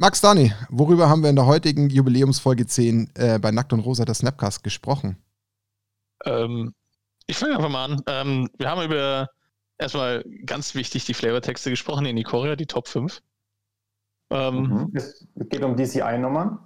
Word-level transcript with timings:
Max 0.00 0.20
Dani, 0.20 0.52
worüber 0.68 1.08
haben 1.08 1.22
wir 1.22 1.30
in 1.30 1.34
der 1.34 1.46
heutigen 1.46 1.90
Jubiläumsfolge 1.90 2.66
10 2.66 3.10
äh, 3.14 3.40
bei 3.40 3.50
Nackt 3.50 3.72
und 3.72 3.80
Rosa 3.80 4.04
der 4.04 4.14
Snapcast 4.14 4.62
gesprochen? 4.62 5.16
Ähm, 6.24 6.72
ich 7.26 7.36
fange 7.36 7.56
einfach 7.56 7.68
mal 7.68 7.84
an. 7.84 8.02
Ähm, 8.06 8.48
wir 8.58 8.70
haben 8.70 8.82
über 8.84 9.28
erstmal 9.76 10.24
ganz 10.46 10.76
wichtig 10.76 11.04
die 11.04 11.14
Flavortexte 11.14 11.70
gesprochen 11.70 12.06
in 12.06 12.16
Ikoria, 12.16 12.54
die 12.54 12.66
Top 12.66 12.86
5. 12.86 13.20
Ähm, 14.30 14.54
mhm. 14.54 14.92
Es 14.94 15.26
geht 15.34 15.64
um 15.64 15.76
DCI-Nummern. 15.76 16.60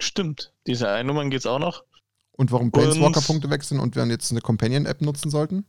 Stimmt, 0.00 0.52
DCI-Nummern 0.66 1.30
geht 1.30 1.40
es 1.40 1.46
auch 1.46 1.60
noch. 1.60 1.84
Und 2.32 2.50
warum 2.50 2.72
Planeswalker-Punkte 2.72 3.48
wechseln 3.48 3.78
und 3.78 3.94
wir 3.94 4.04
jetzt 4.06 4.32
eine 4.32 4.40
Companion-App 4.40 5.02
nutzen 5.02 5.30
sollten? 5.30 5.66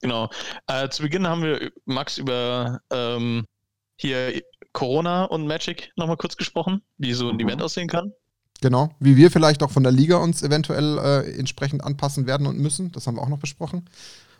Genau. 0.00 0.30
Äh, 0.66 0.88
zu 0.88 1.02
Beginn 1.02 1.26
haben 1.26 1.42
wir, 1.42 1.72
Max, 1.84 2.16
über 2.16 2.80
ähm, 2.90 3.44
hier 3.98 4.40
Corona 4.76 5.24
und 5.24 5.46
Magic 5.46 5.90
nochmal 5.96 6.18
kurz 6.18 6.36
gesprochen, 6.36 6.82
wie 6.98 7.14
so 7.14 7.30
ein 7.30 7.36
mhm. 7.36 7.48
Event 7.48 7.62
aussehen 7.62 7.88
kann. 7.88 8.12
Genau, 8.60 8.90
wie 9.00 9.16
wir 9.16 9.30
vielleicht 9.30 9.62
auch 9.62 9.70
von 9.70 9.82
der 9.82 9.92
Liga 9.92 10.18
uns 10.18 10.42
eventuell 10.42 10.98
äh, 10.98 11.38
entsprechend 11.38 11.82
anpassen 11.82 12.26
werden 12.26 12.46
und 12.46 12.58
müssen. 12.58 12.92
Das 12.92 13.06
haben 13.06 13.16
wir 13.16 13.22
auch 13.22 13.28
noch 13.28 13.38
besprochen. 13.38 13.88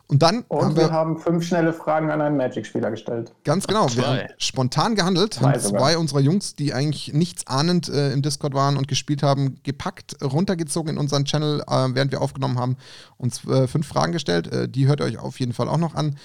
Und 0.08 0.22
dann 0.22 0.44
und 0.48 0.62
haben 0.62 0.76
wir, 0.76 0.84
wir 0.84 0.92
haben 0.92 1.18
fünf 1.18 1.44
schnelle 1.44 1.72
Fragen 1.72 2.10
an 2.10 2.20
einen 2.20 2.36
Magic-Spieler 2.36 2.90
gestellt. 2.90 3.32
Ganz 3.44 3.66
genau. 3.66 3.88
Wir 3.94 4.06
haben 4.06 4.20
spontan 4.36 4.94
gehandelt, 4.94 5.34
zwei 5.34 5.52
haben 5.52 5.60
zwei 5.60 5.68
sogar. 5.92 5.98
unserer 5.98 6.20
Jungs, 6.20 6.54
die 6.54 6.74
eigentlich 6.74 7.12
nichts 7.14 7.46
ahnend 7.46 7.88
äh, 7.88 8.12
im 8.12 8.20
Discord 8.20 8.54
waren 8.54 8.76
und 8.76 8.88
gespielt 8.88 9.22
haben, 9.22 9.58
gepackt, 9.64 10.22
runtergezogen 10.22 10.92
in 10.92 10.98
unseren 10.98 11.24
Channel, 11.24 11.62
äh, 11.62 11.88
während 11.94 12.12
wir 12.12 12.20
aufgenommen 12.20 12.58
haben, 12.58 12.76
uns 13.16 13.44
äh, 13.46 13.66
fünf 13.66 13.88
Fragen 13.88 14.12
gestellt. 14.12 14.52
Äh, 14.52 14.68
die 14.68 14.86
hört 14.86 15.00
ihr 15.00 15.06
euch 15.06 15.18
auf 15.18 15.40
jeden 15.40 15.54
Fall 15.54 15.68
auch 15.68 15.78
noch 15.78 15.94
an. 15.94 16.16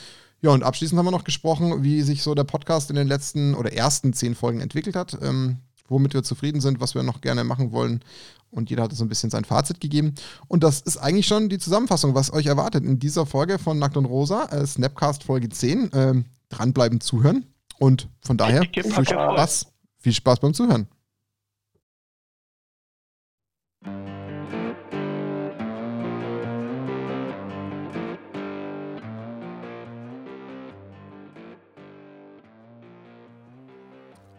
Ja, 0.42 0.52
und 0.52 0.64
abschließend 0.64 0.98
haben 0.98 1.06
wir 1.06 1.12
noch 1.12 1.24
gesprochen, 1.24 1.84
wie 1.84 2.02
sich 2.02 2.24
so 2.24 2.34
der 2.34 2.44
Podcast 2.44 2.90
in 2.90 2.96
den 2.96 3.08
letzten 3.08 3.54
oder 3.54 3.74
ersten 3.74 4.14
zehn 4.14 4.36
Folgen 4.36 4.60
entwickelt 4.60 4.96
hat, 4.96 5.18
ähm, 5.22 5.58
womit 5.88 6.14
wir 6.14 6.24
zufrieden 6.24 6.62
sind, 6.62 6.80
was 6.80 6.96
wir 6.96 7.04
noch 7.04 7.22
gerne 7.22 7.44
machen 7.44 7.72
wollen. 7.72 8.04
Und 8.50 8.70
jeder 8.70 8.84
hat 8.84 8.94
so 8.94 9.06
ein 9.06 9.10
bisschen 9.10 9.30
sein 9.30 9.46
Fazit 9.46 9.80
gegeben. 9.80 10.16
Und 10.48 10.64
das 10.64 10.82
ist 10.82 10.98
eigentlich 10.98 11.28
schon 11.28 11.48
die 11.48 11.60
Zusammenfassung, 11.60 12.16
was 12.16 12.34
euch 12.34 12.48
erwartet 12.48 12.84
in 12.84 13.00
dieser 13.00 13.26
Folge 13.26 13.60
von 13.60 13.80
Nackt 13.80 13.98
und 13.98 14.06
Rosa, 14.06 14.46
äh, 14.46 14.66
Snapcast 14.66 15.24
Folge 15.24 15.50
10. 15.50 15.92
Ähm, 15.94 16.26
dranbleiben, 16.52 17.02
zuhören. 17.02 17.46
Und 17.80 18.10
von 18.22 18.38
daher 18.38 18.62
viel 18.62 18.84
Spaß, 19.06 19.68
viel 19.98 20.14
Spaß 20.14 20.40
beim 20.40 20.54
Zuhören. 20.54 20.88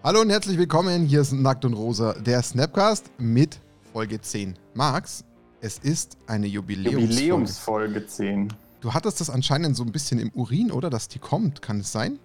Hallo 0.05 0.21
und 0.21 0.31
herzlich 0.31 0.59
willkommen. 0.59 1.07
Hier 1.07 1.21
ist 1.21 1.31
Nackt 1.31 1.65
und 1.65 1.75
Rosa, 1.75 2.15
der 2.15 2.43
Snapcast 2.43 3.09
mit 3.19 3.61
Folge 3.93 4.21
10. 4.21 4.57
Max, 4.75 5.23
es 5.61 5.79
ist 5.79 6.19
eine 6.27 6.49
Jubiläumsfolge. 6.49 7.07
Jubiläumsfolge 7.07 8.07
10. 8.09 8.53
Du 8.81 8.93
hattest 8.93 9.21
das 9.21 9.31
anscheinend 9.31 9.77
so 9.77 9.85
ein 9.85 9.93
bisschen 9.93 10.19
im 10.19 10.33
Urin, 10.35 10.73
oder? 10.73 10.91
Dass 10.91 11.07
die 11.07 11.21
kommt, 11.21 11.63
kann 11.63 11.79
es 11.79 11.93
sein? 11.93 12.19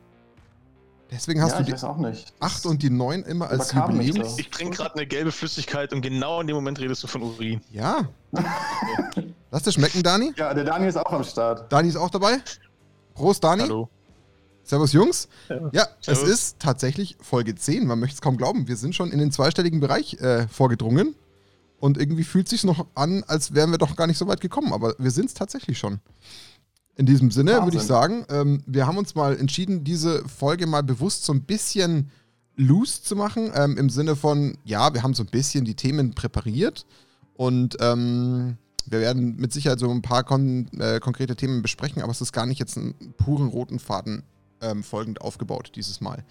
Deswegen 1.11 1.39
hast 1.43 1.51
ja, 1.51 1.59
du 1.59 1.65
die 1.65 2.15
8 2.39 2.65
und 2.65 2.81
die 2.81 2.89
9 2.89 3.21
immer 3.21 3.47
als 3.47 3.71
Jubiläum. 3.71 4.27
So. 4.27 4.39
Ich 4.39 4.49
trinke 4.49 4.77
gerade 4.77 4.95
eine 4.95 5.05
gelbe 5.05 5.31
Flüssigkeit 5.31 5.93
und 5.93 6.01
genau 6.01 6.41
in 6.41 6.47
dem 6.47 6.55
Moment 6.55 6.79
redest 6.79 7.03
du 7.03 7.07
von 7.07 7.21
Urin. 7.21 7.61
Ja. 7.71 8.09
Lass 9.51 9.61
dir 9.61 9.71
schmecken, 9.71 10.01
Dani. 10.01 10.33
Ja, 10.35 10.51
der 10.55 10.63
Dani 10.63 10.87
ist 10.87 10.97
auch 10.97 11.13
am 11.13 11.23
Start. 11.23 11.71
Dani 11.71 11.89
ist 11.89 11.95
auch 11.95 12.09
dabei. 12.09 12.39
Prost, 13.13 13.43
Dani. 13.43 13.61
Hallo. 13.61 13.87
Servus 14.67 14.91
Jungs. 14.91 15.29
Ja, 15.49 15.69
ja 15.71 15.87
es 16.05 16.23
ist 16.23 16.59
tatsächlich 16.59 17.15
Folge 17.21 17.55
10. 17.55 17.87
Man 17.87 17.99
möchte 17.99 18.15
es 18.15 18.21
kaum 18.21 18.35
glauben. 18.35 18.67
Wir 18.67 18.75
sind 18.75 18.93
schon 18.93 19.11
in 19.11 19.19
den 19.19 19.31
zweistelligen 19.31 19.79
Bereich 19.79 20.15
äh, 20.15 20.47
vorgedrungen. 20.49 21.15
Und 21.79 21.97
irgendwie 21.97 22.23
fühlt 22.23 22.47
es 22.47 22.51
sich 22.51 22.63
noch 22.63 22.85
an, 22.95 23.23
als 23.27 23.53
wären 23.53 23.71
wir 23.71 23.77
doch 23.77 23.95
gar 23.95 24.07
nicht 24.07 24.17
so 24.17 24.27
weit 24.27 24.41
gekommen. 24.41 24.73
Aber 24.73 24.95
wir 24.97 25.11
sind 25.11 25.27
es 25.27 25.33
tatsächlich 25.33 25.77
schon. 25.77 25.99
In 26.95 27.05
diesem 27.05 27.31
Sinne 27.31 27.63
würde 27.63 27.77
ich 27.77 27.83
sagen, 27.83 28.25
ähm, 28.29 28.63
wir 28.65 28.87
haben 28.87 28.97
uns 28.97 29.15
mal 29.15 29.37
entschieden, 29.37 29.83
diese 29.83 30.27
Folge 30.27 30.65
mal 30.65 30.83
bewusst 30.83 31.23
so 31.23 31.31
ein 31.31 31.43
bisschen 31.43 32.11
loose 32.55 33.03
zu 33.03 33.15
machen. 33.15 33.51
Ähm, 33.53 33.77
Im 33.77 33.89
Sinne 33.89 34.15
von, 34.15 34.57
ja, 34.65 34.93
wir 34.93 35.03
haben 35.03 35.13
so 35.13 35.23
ein 35.23 35.29
bisschen 35.29 35.63
die 35.63 35.75
Themen 35.75 36.13
präpariert. 36.13 36.85
Und 37.35 37.77
ähm, 37.79 38.57
wir 38.85 38.99
werden 38.99 39.37
mit 39.37 39.53
Sicherheit 39.53 39.79
so 39.79 39.89
ein 39.89 40.01
paar 40.01 40.23
kon 40.23 40.67
äh, 40.79 40.99
konkrete 40.99 41.35
Themen 41.35 41.61
besprechen, 41.61 42.01
aber 42.01 42.11
es 42.11 42.21
ist 42.21 42.33
gar 42.33 42.45
nicht 42.45 42.59
jetzt 42.59 42.77
einen 42.77 42.95
puren 43.17 43.47
roten 43.47 43.79
Faden 43.79 44.23
ähm, 44.61 44.83
folgend 44.83 45.21
aufgebaut 45.21 45.71
dieses 45.75 46.01
Mal. 46.01 46.23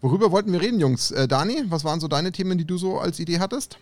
Worüber 0.00 0.30
wollten 0.30 0.52
wir 0.52 0.60
reden, 0.60 0.78
Jungs? 0.80 1.10
Äh, 1.10 1.26
Dani, 1.26 1.64
was 1.68 1.84
waren 1.84 2.00
so 2.00 2.08
deine 2.08 2.32
Themen, 2.32 2.58
die 2.58 2.66
du 2.66 2.78
so 2.78 2.98
als 2.98 3.18
Idee 3.18 3.38
hattest? 3.38 3.78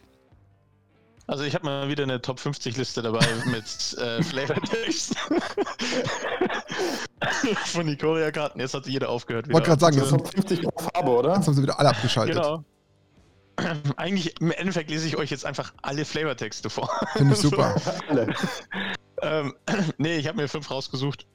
Also 1.27 1.45
ich 1.45 1.55
habe 1.55 1.65
mal 1.65 1.89
wieder 1.89 2.03
eine 2.03 2.21
Top 2.21 2.39
50 2.39 2.77
Liste 2.77 3.01
dabei 3.03 3.27
mit 3.47 3.97
äh, 3.99 4.23
Flavortext 4.23 5.17
von 7.67 7.89
Ikoria-Karten. 7.89 8.61
Jetzt 8.61 8.75
hat 8.75 8.87
jeder 8.87 9.09
aufgehört. 9.09 9.51
Wollte 9.51 9.69
gerade 9.69 9.81
sagen, 9.81 9.97
jetzt 9.97 10.11
Top 10.11 10.29
50 10.29 10.67
auf 10.67 10.91
Farbe, 10.93 11.11
oder? 11.11 11.35
Jetzt 11.35 11.47
haben 11.47 11.55
sie 11.55 11.63
wieder 11.63 11.79
alle 11.79 11.89
abgeschaltet. 11.89 12.37
Genau. 12.37 12.65
Eigentlich, 13.97 14.41
im 14.41 14.51
Endeffekt 14.51 14.91
lese 14.91 15.07
ich 15.07 15.17
euch 15.17 15.31
jetzt 15.31 15.47
einfach 15.47 15.73
alle 15.83 16.05
Flavortexte 16.05 16.69
vor. 16.69 16.91
Finde 17.15 17.35
ich 17.35 17.41
super. 17.41 17.75
alle. 18.09 18.35
ähm, 19.23 19.55
nee, 19.99 20.17
ich 20.17 20.27
habe 20.27 20.37
mir 20.37 20.49
fünf 20.49 20.71
rausgesucht. 20.71 21.27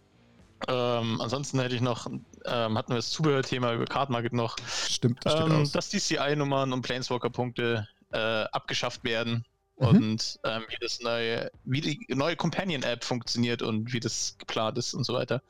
Ähm, 0.68 1.22
ansonsten 1.22 1.60
hätte 1.60 1.76
ich 1.76 1.82
noch, 1.82 2.08
ähm, 2.08 2.78
hatten 2.78 2.92
wir 2.92 2.98
das 2.98 3.10
Zubehörthema 3.12 3.74
über 3.74 3.86
Card 3.86 4.10
Market 4.10 4.34
noch. 4.34 4.58
Stimmt, 4.88 5.20
das 5.24 5.36
ähm, 5.36 5.70
Dass 5.72 5.90
DCI-Nummern 5.90 6.74
und 6.74 6.82
Planeswalker-Punkte 6.82 7.88
äh, 8.12 8.18
abgeschafft 8.18 9.04
werden 9.04 9.46
mhm. 9.78 9.88
und 9.88 10.40
ähm, 10.44 10.64
wie 10.68 10.78
das 10.82 11.00
neue, 11.00 11.52
wie 11.64 11.82
die 11.82 12.06
neue 12.10 12.36
Companion-App 12.36 13.04
funktioniert 13.04 13.62
und 13.62 13.94
wie 13.94 14.00
das 14.00 14.36
geplant 14.38 14.78
ist 14.78 14.94
und 14.94 15.06
so 15.06 15.14
weiter. 15.14 15.42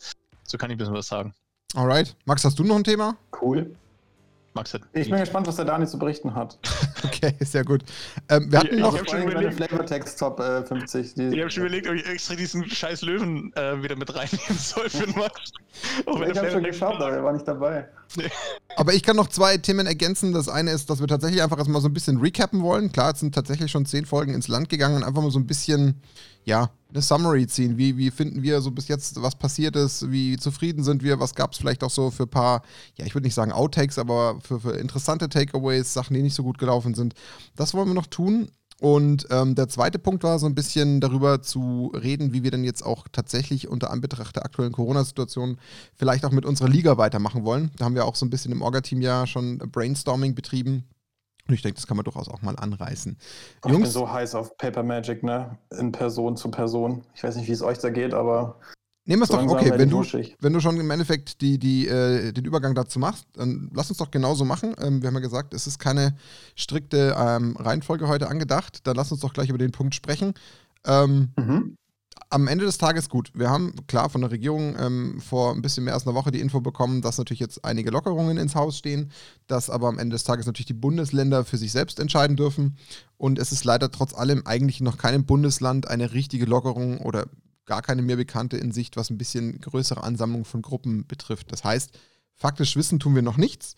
So 0.44 0.58
kann 0.58 0.70
ich 0.70 0.76
ein 0.76 0.80
bisschen 0.80 0.94
was 0.94 1.08
sagen. 1.08 1.34
Alright. 1.76 2.16
Max, 2.26 2.44
hast 2.44 2.58
du 2.58 2.64
noch 2.64 2.76
ein 2.76 2.84
Thema? 2.84 3.18
Cool. 3.40 3.76
Max 4.60 4.74
hat. 4.74 4.82
Ich 4.94 5.10
bin 5.10 5.20
gespannt, 5.20 5.48
was 5.48 5.56
der 5.56 5.66
Dani 5.66 5.88
zu 5.88 5.98
berichten 5.98 6.36
hat. 6.36 6.60
okay, 7.04 7.34
sehr 7.40 7.64
gut. 7.64 7.84
Ähm, 8.28 8.52
wir 8.52 8.60
hatten 8.60 8.76
ich, 8.76 8.80
noch. 8.80 8.94
Ich 8.94 9.00
habe 9.00 9.10
schon 9.10 9.24
überlegt, 9.24 9.54
Flavortext 9.56 10.20
Top 10.20 10.40
äh, 10.40 10.64
50. 10.64 11.18
ich 11.18 11.40
habe 11.40 11.50
schon 11.50 11.64
überlegt, 11.64 11.88
ob 11.88 11.96
ich 11.96 12.06
extra 12.06 12.36
diesen 12.36 12.70
scheiß 12.70 13.02
Löwen 13.04 13.54
äh, 13.56 13.82
wieder 13.82 13.96
mit 13.96 14.14
reinnehmen 14.14 14.58
soll 14.58 14.90
für 14.90 15.06
den 15.06 15.16
Max. 15.16 15.54
ich 16.30 16.38
habe 16.38 16.52
schon 16.52 16.64
geschaut, 16.64 16.96
aber 16.96 17.12
er 17.12 17.24
war 17.24 17.34
nicht 17.34 17.48
dabei. 17.48 17.88
Aber 18.76 18.94
ich 18.94 19.04
kann 19.04 19.16
noch 19.16 19.28
zwei 19.28 19.58
Themen 19.58 19.86
ergänzen. 19.86 20.34
Das 20.34 20.50
eine 20.50 20.72
ist, 20.72 20.90
dass 20.90 21.00
wir 21.00 21.08
tatsächlich 21.08 21.44
einfach 21.44 21.60
erstmal 21.60 21.82
so 21.82 21.88
ein 21.88 21.94
bisschen 21.94 22.18
recappen 22.18 22.64
wollen. 22.64 22.92
Klar, 22.92 23.14
es 23.14 23.20
sind 23.20 23.36
tatsächlich 23.36 23.72
schon 23.72 23.86
zehn 23.86 24.06
Folgen 24.06 24.34
ins 24.34 24.48
Land 24.48 24.70
gegangen 24.70 24.96
und 24.96 25.04
einfach 25.04 25.22
mal 25.22 25.30
so 25.30 25.38
ein 25.38 25.46
bisschen, 25.46 26.02
ja, 26.46 26.70
eine 26.90 27.02
Summary 27.02 27.48
ziehen. 27.48 27.78
Wie, 27.78 27.98
wie 27.98 28.12
finden 28.12 28.42
wir 28.42 28.62
so 28.62 28.72
bis 28.72 28.88
jetzt, 28.88 29.22
was 29.22 29.36
passiert 29.36 29.76
ist? 29.76 30.12
Wie 30.12 30.38
zufrieden 30.38 30.84
sind 30.84 31.04
wir? 31.04 31.20
Was 31.20 31.36
gab 31.36 31.54
es 31.54 31.60
vielleicht 31.60 31.84
auch 31.84 31.92
so 31.92 32.10
für 32.10 32.24
ein 32.24 32.30
paar, 32.30 32.64
ja, 32.98 33.06
ich 33.06 33.14
würde 33.14 33.28
nicht 33.28 33.36
sagen 33.36 33.52
Outtakes, 33.52 34.00
aber 34.00 34.40
für, 34.42 34.60
für 34.60 34.72
interessante 34.72 35.30
Takeaways, 35.30 35.94
Sachen, 35.94 36.16
die 36.16 36.22
nicht 36.22 36.36
so 36.36 36.44
gut 36.44 36.58
gelaufen 36.58 36.96
sind. 36.96 37.14
Das 37.56 37.74
wollen 37.74 37.88
wir 37.88 37.94
noch 37.94 38.08
tun. 38.08 38.50
Und 38.80 39.28
ähm, 39.30 39.56
der 39.56 39.68
zweite 39.68 40.00
Punkt 40.00 40.24
war 40.24 40.40
so 40.40 40.46
ein 40.46 40.56
bisschen 40.56 41.02
darüber 41.02 41.42
zu 41.42 41.92
reden, 41.94 42.32
wie 42.32 42.44
wir 42.44 42.52
denn 42.52 42.64
jetzt 42.64 42.82
auch 42.82 43.08
tatsächlich 43.12 43.68
unter 43.68 43.92
Anbetracht 43.92 44.38
der 44.38 44.46
aktuellen 44.46 44.72
Corona-Situation 44.72 45.58
vielleicht 45.96 46.24
auch 46.24 46.32
mit 46.32 46.46
unserer 46.46 46.70
Liga 46.70 46.98
weitermachen 46.98 47.44
wollen. 47.44 47.72
Da 47.78 47.86
haben 47.86 47.96
wir 47.96 48.06
auch 48.06 48.16
so 48.16 48.26
ein 48.26 48.30
bisschen 48.30 48.54
im 48.54 48.62
Orga-Team 48.62 49.02
ja 49.02 49.28
schon 49.28 49.58
Brainstorming 49.58 50.34
betrieben. 50.34 50.86
Und 51.50 51.56
ich 51.56 51.64
denke, 51.64 51.76
das 51.76 51.88
kann 51.88 51.98
man 51.98 52.04
durchaus 52.04 52.30
auch 52.30 52.42
mal 52.44 52.56
anreißen. 52.56 53.18
Ich 53.66 53.72
Jungs, 53.72 53.86
bin 53.86 53.92
so 53.92 54.12
heiß 54.12 54.36
auf 54.36 54.56
Paper 54.58 54.84
Magic, 54.84 55.24
ne? 55.24 55.58
In 55.78 55.92
Person 55.92 56.38
zu 56.38 56.52
Person. 56.52 57.04
Ich 57.16 57.24
weiß 57.24 57.36
nicht, 57.36 57.48
wie 57.48 57.52
es 57.52 57.64
euch 57.64 57.80
da 57.80 57.90
geht, 57.90 58.14
aber 58.14 58.56
Nehmen 59.06 59.22
wir 59.22 59.24
es 59.24 59.30
doch, 59.30 59.42
okay, 59.42 59.72
wenn 59.76 59.90
du, 59.90 60.04
wenn 60.40 60.54
du 60.54 60.60
schon 60.60 60.80
im 60.80 60.92
Endeffekt 60.92 61.42
die, 61.42 61.58
die, 61.58 61.88
äh, 61.88 62.32
den 62.32 62.46
Übergang 62.46 62.76
dazu 62.76 63.00
machst, 63.00 63.26
dann 63.34 63.72
lass 63.74 63.90
uns 63.90 63.98
doch 63.98 64.12
genauso 64.12 64.46
machen. 64.46 64.76
Ähm, 64.80 65.02
wir 65.02 65.08
haben 65.08 65.16
ja 65.16 65.22
gesagt, 65.22 65.56
es 65.56 65.66
ist 65.66 65.80
keine 65.80 66.16
strikte 66.56 67.16
ähm, 67.18 67.58
Reihenfolge 67.58 68.08
heute 68.08 68.28
angedacht. 68.28 68.86
Dann 68.86 68.96
lass 68.96 69.12
uns 69.12 69.22
doch 69.22 69.34
gleich 69.34 69.50
über 69.50 69.58
den 69.58 69.72
Punkt 69.72 69.96
sprechen. 69.96 70.36
Ähm, 70.86 71.30
mhm. 71.38 71.76
Am 72.32 72.48
Ende 72.48 72.66
des 72.66 72.78
Tages 72.78 73.10
gut. 73.10 73.32
Wir 73.34 73.50
haben 73.50 73.74
klar 73.88 74.08
von 74.08 74.22
der 74.22 74.30
Regierung 74.30 74.76
ähm, 74.78 75.20
vor 75.20 75.52
ein 75.52 75.64
bisschen 75.64 75.84
mehr 75.84 75.96
als 75.96 76.06
einer 76.06 76.14
Woche 76.14 76.30
die 76.30 76.42
Info 76.42 76.62
bekommen, 76.62 77.02
dass 77.02 77.18
natürlich 77.18 77.40
jetzt 77.40 77.66
einige 77.66 77.90
Lockerungen 77.90 78.38
ins 78.38 78.54
Haus 78.54 78.78
stehen, 78.78 79.12
dass 79.48 79.72
aber 79.72 79.88
am 79.88 79.98
Ende 79.98 80.14
des 80.14 80.26
Tages 80.26 80.46
natürlich 80.46 80.68
die 80.68 80.74
Bundesländer 80.74 81.44
für 81.44 81.58
sich 81.58 81.72
selbst 81.72 82.00
entscheiden 82.00 82.36
dürfen. 82.36 82.78
Und 83.18 83.40
es 83.40 83.52
ist 83.52 83.64
leider 83.64 83.90
trotz 83.90 84.14
allem 84.14 84.46
eigentlich 84.46 84.80
noch 84.80 85.00
keinem 85.00 85.26
Bundesland 85.26 85.88
eine 85.88 86.14
richtige 86.14 86.46
Lockerung 86.46 87.00
oder 87.00 87.26
gar 87.66 87.82
keine 87.82 88.04
mehr 88.04 88.18
bekannte 88.18 88.58
in 88.58 88.72
Sicht, 88.72 88.96
was 88.96 89.10
ein 89.10 89.18
bisschen 89.18 89.60
größere 89.60 90.04
Ansammlung 90.04 90.46
von 90.46 90.62
Gruppen 90.62 91.08
betrifft. 91.08 91.52
Das 91.52 91.64
heißt, 91.64 91.98
faktisch 92.36 92.76
wissen 92.76 93.00
tun 93.00 93.16
wir 93.16 93.24
noch 93.24 93.38
nichts. 93.38 93.76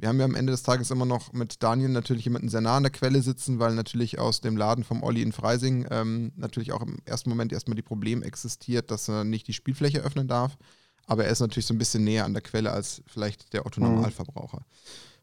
Wir 0.00 0.08
haben 0.08 0.18
ja 0.18 0.24
am 0.24 0.34
Ende 0.34 0.50
des 0.50 0.62
Tages 0.62 0.90
immer 0.90 1.04
noch 1.04 1.34
mit 1.34 1.62
Daniel 1.62 1.90
natürlich 1.90 2.24
jemanden 2.24 2.48
sehr 2.48 2.62
nah 2.62 2.78
an 2.78 2.84
der 2.84 2.92
Quelle 2.92 3.20
sitzen, 3.20 3.58
weil 3.58 3.74
natürlich 3.74 4.18
aus 4.18 4.40
dem 4.40 4.56
Laden 4.56 4.82
vom 4.82 5.02
Olli 5.02 5.20
in 5.20 5.32
Freising 5.32 5.86
ähm, 5.90 6.32
natürlich 6.36 6.72
auch 6.72 6.80
im 6.80 6.96
ersten 7.04 7.28
Moment 7.28 7.52
erstmal 7.52 7.74
die 7.74 7.82
Problem 7.82 8.22
existiert, 8.22 8.90
dass 8.90 9.08
er 9.08 9.24
nicht 9.24 9.46
die 9.46 9.52
Spielfläche 9.52 10.00
öffnen 10.00 10.26
darf. 10.26 10.56
Aber 11.06 11.26
er 11.26 11.30
ist 11.30 11.40
natürlich 11.40 11.66
so 11.66 11.74
ein 11.74 11.78
bisschen 11.78 12.04
näher 12.04 12.24
an 12.24 12.32
der 12.32 12.42
Quelle 12.42 12.72
als 12.72 13.02
vielleicht 13.06 13.52
der 13.52 13.66
Otto-Normalverbraucher. 13.66 14.60
Mhm. 14.60 14.64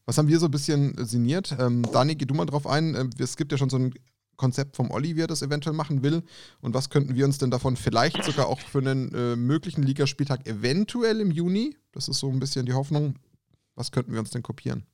Was 0.06 0.18
haben 0.20 0.28
wir 0.28 0.40
so 0.40 0.46
ein 0.46 0.52
bisschen 0.52 0.94
sinniert? 1.06 1.56
Ähm, 1.60 1.82
Dani, 1.92 2.16
geh 2.16 2.26
du 2.26 2.36
mal 2.36 2.46
drauf 2.46 2.68
ein. 2.68 2.94
Ähm, 2.94 3.10
es 3.18 3.36
gibt 3.36 3.52
ja 3.52 3.58
schon 3.58 3.72
so 3.72 3.78
ein 3.78 3.96
Konzept 4.36 4.76
vom 4.76 4.92
Olli, 4.92 5.16
wie 5.16 5.22
er 5.22 5.28
das 5.28 5.42
eventuell 5.42 5.76
machen 5.76 6.04
will. 6.04 6.22
Und 6.62 6.74
was 6.76 6.90
könnten 6.90 7.16
wir 7.16 7.26
uns 7.26 7.40
denn 7.40 7.50
davon 7.50 7.76
vielleicht 7.76 8.24
sogar 8.24 8.48
auch 8.48 8.60
für 8.60 8.78
einen 8.78 9.14
äh, 9.14 9.36
möglichen 9.36 9.82
Ligaspieltag 9.82 10.48
eventuell 10.48 11.20
im 11.20 11.32
Juni, 11.32 11.76
das 11.92 12.08
ist 12.08 12.20
so 12.20 12.30
ein 12.30 12.40
bisschen 12.40 12.66
die 12.66 12.74
Hoffnung, 12.74 13.16
was 13.78 13.92
könnten 13.92 14.12
wir 14.12 14.20
uns 14.20 14.32
denn 14.32 14.44
kopieren? 14.44 14.86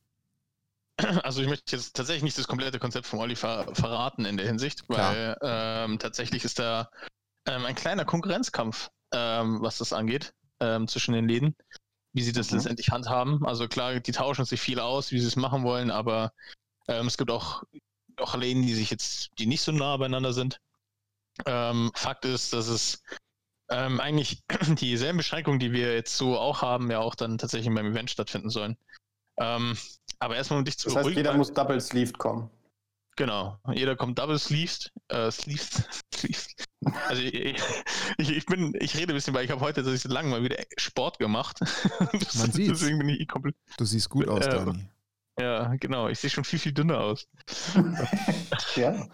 Also 1.23 1.41
ich 1.41 1.47
möchte 1.47 1.75
jetzt 1.75 1.95
tatsächlich 1.95 2.23
nicht 2.23 2.37
das 2.37 2.47
komplette 2.47 2.77
Konzept 2.77 3.07
vom 3.07 3.17
Olli 3.17 3.35
ver 3.35 3.73
verraten 3.73 4.25
in 4.25 4.37
der 4.37 4.45
Hinsicht, 4.45 4.83
weil 4.89 5.35
ähm, 5.41 5.97
tatsächlich 5.97 6.45
ist 6.45 6.59
da 6.59 6.91
ähm, 7.47 7.65
ein 7.65 7.73
kleiner 7.73 8.05
Konkurrenzkampf, 8.05 8.91
ähm, 9.11 9.59
was 9.61 9.79
das 9.79 9.91
angeht, 9.91 10.35
ähm, 10.59 10.87
zwischen 10.87 11.15
den 11.15 11.27
Läden, 11.27 11.55
wie 12.13 12.21
sie 12.21 12.31
das 12.31 12.51
mhm. 12.51 12.57
letztendlich 12.57 12.89
handhaben. 12.89 13.43
Also 13.43 13.67
klar, 13.67 13.99
die 13.99 14.11
tauschen 14.11 14.45
sich 14.45 14.61
viel 14.61 14.79
aus, 14.79 15.11
wie 15.11 15.19
sie 15.19 15.27
es 15.27 15.35
machen 15.35 15.63
wollen, 15.63 15.89
aber 15.89 16.31
ähm, 16.87 17.07
es 17.07 17.17
gibt 17.17 17.31
auch 17.31 17.63
auch 18.17 18.35
Läden, 18.35 18.61
die 18.61 18.73
sich 18.73 18.89
jetzt, 18.91 19.31
die 19.39 19.45
nicht 19.45 19.61
so 19.61 19.71
nah 19.71 19.97
beieinander 19.97 20.33
sind. 20.33 20.59
Ähm, 21.45 21.91
Fakt 21.95 22.25
ist, 22.25 22.53
dass 22.53 22.67
es 22.67 23.01
ähm, 23.69 23.99
eigentlich 23.99 24.43
dieselben 24.79 25.17
Beschränkungen, 25.17 25.59
die 25.59 25.71
wir 25.71 25.93
jetzt 25.93 26.17
so 26.17 26.37
auch 26.37 26.61
haben, 26.61 26.91
ja 26.91 26.99
auch 26.99 27.15
dann 27.15 27.37
tatsächlich 27.37 27.73
beim 27.73 27.91
Event 27.91 28.09
stattfinden 28.09 28.49
sollen. 28.49 28.77
Ähm, 29.37 29.77
aber 30.19 30.35
erstmal 30.35 30.59
um 30.59 30.65
dich 30.65 30.77
zu 30.77 30.89
Das 30.89 30.97
heißt, 30.97 31.15
jeder 31.15 31.33
muss 31.33 31.53
Double 31.53 31.79
Sleeved 31.81 32.17
kommen. 32.17 32.49
Genau, 33.15 33.59
jeder 33.73 33.95
kommt 33.95 34.17
Double 34.17 34.39
Sleeved, 34.39 34.91
äh, 35.09 35.29
Sleeved, 35.29 35.87
Sleeved. 36.15 36.65
Also 37.07 37.21
ich, 37.21 37.55
ich, 38.17 38.29
ich, 38.29 38.45
bin, 38.45 38.73
ich 38.79 38.95
rede 38.95 39.13
ein 39.13 39.15
bisschen, 39.15 39.33
weil 39.33 39.45
ich 39.45 39.51
habe 39.51 39.61
heute 39.61 39.83
so 39.83 40.09
lange 40.09 40.29
mal 40.29 40.43
wieder 40.43 40.57
Sport 40.77 41.19
gemacht. 41.19 41.59
Man 42.01 42.51
sieht. 42.51 42.71
Deswegen 42.71 42.97
bin 42.97 43.09
ich 43.09 43.27
komplett. 43.27 43.55
Du 43.77 43.85
siehst 43.85 44.09
gut 44.09 44.27
aus, 44.27 44.45
äh, 44.45 44.49
Dani. 44.49 44.89
Ja, 45.39 45.75
genau. 45.75 46.09
Ich 46.09 46.19
sehe 46.19 46.29
schon 46.29 46.43
viel, 46.43 46.59
viel 46.59 46.73
dünner 46.73 46.99
aus. 46.99 47.27
ja. 48.75 49.07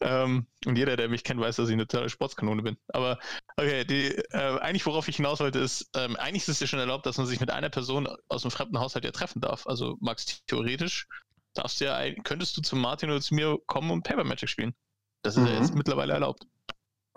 Ähm, 0.00 0.46
und 0.66 0.76
jeder, 0.76 0.96
der 0.96 1.08
mich 1.08 1.24
kennt, 1.24 1.40
weiß, 1.40 1.56
dass 1.56 1.68
ich 1.68 1.72
eine 1.72 1.86
tolle 1.86 2.10
Sportskanone 2.10 2.62
bin. 2.62 2.76
Aber 2.88 3.18
okay, 3.56 3.84
die, 3.84 4.08
äh, 4.30 4.58
eigentlich 4.60 4.84
worauf 4.86 5.08
ich 5.08 5.16
hinaus 5.16 5.40
wollte, 5.40 5.58
ist, 5.58 5.88
ähm, 5.94 6.16
eigentlich 6.16 6.42
ist 6.42 6.48
es 6.48 6.60
ja 6.60 6.66
schon 6.66 6.78
erlaubt, 6.78 7.06
dass 7.06 7.16
man 7.16 7.26
sich 7.26 7.40
mit 7.40 7.50
einer 7.50 7.70
Person 7.70 8.08
aus 8.28 8.44
einem 8.44 8.50
fremden 8.50 8.78
Haushalt 8.78 9.04
ja 9.04 9.12
treffen 9.12 9.40
darf. 9.40 9.66
Also 9.66 9.96
Max, 10.00 10.44
theoretisch 10.46 11.08
darfst 11.54 11.80
du 11.80 11.86
ja, 11.86 11.98
könntest 12.24 12.56
du 12.56 12.62
zu 12.62 12.76
Martin 12.76 13.10
oder 13.10 13.20
zu 13.20 13.34
mir 13.34 13.58
kommen 13.66 13.90
und 13.90 14.02
Paper 14.02 14.24
Magic 14.24 14.50
spielen. 14.50 14.74
Das 15.22 15.36
ist 15.36 15.42
mhm. 15.42 15.48
ja 15.48 15.54
jetzt 15.54 15.74
mittlerweile 15.74 16.12
erlaubt. 16.12 16.46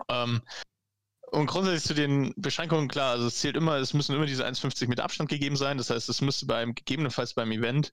Ähm, 0.08 0.40
und 1.30 1.46
grundsätzlich 1.46 1.84
zu 1.84 1.94
den 1.94 2.34
Beschränkungen, 2.36 2.88
klar, 2.88 3.12
also 3.12 3.26
es 3.26 3.36
zählt 3.36 3.56
immer, 3.56 3.76
es 3.76 3.94
müssen 3.94 4.16
immer 4.16 4.26
diese 4.26 4.46
1,50 4.46 4.88
Meter 4.88 5.04
Abstand 5.04 5.28
gegeben 5.28 5.56
sein. 5.56 5.78
Das 5.78 5.90
heißt, 5.90 6.08
es 6.08 6.20
müsste 6.20 6.46
beim 6.46 6.74
gegebenenfalls 6.74 7.34
beim 7.34 7.52
Event 7.52 7.92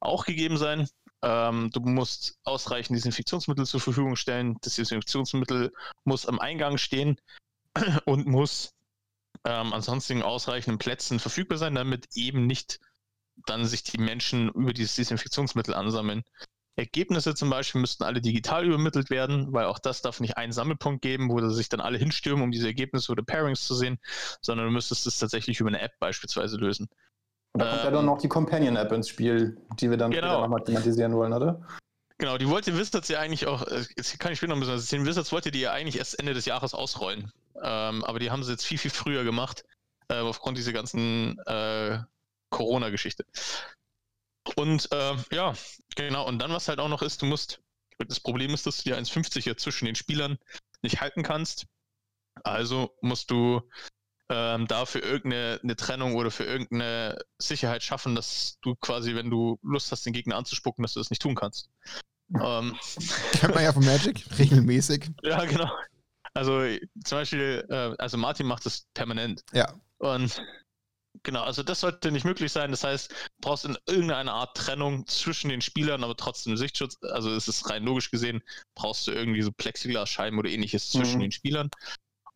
auch 0.00 0.24
gegeben 0.24 0.56
sein. 0.56 0.88
Ähm, 1.22 1.70
du 1.72 1.80
musst 1.80 2.38
ausreichend 2.44 2.96
Desinfektionsmittel 2.96 3.66
zur 3.66 3.80
Verfügung 3.80 4.16
stellen. 4.16 4.56
Das 4.62 4.76
Desinfektionsmittel 4.76 5.72
muss 6.04 6.26
am 6.26 6.38
Eingang 6.38 6.78
stehen 6.78 7.20
und 8.04 8.26
muss 8.26 8.74
ähm, 9.44 9.72
ansonsten 9.72 10.22
ausreichenden 10.22 10.78
Plätzen 10.78 11.18
verfügbar 11.18 11.58
sein, 11.58 11.74
damit 11.74 12.06
eben 12.14 12.46
nicht 12.46 12.80
dann 13.46 13.64
sich 13.64 13.82
die 13.84 13.98
Menschen 13.98 14.48
über 14.50 14.72
dieses 14.72 14.96
Desinfektionsmittel 14.96 15.74
ansammeln. 15.74 16.24
Ergebnisse 16.76 17.34
zum 17.34 17.50
Beispiel 17.50 17.80
müssten 17.80 18.04
alle 18.04 18.20
digital 18.20 18.64
übermittelt 18.64 19.10
werden, 19.10 19.52
weil 19.52 19.66
auch 19.66 19.80
das 19.80 20.00
darf 20.00 20.20
nicht 20.20 20.36
einen 20.36 20.52
Sammelpunkt 20.52 21.02
geben, 21.02 21.28
wo 21.28 21.40
sich 21.48 21.68
dann 21.68 21.80
alle 21.80 21.98
hinstürmen, 21.98 22.44
um 22.44 22.52
diese 22.52 22.68
Ergebnisse 22.68 23.10
oder 23.10 23.24
Pairings 23.24 23.64
zu 23.64 23.74
sehen, 23.74 23.98
sondern 24.40 24.66
du 24.66 24.72
müsstest 24.72 25.06
es 25.06 25.18
tatsächlich 25.18 25.58
über 25.58 25.68
eine 25.68 25.80
App 25.80 25.98
beispielsweise 25.98 26.56
lösen. 26.56 26.88
Und 27.58 27.64
da 27.64 27.70
kommt 27.70 27.80
ähm, 27.80 27.84
ja 27.86 27.90
dann 27.90 28.06
noch 28.06 28.18
die 28.18 28.28
Companion-App 28.28 28.92
ins 28.92 29.08
Spiel, 29.08 29.56
die 29.80 29.90
wir 29.90 29.96
dann 29.96 30.12
genau. 30.12 30.42
nochmal 30.42 30.62
thematisieren 30.62 31.12
wollen, 31.14 31.32
oder? 31.32 31.60
Genau, 32.18 32.38
die 32.38 32.48
wollte 32.48 32.78
Wizards 32.78 33.08
ja 33.08 33.18
eigentlich 33.18 33.48
auch, 33.48 33.62
äh, 33.62 33.84
jetzt 33.96 34.18
kann 34.20 34.32
ich 34.32 34.38
später 34.38 34.50
noch 34.50 34.56
ein 34.56 34.60
bisschen 34.60 34.76
erzählen, 34.76 35.06
Wizards 35.06 35.32
wollte 35.32 35.50
die 35.50 35.60
ja 35.60 35.72
eigentlich 35.72 35.98
erst 35.98 36.20
Ende 36.20 36.34
des 36.34 36.44
Jahres 36.44 36.72
ausrollen. 36.72 37.32
Ähm, 37.60 38.04
aber 38.04 38.20
die 38.20 38.30
haben 38.30 38.44
sie 38.44 38.52
jetzt 38.52 38.64
viel, 38.64 38.78
viel 38.78 38.92
früher 38.92 39.24
gemacht, 39.24 39.64
äh, 40.08 40.20
aufgrund 40.20 40.56
dieser 40.56 40.72
ganzen 40.72 41.38
äh, 41.46 41.98
Corona-Geschichte. 42.50 43.26
Und 44.54 44.90
äh, 44.92 45.16
ja, 45.32 45.54
genau. 45.96 46.26
Und 46.28 46.38
dann, 46.38 46.52
was 46.52 46.68
halt 46.68 46.78
auch 46.78 46.88
noch 46.88 47.02
ist, 47.02 47.22
du 47.22 47.26
musst, 47.26 47.60
das 47.98 48.20
Problem 48.20 48.54
ist, 48.54 48.66
dass 48.66 48.82
du 48.82 48.90
die 48.90 48.94
1,50 48.94 49.48
ja 49.48 49.56
zwischen 49.56 49.86
den 49.86 49.96
Spielern 49.96 50.38
nicht 50.82 51.00
halten 51.00 51.24
kannst. 51.24 51.66
Also 52.44 52.96
musst 53.00 53.32
du 53.32 53.62
ähm, 54.30 54.66
da 54.66 54.84
für 54.84 54.98
irgendeine 54.98 55.60
eine 55.62 55.76
Trennung 55.76 56.14
oder 56.14 56.30
für 56.30 56.44
irgendeine 56.44 57.18
Sicherheit 57.38 57.82
schaffen, 57.82 58.14
dass 58.14 58.58
du 58.60 58.74
quasi, 58.76 59.14
wenn 59.14 59.30
du 59.30 59.58
Lust 59.62 59.90
hast, 59.92 60.04
den 60.04 60.12
Gegner 60.12 60.36
anzuspucken, 60.36 60.82
dass 60.82 60.94
du 60.94 61.00
das 61.00 61.10
nicht 61.10 61.22
tun 61.22 61.34
kannst. 61.34 61.70
ähm, 62.34 62.76
Kennt 63.32 63.54
man 63.54 63.64
ja 63.64 63.72
von 63.72 63.84
Magic, 63.84 64.24
regelmäßig. 64.38 65.10
Ja, 65.22 65.44
genau. 65.44 65.70
Also 66.34 66.62
zum 67.04 67.18
Beispiel, 67.18 67.66
äh, 67.68 67.94
also 67.98 68.16
Martin 68.18 68.46
macht 68.46 68.66
das 68.66 68.86
permanent. 68.94 69.42
Ja. 69.52 69.72
Und 69.98 70.40
Genau, 71.22 71.42
also 71.42 71.62
das 71.62 71.80
sollte 71.80 72.12
nicht 72.12 72.24
möglich 72.24 72.52
sein. 72.52 72.70
Das 72.70 72.84
heißt, 72.84 73.10
du 73.10 73.16
brauchst 73.40 73.64
in 73.64 73.76
irgendeiner 73.86 74.32
Art 74.32 74.56
Trennung 74.56 75.06
zwischen 75.06 75.48
den 75.48 75.60
Spielern, 75.60 76.04
aber 76.04 76.16
trotzdem 76.16 76.56
Sichtschutz. 76.56 76.98
Also 77.02 77.30
es 77.30 77.48
ist 77.48 77.68
rein 77.70 77.84
logisch 77.84 78.10
gesehen, 78.10 78.42
brauchst 78.74 79.06
du 79.06 79.12
irgendwie 79.12 79.42
so 79.42 79.50
Plexiglasscheiben 79.52 80.38
oder 80.38 80.50
ähnliches 80.50 80.90
zwischen 80.90 81.16
mhm. 81.16 81.22
den 81.22 81.32
Spielern. 81.32 81.70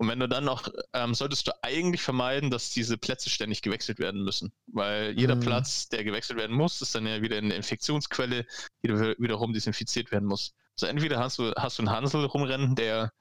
Und 0.02 0.08
wenn 0.08 0.19
du 0.19 0.28
dann 0.28 0.44
noch, 0.44 0.66
ähm, 0.94 1.14
solltest 1.14 1.46
du 1.46 1.52
eigentlich 1.62 2.02
vermeiden, 2.02 2.50
dass 2.50 2.70
diese 2.70 2.99
Plätze 2.99 3.31
ständig 3.31 3.62
gewechselt 3.62 4.00
werden 4.00 4.25
müssen. 4.25 4.52
Weil 4.66 5.16
jeder 5.16 5.37
mhm. 5.37 5.40
Platz, 5.40 5.88
der 5.90 6.02
gewechselt 6.02 6.40
werden 6.40 6.56
muss, 6.56 6.82
ist 6.82 6.96
dann 6.96 7.06
ja 7.06 7.22
wieder 7.22 7.38
eine 7.38 7.54
Infektionsquelle, 7.54 8.44
die 8.82 8.88
wiederum 8.88 9.52
desinfiziert 9.52 10.10
werden 10.10 10.26
muss. 10.26 10.54
Also 10.76 10.87
entweder 10.87 11.20
hast 11.20 11.38
du, 11.38 11.52
hast 11.56 11.78
du 11.78 11.82
einen 11.82 11.93
Hansel 11.93 12.25
rumrennen, 12.25 12.75
der 12.75 13.12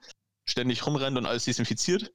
ständig 0.44 0.84
rumrennt 0.84 1.16
und 1.16 1.24
alles 1.24 1.44
desinfiziert, 1.44 2.10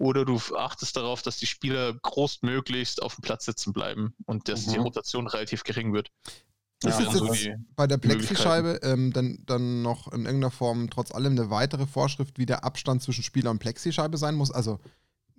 oder 0.00 0.24
du 0.24 0.40
achtest 0.56 0.96
darauf, 0.96 1.22
dass 1.22 1.36
die 1.36 1.46
Spieler 1.46 1.94
großmöglichst 1.94 3.00
auf 3.00 3.14
dem 3.14 3.22
Platz 3.22 3.44
sitzen 3.44 3.72
bleiben 3.72 4.16
und 4.26 4.48
dass 4.48 4.66
mhm. 4.66 4.72
die 4.72 4.78
Rotation 4.78 5.28
relativ 5.28 5.62
gering 5.62 5.92
wird. 5.94 6.10
Ist 6.82 6.98
ja, 6.98 7.12
so 7.12 7.28
bei 7.76 7.86
der 7.86 7.98
Plexischeibe 7.98 8.80
ähm, 8.82 9.12
dann, 9.12 9.42
dann 9.44 9.82
noch 9.82 10.06
in 10.12 10.24
irgendeiner 10.24 10.50
Form 10.50 10.88
trotz 10.88 11.12
allem 11.12 11.32
eine 11.32 11.50
weitere 11.50 11.86
Vorschrift, 11.86 12.38
wie 12.38 12.46
der 12.46 12.64
Abstand 12.64 13.02
zwischen 13.02 13.22
Spieler 13.22 13.50
und 13.50 13.58
Plexischeibe 13.58 14.16
sein 14.16 14.34
muss? 14.34 14.50
Also 14.50 14.80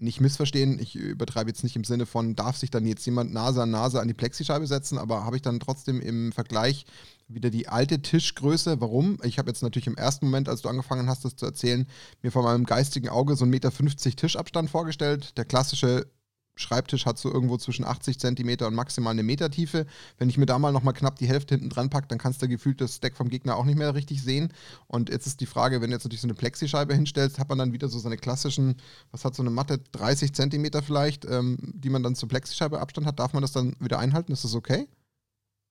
nicht 0.01 0.19
missverstehen, 0.19 0.79
ich 0.79 0.95
übertreibe 0.95 1.49
jetzt 1.49 1.63
nicht 1.63 1.75
im 1.75 1.83
Sinne 1.83 2.05
von, 2.05 2.35
darf 2.35 2.57
sich 2.57 2.71
dann 2.71 2.85
jetzt 2.85 3.05
jemand 3.05 3.33
Nase 3.33 3.61
an 3.61 3.71
Nase 3.71 4.01
an 4.01 4.07
die 4.07 4.13
Plexischeibe 4.13 4.65
setzen, 4.67 4.97
aber 4.97 5.23
habe 5.25 5.35
ich 5.35 5.41
dann 5.41 5.59
trotzdem 5.59 5.99
im 5.99 6.31
Vergleich 6.31 6.85
wieder 7.27 7.49
die 7.49 7.67
alte 7.67 8.01
Tischgröße. 8.01 8.81
Warum? 8.81 9.17
Ich 9.23 9.37
habe 9.37 9.49
jetzt 9.49 9.61
natürlich 9.61 9.87
im 9.87 9.97
ersten 9.97 10.25
Moment, 10.25 10.49
als 10.49 10.61
du 10.61 10.69
angefangen 10.69 11.07
hast, 11.07 11.23
das 11.23 11.35
zu 11.35 11.45
erzählen, 11.45 11.87
mir 12.21 12.31
von 12.31 12.43
meinem 12.43 12.65
geistigen 12.65 13.09
Auge 13.09 13.35
so 13.35 13.45
1,50 13.45 13.49
Meter 13.49 14.15
Tischabstand 14.15 14.69
vorgestellt. 14.69 15.37
Der 15.37 15.45
klassische 15.45 16.07
Schreibtisch 16.55 17.05
hat 17.05 17.17
so 17.17 17.31
irgendwo 17.31 17.57
zwischen 17.57 17.85
80 17.85 18.19
Zentimeter 18.19 18.67
und 18.67 18.75
maximal 18.75 19.11
eine 19.11 19.23
Meter 19.23 19.49
Tiefe. 19.49 19.85
Wenn 20.17 20.29
ich 20.29 20.37
mir 20.37 20.45
da 20.45 20.59
mal 20.59 20.71
nochmal 20.71 20.93
knapp 20.93 21.15
die 21.17 21.27
Hälfte 21.27 21.55
hinten 21.55 21.69
dran 21.69 21.89
packe, 21.89 22.07
dann 22.07 22.17
kannst 22.17 22.41
du 22.41 22.47
gefühlt 22.47 22.81
das 22.81 22.99
Deck 22.99 23.15
vom 23.15 23.29
Gegner 23.29 23.55
auch 23.55 23.65
nicht 23.65 23.77
mehr 23.77 23.95
richtig 23.95 24.21
sehen. 24.21 24.53
Und 24.87 25.09
jetzt 25.09 25.27
ist 25.27 25.39
die 25.39 25.45
Frage, 25.45 25.81
wenn 25.81 25.89
du 25.89 25.95
jetzt 25.95 26.03
natürlich 26.03 26.21
so 26.21 26.27
eine 26.27 26.35
Plexischeibe 26.35 26.93
hinstellst, 26.93 27.39
hat 27.39 27.49
man 27.49 27.57
dann 27.57 27.73
wieder 27.73 27.87
so 27.87 27.99
seine 27.99 28.17
klassischen, 28.17 28.75
was 29.11 29.25
hat 29.25 29.35
so 29.35 29.43
eine 29.43 29.49
Matte, 29.49 29.79
30 29.93 30.33
Zentimeter 30.33 30.83
vielleicht, 30.83 31.25
ähm, 31.25 31.57
die 31.61 31.89
man 31.89 32.03
dann 32.03 32.15
zur 32.15 32.29
Plexischeibe 32.29 32.79
Abstand 32.79 33.07
hat. 33.07 33.19
Darf 33.19 33.33
man 33.33 33.41
das 33.41 33.53
dann 33.53 33.75
wieder 33.79 33.99
einhalten? 33.99 34.31
Ist 34.31 34.43
das 34.43 34.55
okay? 34.55 34.87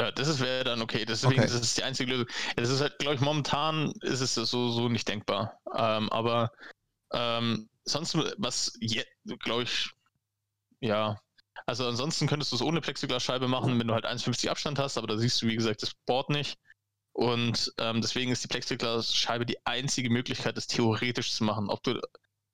Ja, 0.00 0.10
das 0.10 0.40
wäre 0.40 0.64
dann 0.64 0.80
okay. 0.80 1.04
Deswegen 1.04 1.34
okay. 1.34 1.42
das 1.42 1.52
ist 1.52 1.76
die 1.76 1.82
einzige 1.82 2.10
Lösung. 2.10 2.26
Es 2.56 2.70
ist 2.70 2.80
halt, 2.80 2.98
glaube 2.98 3.16
ich, 3.16 3.20
momentan 3.20 3.92
ist 4.00 4.22
es 4.22 4.34
so, 4.34 4.70
so 4.70 4.88
nicht 4.88 5.06
denkbar. 5.06 5.60
Ähm, 5.76 6.08
aber 6.10 6.50
ähm, 7.12 7.68
sonst, 7.84 8.16
was, 8.38 8.78
glaube 9.40 9.64
ich, 9.64 9.90
ja. 10.80 11.20
Also 11.66 11.86
ansonsten 11.86 12.26
könntest 12.26 12.52
du 12.52 12.56
es 12.56 12.62
ohne 12.62 12.80
Plexiglasscheibe 12.80 13.48
machen, 13.48 13.78
wenn 13.78 13.86
du 13.86 13.94
halt 13.94 14.06
1,50 14.06 14.48
Abstand 14.48 14.78
hast, 14.78 14.98
aber 14.98 15.06
da 15.06 15.18
siehst 15.18 15.42
du, 15.42 15.46
wie 15.46 15.56
gesagt, 15.56 15.82
das 15.82 15.94
Board 16.06 16.30
nicht. 16.30 16.58
Und 17.12 17.72
ähm, 17.78 18.00
deswegen 18.00 18.30
ist 18.32 18.44
die 18.44 18.48
Plexiglasscheibe 18.48 19.44
die 19.44 19.64
einzige 19.66 20.10
Möglichkeit, 20.10 20.56
das 20.56 20.66
theoretisch 20.66 21.32
zu 21.32 21.44
machen. 21.44 21.68
Ob 21.68 21.82
du, 21.82 22.00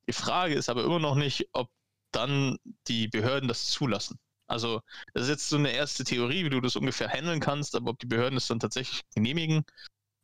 die 0.09 0.13
Frage 0.13 0.55
ist 0.55 0.69
aber 0.69 0.85
immer 0.85 0.99
noch 0.99 1.15
nicht, 1.15 1.49
ob 1.53 1.71
dann 2.13 2.57
die 2.89 3.09
Behörden 3.09 3.49
das 3.49 3.67
zulassen. 3.67 4.19
Also, 4.49 4.81
das 5.13 5.25
ist 5.25 5.29
jetzt 5.29 5.49
so 5.49 5.57
eine 5.57 5.71
erste 5.71 6.05
Theorie, 6.05 6.45
wie 6.45 6.51
du 6.51 6.61
das 6.61 6.77
ungefähr 6.77 7.09
handeln 7.09 7.41
kannst, 7.41 7.75
aber 7.75 7.91
ob 7.91 7.99
die 7.99 8.07
Behörden 8.07 8.39
es 8.39 8.47
dann 8.47 8.61
tatsächlich 8.61 9.03
genehmigen, 9.15 9.65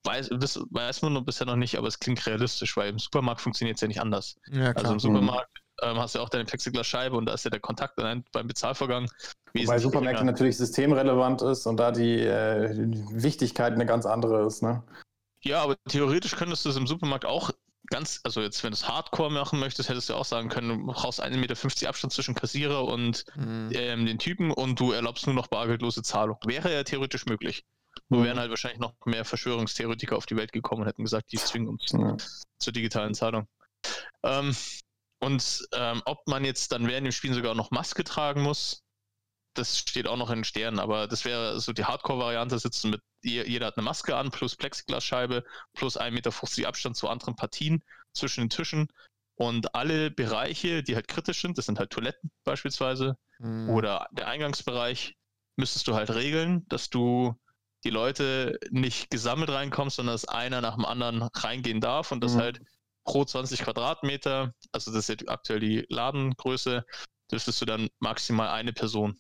weiß, 0.05 0.31
weiß 0.31 1.03
man 1.03 1.25
bisher 1.25 1.47
noch 1.47 1.57
nicht, 1.57 1.77
aber 1.77 1.89
es 1.89 1.99
klingt 1.99 2.25
realistisch, 2.27 2.77
weil 2.77 2.91
im 2.91 2.99
Supermarkt 2.99 3.41
funktioniert 3.41 3.77
es 3.77 3.81
ja 3.81 3.89
nicht 3.89 4.01
anders. 4.01 4.37
Ja, 4.47 4.73
also 4.73 4.93
im 4.93 5.01
Supermarkt 5.01 5.62
ähm, 5.83 5.99
hast 5.99 6.15
du 6.15 6.19
ja 6.19 6.25
auch 6.25 6.29
deine 6.29 6.45
Plexiglasscheibe 6.45 7.17
und 7.17 7.27
da 7.27 7.35
ist 7.35 7.45
ja 7.45 7.51
der 7.51 7.61
Kontakt 7.61 7.99
dann 7.99 8.25
beim 8.33 8.47
Bezahlvorgang. 8.47 9.11
Wobei 9.55 9.79
Supermärkte 9.79 10.25
natürlich 10.25 10.57
systemrelevant 10.57 11.43
ist 11.43 11.67
und 11.67 11.77
da 11.79 11.93
die, 11.93 12.21
äh, 12.21 12.75
die 12.75 13.05
Wichtigkeit 13.23 13.75
eine 13.75 13.87
ganz 13.87 14.07
andere 14.07 14.47
ist, 14.47 14.63
ne? 14.63 14.83
Ja, 15.45 15.63
aber 15.63 15.77
theoretisch 15.89 16.37
könntest 16.37 16.65
du 16.65 16.71
es 16.71 16.77
im 16.77 16.87
Supermarkt 16.87 17.25
auch 17.25 17.51
ganz, 17.89 18.21
also 18.23 18.41
jetzt, 18.41 18.63
wenn 18.63 18.71
du 18.71 18.77
es 18.77 18.89
Hardcore 18.89 19.31
machen 19.31 19.59
möchtest, 19.59 19.89
hättest 19.89 20.09
du 20.09 20.15
auch 20.15 20.25
sagen 20.25 20.49
können, 20.49 20.87
du 20.87 20.93
brauchst 20.93 21.23
1,50 21.23 21.37
Meter 21.37 21.89
Abstand 21.89 22.13
zwischen 22.13 22.35
Kassierer 22.35 22.85
und 22.85 23.25
mhm. 23.37 23.71
ähm, 23.73 24.07
den 24.07 24.19
Typen 24.19 24.51
und 24.51 24.79
du 24.79 24.93
erlaubst 24.93 25.27
nur 25.27 25.35
noch 25.35 25.49
bargeldlose 25.49 26.03
Zahlung. 26.03 26.39
Wäre 26.45 26.73
ja 26.73 26.85
theoretisch 26.85 27.27
möglich. 27.27 27.65
Nur 28.09 28.21
mhm. 28.21 28.25
wären 28.25 28.39
halt 28.39 28.51
wahrscheinlich 28.51 28.81
noch 28.81 28.95
mehr 29.05 29.25
Verschwörungstheoretiker 29.25 30.17
auf 30.17 30.27
die 30.27 30.37
Welt 30.37 30.53
gekommen 30.53 30.83
und 30.83 30.89
hätten 30.89 31.05
gesagt, 31.05 31.33
die 31.33 31.37
zwingen 31.37 31.69
uns 31.69 31.93
ja. 31.93 32.17
zur 32.59 32.73
digitalen 32.73 33.15
Zahlung. 33.15 33.47
Ähm, 34.23 34.55
und 35.23 35.69
ähm, 35.73 36.03
ob 36.05 36.27
man 36.27 36.45
jetzt 36.45 36.73
dann 36.73 36.89
während 36.89 37.07
dem 37.07 37.13
Spielen 37.13 37.35
sogar 37.35 37.55
noch 37.55 37.71
Maske 37.71 38.03
tragen 38.03 38.43
muss, 38.43 38.83
das 39.55 39.79
steht 39.79 40.09
auch 40.09 40.17
noch 40.17 40.31
in 40.31 40.39
den 40.39 40.45
Sternen, 40.45 40.81
aber 40.81 41.07
das 41.07 41.25
wäre 41.25 41.61
so 41.61 41.73
die 41.73 41.85
Hardcore-Variante, 41.85 42.59
sitzen 42.59 42.91
mit, 42.91 43.03
jeder 43.23 43.67
hat 43.67 43.77
eine 43.77 43.85
Maske 43.85 44.17
an, 44.17 44.33
plus 44.33 44.57
Plexiglasscheibe, 44.57 45.45
plus 45.75 45.97
1,50 45.97 46.11
Meter 46.11 46.69
Abstand 46.69 46.97
zu 46.97 47.09
anderen 47.09 47.37
Partien 47.37 47.85
zwischen 48.13 48.41
den 48.41 48.51
Tischen 48.51 48.89
und 49.37 49.77
alle 49.77 50.11
Bereiche, 50.11 50.83
die 50.83 50.97
halt 50.97 51.07
kritisch 51.07 51.43
sind, 51.43 51.57
das 51.57 51.67
sind 51.67 51.79
halt 51.79 51.91
Toiletten 51.91 52.33
beispielsweise 52.43 53.17
mhm. 53.39 53.71
oder 53.71 54.09
der 54.11 54.27
Eingangsbereich, 54.27 55.15
müsstest 55.57 55.87
du 55.87 55.95
halt 55.95 56.11
regeln, 56.11 56.67
dass 56.69 56.91
du 56.91 57.37
die 57.85 57.91
Leute 57.91 58.59
nicht 58.71 59.09
gesammelt 59.11 59.51
reinkommst, 59.51 59.97
sondern 59.97 60.15
dass 60.15 60.25
einer 60.25 60.61
nach 60.61 60.75
dem 60.75 60.85
anderen 60.85 61.23
reingehen 61.23 61.81
darf 61.81 62.11
und 62.11 62.25
das 62.25 62.35
mhm. 62.35 62.41
halt 62.41 62.61
pro 63.05 63.25
20 63.25 63.63
Quadratmeter, 63.63 64.55
also 64.73 64.91
das 64.91 65.01
ist 65.01 65.09
jetzt 65.09 65.29
aktuell 65.29 65.61
die 65.61 65.87
Ladengröße, 65.89 66.85
dürftest 67.31 67.61
du 67.61 67.65
dann 67.65 67.89
maximal 67.99 68.51
eine 68.51 68.73
Person 68.73 69.19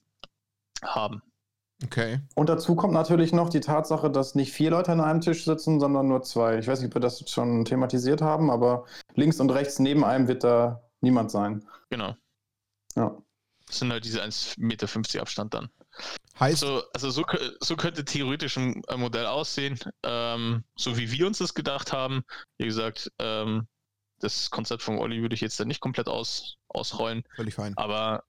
haben. 0.85 1.23
Okay. 1.85 2.21
Und 2.35 2.49
dazu 2.49 2.77
kommt 2.77 2.93
natürlich 2.93 3.33
noch 3.33 3.49
die 3.49 3.61
Tatsache, 3.61 4.11
dass 4.11 4.35
nicht 4.35 4.53
vier 4.53 4.71
Leute 4.71 4.93
an 4.93 5.01
einem 5.01 5.21
Tisch 5.21 5.45
sitzen, 5.45 5.81
sondern 5.81 6.09
nur 6.09 6.23
zwei. 6.23 6.59
Ich 6.59 6.69
weiß 6.69 6.81
nicht, 6.81 6.89
ob 6.89 6.97
wir 6.97 7.01
das 7.01 7.29
schon 7.29 7.65
thematisiert 7.65 8.23
haben, 8.23 8.51
aber 8.51 8.85
links 9.15 9.41
und 9.41 9.51
rechts 9.51 9.79
neben 9.79 10.05
einem 10.05 10.29
wird 10.29 10.45
da 10.45 10.83
niemand 11.01 11.31
sein. 11.31 11.67
Genau. 11.91 12.15
Ja. 12.95 13.17
Das 13.67 13.79
sind 13.79 13.91
halt 13.91 14.05
diese 14.05 14.23
1,50 14.23 14.61
Meter 14.61 15.21
Abstand 15.21 15.55
dann. 15.55 15.71
Heißt. 16.39 16.62
Also, 16.62 16.83
also 16.95 17.11
so, 17.11 17.25
so 17.61 17.77
könnte 17.77 18.05
theoretisch 18.05 18.57
ein 18.57 18.83
Modell 18.97 19.27
aussehen, 19.27 19.79
ähm, 20.03 20.65
so 20.77 20.97
wie 20.97 21.11
wir 21.11 21.27
uns 21.27 21.39
das 21.39 21.55
gedacht 21.55 21.93
haben. 21.93 22.23
Wie 22.59 22.67
gesagt, 22.67 23.11
ähm, 23.19 23.67
das 24.23 24.50
Konzept 24.50 24.83
von 24.83 24.99
Olli 24.99 25.21
würde 25.23 25.35
ich 25.35 25.41
jetzt 25.41 25.59
dann 25.59 25.69
nicht 25.69 25.81
komplett 25.81 26.09
aus, 26.09 26.57
ausrollen. 26.69 27.25
Völlig 27.35 27.55
fein. 27.55 27.76
Aber 27.76 28.25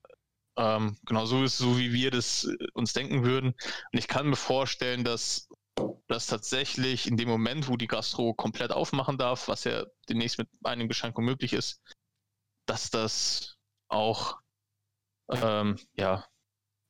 ähm, 0.56 0.96
genau 1.04 1.26
so 1.26 1.42
ist 1.42 1.58
so, 1.58 1.78
wie 1.78 1.92
wir 1.92 2.10
das 2.10 2.44
äh, 2.44 2.66
uns 2.74 2.92
denken 2.92 3.24
würden. 3.24 3.48
Und 3.48 3.98
ich 3.98 4.08
kann 4.08 4.28
mir 4.28 4.36
vorstellen, 4.36 5.04
dass 5.04 5.48
das 6.06 6.26
tatsächlich 6.26 7.08
in 7.08 7.16
dem 7.16 7.28
Moment, 7.28 7.68
wo 7.68 7.76
die 7.76 7.88
Gastro 7.88 8.34
komplett 8.34 8.70
aufmachen 8.70 9.18
darf, 9.18 9.48
was 9.48 9.64
ja 9.64 9.84
demnächst 10.08 10.38
mit 10.38 10.48
einigen 10.62 10.88
Beschränkungen 10.88 11.26
möglich 11.26 11.52
ist, 11.52 11.80
dass 12.66 12.90
das 12.90 13.56
auch 13.88 14.38
ähm, 15.30 15.78
ja, 15.94 16.24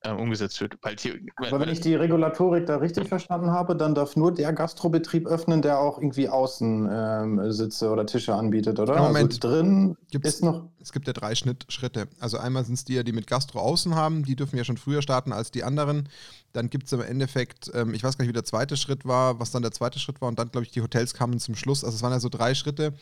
äh, 0.05 0.11
umgesetzt 0.11 0.61
wird. 0.61 0.77
Weil 0.81 0.95
hier, 0.97 1.19
Aber 1.37 1.59
wenn 1.59 1.69
ich 1.69 1.81
die 1.81 1.95
Regulatorik 1.95 2.65
da 2.65 2.77
richtig 2.77 3.07
verstanden 3.07 3.51
habe, 3.51 3.75
dann 3.75 3.95
darf 3.95 4.15
nur 4.15 4.33
der 4.33 4.53
Gastrobetrieb 4.53 5.25
öffnen, 5.27 5.61
der 5.61 5.79
auch 5.79 5.97
irgendwie 5.97 6.29
außen 6.29 6.89
ähm, 6.91 7.51
Sitze 7.51 7.89
oder 7.89 8.05
Tische 8.05 8.33
anbietet, 8.35 8.79
oder? 8.79 9.01
Moment, 9.01 9.33
also 9.33 9.39
drin 9.39 9.97
gibt's, 10.11 10.29
ist 10.29 10.43
noch. 10.43 10.69
Es 10.79 10.91
gibt 10.91 11.07
ja 11.07 11.13
drei 11.13 11.35
Schnitt, 11.35 11.65
Schritte. 11.69 12.07
Also 12.19 12.37
einmal 12.37 12.63
sind 12.63 12.75
es 12.75 12.85
die, 12.85 13.03
die 13.03 13.13
mit 13.13 13.27
Gastro 13.27 13.59
außen 13.59 13.95
haben, 13.95 14.23
die 14.23 14.35
dürfen 14.35 14.57
ja 14.57 14.63
schon 14.63 14.77
früher 14.77 15.01
starten 15.01 15.33
als 15.33 15.51
die 15.51 15.63
anderen. 15.63 16.09
Dann 16.55 16.69
gibt 16.69 16.85
es 16.85 16.93
im 16.93 17.01
Endeffekt, 17.01 17.69
ähm, 17.73 17.93
ich 17.93 18.03
weiß 18.03 18.17
gar 18.17 18.23
nicht, 18.23 18.29
wie 18.29 18.33
der 18.33 18.45
zweite 18.45 18.77
Schritt 18.77 19.05
war, 19.05 19.39
was 19.39 19.51
dann 19.51 19.61
der 19.61 19.73
zweite 19.73 19.99
Schritt 19.99 20.21
war. 20.21 20.29
Und 20.29 20.39
dann, 20.39 20.51
glaube 20.51 20.63
ich, 20.63 20.71
die 20.71 20.81
Hotels 20.81 21.13
kamen 21.13 21.37
zum 21.39 21.55
Schluss. 21.55 21.83
Also 21.83 21.97
es 21.97 22.01
waren 22.01 22.13
ja 22.13 22.19
so 22.19 22.29
drei 22.29 22.55
Schritte. 22.55 22.93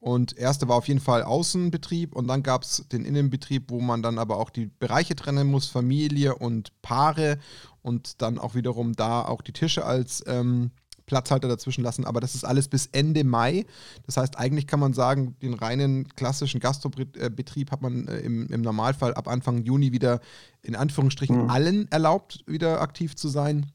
Und 0.00 0.36
erste 0.38 0.66
war 0.66 0.76
auf 0.76 0.88
jeden 0.88 1.00
Fall 1.00 1.22
Außenbetrieb 1.22 2.16
und 2.16 2.26
dann 2.26 2.42
gab 2.42 2.62
es 2.62 2.84
den 2.90 3.04
Innenbetrieb, 3.04 3.70
wo 3.70 3.80
man 3.80 4.02
dann 4.02 4.18
aber 4.18 4.38
auch 4.38 4.50
die 4.50 4.66
Bereiche 4.66 5.14
trennen 5.14 5.46
muss, 5.46 5.68
Familie 5.68 6.34
und 6.34 6.72
Paare 6.82 7.38
und 7.82 8.20
dann 8.20 8.38
auch 8.38 8.56
wiederum 8.56 8.94
da 8.94 9.22
auch 9.22 9.42
die 9.42 9.52
Tische 9.52 9.84
als 9.84 10.24
ähm, 10.26 10.72
Platzhalter 11.06 11.48
dazwischen 11.48 11.82
lassen. 11.82 12.04
Aber 12.04 12.20
das 12.20 12.34
ist 12.34 12.44
alles 12.44 12.68
bis 12.68 12.86
Ende 12.86 13.24
Mai. 13.24 13.64
Das 14.06 14.16
heißt, 14.16 14.38
eigentlich 14.38 14.66
kann 14.66 14.80
man 14.80 14.92
sagen, 14.92 15.36
den 15.42 15.54
reinen 15.54 16.08
klassischen 16.08 16.60
Gastrobetrieb 16.60 17.70
hat 17.70 17.82
man 17.82 18.08
äh, 18.08 18.18
im, 18.20 18.46
im, 18.48 18.62
Normalfall 18.62 19.14
ab 19.14 19.28
Anfang 19.28 19.62
Juni 19.64 19.92
wieder 19.92 20.20
in 20.62 20.76
Anführungsstrichen 20.76 21.44
mhm. 21.44 21.50
allen 21.50 21.90
erlaubt, 21.90 22.44
wieder 22.46 22.80
aktiv 22.80 23.16
zu 23.16 23.28
sein. 23.28 23.66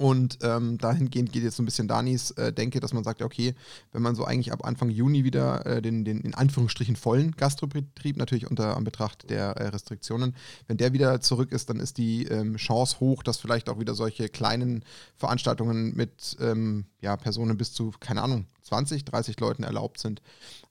Und 0.00 0.38
ähm, 0.40 0.78
dahingehend 0.78 1.30
geht 1.30 1.42
jetzt 1.42 1.56
so 1.56 1.62
ein 1.62 1.66
bisschen 1.66 1.86
Danis 1.86 2.30
äh, 2.30 2.54
Denke, 2.54 2.80
dass 2.80 2.94
man 2.94 3.04
sagt, 3.04 3.20
okay, 3.20 3.54
wenn 3.92 4.00
man 4.00 4.14
so 4.14 4.24
eigentlich 4.24 4.50
ab 4.50 4.64
Anfang 4.64 4.88
Juni 4.88 5.24
wieder 5.24 5.66
äh, 5.66 5.82
den, 5.82 6.06
den 6.06 6.22
in 6.22 6.34
Anführungsstrichen 6.34 6.96
vollen 6.96 7.32
Gastrobetrieb, 7.32 8.16
natürlich 8.16 8.48
unter 8.48 8.78
Anbetracht 8.78 9.28
der 9.28 9.58
äh, 9.58 9.66
Restriktionen, 9.66 10.34
wenn 10.68 10.78
der 10.78 10.94
wieder 10.94 11.20
zurück 11.20 11.52
ist, 11.52 11.68
dann 11.68 11.80
ist 11.80 11.98
die 11.98 12.24
ähm, 12.28 12.56
Chance 12.56 12.98
hoch, 13.00 13.22
dass 13.22 13.36
vielleicht 13.36 13.68
auch 13.68 13.78
wieder 13.78 13.94
solche 13.94 14.30
kleinen 14.30 14.86
Veranstaltungen 15.16 15.94
mit 15.94 16.34
ähm, 16.40 16.86
ja, 17.02 17.18
Personen 17.18 17.58
bis 17.58 17.74
zu, 17.74 17.92
keine 18.00 18.22
Ahnung, 18.22 18.46
20, 18.62 19.04
30 19.04 19.40
Leuten 19.40 19.62
erlaubt 19.62 19.98
sind. 19.98 20.22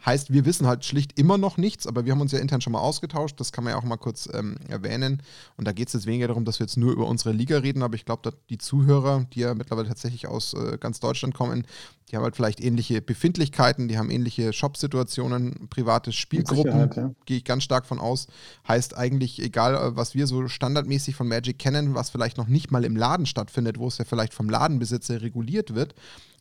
Heißt, 0.05 0.31
wir 0.31 0.46
wissen 0.46 0.67
halt 0.67 0.86
schlicht 0.86 1.19
immer 1.19 1.38
noch 1.38 1.58
nichts, 1.58 1.88
aber 1.88 2.05
wir 2.05 2.13
haben 2.13 2.22
uns 2.22 2.31
ja 2.31 2.39
intern 2.39 2.62
schon 2.62 2.74
mal 2.74 2.79
ausgetauscht, 2.79 3.39
das 3.39 3.51
kann 3.51 3.63
man 3.63 3.72
ja 3.72 3.79
auch 3.79 3.84
mal 3.84 3.98
kurz 3.98 4.29
ähm, 4.34 4.58
erwähnen. 4.67 5.22
Und 5.58 5.67
da 5.67 5.72
geht 5.72 5.88
es 5.88 5.93
jetzt 5.93 6.05
weniger 6.05 6.27
darum, 6.27 6.46
dass 6.46 6.60
wir 6.60 6.65
jetzt 6.65 6.77
nur 6.77 6.91
über 6.91 7.08
unsere 7.08 7.31
Liga 7.31 7.58
reden, 7.58 7.84
aber 7.84 7.96
ich 7.96 8.05
glaube, 8.05 8.34
die 8.50 8.58
Zuhörer, 8.58 9.25
die 9.34 9.41
ja 9.41 9.53
mittlerweile 9.53 9.88
tatsächlich 9.88 10.27
aus 10.27 10.53
äh, 10.53 10.77
ganz 10.79 11.00
Deutschland 11.00 11.34
kommen, 11.34 11.65
die 12.10 12.15
haben 12.15 12.24
halt 12.24 12.36
vielleicht 12.36 12.60
ähnliche 12.60 13.01
Befindlichkeiten, 13.01 13.88
die 13.88 13.98
haben 13.98 14.10
ähnliche 14.10 14.51
Shop-Situationen, 14.51 15.67
private 15.69 16.12
Spielgruppen, 16.12 16.91
ja. 16.96 17.12
gehe 17.25 17.38
ich 17.38 17.43
ganz 17.43 17.63
stark 17.63 17.86
von 17.86 18.00
aus. 18.00 18.27
Heißt 18.67 18.98
eigentlich, 18.98 19.41
egal 19.41 19.75
äh, 19.75 19.96
was 19.96 20.15
wir 20.15 20.25
so 20.25 20.48
standardmäßig 20.48 21.15
von 21.15 21.27
Magic 21.27 21.60
kennen, 21.60 21.93
was 21.93 22.10
vielleicht 22.10 22.38
noch 22.38 22.48
nicht 22.48 22.72
mal 22.72 22.84
im 22.84 22.96
Laden 22.96 23.25
stattfindet, 23.25 23.77
wo 23.77 23.88
es 23.88 24.00
ja 24.00 24.05
vielleicht 24.05 24.34
vom 24.34 24.50
Ladenbesitzer 24.50 25.22
reguliert 25.22 25.75
wird, 25.75 25.93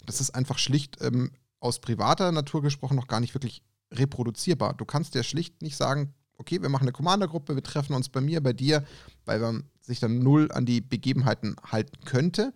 das 0.07 0.21
ist 0.21 0.31
einfach 0.31 0.59
schlicht 0.59 0.99
ähm, 1.01 1.31
aus 1.61 1.81
privater 1.81 2.33
Natur 2.33 2.63
gesprochen 2.63 2.97
noch 2.97 3.09
gar 3.09 3.21
nicht 3.21 3.35
wirklich 3.35 3.63
reproduzierbar. 3.93 4.75
Du 4.75 4.85
kannst 4.85 5.15
ja 5.15 5.23
schlicht 5.23 5.63
nicht 5.63 5.77
sagen, 5.77 6.15
okay, 6.37 6.63
wir 6.63 6.69
machen 6.69 6.85
eine 6.85 6.93
Commander-Gruppe, 6.93 7.55
wir 7.55 7.63
treffen 7.63 7.95
uns 7.95 8.09
bei 8.09 8.21
mir, 8.21 8.43
bei 8.43 8.53
dir, 8.53 8.85
weil 9.25 9.41
man 9.41 9.65
sich 9.81 10.01
dann 10.01 10.21
null 10.21 10.51
an 10.53 10.67
die 10.67 10.81
Begebenheiten 10.81 11.57
halten 11.65 12.05
könnte. 12.05 12.53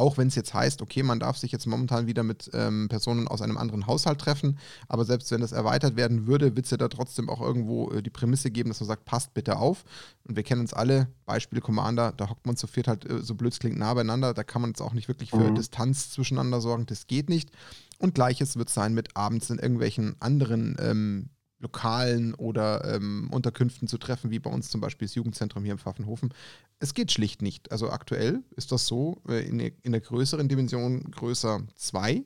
Auch 0.00 0.16
wenn 0.16 0.28
es 0.28 0.34
jetzt 0.34 0.54
heißt, 0.54 0.80
okay, 0.80 1.02
man 1.02 1.20
darf 1.20 1.36
sich 1.36 1.52
jetzt 1.52 1.66
momentan 1.66 2.06
wieder 2.06 2.22
mit 2.22 2.50
ähm, 2.54 2.88
Personen 2.88 3.28
aus 3.28 3.42
einem 3.42 3.58
anderen 3.58 3.86
Haushalt 3.86 4.18
treffen, 4.18 4.58
aber 4.88 5.04
selbst 5.04 5.30
wenn 5.30 5.42
das 5.42 5.52
erweitert 5.52 5.94
werden 5.94 6.26
würde, 6.26 6.56
wird 6.56 6.64
es 6.64 6.70
ja 6.70 6.78
da 6.78 6.88
trotzdem 6.88 7.28
auch 7.28 7.42
irgendwo 7.42 7.90
äh, 7.90 8.02
die 8.02 8.08
Prämisse 8.08 8.50
geben, 8.50 8.70
dass 8.70 8.80
man 8.80 8.86
sagt, 8.86 9.04
passt 9.04 9.34
bitte 9.34 9.58
auf. 9.58 9.84
Und 10.24 10.36
wir 10.36 10.42
kennen 10.42 10.62
uns 10.62 10.72
alle, 10.72 11.08
Beispiel 11.26 11.60
Commander, 11.60 12.12
da 12.16 12.30
hockt 12.30 12.46
man 12.46 12.56
zu 12.56 12.66
viert 12.66 12.88
halt 12.88 13.04
äh, 13.04 13.20
so 13.20 13.34
blöd 13.34 13.60
klingt 13.60 13.78
nah 13.78 13.92
beieinander, 13.92 14.32
da 14.32 14.42
kann 14.42 14.62
man 14.62 14.70
jetzt 14.70 14.80
auch 14.80 14.94
nicht 14.94 15.08
wirklich 15.08 15.32
für 15.32 15.50
mhm. 15.50 15.54
Distanz 15.54 16.08
zwischeneinander 16.08 16.62
sorgen, 16.62 16.86
das 16.86 17.06
geht 17.06 17.28
nicht. 17.28 17.50
Und 17.98 18.14
gleiches 18.14 18.56
wird 18.56 18.70
sein 18.70 18.94
mit 18.94 19.18
abends 19.18 19.50
in 19.50 19.58
irgendwelchen 19.58 20.16
anderen 20.18 20.78
ähm, 20.80 21.28
Lokalen 21.60 22.34
oder 22.34 22.94
ähm, 22.94 23.28
Unterkünften 23.30 23.86
zu 23.86 23.98
treffen, 23.98 24.30
wie 24.30 24.38
bei 24.38 24.50
uns 24.50 24.70
zum 24.70 24.80
Beispiel 24.80 25.06
das 25.06 25.14
Jugendzentrum 25.14 25.62
hier 25.62 25.72
im 25.72 25.78
Pfaffenhofen. 25.78 26.32
Es 26.78 26.94
geht 26.94 27.12
schlicht 27.12 27.42
nicht. 27.42 27.70
Also 27.70 27.90
aktuell 27.90 28.42
ist 28.56 28.72
das 28.72 28.86
so 28.86 29.20
äh, 29.28 29.46
in, 29.46 29.60
in, 29.60 29.92
der 29.92 30.00
größeren 30.00 30.48
Dimension 30.48 31.10
größer 31.10 31.60
2 31.74 32.24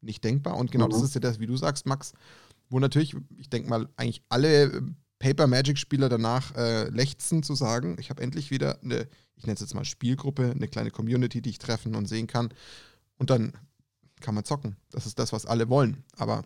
nicht 0.00 0.24
denkbar. 0.24 0.56
Und 0.56 0.72
genau 0.72 0.86
mhm. 0.86 0.90
das 0.90 1.02
ist 1.02 1.14
ja 1.14 1.20
das, 1.20 1.38
wie 1.38 1.46
du 1.46 1.56
sagst, 1.56 1.86
Max, 1.86 2.12
wo 2.68 2.80
natürlich, 2.80 3.14
ich 3.36 3.48
denke 3.48 3.70
mal, 3.70 3.88
eigentlich 3.96 4.24
alle 4.28 4.64
äh, 4.64 4.82
Paper 5.20 5.46
Magic-Spieler 5.46 6.08
danach 6.08 6.52
äh, 6.56 6.88
lechzen 6.88 7.44
zu 7.44 7.54
sagen, 7.54 7.96
ich 8.00 8.10
habe 8.10 8.20
endlich 8.20 8.50
wieder 8.50 8.82
eine, 8.82 9.06
ich 9.36 9.44
nenne 9.44 9.54
es 9.54 9.60
jetzt 9.60 9.74
mal 9.74 9.84
Spielgruppe, 9.84 10.50
eine 10.50 10.66
kleine 10.66 10.90
Community, 10.90 11.40
die 11.40 11.50
ich 11.50 11.60
treffen 11.60 11.94
und 11.94 12.06
sehen 12.06 12.26
kann. 12.26 12.52
Und 13.16 13.30
dann 13.30 13.52
kann 14.20 14.34
man 14.34 14.44
zocken. 14.44 14.76
Das 14.90 15.06
ist 15.06 15.20
das, 15.20 15.32
was 15.32 15.46
alle 15.46 15.68
wollen. 15.68 16.02
Aber 16.16 16.42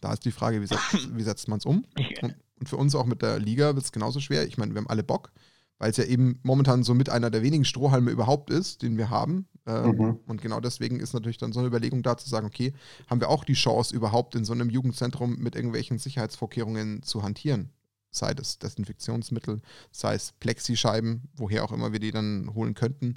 da 0.00 0.12
ist 0.12 0.24
die 0.24 0.32
Frage, 0.32 0.60
wie, 0.60 0.66
setzt, 0.66 0.82
wie 1.16 1.22
setzt 1.22 1.48
man 1.48 1.58
es 1.58 1.66
um? 1.66 1.84
Und, 2.22 2.34
und, 2.58 2.68
für 2.68 2.76
uns 2.76 2.94
auch 2.94 3.06
mit 3.06 3.22
der 3.22 3.38
Liga 3.38 3.74
wird 3.74 3.84
es 3.84 3.92
genauso 3.92 4.20
schwer. 4.20 4.46
Ich 4.46 4.58
meine, 4.58 4.74
wir 4.74 4.78
haben 4.78 4.88
alle 4.88 5.04
Bock, 5.04 5.30
weil 5.78 5.90
es 5.90 5.96
ja 5.96 6.04
eben 6.04 6.40
momentan 6.42 6.82
so 6.82 6.92
mit 6.92 7.08
einer 7.08 7.30
der 7.30 7.42
wenigen 7.42 7.64
Strohhalme 7.64 8.10
überhaupt 8.10 8.50
ist, 8.50 8.82
den 8.82 8.98
wir 8.98 9.10
haben. 9.10 9.46
Ähm, 9.66 9.96
mhm. 9.96 10.18
Und 10.26 10.42
genau 10.42 10.60
deswegen 10.60 10.98
ist 10.98 11.12
natürlich 11.12 11.38
dann 11.38 11.52
so 11.52 11.60
eine 11.60 11.68
Überlegung 11.68 12.02
da 12.02 12.16
zu 12.16 12.28
sagen, 12.28 12.46
okay, 12.46 12.72
haben 13.08 13.20
wir 13.20 13.28
auch 13.28 13.44
die 13.44 13.54
Chance, 13.54 13.94
überhaupt 13.94 14.34
in 14.34 14.44
so 14.44 14.52
einem 14.52 14.70
Jugendzentrum 14.70 15.36
mit 15.38 15.54
irgendwelchen 15.54 15.98
Sicherheitsvorkehrungen 15.98 17.02
zu 17.02 17.22
hantieren? 17.22 17.70
Sei 18.10 18.32
es 18.40 18.58
Desinfektionsmittel, 18.58 19.60
sei 19.92 20.14
es 20.14 20.32
Plexischeiben, 20.40 21.28
woher 21.36 21.62
auch 21.64 21.72
immer 21.72 21.92
wir 21.92 22.00
die 22.00 22.10
dann 22.10 22.54
holen 22.54 22.74
könnten. 22.74 23.14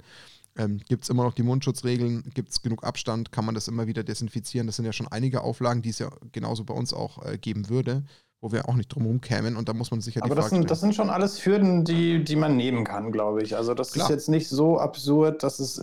Ähm, 0.56 0.80
gibt 0.88 1.04
es 1.04 1.08
immer 1.08 1.24
noch 1.24 1.34
die 1.34 1.42
Mundschutzregeln? 1.42 2.30
Gibt 2.34 2.50
es 2.50 2.60
genug 2.60 2.84
Abstand? 2.84 3.32
Kann 3.32 3.44
man 3.44 3.54
das 3.54 3.68
immer 3.68 3.86
wieder 3.86 4.04
desinfizieren? 4.04 4.66
Das 4.66 4.76
sind 4.76 4.84
ja 4.84 4.92
schon 4.92 5.08
einige 5.08 5.42
Auflagen, 5.42 5.82
die 5.82 5.90
es 5.90 5.98
ja 5.98 6.10
genauso 6.32 6.64
bei 6.64 6.74
uns 6.74 6.92
auch 6.92 7.24
äh, 7.24 7.38
geben 7.38 7.70
würde, 7.70 8.04
wo 8.40 8.52
wir 8.52 8.68
auch 8.68 8.74
nicht 8.74 8.88
drum 8.88 9.20
kämen. 9.20 9.56
Und 9.56 9.68
da 9.68 9.72
muss 9.72 9.90
man 9.90 10.00
sicher 10.00 10.22
Aber 10.22 10.34
die 10.34 10.40
Frage 10.40 10.50
das 10.50 10.50
sind, 10.50 10.70
das 10.70 10.80
sind 10.80 10.94
schon 10.94 11.08
alles 11.08 11.44
Hürden, 11.46 11.84
die, 11.84 12.22
die 12.22 12.36
man 12.36 12.56
nehmen 12.56 12.84
kann, 12.84 13.12
glaube 13.12 13.42
ich. 13.42 13.56
Also 13.56 13.72
das 13.72 13.92
Klar. 13.92 14.06
ist 14.06 14.10
jetzt 14.10 14.28
nicht 14.28 14.48
so 14.48 14.78
absurd, 14.78 15.42
dass 15.42 15.58
es 15.58 15.82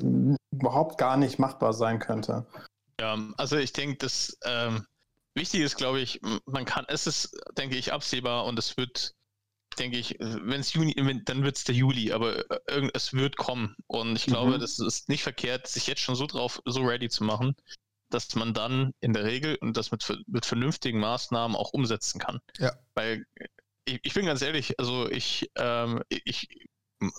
überhaupt 0.51 0.97
gar 0.97 1.17
nicht 1.17 1.39
machbar 1.39 1.73
sein 1.73 1.99
könnte. 1.99 2.45
Ja, 2.99 3.17
also 3.37 3.55
ich 3.57 3.73
denke, 3.73 3.97
dass 3.97 4.37
ähm, 4.45 4.85
wichtig 5.33 5.61
ist, 5.61 5.77
glaube 5.77 5.99
ich, 5.99 6.21
man 6.45 6.65
kann, 6.65 6.85
es 6.89 7.07
ist, 7.07 7.35
denke 7.57 7.75
ich, 7.75 7.93
absehbar 7.93 8.45
und 8.45 8.59
es 8.59 8.77
wird, 8.77 9.15
denke 9.77 9.97
ich, 9.97 10.15
wenn 10.19 10.59
es 10.59 10.73
Juni, 10.73 10.95
dann 11.25 11.43
wird 11.43 11.57
es 11.57 11.63
der 11.63 11.75
Juli, 11.75 12.11
aber 12.11 12.49
äh, 12.67 12.89
es 12.93 13.13
wird 13.13 13.37
kommen. 13.37 13.75
Und 13.87 14.15
ich 14.15 14.25
glaube, 14.25 14.55
mhm. 14.55 14.59
das 14.59 14.79
ist 14.79 15.09
nicht 15.09 15.23
verkehrt, 15.23 15.67
sich 15.67 15.87
jetzt 15.87 16.01
schon 16.01 16.15
so 16.15 16.25
drauf, 16.25 16.61
so 16.65 16.81
ready 16.81 17.09
zu 17.09 17.23
machen, 17.23 17.55
dass 18.09 18.33
man 18.35 18.53
dann 18.53 18.93
in 18.99 19.13
der 19.13 19.23
Regel 19.23 19.55
und 19.55 19.77
das 19.77 19.91
mit, 19.91 20.05
mit 20.27 20.45
vernünftigen 20.45 20.99
Maßnahmen 20.99 21.55
auch 21.55 21.73
umsetzen 21.73 22.19
kann. 22.19 22.39
Ja. 22.57 22.73
Weil 22.95 23.25
ich, 23.85 23.99
ich 24.03 24.13
bin 24.13 24.25
ganz 24.25 24.41
ehrlich, 24.41 24.79
also 24.79 25.09
ich, 25.09 25.49
ähm, 25.55 26.01
ich, 26.09 26.47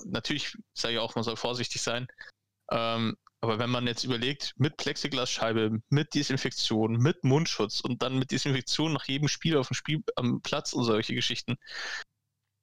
natürlich 0.04 0.56
sage 0.74 0.94
ich 0.94 1.00
auch, 1.00 1.14
man 1.14 1.24
soll 1.24 1.36
vorsichtig 1.36 1.82
sein. 1.82 2.06
Ähm, 2.70 3.16
aber 3.42 3.58
wenn 3.58 3.70
man 3.70 3.86
jetzt 3.86 4.04
überlegt, 4.04 4.52
mit 4.58 4.76
Plexiglasscheibe, 4.76 5.80
mit 5.88 6.14
Desinfektion, 6.14 6.98
mit 6.98 7.24
Mundschutz 7.24 7.80
und 7.80 8.02
dann 8.02 8.18
mit 8.18 8.30
Desinfektion 8.30 8.92
nach 8.92 9.06
jedem 9.06 9.28
Spiel 9.28 9.56
auf 9.56 9.68
dem 9.68 9.74
Spiel 9.74 10.02
am 10.16 10.42
Platz 10.42 10.74
und 10.74 10.84
solche 10.84 11.14
Geschichten, 11.14 11.56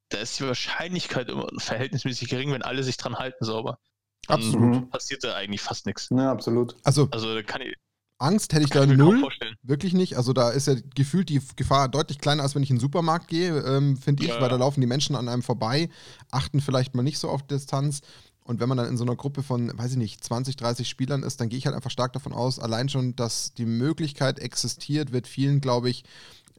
da 0.09 0.19
ist 0.19 0.39
die 0.39 0.45
Wahrscheinlichkeit 0.45 1.29
immer 1.29 1.47
verhältnismäßig 1.57 2.29
gering, 2.29 2.51
wenn 2.51 2.61
alle 2.61 2.83
sich 2.83 2.97
dran 2.97 3.15
halten 3.15 3.43
sauber. 3.43 3.79
Dann 4.27 4.39
absolut. 4.39 4.89
passiert 4.89 5.23
da 5.23 5.35
eigentlich 5.35 5.61
fast 5.61 5.85
nichts. 5.85 6.09
Ja, 6.11 6.31
absolut. 6.31 6.75
Also, 6.83 7.07
also 7.11 7.41
kann 7.45 7.61
ich, 7.61 7.75
Angst 8.19 8.53
hätte 8.53 8.63
ich 8.63 8.71
da 8.71 8.85
null. 8.85 9.27
Wirklich 9.61 9.93
nicht. 9.93 10.17
Also 10.17 10.33
da 10.33 10.49
ist 10.49 10.67
ja 10.67 10.75
gefühlt 10.95 11.29
die 11.29 11.41
Gefahr 11.55 11.87
deutlich 11.87 12.19
kleiner, 12.19 12.43
als 12.43 12.55
wenn 12.55 12.63
ich 12.63 12.69
in 12.69 12.77
den 12.77 12.81
Supermarkt 12.81 13.27
gehe, 13.27 13.59
ähm, 13.59 13.97
finde 13.97 14.23
ich, 14.23 14.29
ja. 14.29 14.41
weil 14.41 14.49
da 14.49 14.55
laufen 14.55 14.81
die 14.81 14.87
Menschen 14.87 15.15
an 15.15 15.29
einem 15.29 15.43
vorbei, 15.43 15.89
achten 16.31 16.59
vielleicht 16.59 16.95
mal 16.95 17.03
nicht 17.03 17.19
so 17.19 17.29
auf 17.29 17.45
Distanz. 17.45 18.01
Und 18.43 18.59
wenn 18.59 18.69
man 18.69 18.77
dann 18.77 18.87
in 18.87 18.97
so 18.97 19.03
einer 19.03 19.15
Gruppe 19.15 19.43
von, 19.43 19.77
weiß 19.77 19.91
ich 19.91 19.97
nicht, 19.97 20.23
20, 20.23 20.55
30 20.55 20.87
Spielern 20.87 21.21
ist, 21.21 21.41
dann 21.41 21.49
gehe 21.49 21.59
ich 21.59 21.65
halt 21.65 21.75
einfach 21.75 21.91
stark 21.91 22.13
davon 22.13 22.31
aus, 22.31 22.59
allein 22.59 22.87
schon, 22.87 23.15
dass 23.15 23.53
die 23.53 23.65
Möglichkeit 23.65 24.39
existiert, 24.39 25.11
wird 25.11 25.27
vielen, 25.27 25.59
glaube 25.59 25.89
ich, 25.89 26.05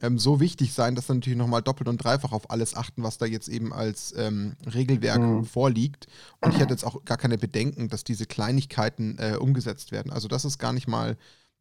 ähm, 0.01 0.17
so 0.17 0.39
wichtig 0.39 0.73
sein, 0.73 0.95
dass 0.95 1.07
dann 1.07 1.17
natürlich 1.17 1.37
nochmal 1.37 1.61
doppelt 1.61 1.89
und 1.89 2.03
dreifach 2.03 2.31
auf 2.31 2.49
alles 2.51 2.75
achten, 2.75 3.03
was 3.03 3.17
da 3.17 3.25
jetzt 3.25 3.47
eben 3.47 3.73
als 3.73 4.13
ähm, 4.17 4.55
Regelwerk 4.73 5.21
mhm. 5.21 5.45
vorliegt. 5.45 6.07
Und 6.41 6.53
ich 6.53 6.59
hätte 6.59 6.73
jetzt 6.73 6.85
auch 6.85 7.03
gar 7.05 7.17
keine 7.17 7.37
Bedenken, 7.37 7.89
dass 7.89 8.03
diese 8.03 8.25
Kleinigkeiten 8.25 9.17
äh, 9.19 9.35
umgesetzt 9.37 9.91
werden. 9.91 10.11
Also 10.11 10.27
das 10.27 10.45
ist 10.45 10.57
gar 10.57 10.73
nicht 10.73 10.87
mal 10.87 11.17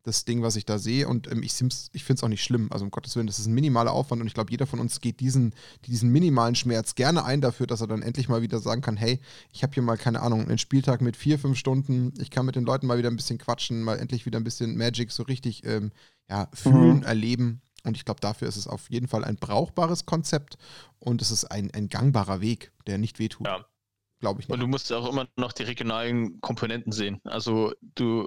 das 0.09 0.25
Ding, 0.25 0.43
was 0.43 0.57
ich 0.57 0.65
da 0.65 0.79
sehe. 0.79 1.07
Und 1.07 1.31
ähm, 1.31 1.43
ich, 1.43 1.53
ich 1.93 2.05
finde 2.05 2.19
es 2.19 2.25
auch 2.25 2.29
nicht 2.29 2.43
schlimm. 2.43 2.69
Also 2.71 2.85
um 2.85 2.91
Gottes 2.91 3.15
Willen, 3.15 3.27
das 3.27 3.39
ist 3.39 3.47
ein 3.47 3.55
minimaler 3.55 3.93
Aufwand 3.93 4.21
und 4.21 4.27
ich 4.27 4.35
glaube, 4.35 4.51
jeder 4.51 4.67
von 4.67 4.81
uns 4.81 5.01
geht 5.01 5.21
diesen, 5.21 5.55
diesen 5.87 6.11
minimalen 6.11 6.55
Schmerz 6.55 6.95
gerne 6.95 7.25
ein 7.25 7.41
dafür, 7.41 7.67
dass 7.67 7.81
er 7.81 7.87
dann 7.87 8.03
endlich 8.03 8.29
mal 8.29 8.43
wieder 8.43 8.59
sagen 8.59 8.81
kann, 8.81 8.97
hey, 8.97 9.21
ich 9.53 9.63
habe 9.63 9.75
hier 9.75 9.83
mal, 9.83 9.97
keine 9.97 10.23
Ahnung, 10.23 10.49
einen 10.49 10.59
Spieltag 10.59 11.01
mit 11.01 11.17
vier, 11.17 11.39
fünf 11.39 11.59
Stunden, 11.59 12.13
ich 12.19 12.31
kann 12.31 12.47
mit 12.47 12.57
den 12.57 12.65
Leuten 12.65 12.87
mal 12.87 12.99
wieder 12.99 13.11
ein 13.11 13.17
bisschen 13.17 13.39
quatschen, 13.39 13.83
mal 13.83 13.99
endlich 13.99 14.27
wieder 14.27 14.39
ein 14.39 14.45
bisschen 14.45 14.77
Magic 14.77 15.13
so 15.13 15.23
richtig 15.25 15.65
ähm, 15.65 15.93
ja, 16.29 16.49
fühlen, 16.53 16.99
mhm. 16.99 17.03
erleben. 17.03 17.61
Und 17.89 17.97
ich 17.97 18.05
glaube, 18.05 18.21
dafür 18.21 18.49
ist 18.49 18.57
es 18.57 18.69
auf 18.69 18.91
jeden 18.91 19.09
Fall 19.09 19.25
ein 19.25 19.37
brauchbares 19.37 20.07
Konzept 20.07 20.59
und 20.99 21.23
es 21.23 21.31
ist 21.31 21.47
ein, 21.47 21.71
ein 21.75 21.89
gangbarer 21.89 22.41
Weg, 22.41 22.73
der 22.87 22.99
nicht 22.99 23.19
wehtut. 23.19 23.47
Ja. 23.47 23.65
Glaube 24.21 24.41
ich 24.41 24.49
nicht. 24.49 24.55
Und 24.55 24.61
du 24.61 24.67
musst 24.67 24.93
auch 24.93 25.09
immer 25.09 25.29
noch 25.37 25.53
die 25.53 25.63
regionalen 25.63 26.41
Komponenten 26.41 26.93
sehen. 26.93 27.21
Also 27.25 27.73
du 27.95 28.27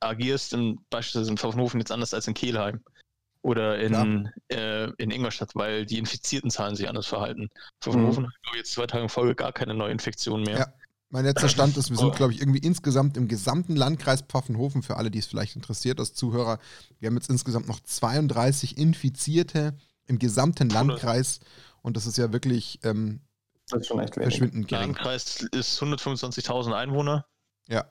agierst 0.00 0.52
in, 0.52 0.78
beispielsweise 0.90 1.30
in 1.30 1.38
Pfaffenhofen 1.38 1.80
jetzt 1.80 1.92
anders 1.92 2.12
als 2.12 2.28
in 2.28 2.34
Kehlheim 2.34 2.82
oder 3.42 3.78
in, 3.78 4.30
äh, 4.48 4.90
in 4.98 5.10
Ingolstadt, 5.10 5.54
weil 5.54 5.86
die 5.86 5.98
infizierten 5.98 6.50
Zahlen 6.50 6.76
sich 6.76 6.88
anders 6.88 7.06
verhalten. 7.06 7.48
Pfaffenhofen 7.80 8.24
mhm. 8.24 8.26
hat, 8.28 8.42
glaube 8.42 8.56
ich, 8.56 8.60
jetzt 8.60 8.72
zwei 8.72 8.86
Tage 8.86 9.04
in 9.04 9.08
Folge 9.08 9.34
gar 9.34 9.52
keine 9.52 9.74
Neuinfektion 9.74 10.42
mehr. 10.42 10.58
Ja. 10.58 10.72
Mein 11.10 11.24
letzter 11.24 11.48
Stand 11.48 11.76
ist, 11.78 11.90
wir 11.90 11.96
sind, 11.96 12.14
glaube 12.16 12.32
ich, 12.34 12.40
irgendwie 12.40 12.58
insgesamt 12.58 13.16
im 13.16 13.28
gesamten 13.28 13.76
Landkreis 13.76 14.22
Pfaffenhofen, 14.22 14.82
für 14.82 14.96
alle, 14.98 15.10
die 15.10 15.18
es 15.18 15.26
vielleicht 15.26 15.56
interessiert 15.56 16.00
als 16.00 16.12
Zuhörer, 16.12 16.58
wir 17.00 17.06
haben 17.06 17.16
jetzt 17.16 17.30
insgesamt 17.30 17.66
noch 17.66 17.80
32 17.80 18.76
Infizierte 18.76 19.74
im 20.06 20.18
gesamten 20.18 20.68
Landkreis. 20.68 21.40
Und 21.80 21.96
das 21.96 22.06
ist 22.06 22.18
ja 22.18 22.32
wirklich 22.32 22.80
ähm, 22.84 23.20
das 23.70 23.82
ist 23.82 23.86
schon 23.88 24.00
echt 24.00 24.16
wenig. 24.16 24.28
Verschwindend 24.28 24.68
gering. 24.68 24.94
Landkreis 24.94 25.46
ist 25.52 25.82
125.000 25.82 26.72
Einwohner. 26.72 27.26
Ja. 27.68 27.84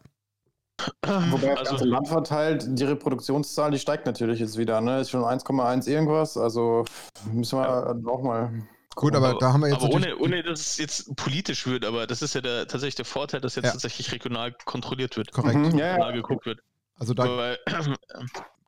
Wobei 1.03 1.49
das 1.49 1.59
also, 1.59 1.71
ganze 1.71 1.85
Land 1.85 2.07
verteilt, 2.07 2.65
die 2.67 2.83
Reproduktionszahl, 2.83 3.71
die 3.71 3.79
steigt 3.79 4.05
natürlich 4.05 4.39
jetzt 4.39 4.57
wieder, 4.57 4.79
ne? 4.79 5.01
Ist 5.01 5.09
schon 5.09 5.23
1,1 5.23 5.87
irgendwas, 5.87 6.37
also 6.37 6.85
müssen 7.31 7.57
wir 7.57 7.65
ja. 7.65 8.11
auch 8.11 8.21
mal. 8.21 8.67
Gut, 8.97 9.15
aber, 9.15 9.29
aber, 9.29 9.39
da 9.39 9.53
haben 9.53 9.61
wir 9.61 9.69
jetzt. 9.69 9.83
Aber 9.83 9.93
ohne, 9.93 10.17
ohne, 10.17 10.41
dass 10.41 10.59
es 10.59 10.77
jetzt 10.77 11.15
politisch 11.15 11.67
wird, 11.67 11.85
aber 11.85 12.07
das 12.07 12.23
ist 12.23 12.33
ja 12.33 12.41
der, 12.41 12.67
tatsächlich 12.67 12.95
der 12.95 13.05
Vorteil, 13.05 13.39
dass 13.39 13.53
jetzt 13.53 13.65
ja. 13.65 13.71
tatsächlich 13.71 14.11
regional 14.11 14.53
kontrolliert 14.65 15.17
wird. 15.17 15.31
Korrekt. 15.31 15.55
Mhm, 15.55 15.77
ja, 15.77 15.99
ja. 15.99 16.11
geguckt 16.11 16.47
wird. 16.47 16.61
Also 16.97 17.13
da 17.13 17.55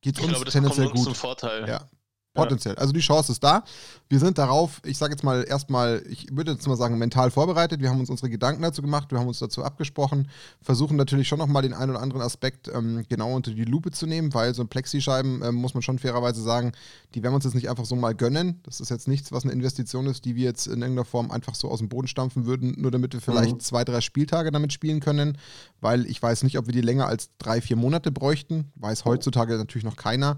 geht 0.01 0.17
es 0.17 0.23
uns 0.23 0.29
glaube, 0.29 0.45
tendenziell 0.51 0.89
gut. 0.89 1.03
Zum 1.03 1.15
Vorteil. 1.15 1.67
Ja. 1.67 1.89
Potenziell. 2.33 2.75
Also 2.75 2.93
die 2.93 2.99
Chance 2.99 3.31
ist 3.31 3.43
da. 3.43 3.63
Wir 4.07 4.19
sind 4.19 4.37
darauf, 4.37 4.81
ich 4.85 4.97
sage 4.97 5.13
jetzt 5.13 5.23
mal 5.23 5.43
erstmal, 5.47 6.03
ich 6.09 6.27
würde 6.31 6.51
jetzt 6.51 6.67
mal 6.67 6.77
sagen, 6.77 6.97
mental 6.97 7.31
vorbereitet. 7.31 7.81
Wir 7.81 7.89
haben 7.89 7.99
uns 7.99 8.09
unsere 8.09 8.29
Gedanken 8.29 8.61
dazu 8.61 8.81
gemacht, 8.81 9.11
wir 9.11 9.19
haben 9.19 9.27
uns 9.27 9.39
dazu 9.39 9.63
abgesprochen, 9.63 10.29
versuchen 10.61 10.95
natürlich 10.95 11.27
schon 11.27 11.39
nochmal 11.39 11.63
den 11.63 11.73
einen 11.73 11.91
oder 11.91 12.01
anderen 12.01 12.21
Aspekt 12.21 12.67
ähm, 12.67 13.03
genau 13.09 13.33
unter 13.35 13.51
die 13.51 13.65
Lupe 13.65 13.91
zu 13.91 14.05
nehmen, 14.05 14.33
weil 14.33 14.53
so 14.53 14.61
ein 14.61 14.67
Plexischeiben, 14.67 15.41
ähm, 15.43 15.55
muss 15.55 15.73
man 15.73 15.81
schon 15.81 15.97
fairerweise 15.97 16.41
sagen, 16.41 16.71
die 17.15 17.23
werden 17.23 17.33
wir 17.33 17.37
uns 17.37 17.45
jetzt 17.45 17.55
nicht 17.55 17.69
einfach 17.69 17.85
so 17.85 17.95
mal 17.95 18.13
gönnen. 18.13 18.59
Das 18.63 18.79
ist 18.79 18.89
jetzt 18.89 19.07
nichts, 19.07 19.31
was 19.31 19.43
eine 19.43 19.53
Investition 19.53 20.05
ist, 20.05 20.25
die 20.25 20.35
wir 20.35 20.45
jetzt 20.45 20.67
in 20.67 20.81
irgendeiner 20.81 21.05
Form 21.05 21.31
einfach 21.31 21.55
so 21.55 21.69
aus 21.69 21.79
dem 21.79 21.89
Boden 21.89 22.07
stampfen 22.07 22.45
würden, 22.45 22.75
nur 22.79 22.91
damit 22.91 23.13
wir 23.13 23.21
vielleicht 23.21 23.55
mhm. 23.55 23.59
zwei, 23.59 23.83
drei 23.83 24.01
Spieltage 24.01 24.51
damit 24.51 24.71
spielen 24.71 24.99
können, 24.99 25.37
weil 25.81 26.05
ich 26.05 26.21
weiß 26.21 26.43
nicht, 26.43 26.57
ob 26.59 26.67
wir 26.67 26.73
die 26.73 26.81
länger 26.81 27.07
als 27.07 27.29
drei, 27.39 27.59
vier 27.59 27.75
Monate 27.75 28.11
bräuchten. 28.11 28.71
Weiß 28.75 29.05
heutzutage 29.05 29.57
natürlich 29.57 29.83
noch 29.83 29.95
keiner 29.95 30.37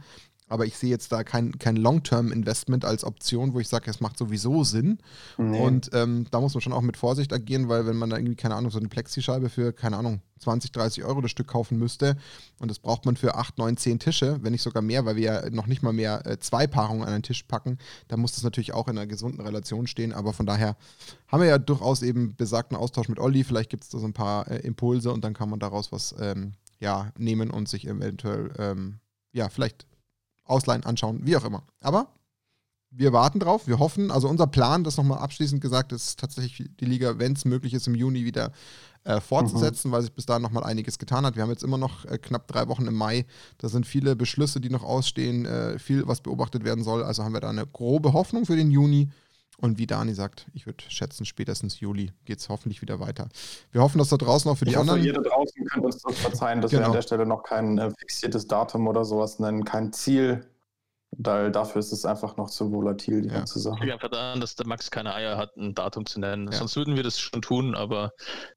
aber 0.52 0.66
ich 0.66 0.78
sehe 0.78 0.90
jetzt 0.90 1.12
da 1.12 1.24
kein, 1.24 1.58
kein 1.58 1.78
Long-Term-Investment 1.78 2.84
als 2.84 3.06
Option, 3.06 3.54
wo 3.54 3.60
ich 3.60 3.70
sage, 3.70 3.90
es 3.90 4.02
macht 4.02 4.18
sowieso 4.18 4.64
Sinn. 4.64 5.00
Nee. 5.38 5.60
Und 5.60 5.90
ähm, 5.94 6.28
da 6.30 6.42
muss 6.42 6.54
man 6.54 6.62
schon 6.62 6.74
auch 6.74 6.82
mit 6.82 6.98
Vorsicht 6.98 7.32
agieren, 7.32 7.70
weil 7.70 7.86
wenn 7.86 7.96
man 7.96 8.10
da 8.10 8.18
irgendwie, 8.18 8.36
keine 8.36 8.56
Ahnung, 8.56 8.70
so 8.70 8.80
eine 8.80 8.90
Plexischeibe 8.90 9.50
für, 9.50 9.72
keine 9.72 9.98
Ahnung, 9.98 10.22
20, 10.40 10.72
30 10.72 11.04
Euro 11.06 11.22
das 11.22 11.32
Stück 11.32 11.48
kaufen 11.48 11.78
müsste 11.78 12.18
und 12.60 12.70
das 12.70 12.80
braucht 12.80 13.06
man 13.06 13.16
für 13.16 13.36
8, 13.36 13.58
9, 13.60 13.78
10 13.78 14.00
Tische, 14.00 14.40
wenn 14.42 14.52
nicht 14.52 14.64
sogar 14.64 14.82
mehr, 14.82 15.06
weil 15.06 15.16
wir 15.16 15.24
ja 15.24 15.50
noch 15.52 15.68
nicht 15.68 15.84
mal 15.84 15.94
mehr 15.94 16.26
äh, 16.26 16.40
zwei 16.40 16.68
Paarungen 16.68 17.04
an 17.04 17.14
einen 17.14 17.24
Tisch 17.24 17.44
packen, 17.44 17.78
dann 18.10 18.20
muss 18.20 18.34
das 18.34 18.44
natürlich 18.44 18.74
auch 18.74 18.88
in 18.88 18.98
einer 18.98 19.08
gesunden 19.08 19.40
Relation 19.40 19.88
stehen. 19.88 20.12
Aber 20.12 20.34
von 20.34 20.46
daher 20.46 20.76
haben 21.28 21.42
wir 21.42 21.48
ja 21.48 21.60
durchaus 21.60 22.02
eben 22.02 22.36
besagten 22.36 22.76
Austausch 22.76 23.08
mit 23.08 23.20
Olli. 23.20 23.44
Vielleicht 23.44 23.70
gibt 23.70 23.84
es 23.84 23.90
da 23.90 24.00
so 24.00 24.06
ein 24.06 24.14
paar 24.14 24.50
äh, 24.50 24.58
Impulse 24.60 25.14
und 25.14 25.24
dann 25.24 25.34
kann 25.34 25.50
man 25.50 25.60
daraus 25.60 25.92
was 25.92 26.14
ähm, 26.20 26.54
ja, 26.80 27.12
nehmen 27.18 27.52
und 27.52 27.70
sich 27.70 27.88
eventuell 27.88 28.52
ähm, 28.58 29.00
ja, 29.34 29.50
vielleicht 29.50 29.86
ausleihen, 30.44 30.84
anschauen, 30.84 31.22
wie 31.24 31.36
auch 31.38 31.46
immer. 31.46 31.64
Aber 31.82 32.08
wir 32.92 33.14
warten 33.14 33.40
drauf, 33.40 33.68
wir 33.68 33.80
hoffen, 33.80 34.12
also 34.12 34.28
unser 34.28 34.48
Plan, 34.48 34.84
das 34.84 34.98
nochmal 34.98 35.20
abschließend 35.20 35.62
gesagt, 35.62 35.94
ist 35.94 36.20
tatsächlich 36.20 36.70
die 36.80 36.86
Liga, 36.86 37.18
wenn 37.20 37.34
es 37.34 37.46
möglich 37.46 37.74
ist, 37.74 37.88
im 37.88 37.96
Juni 37.96 38.26
wieder 38.26 38.52
äh, 39.06 39.22
fortzusetzen, 39.22 39.88
mhm. 39.90 39.94
weil 39.94 40.02
sich 40.02 40.12
bis 40.12 40.26
dahin 40.26 40.44
nochmal 40.44 40.66
einiges 40.66 41.00
getan 41.00 41.26
hat. 41.26 41.36
Wir 41.36 41.44
haben 41.44 41.50
jetzt 41.50 41.64
immer 41.64 41.78
noch 41.78 42.06
äh, 42.06 42.18
knapp 42.18 42.48
drei 42.48 42.68
Wochen 42.68 42.86
im 42.86 42.94
Mai, 42.94 43.26
da 43.60 43.70
sind 43.70 43.88
viele 43.88 44.16
Beschlüsse, 44.18 44.60
die 44.60 44.70
noch 44.70 44.84
ausstehen, 44.84 45.46
äh, 45.46 45.80
viel, 45.80 46.06
was 46.06 46.22
beobachtet 46.22 46.66
werden 46.66 46.84
soll. 46.84 47.04
Also 47.04 47.24
haben 47.24 47.34
wir 47.34 47.40
da 47.40 47.50
eine 47.50 47.66
grobe 47.66 48.12
Hoffnung 48.12 48.46
für 48.46 48.58
den 48.58 48.72
Juni. 48.72 49.10
Und 49.62 49.78
wie 49.78 49.86
Dani 49.86 50.16
sagt, 50.16 50.48
ich 50.54 50.66
würde 50.66 50.84
schätzen, 50.90 51.24
spätestens 51.24 51.80
Juli 51.80 52.12
geht 52.26 52.40
es 52.40 52.50
hoffentlich 52.50 52.82
wieder 52.82 53.00
weiter. 53.00 53.30
Wir 53.72 53.82
hoffen, 53.82 54.00
dass 54.00 54.10
da 54.10 54.18
draußen 54.18 54.50
auch 54.50 54.58
für 54.58 54.66
ich 54.66 54.72
die 54.72 54.78
hoffe, 54.78 54.92
anderen. 54.92 55.04
Ihr 55.04 55.14
da 55.14 55.22
draußen 55.22 55.66
könnt 55.66 55.86
uns 55.86 56.02
das 56.02 56.18
verzeihen, 56.18 56.62
dass 56.62 56.72
genau. 56.72 56.82
wir 56.82 56.86
an 56.86 56.92
genau. 56.92 56.98
der 56.98 57.02
Stelle 57.04 57.26
noch 57.28 57.44
kein 57.44 57.78
äh, 57.78 57.92
fixiertes 57.92 58.48
Datum 58.48 58.88
oder 58.88 59.06
sowas 59.06 59.38
nennen, 59.38 59.64
kein 59.64 59.94
Ziel. 59.94 60.48
Weil 61.18 61.52
dafür 61.52 61.80
ist 61.80 61.92
es 61.92 62.06
einfach 62.06 62.38
noch 62.38 62.50
zu 62.50 62.72
volatil, 62.72 63.22
die 63.22 63.28
ja. 63.28 63.36
ganze 63.36 63.60
Sache. 63.60 63.86
Ich 63.86 63.92
einfach 63.92 64.10
daran, 64.10 64.42
dass 64.42 64.56
der 64.56 64.66
Max 64.66 64.90
keine 64.90 65.14
Eier 65.14 65.38
hat, 65.38 65.56
ein 65.58 65.76
Datum 65.76 66.06
zu 66.06 66.20
nennen. 66.20 66.50
Ja. 66.52 66.58
Sonst 66.58 66.76
würden 66.78 66.96
wir 66.96 67.04
das 67.04 67.20
schon 67.20 67.42
tun, 67.42 67.76
aber 67.76 68.14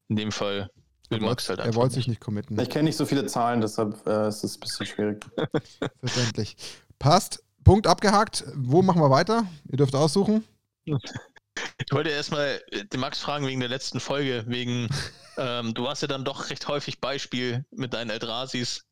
in 0.09 0.17
dem 0.17 0.33
Fall 0.33 0.71
will 1.11 1.21
Max 1.21 1.49
halt 1.49 1.61
einfach. 1.61 1.73
Er 1.73 1.77
wollte 1.77 1.97
sich 1.97 2.09
nicht 2.09 2.21
committen. 2.21 2.59
Ich 2.59 2.71
kenne 2.71 2.85
nicht 2.85 2.97
so 2.97 3.05
viele 3.05 3.27
Zahlen, 3.27 3.61
deshalb 3.61 4.07
äh, 4.07 4.29
ist 4.29 4.45
es 4.45 4.57
ein 4.57 4.61
bisschen 4.61 4.87
schwierig. 4.87 5.27
Verständlich. 6.01 6.57
Passt. 6.99 7.43
Punkt 7.65 7.87
abgehakt. 7.87 8.45
Wo 8.55 8.83
machen 8.83 9.03
wir 9.03 9.11
weiter? 9.11 9.45
Ihr 9.69 9.77
dürft 9.77 9.97
aussuchen. 9.97 10.45
Ich 10.87 11.93
wollte 11.93 12.11
erstmal 12.11 12.61
den 12.93 13.01
Max 13.01 13.21
fragen 13.21 13.47
wegen 13.47 13.61
der 13.61 13.69
letzten 13.69 14.01
Folge, 14.01 14.45
wegen, 14.47 14.89
ähm, 15.39 15.75
du 15.75 15.85
warst 15.85 16.03
ja 16.03 16.09
dann 16.09 16.25
doch 16.25 16.51
recht 16.51 16.67
häufig 16.69 17.01
Beispiel 17.01 17.65
mit 17.71 17.95
deinen 17.95 18.11
Eldrasis. 18.11 18.85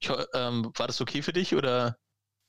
Ich, 0.00 0.10
ähm, 0.34 0.70
war 0.76 0.86
das 0.86 1.00
okay 1.00 1.22
für 1.22 1.32
dich 1.32 1.54
oder? 1.54 1.96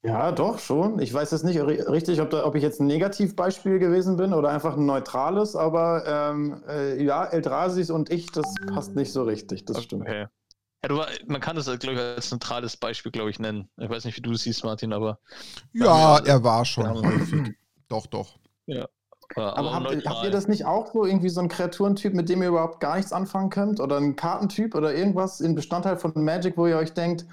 Ja, 0.01 0.31
doch, 0.31 0.59
schon. 0.59 0.99
Ich 0.99 1.13
weiß 1.13 1.31
jetzt 1.31 1.43
nicht 1.43 1.59
richtig, 1.59 2.21
ob, 2.21 2.29
da, 2.29 2.45
ob 2.45 2.55
ich 2.55 2.63
jetzt 2.63 2.79
ein 2.79 2.87
Negativbeispiel 2.87 3.79
gewesen 3.79 4.15
bin 4.15 4.33
oder 4.33 4.49
einfach 4.49 4.77
ein 4.77 4.85
neutrales, 4.85 5.57
aber 5.57 6.03
ähm, 6.07 6.63
äh, 6.67 7.03
ja, 7.03 7.25
Eldrasis 7.25 7.89
und 7.89 8.09
ich, 8.09 8.27
das 8.27 8.53
passt 8.73 8.95
nicht 8.95 9.11
so 9.11 9.23
richtig, 9.23 9.65
das 9.65 9.77
okay. 9.77 9.85
stimmt. 9.85 10.07
Ja, 10.07 10.87
du, 10.87 11.01
man 11.27 11.41
kann 11.41 11.57
das, 11.57 11.65
glaube 11.65 11.95
ich, 11.95 11.99
als 11.99 12.31
neutrales 12.31 12.77
Beispiel, 12.77 13.11
glaube 13.11 13.29
ich, 13.29 13.39
nennen. 13.39 13.69
Ich 13.77 13.89
weiß 13.89 14.05
nicht, 14.05 14.15
wie 14.15 14.21
du 14.21 14.31
das 14.31 14.43
siehst, 14.43 14.63
Martin, 14.63 14.93
aber. 14.93 15.19
Ja, 15.73 16.19
er 16.19 16.43
war 16.43 16.63
schon 16.63 16.89
häufig. 16.89 17.55
Doch, 17.89 18.05
doch. 18.05 18.38
Ja. 18.69 18.87
Aber, 19.35 19.57
aber 19.57 19.73
habt, 19.73 20.05
habt, 20.05 20.23
ihr 20.23 20.31
das 20.31 20.47
nicht 20.47 20.65
auch 20.65 20.91
so, 20.91 21.05
irgendwie 21.05 21.29
so 21.29 21.39
ein 21.41 21.49
Kreaturentyp, 21.49 22.13
mit 22.13 22.29
dem 22.29 22.41
ihr 22.41 22.49
überhaupt 22.49 22.79
gar 22.79 22.95
nichts 22.95 23.13
anfangen 23.13 23.49
könnt? 23.49 23.79
Oder 23.79 23.97
ein 23.97 24.15
Kartentyp 24.15 24.73
oder 24.73 24.93
irgendwas 24.93 25.39
in 25.39 25.55
Bestandteil 25.55 25.97
von 25.97 26.13
Magic, 26.15 26.57
wo 26.57 26.65
ihr 26.65 26.77
euch 26.77 26.93
denkt, 26.93 27.25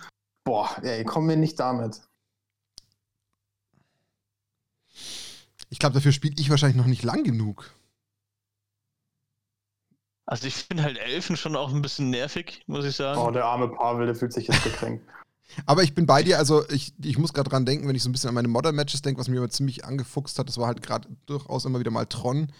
boah, 0.45 0.69
ey, 0.83 1.05
komm 1.05 1.27
mir 1.27 1.37
nicht 1.37 1.59
damit. 1.59 2.03
Ich 5.71 5.79
glaube, 5.79 5.95
dafür 5.95 6.13
spiele 6.13 6.35
ich 6.39 6.51
wahrscheinlich 6.51 6.77
noch 6.77 6.87
nicht 6.87 7.03
lang 7.03 7.25
genug. 7.25 7.71
Also 10.27 10.47
ich 10.49 10.57
finde 10.57 10.83
halt 10.83 10.99
Elfen 10.99 11.37
schon 11.37 11.57
auch 11.57 11.73
ein 11.73 11.83
bisschen 11.83 12.11
nervig, 12.11 12.63
muss 12.67 12.85
ich 12.85 12.97
sagen. 12.97 13.21
Oh, 13.21 13.31
der 13.31 13.45
arme 13.45 13.69
Pavel, 13.69 14.07
der 14.07 14.15
fühlt 14.15 14.33
sich 14.33 14.49
jetzt 14.49 14.65
gekränkt. 14.65 15.07
Aber 15.65 15.83
ich 15.83 15.95
bin 15.95 16.07
bei 16.07 16.23
dir, 16.23 16.39
also 16.39 16.69
ich, 16.69 16.93
ich 17.03 17.19
muss 17.19 17.33
gerade 17.33 17.49
dran 17.49 17.67
denken, 17.67 17.89
wenn 17.89 17.97
ich 17.97 18.03
so 18.03 18.09
ein 18.09 18.13
bisschen 18.13 18.29
an 18.29 18.35
meine 18.35 18.49
Modern-Matches 18.49 19.03
denke, 19.03 19.21
was 19.21 19.29
mir 19.29 19.37
immer 19.37 19.51
ziemlich 19.51 19.85
angefuchst 19.85 20.39
hat, 20.39 20.49
das 20.49 20.59
war 20.59 20.67
halt 20.67 20.83
gerade 20.83 21.09
durchaus 21.27 21.65
immer 21.65 21.81
wieder 21.81 21.91
mal 21.91 22.07
Tron. 22.07 22.53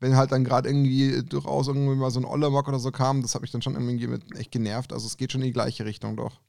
Wenn 0.00 0.16
halt 0.16 0.32
dann 0.32 0.44
gerade 0.44 0.68
irgendwie 0.68 1.22
durchaus 1.22 1.68
irgendwie 1.68 1.94
mal 1.94 2.10
so 2.10 2.18
ein 2.18 2.24
Ollermock 2.24 2.66
oder 2.66 2.80
so 2.80 2.90
kam, 2.90 3.22
das 3.22 3.34
hat 3.34 3.42
mich 3.42 3.52
dann 3.52 3.62
schon 3.62 3.74
irgendwie 3.74 4.08
mit 4.08 4.36
echt 4.36 4.50
genervt. 4.50 4.92
Also 4.92 5.06
es 5.06 5.16
geht 5.16 5.30
schon 5.30 5.42
in 5.42 5.46
die 5.46 5.52
gleiche 5.52 5.84
Richtung 5.84 6.16
doch. 6.16 6.40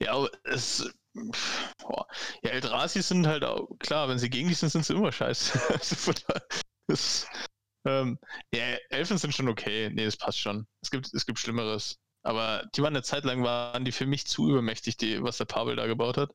Ja, 0.00 0.12
aber 0.12 0.30
es. 0.44 0.88
Boah. 1.78 2.06
Ja, 2.44 2.50
Eldrazi 2.50 3.02
sind 3.02 3.26
halt 3.26 3.42
auch, 3.42 3.66
klar, 3.80 4.08
wenn 4.08 4.18
sie 4.20 4.30
gegen 4.30 4.48
dich 4.48 4.58
sind, 4.58 4.70
sind 4.70 4.86
sie 4.86 4.94
immer 4.94 5.10
scheiße. 5.10 5.60
also, 5.72 6.12
das, 6.86 7.26
ähm, 7.84 8.18
ja, 8.54 8.76
Elfen 8.90 9.18
sind 9.18 9.34
schon 9.34 9.48
okay. 9.48 9.90
Nee, 9.90 10.04
das 10.04 10.16
passt 10.16 10.38
schon. 10.38 10.66
Es 10.82 10.90
gibt, 10.90 11.12
es 11.12 11.26
gibt 11.26 11.38
Schlimmeres. 11.38 11.98
Aber 12.28 12.62
die 12.74 12.82
waren 12.82 12.94
eine 12.94 13.02
Zeit 13.02 13.24
lang, 13.24 13.42
waren 13.42 13.86
die 13.86 13.92
für 13.92 14.04
mich 14.04 14.26
zu 14.26 14.50
übermächtig, 14.50 14.98
die, 14.98 15.22
was 15.22 15.38
der 15.38 15.46
Pavel 15.46 15.76
da 15.76 15.86
gebaut 15.86 16.18
hat. 16.18 16.30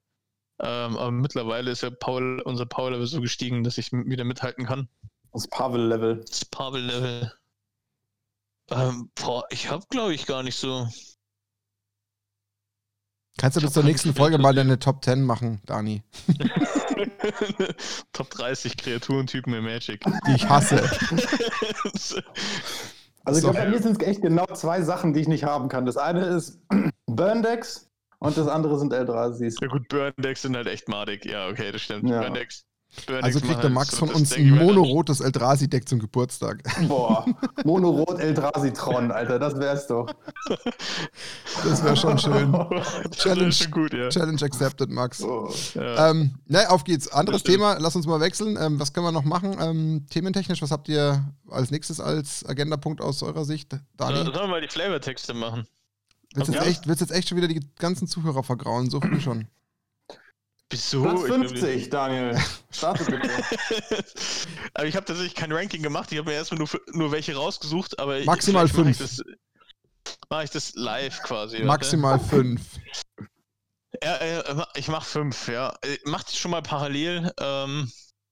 Ähm, 0.59 0.97
aber 0.97 1.11
mittlerweile 1.11 1.69
ist 1.69 1.83
ja 1.83 1.91
Paul, 1.91 2.41
unser 2.45 2.65
Power-Level 2.65 3.05
so 3.05 3.21
gestiegen, 3.21 3.63
dass 3.63 3.77
ich 3.77 3.91
wieder 3.91 4.23
mithalten 4.23 4.65
kann. 4.65 4.89
Das 5.33 5.47
Pavel-Level. 5.47 6.25
Das 6.27 6.45
Pavel-Level. 6.45 7.31
Ähm, 8.71 9.11
boah, 9.13 9.43
ich 9.51 9.69
hab, 9.69 9.87
glaube 9.89 10.15
ich, 10.15 10.25
gar 10.25 10.41
nicht 10.41 10.55
so. 10.55 10.89
Kannst 13.37 13.57
du 13.57 13.61
bis 13.61 13.73
zur 13.73 13.83
nächsten 13.83 14.15
Folge 14.15 14.39
mal 14.39 14.55
deine 14.55 14.79
Top 14.79 15.05
10 15.05 15.21
machen, 15.21 15.61
Dani? 15.67 16.01
Top 18.13 18.31
30 18.31 18.77
Kreaturentypen 18.77 19.53
im 19.53 19.65
Magic. 19.65 20.03
Die 20.27 20.35
ich 20.37 20.49
hasse. 20.49 20.89
also 23.23 23.41
glaube, 23.41 23.57
bei 23.57 23.69
mir 23.69 23.81
sind 23.81 24.01
es 24.01 24.07
echt 24.07 24.21
genau 24.21 24.45
zwei 24.53 24.81
Sachen, 24.81 25.13
die 25.13 25.21
ich 25.21 25.27
nicht 25.27 25.43
haben 25.43 25.69
kann. 25.69 25.85
Das 25.85 25.97
eine 25.97 26.25
ist 26.25 26.59
Burn-Decks 27.07 27.89
und 28.19 28.37
das 28.37 28.47
andere 28.47 28.77
sind 28.79 28.93
Eldrasis. 28.93 29.55
Ja 29.61 29.67
gut, 29.67 29.87
Burn-Decks 29.89 30.41
sind 30.41 30.55
halt 30.55 30.67
echt 30.67 30.89
madig. 30.89 31.25
Ja, 31.25 31.47
okay, 31.47 31.71
das 31.71 31.81
stimmt. 31.81 32.09
Ja. 32.09 32.21
Burn-Decks 32.21 32.65
also 33.21 33.39
kriegt 33.39 33.63
der 33.63 33.69
Max 33.69 33.97
von 33.97 34.09
uns 34.09 34.33
ein 34.33 34.49
monorotes 34.49 35.19
Eldrazi-Deck 35.19 35.87
zum 35.87 35.99
Geburtstag. 35.99 36.63
Boah, 36.87 37.25
monorot 37.63 38.19
Eldrazi-Tron, 38.19 39.11
Alter, 39.11 39.39
das 39.39 39.57
wär's 39.57 39.87
doch. 39.87 40.13
Das 41.63 41.83
wäre 41.83 41.95
schon 41.97 42.17
schön. 42.17 42.53
Challenge, 43.11 43.51
schon 43.51 43.71
gut, 43.71 43.93
ja. 43.93 44.09
Challenge 44.09 44.41
accepted, 44.41 44.89
Max. 44.89 45.23
Oh, 45.23 45.53
ja. 45.75 46.09
ähm, 46.09 46.35
ne, 46.47 46.69
auf 46.69 46.83
geht's. 46.83 47.07
Anderes 47.07 47.43
Thema, 47.43 47.77
lass 47.79 47.95
uns 47.95 48.05
mal 48.05 48.19
wechseln. 48.19 48.57
Ähm, 48.59 48.79
was 48.79 48.93
können 48.93 49.05
wir 49.05 49.11
noch 49.11 49.23
machen? 49.23 49.55
Ähm, 49.59 50.05
thementechnisch, 50.09 50.61
was 50.61 50.71
habt 50.71 50.89
ihr 50.89 51.23
als 51.49 51.71
nächstes 51.71 51.99
als 51.99 52.45
Agendapunkt 52.45 53.01
aus 53.01 53.23
eurer 53.23 53.45
Sicht? 53.45 53.75
Dani? 53.97 54.17
sollen 54.17 54.33
wir 54.33 54.47
mal 54.47 54.61
die 54.61 54.67
Flavortexte 54.67 55.33
machen? 55.33 55.67
Willst 56.35 56.49
du 56.49 56.89
jetzt, 56.89 57.01
jetzt 57.01 57.11
echt 57.11 57.29
schon 57.29 57.37
wieder 57.37 57.47
die 57.47 57.61
ganzen 57.77 58.07
Zuhörer 58.07 58.43
vergrauen? 58.43 58.89
So 58.89 58.99
früh 58.99 59.19
schon. 59.19 59.47
Wieso? 60.73 61.03
Platz 61.03 61.21
50, 61.21 61.75
ich 61.75 61.89
Daniel. 61.91 62.35
Starte 62.71 63.05
bitte. 63.05 63.29
aber 64.73 64.87
ich 64.87 64.95
habe 64.95 65.05
tatsächlich 65.05 65.35
kein 65.35 65.51
Ranking 65.51 65.83
gemacht. 65.83 66.11
Ich 66.11 66.17
habe 66.17 66.31
mir 66.31 66.35
erstmal 66.35 66.57
nur, 66.57 66.69
nur 66.93 67.11
welche 67.11 67.35
rausgesucht. 67.35 67.99
Aber 67.99 68.19
Maximal 68.23 68.67
5. 68.67 68.77
Mache 68.79 68.89
ich, 68.89 68.97
das, 68.97 69.23
mach 70.29 70.43
ich 70.43 70.49
das 70.49 70.73
live 70.73 71.21
quasi. 71.21 71.63
Maximal 71.63 72.19
5. 72.19 72.59
Ja, 74.03 74.65
ich 74.73 74.87
mache 74.87 75.05
5, 75.05 75.47
ja. 75.49 75.75
Äh, 75.83 75.97
Macht 76.05 76.35
schon 76.35 76.49
mal 76.49 76.63
parallel 76.63 77.31
ähm, 77.39 77.91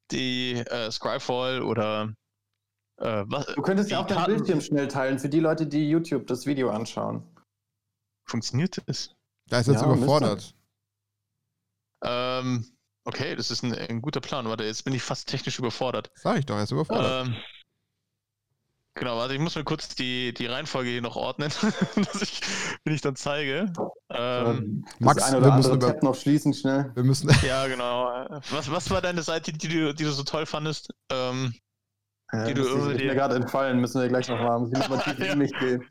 die 0.09 0.53
äh, 0.53 0.89
Scribefall 0.89 1.61
oder. 1.61 2.11
Äh, 2.97 3.23
was, 3.27 3.45
du 3.45 3.61
könntest 3.61 3.91
ja 3.91 3.99
auch 3.99 4.07
dein 4.07 4.25
Bildschirm 4.25 4.61
schnell 4.61 4.87
teilen 4.87 5.19
für 5.19 5.29
die 5.29 5.39
Leute, 5.39 5.67
die 5.67 5.87
YouTube 5.87 6.25
das 6.25 6.47
Video 6.47 6.71
anschauen. 6.71 7.21
Funktioniert 8.25 8.81
das? 8.87 9.15
Da 9.47 9.59
ist 9.59 9.67
jetzt 9.67 9.81
ja, 9.81 9.93
überfordert. 9.93 10.55
Ähm, 12.03 12.65
okay, 13.05 13.35
das 13.35 13.51
ist 13.51 13.63
ein, 13.63 13.73
ein, 13.73 14.01
guter 14.01 14.21
Plan. 14.21 14.47
Warte, 14.47 14.63
jetzt 14.63 14.83
bin 14.83 14.93
ich 14.93 15.03
fast 15.03 15.29
technisch 15.29 15.59
überfordert. 15.59 16.11
Sag 16.15 16.39
ich 16.39 16.45
doch, 16.45 16.55
er 16.55 16.63
ist 16.63 16.71
überfordert. 16.71 17.27
Ähm, 17.27 17.35
genau, 18.95 19.17
warte, 19.17 19.33
ich 19.33 19.39
muss 19.39 19.55
mir 19.55 19.63
kurz 19.63 19.95
die, 19.95 20.33
die 20.33 20.47
Reihenfolge 20.47 20.89
hier 20.89 21.01
noch 21.01 21.15
ordnen, 21.15 21.51
dass 21.95 22.21
ich, 22.21 22.41
wenn 22.83 22.93
ich 22.93 23.01
dann 23.01 23.15
zeige. 23.15 23.71
Ähm, 24.09 24.85
Max, 24.99 25.31
wir 25.31 25.39
müssen 25.39 25.73
über... 25.73 25.87
Tab 25.87 26.03
noch 26.03 26.15
schließen 26.15 26.53
schnell. 26.53 26.91
Wir 26.95 27.03
müssen. 27.03 27.29
ja, 27.47 27.67
genau. 27.67 28.27
Was, 28.49 28.71
was 28.71 28.89
war 28.89 29.01
deine 29.01 29.21
Seite, 29.21 29.53
die 29.53 29.67
du, 29.67 29.93
die 29.93 30.03
du 30.03 30.11
so 30.11 30.23
toll 30.23 30.45
fandest? 30.45 30.93
Ähm, 31.11 31.53
ja, 32.33 32.45
die 32.45 32.53
du 32.53 32.63
irgendwie. 32.63 33.05
mir 33.05 33.13
gerade 33.13 33.35
entfallen, 33.35 33.79
müssen 33.79 34.01
wir 34.01 34.07
gleich 34.07 34.29
noch 34.29 34.39
mal. 34.39 34.59
Muss 34.59 34.71
ich 34.71 34.89
mal 34.89 34.99
tief 34.99 35.19
in 35.31 35.37
mich 35.37 35.51
gehen 35.59 35.85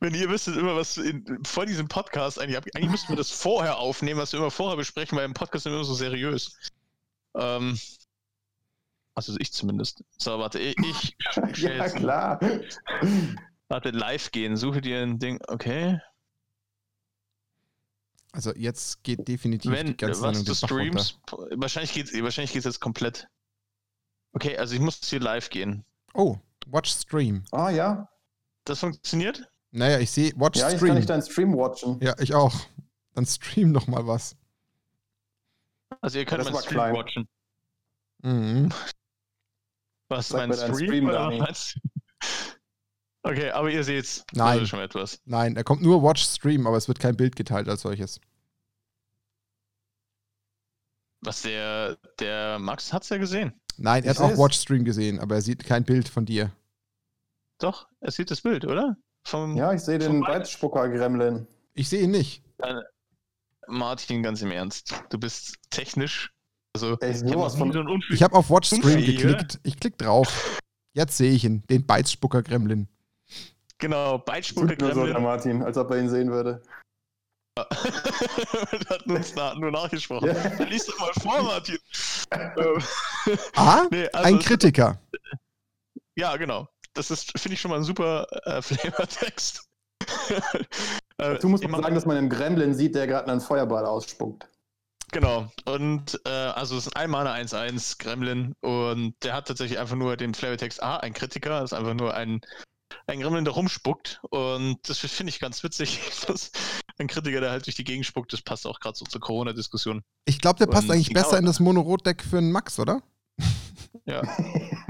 wenn 0.00 0.14
ihr 0.14 0.28
wüsstet 0.30 0.56
immer, 0.56 0.74
was 0.74 0.96
in, 0.96 1.44
vor 1.44 1.66
diesem 1.66 1.88
Podcast 1.88 2.40
eigentlich 2.40 2.56
Eigentlich 2.74 2.90
müssten 2.90 3.10
wir 3.10 3.16
das 3.16 3.30
vorher 3.30 3.78
aufnehmen, 3.78 4.18
was 4.18 4.32
wir 4.32 4.40
immer 4.40 4.50
vorher 4.50 4.76
besprechen, 4.76 5.16
weil 5.16 5.26
im 5.26 5.34
Podcast 5.34 5.64
sind 5.64 5.72
wir 5.72 5.76
immer 5.76 5.84
so 5.84 5.94
seriös. 5.94 6.56
Ähm, 7.34 7.78
also 9.14 9.36
ich 9.38 9.52
zumindest. 9.52 10.02
So, 10.16 10.38
warte, 10.38 10.58
ich. 10.58 10.76
ich 10.78 11.16
ja, 11.58 11.88
klar. 11.88 12.40
Warte, 13.68 13.90
live 13.90 14.30
gehen. 14.30 14.56
Suche 14.56 14.80
dir 14.80 15.02
ein 15.02 15.18
Ding. 15.18 15.38
Okay. 15.46 16.00
Also 18.32 18.54
jetzt 18.54 19.02
geht 19.02 19.26
definitiv 19.28 19.70
Wenn, 19.70 19.88
die 19.88 19.96
ganze 19.96 20.22
was 20.22 20.44
du 20.44 20.54
streamst, 20.54 21.18
wahrscheinlich 21.56 21.92
geht 21.92 22.06
es 22.06 22.22
wahrscheinlich 22.22 22.52
geht's 22.52 22.64
jetzt 22.64 22.80
komplett. 22.80 23.28
Okay, 24.32 24.56
also 24.56 24.74
ich 24.74 24.80
muss 24.80 25.00
hier 25.02 25.20
live 25.20 25.50
gehen. 25.50 25.84
Oh, 26.14 26.38
Watch 26.66 26.90
Stream. 26.92 27.44
Ah 27.50 27.70
ja. 27.70 28.08
Das 28.64 28.78
funktioniert? 28.80 29.50
Naja, 29.72 29.98
ich 29.98 30.10
sehe, 30.10 30.32
watch 30.36 30.58
ja, 30.58 30.68
Stream. 30.70 30.80
Ja, 30.80 30.88
kann 30.88 30.98
ich 30.98 31.06
deinen 31.06 31.22
Stream 31.22 31.56
watchen. 31.56 32.00
Ja, 32.00 32.14
ich 32.18 32.34
auch. 32.34 32.54
Dann 33.14 33.26
stream 33.26 33.72
doch 33.72 33.86
mal 33.86 34.06
was. 34.06 34.36
Also 36.00 36.18
ihr 36.18 36.24
könnt 36.24 36.44
meinen 36.44 36.56
Stream 36.56 36.74
klein. 36.74 36.94
watchen. 36.94 37.28
Mhm. 38.22 38.72
Was, 40.08 40.28
Sag 40.28 40.48
mein 40.48 40.56
Stream, 40.56 40.74
Stream 40.74 41.08
oder 41.08 41.38
was 41.38 41.78
Okay, 43.22 43.50
aber 43.50 43.70
ihr 43.70 43.84
seht's. 43.84 44.24
Nein. 44.32 44.66
schon 44.66 44.80
etwas. 44.80 45.20
Nein, 45.24 45.54
er 45.56 45.62
kommt 45.62 45.82
nur 45.82 46.02
Watch 46.02 46.22
Stream, 46.22 46.66
aber 46.66 46.76
es 46.78 46.88
wird 46.88 46.98
kein 46.98 47.16
Bild 47.16 47.36
geteilt 47.36 47.68
als 47.68 47.82
solches. 47.82 48.20
Was 51.22 51.42
der, 51.42 51.98
der 52.18 52.58
Max 52.58 52.92
hat's 52.92 53.10
ja 53.10 53.18
gesehen. 53.18 53.52
Nein, 53.76 54.04
er 54.04 54.12
ich 54.12 54.18
hat 54.18 54.32
auch 54.32 54.38
Watch 54.38 54.58
Stream 54.58 54.84
gesehen, 54.84 55.20
aber 55.20 55.34
er 55.34 55.42
sieht 55.42 55.64
kein 55.64 55.84
Bild 55.84 56.08
von 56.08 56.24
dir. 56.24 56.50
Doch, 57.58 57.88
er 58.00 58.10
sieht 58.10 58.30
das 58.30 58.40
Bild, 58.40 58.64
oder? 58.64 58.96
Vom, 59.26 59.56
ja, 59.56 59.72
ich 59.72 59.82
sehe 59.82 59.98
den 59.98 60.22
Weizspucker-Gremlin. 60.22 61.46
Ich 61.74 61.88
sehe 61.88 62.02
ihn 62.02 62.10
nicht. 62.10 62.42
Äh, 62.58 62.74
Martin, 63.68 64.22
ganz 64.22 64.42
im 64.42 64.50
Ernst. 64.50 64.94
Du 65.10 65.18
bist 65.18 65.56
technisch. 65.70 66.32
Also, 66.74 66.96
Ey, 67.00 67.14
sowas 67.14 67.56
von 67.56 67.72
so 67.72 67.84
ich 68.10 68.22
habe 68.22 68.36
auf 68.36 68.50
Watch 68.50 68.68
Stream 68.68 69.04
geklickt. 69.04 69.58
Ich 69.64 69.78
klick 69.78 69.98
drauf. 69.98 70.60
Jetzt 70.92 71.16
sehe 71.16 71.32
ich 71.32 71.44
ihn, 71.44 71.64
den 71.68 71.86
Beizspucker-Gremlin. 71.86 72.88
Genau, 73.78 74.18
Beizspucker-Gremlin. 74.18 75.14
So, 75.14 75.20
Martin, 75.20 75.62
als 75.62 75.76
ob 75.76 75.90
er 75.90 75.98
ihn 75.98 76.08
sehen 76.08 76.30
würde. 76.30 76.62
er 77.56 77.66
hat 78.88 79.06
uns 79.06 79.34
na, 79.36 79.54
nur 79.54 79.70
nachgesprochen. 79.70 80.28
Ja. 80.28 80.64
Lies 80.64 80.86
doch 80.86 80.98
mal 80.98 81.12
vor, 81.20 81.42
Martin. 81.42 81.78
ah, 83.56 83.86
nee, 83.90 84.08
also, 84.12 84.28
ein 84.28 84.38
Kritiker. 84.38 85.00
Ja, 86.16 86.36
genau 86.36 86.68
das 86.94 87.10
ist, 87.10 87.38
finde 87.38 87.54
ich, 87.54 87.60
schon 87.60 87.70
mal 87.70 87.78
ein 87.78 87.84
super 87.84 88.26
äh, 88.44 88.62
Flavortext. 88.62 89.64
du 91.40 91.48
musst 91.48 91.66
mal 91.68 91.82
sagen, 91.82 91.94
dass 91.94 92.06
man 92.06 92.16
einen 92.16 92.30
Gremlin 92.30 92.74
sieht, 92.74 92.94
der 92.94 93.06
gerade 93.06 93.30
einen 93.30 93.40
Feuerball 93.40 93.86
ausspuckt. 93.86 94.48
Genau. 95.12 95.50
Und 95.64 96.20
äh, 96.24 96.28
also 96.28 96.76
es 96.76 96.86
ist 96.86 96.96
ein 96.96 97.10
Mana 97.10 97.34
1-1 97.34 97.98
Gremlin 97.98 98.54
und 98.60 99.14
der 99.22 99.34
hat 99.34 99.48
tatsächlich 99.48 99.78
einfach 99.78 99.96
nur 99.96 100.16
den 100.16 100.34
Flavortext 100.34 100.82
A, 100.82 100.98
ein 100.98 101.12
Kritiker, 101.12 101.60
das 101.60 101.72
ist 101.72 101.78
einfach 101.78 101.94
nur 101.94 102.14
ein, 102.14 102.40
ein 103.06 103.20
Gremlin, 103.20 103.44
der 103.44 103.54
rumspuckt. 103.54 104.20
Und 104.30 104.78
das 104.88 104.98
finde 104.98 105.30
ich 105.30 105.40
ganz 105.40 105.62
witzig, 105.64 106.00
dass 106.26 106.52
ein 106.98 107.08
Kritiker, 107.08 107.40
der 107.40 107.50
halt 107.50 107.66
durch 107.66 107.76
die 107.76 107.84
Gegend 107.84 108.06
spuckt, 108.06 108.32
das 108.32 108.42
passt 108.42 108.66
auch 108.66 108.78
gerade 108.78 108.96
so 108.96 109.04
zur 109.04 109.20
Corona-Diskussion. 109.20 110.02
Ich 110.26 110.40
glaube, 110.40 110.58
der 110.58 110.66
passt 110.66 110.88
und 110.88 110.92
eigentlich 110.92 111.12
besser 111.12 111.38
in 111.38 111.46
das 111.46 111.58
Monorot-Deck 111.60 112.22
für 112.22 112.38
einen 112.38 112.52
Max, 112.52 112.78
oder? 112.78 113.02
Ja. 114.04 114.22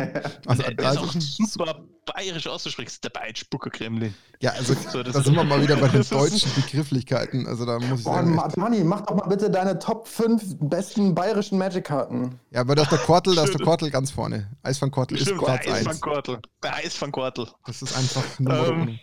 also, 0.46 0.62
ist 0.62 0.98
auch 0.98 1.14
super 1.20 1.84
bayerisch 2.06 2.46
auszusprechen. 2.46 2.90
Der 3.02 3.10
Beitspucker 3.10 3.70
Kremlin. 3.70 4.14
Ja, 4.40 4.52
also 4.52 4.74
so, 4.90 5.02
da 5.02 5.22
sind 5.22 5.34
wir 5.34 5.44
mal 5.44 5.62
wieder 5.62 5.76
bei 5.76 5.88
den 5.88 6.02
deutschen 6.10 6.52
Begrifflichkeiten. 6.54 7.46
Also 7.46 7.66
da 7.66 7.78
muss 7.78 8.00
ich 8.00 8.04
Boah, 8.04 8.14
sagen. 8.14 8.34
Manni, 8.56 8.84
mach 8.84 9.02
doch 9.02 9.16
mal 9.16 9.26
bitte 9.26 9.50
deine 9.50 9.78
Top 9.78 10.08
5 10.08 10.56
besten 10.60 11.14
bayerischen 11.14 11.58
Magic-Karten. 11.58 12.38
Ja, 12.50 12.60
aber 12.60 12.74
da 12.74 12.82
ist 12.82 12.92
der 12.92 12.98
Kortel, 12.98 13.34
da 13.34 13.44
ist 13.44 13.54
der 13.54 13.64
Kortel 13.64 13.90
ganz 13.90 14.10
vorne. 14.10 14.50
Eis 14.62 14.80
van 14.80 14.90
Kortel 14.90 15.18
ist 15.18 15.36
Platz 15.36 15.66
1. 15.66 15.86
Eis 15.86 16.00
Kortel. 16.00 16.40
Der 16.62 16.74
Eis 16.74 17.00
van 17.00 17.12
Kortel. 17.12 17.48
Das 17.66 17.82
ist 17.82 17.96
einfach 17.96 18.38
Nummer 18.38 18.68
ähm, 18.68 18.98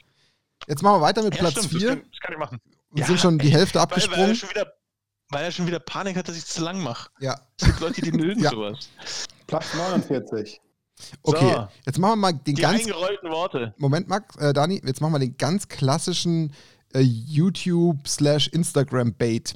Jetzt 0.67 0.81
machen 0.81 0.99
wir 0.99 1.01
weiter 1.01 1.23
mit 1.23 1.35
ja, 1.35 1.41
Platz 1.41 1.65
4. 1.67 1.79
Das, 1.79 1.97
das, 1.97 2.19
kann 2.19 2.33
ich 2.33 2.39
machen. 2.39 2.59
Wir 2.91 3.01
ja, 3.01 3.07
sind 3.07 3.19
schon 3.19 3.37
die 3.37 3.49
Hälfte 3.49 3.79
abgesprungen. 3.79 4.19
Weil, 4.19 4.27
weil, 4.27 4.31
er 4.31 4.35
schon 4.35 4.49
wieder, 4.49 4.73
weil 5.29 5.43
er 5.43 5.51
schon 5.51 5.67
wieder 5.67 5.79
Panik 5.79 6.17
hat, 6.17 6.27
dass 6.27 6.35
ich 6.35 6.45
zu 6.45 6.63
lang 6.63 6.81
mache. 6.81 7.09
Ja. 7.19 7.39
Es 7.59 7.67
gibt 7.67 7.79
Leute, 7.79 8.01
die 8.01 8.11
mögen 8.11 8.41
ja. 8.41 8.49
sowas. 8.49 8.89
Platz 9.45 9.73
49. 9.75 10.59
Okay, 11.23 11.53
so, 11.53 11.67
jetzt 11.85 11.99
machen 11.99 12.13
wir 12.13 12.17
mal 12.17 12.33
den 12.33 12.55
die 12.55 12.61
ganz. 12.61 12.81
eingerollten 12.81 13.29
Worte. 13.29 13.73
Moment, 13.77 14.07
Max, 14.07 14.35
äh, 14.37 14.53
Dani, 14.53 14.81
jetzt 14.85 15.01
machen 15.01 15.11
wir 15.13 15.19
den 15.19 15.35
ganz 15.37 15.67
klassischen 15.67 16.53
äh, 16.93 17.01
YouTube-Instagram-Bait 17.01 19.55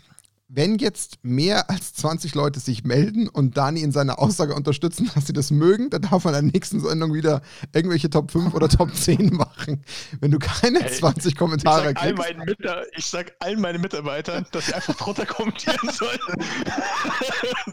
wenn 0.54 0.78
jetzt 0.78 1.20
mehr 1.24 1.70
als 1.70 1.94
20 1.94 2.36
Leute 2.36 2.60
sich 2.60 2.84
melden 2.84 3.30
und 3.30 3.56
Dani 3.56 3.82
in 3.82 3.94
seiner 3.94 4.20
Aussage 4.20 4.54
unterstützen, 4.54 5.10
dass 5.16 5.28
sie 5.28 5.34
das 5.34 5.50
mögen, 5.50 5.90
dann 5.90 6.02
darf 6.02 6.26
man 6.26 6.36
in 6.36 6.46
der 6.46 6.54
nächsten 6.54 6.82
Sendung 6.82 7.14
wieder 7.14 7.42
irgendwelche 7.74 8.10
Top 8.10 8.32
5 8.32 8.54
oder 8.54 8.68
Top 8.68 8.94
10 8.94 9.28
machen. 9.34 9.84
Wenn 10.20 10.32
du 10.32 10.40
keine 10.40 10.82
Ey, 10.82 10.92
20 10.92 11.38
Kommentare 11.38 11.92
ich 11.92 12.00
sag, 12.00 12.16
kriegst. 12.16 12.68
All 12.68 12.88
ich 12.96 13.06
sag 13.06 13.34
allen 13.40 13.62
meinen 13.62 13.82
Mitarbeitern, 13.82 14.46
dass 14.52 14.66
sie 14.66 14.74
einfach 14.74 14.96
drunter 14.96 15.26
kommentieren 15.26 15.90
sollen. 15.94 16.20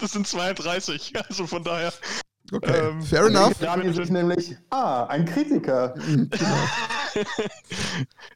das 0.01 0.13
sind 0.13 0.27
32, 0.27 1.13
also 1.29 1.47
von 1.47 1.65
daher. 1.65 1.93
Okay, 2.51 2.79
ähm, 2.79 3.03
fair 3.03 3.27
enough. 3.27 3.59
Daniel 3.59 3.93
sich 3.93 4.11
nämlich, 4.11 4.57
ah, 4.71 5.05
ein 5.05 5.25
Kritiker. 5.27 5.95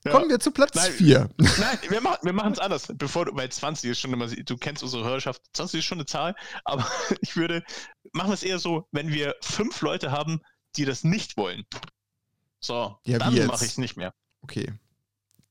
ja. 0.05 0.11
Kommen 0.11 0.29
wir 0.29 0.38
zu 0.38 0.51
Platz 0.51 0.79
4. 0.88 1.31
Nein, 1.38 1.51
nein, 1.59 1.79
wir, 1.88 2.01
machen, 2.01 2.18
wir 2.22 2.33
machen 2.33 2.53
es 2.53 2.59
anders. 2.59 2.88
Bevor 2.94 3.25
du, 3.25 3.35
weil 3.35 3.51
20 3.51 3.90
ist 3.90 4.01
schon 4.01 4.12
immer, 4.12 4.27
du 4.27 4.57
kennst 4.57 4.83
unsere 4.83 5.05
Hörerschaft, 5.05 5.42
20 5.55 5.79
ist 5.79 5.87
schon 5.87 5.98
eine 5.98 6.07
Zahl, 6.07 6.35
aber 6.64 6.87
ich 7.20 7.37
würde, 7.37 7.62
machen 8.12 8.31
wir 8.31 8.35
es 8.35 8.42
eher 8.42 8.59
so, 8.59 8.87
wenn 8.92 9.09
wir 9.09 9.35
fünf 9.40 9.81
Leute 9.81 10.11
haben, 10.11 10.40
die 10.77 10.85
das 10.85 11.05
nicht 11.05 11.37
wollen. 11.37 11.64
So, 12.61 12.96
ja, 13.05 13.18
dann 13.18 13.35
mache 13.46 13.64
ich 13.64 13.72
es 13.72 13.79
nicht 13.79 13.96
mehr. 13.96 14.12
Okay. 14.42 14.72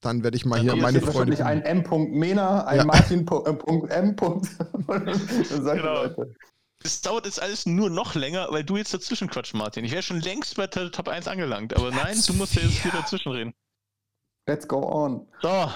Dann 0.02 0.24
werde 0.24 0.36
ich 0.36 0.46
mal 0.46 0.60
hier 0.60 0.76
meine 0.76 1.00
Freunde. 1.00 1.38
Wahrscheinlich 1.38 1.44
ein 1.44 1.62
M. 1.62 1.84
Mena, 2.12 2.66
ein 2.66 2.78
ja. 2.78 2.86
Martin 2.86 3.28
äh, 3.28 3.94
M. 3.94 4.16
genau. 4.16 6.04
Leute. 6.04 6.36
Es 6.84 7.02
dauert 7.02 7.26
jetzt 7.26 7.42
alles 7.42 7.66
nur 7.66 7.90
noch 7.90 8.16
länger, 8.16 8.48
weil 8.50 8.64
du 8.64 8.78
jetzt 8.78 8.94
dazwischen 8.94 9.30
quatsch, 9.30 9.54
Martin. 9.54 9.86
Ich 9.86 9.92
wäre 9.92 10.02
schon 10.02 10.22
längst 10.22 10.56
bei 10.56 10.68
der 10.68 10.92
Top 10.92 11.08
1 11.08 11.28
angelangt, 11.28 11.76
aber 11.76 11.92
nein, 11.92 12.20
du 12.26 12.34
musst 12.34 12.56
ja 12.56 12.62
jetzt 12.62 12.82
hier 12.82 12.92
dazwischen 12.92 13.32
reden. 13.32 13.54
Let's 14.48 14.68
go 14.68 14.80
on. 14.80 15.28
So, 15.42 15.72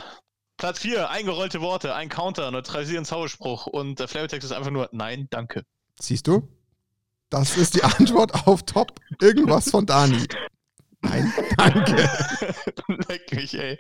Platz 0.57 0.79
4, 0.79 1.09
eingerollte 1.09 1.61
Worte, 1.61 1.93
ein 1.93 2.09
Counter, 2.09 2.49
neutralisieren 2.49 3.05
Zauberspruch 3.05 3.67
und 3.67 3.99
der 3.99 4.07
Flavortext 4.07 4.45
ist 4.45 4.51
einfach 4.51 4.71
nur 4.71 4.89
Nein, 4.91 5.27
danke. 5.29 5.65
Siehst 5.99 6.27
du? 6.27 6.47
Das 7.29 7.57
ist 7.57 7.75
die 7.75 7.83
Antwort 7.83 8.47
auf 8.47 8.63
Top 8.63 8.99
irgendwas 9.21 9.69
von 9.69 9.85
Dani. 9.85 10.27
Nein, 11.01 11.31
danke. 11.57 12.09
Leck 13.09 13.31
mich, 13.33 13.57
ey. 13.59 13.77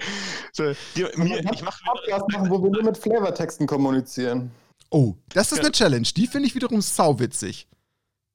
So, 0.51 0.73
die, 0.95 1.05
mir, 1.15 1.39
ich 1.51 1.61
mach 1.63 1.81
Podcast 1.83 2.29
machen, 2.31 2.49
wo 2.49 2.61
wir 2.61 2.69
nur 2.69 2.83
mit 2.83 2.97
Flavortexten 2.97 3.67
kommunizieren. 3.67 4.51
Oh, 4.95 5.17
das 5.27 5.51
ist 5.51 5.57
ja. 5.57 5.63
eine 5.65 5.73
Challenge. 5.73 6.07
Die 6.15 6.25
finde 6.25 6.47
ich 6.47 6.55
wiederum 6.55 6.81
sauwitzig. 6.81 7.67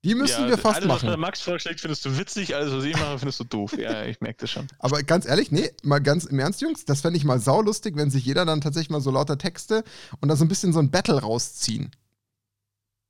Die 0.05 0.13
müssen 0.13 0.43
ja, 0.43 0.49
wir 0.49 0.57
fast 0.59 0.75
alles, 0.75 0.87
machen. 0.87 1.07
Alles, 1.07 1.17
was 1.17 1.19
Max 1.19 1.41
vorschlägt, 1.41 1.79
findest 1.79 2.05
du 2.05 2.15
witzig, 2.19 2.55
alles, 2.55 2.71
was 2.71 2.83
ich 2.83 2.95
mache, 2.95 3.17
findest 3.17 3.39
du 3.39 3.45
doof. 3.45 3.75
Ja, 3.79 4.05
ich 4.05 4.21
merke 4.21 4.41
das 4.41 4.51
schon. 4.51 4.67
Aber 4.77 5.01
ganz 5.01 5.25
ehrlich, 5.25 5.51
nee, 5.51 5.71
mal 5.81 5.97
ganz 5.97 6.25
im 6.25 6.37
Ernst, 6.37 6.61
Jungs, 6.61 6.85
das 6.85 7.01
fände 7.01 7.17
ich 7.17 7.25
mal 7.25 7.39
saulustig, 7.39 7.95
wenn 7.95 8.11
sich 8.11 8.23
jeder 8.25 8.45
dann 8.45 8.61
tatsächlich 8.61 8.91
mal 8.91 9.01
so 9.01 9.09
lauter 9.09 9.39
Texte 9.39 9.83
und 10.19 10.29
da 10.29 10.35
so 10.35 10.45
ein 10.45 10.49
bisschen 10.49 10.71
so 10.71 10.77
ein 10.77 10.91
Battle 10.91 11.19
rausziehen. 11.19 11.89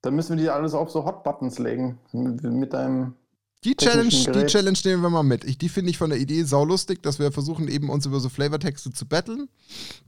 Dann 0.01 0.15
müssen 0.15 0.37
wir 0.37 0.43
die 0.43 0.49
alles 0.49 0.73
auf 0.73 0.89
so 0.89 1.03
Hot-Buttons 1.03 1.59
legen. 1.59 1.99
Mit, 2.13 2.43
mit 2.43 2.71
deinem 2.71 3.15
die 3.63 3.75
Challenge, 3.75 4.09
die 4.09 4.45
Challenge 4.47 4.79
nehmen 4.83 5.03
wir 5.03 5.09
mal 5.11 5.21
mit. 5.23 5.43
Ich, 5.43 5.57
die 5.57 5.69
finde 5.69 5.91
ich 5.91 5.97
von 5.97 6.09
der 6.09 6.19
Idee 6.19 6.43
saulustig, 6.43 7.03
dass 7.03 7.19
wir 7.19 7.31
versuchen, 7.31 7.67
eben 7.67 7.89
uns 7.89 8.07
über 8.07 8.19
so 8.19 8.29
Flavortexte 8.29 8.91
zu 8.91 9.05
battlen. 9.05 9.49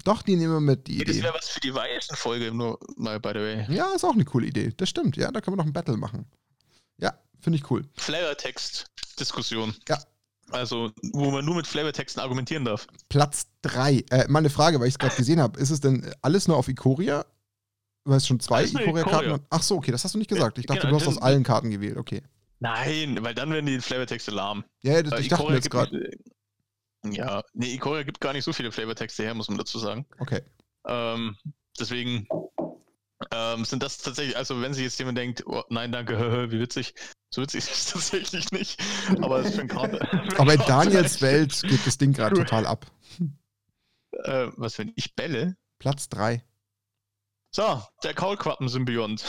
Doch, 0.03 0.23
die 0.23 0.35
nehmen 0.35 0.53
wir 0.53 0.59
mit. 0.59 0.87
Die 0.87 0.95
Idee. 0.95 1.13
Das 1.13 1.21
wäre 1.21 1.33
was 1.35 1.49
für 1.49 1.59
die 1.59 1.73
Weißen-Folge, 1.73 2.51
nur 2.51 2.79
mal, 2.95 3.19
by 3.19 3.29
the 3.29 3.39
way. 3.39 3.65
Ja, 3.69 3.93
ist 3.93 4.03
auch 4.03 4.13
eine 4.13 4.25
coole 4.25 4.47
Idee. 4.47 4.73
Das 4.75 4.89
stimmt. 4.89 5.17
Ja, 5.17 5.31
da 5.31 5.39
können 5.39 5.55
wir 5.55 5.57
noch 5.57 5.67
ein 5.67 5.73
Battle 5.73 5.97
machen. 5.97 6.25
Ja, 6.97 7.13
finde 7.41 7.59
ich 7.59 7.69
cool. 7.69 7.83
Flavortext-Diskussion. 7.97 9.75
Ja. 9.87 9.99
Also, 10.49 10.91
wo 11.13 11.29
man 11.29 11.45
nur 11.45 11.55
mit 11.55 11.67
Flavortexten 11.67 12.21
argumentieren 12.21 12.65
darf. 12.65 12.87
Platz 13.07 13.45
3. 13.61 14.03
Äh, 14.09 14.27
mal 14.29 14.39
eine 14.39 14.49
Frage, 14.49 14.79
weil 14.79 14.87
ich 14.87 14.95
es 14.95 14.99
gerade 14.99 15.15
gesehen 15.15 15.39
habe. 15.39 15.59
Ist 15.59 15.69
es 15.69 15.79
denn 15.79 16.11
alles 16.21 16.47
nur 16.47 16.57
auf 16.57 16.67
Ikoria? 16.67 17.25
Weil 18.03 18.17
es 18.17 18.27
schon 18.27 18.39
zwei 18.39 18.65
Ikoria-Karten 18.65 19.45
Ach 19.49 19.61
so, 19.61 19.77
okay, 19.77 19.91
das 19.91 20.03
hast 20.03 20.15
du 20.15 20.17
nicht 20.17 20.29
gesagt. 20.29 20.57
Ich 20.57 20.65
dachte, 20.65 20.81
genau, 20.81 20.97
du 20.97 20.99
hast 20.99 21.07
aus 21.07 21.21
allen 21.21 21.43
Karten 21.43 21.69
gewählt. 21.69 21.97
Okay. 21.97 22.23
Nein, 22.63 23.21
weil 23.21 23.35
dann 23.35 23.51
werden 23.51 23.65
die 23.65 23.81
Flavortexte 23.81 24.31
lahm. 24.31 24.63
Ja, 24.83 25.03
das, 25.03 25.19
ich 25.19 25.27
dachte 25.27 25.47
mir 25.47 25.55
jetzt 25.55 25.69
gerade. 25.69 26.11
Ja, 27.05 27.43
nee, 27.51 27.73
Ikoria 27.73 28.03
gibt 28.03 28.21
gar 28.21 28.31
nicht 28.31 28.45
so 28.45 28.53
viele 28.53 28.71
Flavortexte 28.71 29.21
her, 29.21 29.33
muss 29.33 29.49
man 29.49 29.57
dazu 29.57 29.79
sagen. 29.79 30.05
Okay. 30.19 30.41
Ähm, 30.87 31.35
deswegen 31.77 32.25
ähm, 33.33 33.65
sind 33.65 33.83
das 33.83 33.97
tatsächlich, 33.97 34.37
also 34.37 34.61
wenn 34.61 34.73
sich 34.73 34.85
jetzt 34.85 34.97
jemand 34.97 35.17
denkt, 35.17 35.45
oh, 35.45 35.63
nein, 35.67 35.91
danke, 35.91 36.15
wie 36.51 36.59
witzig, 36.61 36.95
so 37.29 37.41
witzig 37.41 37.65
ist 37.65 37.71
es 37.73 37.91
tatsächlich 37.91 38.49
nicht. 38.53 38.81
Aber 39.21 39.41
es 39.41 39.47
ist 39.47 39.55
für 39.55 39.61
ein 39.63 39.67
Karte. 39.67 39.99
Aber 40.37 40.53
in 40.53 40.61
Daniels 40.65 41.21
Welt 41.21 41.63
geht 41.63 41.85
das 41.85 41.97
Ding 41.97 42.13
gerade 42.13 42.35
total 42.35 42.65
ab. 42.65 42.89
Äh, 44.23 44.51
was, 44.55 44.77
wenn 44.77 44.93
ich 44.95 45.15
bälle? 45.15 45.57
Platz 45.79 46.07
3. 46.07 46.41
So, 47.51 47.83
der 48.03 48.13
Kaulquappen-Symbiont. 48.13 49.21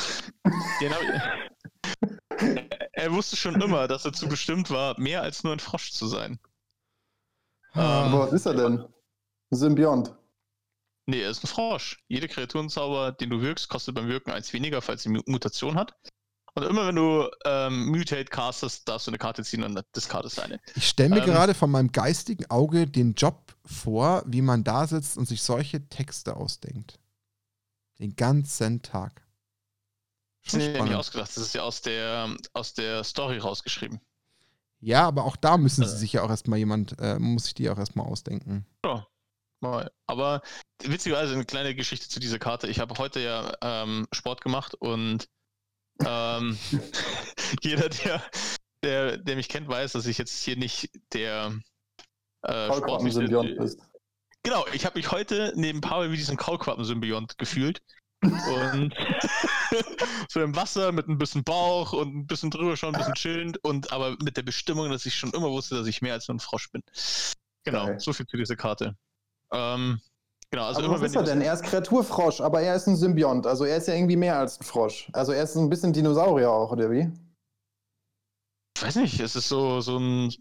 Den 0.81 0.95
habe 0.95 1.05
ich 1.05 2.63
er 3.05 3.13
wusste 3.13 3.37
schon 3.37 3.61
immer, 3.61 3.87
dass 3.87 4.07
er 4.07 4.15
zu 4.15 4.29
bestimmt 4.29 4.71
war, 4.71 4.99
mehr 4.99 5.23
als 5.23 5.45
nur 5.45 5.53
ein 5.53 5.61
Frosch 5.61 5.93
zu 5.93 6.07
sein. 6.07 6.39
Ah, 7.73 8.07
ähm, 8.07 8.19
was 8.19 8.33
ist 8.33 8.47
er 8.47 8.55
denn? 8.55 8.85
Symbiont. 9.51 10.15
Nee, 11.07 11.21
er 11.21 11.31
ist 11.31 11.45
ein 11.45 11.49
Frosch. 11.49 12.03
Jede 12.09 12.29
Kreaturenzauber, 12.29 13.13
den 13.13 13.29
du 13.29 13.43
wirkst, 13.43 13.69
kostet 13.69 13.95
beim 13.95 14.09
Wirken 14.09 14.31
eins 14.31 14.55
weniger, 14.55 14.81
falls 14.81 15.03
sie 15.03 15.11
Mutation 15.11 15.77
hat. 15.77 15.95
Und 16.55 16.63
immer 16.63 16.87
wenn 16.87 16.97
du 16.97 17.29
ähm, 17.45 17.89
Mutate 17.89 18.25
castest, 18.25 18.89
darfst 18.89 19.07
du 19.07 19.11
eine 19.11 19.19
Karte 19.19 19.43
ziehen 19.45 19.65
und 19.65 19.79
discardest 19.95 20.41
eine. 20.41 20.61
Ich 20.75 20.89
stelle 20.89 21.11
mir 21.11 21.19
ähm, 21.19 21.27
gerade 21.27 21.53
von 21.53 21.71
meinem 21.71 21.93
geistigen 21.93 22.49
Auge 22.49 22.87
den 22.87 23.15
Job 23.15 23.55
vor, 23.67 24.23
wie 24.27 24.41
man 24.41 24.65
da 24.65 24.87
sitzt 24.87 25.19
und 25.19 25.27
sich 25.27 25.43
solche 25.43 25.89
Texte 25.89 26.37
ausdenkt. 26.37 27.01
Den 27.99 28.17
ganzen 28.17 28.81
Tag. 28.81 29.24
Das 30.45 30.55
ist 30.55 30.77
ja 30.77 30.85
nicht 30.85 30.95
ausgedacht, 30.95 31.29
das 31.29 31.43
ist 31.43 31.55
ja 31.55 31.63
aus 31.63 31.81
der, 31.81 32.37
aus 32.53 32.75
der 32.75 33.03
Story 33.05 33.39
rausgeschrieben. 33.39 34.01
Ja, 34.81 35.07
aber 35.07 35.25
auch 35.25 35.37
da 35.37 35.57
müssen 35.57 35.87
sie 35.87 35.95
äh. 35.95 35.99
sich 35.99 36.13
ja 36.13 36.23
auch 36.23 36.29
erstmal 36.29 36.59
jemand, 36.59 36.99
äh, 37.01 37.19
muss 37.19 37.45
sich 37.45 37.55
die 37.55 37.71
auch 37.71 37.79
erstmal 37.79 38.07
ausdenken. 38.07 38.67
Ja, 38.85 39.07
mal. 39.61 39.91
Aber 40.07 40.43
witzigerweise 40.83 41.33
eine 41.33 41.47
kleine 41.47 41.75
Geschichte 41.75 42.09
zu 42.09 42.21
dieser 42.21 42.39
Karte. 42.39 42.69
Ich 42.69 42.81
habe 42.81 42.95
heute 42.99 43.21
ja 43.21 43.55
ähm, 43.63 44.07
Sport 44.13 44.43
gemacht 44.43 44.75
und 44.75 45.27
ähm, 46.05 46.59
jeder, 47.63 47.89
der, 47.89 48.23
der, 48.83 49.17
der 49.17 49.37
mich 49.37 49.49
kennt, 49.49 49.69
weiß, 49.69 49.93
dass 49.93 50.07
ich 50.07 50.19
jetzt 50.19 50.45
hier 50.45 50.57
nicht 50.57 50.91
der 51.15 51.55
äh, 52.43 52.69
Kaulquappen-Symbiont 52.69 53.57
bist. 53.57 53.81
Genau, 54.43 54.67
ich 54.75 54.85
habe 54.85 54.99
mich 54.99 55.11
heute 55.11 55.55
neben 55.57 55.81
Paul 55.81 56.13
wie 56.13 56.19
diesen 56.19 56.37
Kaulquappen-Symbiont 56.37 57.39
gefühlt. 57.39 57.81
Und 58.33 58.95
so 60.29 60.41
im 60.41 60.57
Wasser 60.57 60.93
mit 60.93 61.09
ein 61.09 61.19
bisschen 61.19 61.45
Bauch 61.45 61.93
und 61.93 62.15
ein 62.15 62.27
bisschen 62.27 62.51
drüber 62.51 62.77
schauen, 62.77 62.95
ein 62.95 62.99
bisschen 62.99 63.15
chillend 63.15 63.59
und 63.65 63.93
aber 63.93 64.17
mit 64.23 64.37
der 64.37 64.43
Bestimmung, 64.43 64.91
dass 64.91 65.07
ich 65.07 65.15
schon 65.15 65.31
immer 65.33 65.51
wusste, 65.51 65.77
dass 65.77 65.87
ich 65.87 66.03
mehr 66.03 66.15
als 66.15 66.29
nur 66.29 66.37
ein 66.37 66.41
Frosch 66.41 66.71
bin. 66.71 66.83
Genau, 67.65 67.87
Geil. 67.87 68.01
so 68.01 68.13
viel 68.13 68.27
zu 68.27 68.37
dieser 68.37 68.57
Karte. 68.57 68.97
Ähm, 69.53 70.01
genau, 70.51 70.65
also 70.65 70.81
aber 70.81 70.89
immer, 70.89 71.01
was 71.01 71.11
ist 71.11 71.17
er 71.17 71.23
denn? 71.23 71.41
Er 71.41 71.55
ist 71.55 71.63
Kreaturfrosch, 71.65 72.41
aber 72.41 72.61
er 72.61 72.75
ist 72.75 72.87
ein 72.87 72.97
Symbiont. 72.97 73.47
Also 73.47 73.65
er 73.65 73.77
ist 73.77 73.89
ja 73.89 73.95
irgendwie 73.95 74.17
mehr 74.17 74.39
als 74.39 74.61
ein 74.61 74.65
Frosch. 74.65 75.09
Also 75.13 75.33
er 75.33 75.43
ist 75.43 75.57
ein 75.57 75.71
bisschen 75.71 75.93
Dinosaurier 75.93 76.51
auch, 76.51 76.73
oder 76.73 76.91
wie? 76.91 77.11
Ich 78.77 78.83
weiß 78.83 78.97
nicht, 78.97 79.21
es 79.21 79.37
ist 79.37 79.49
so, 79.49 79.81
so 79.81 79.99
ein 79.99 80.35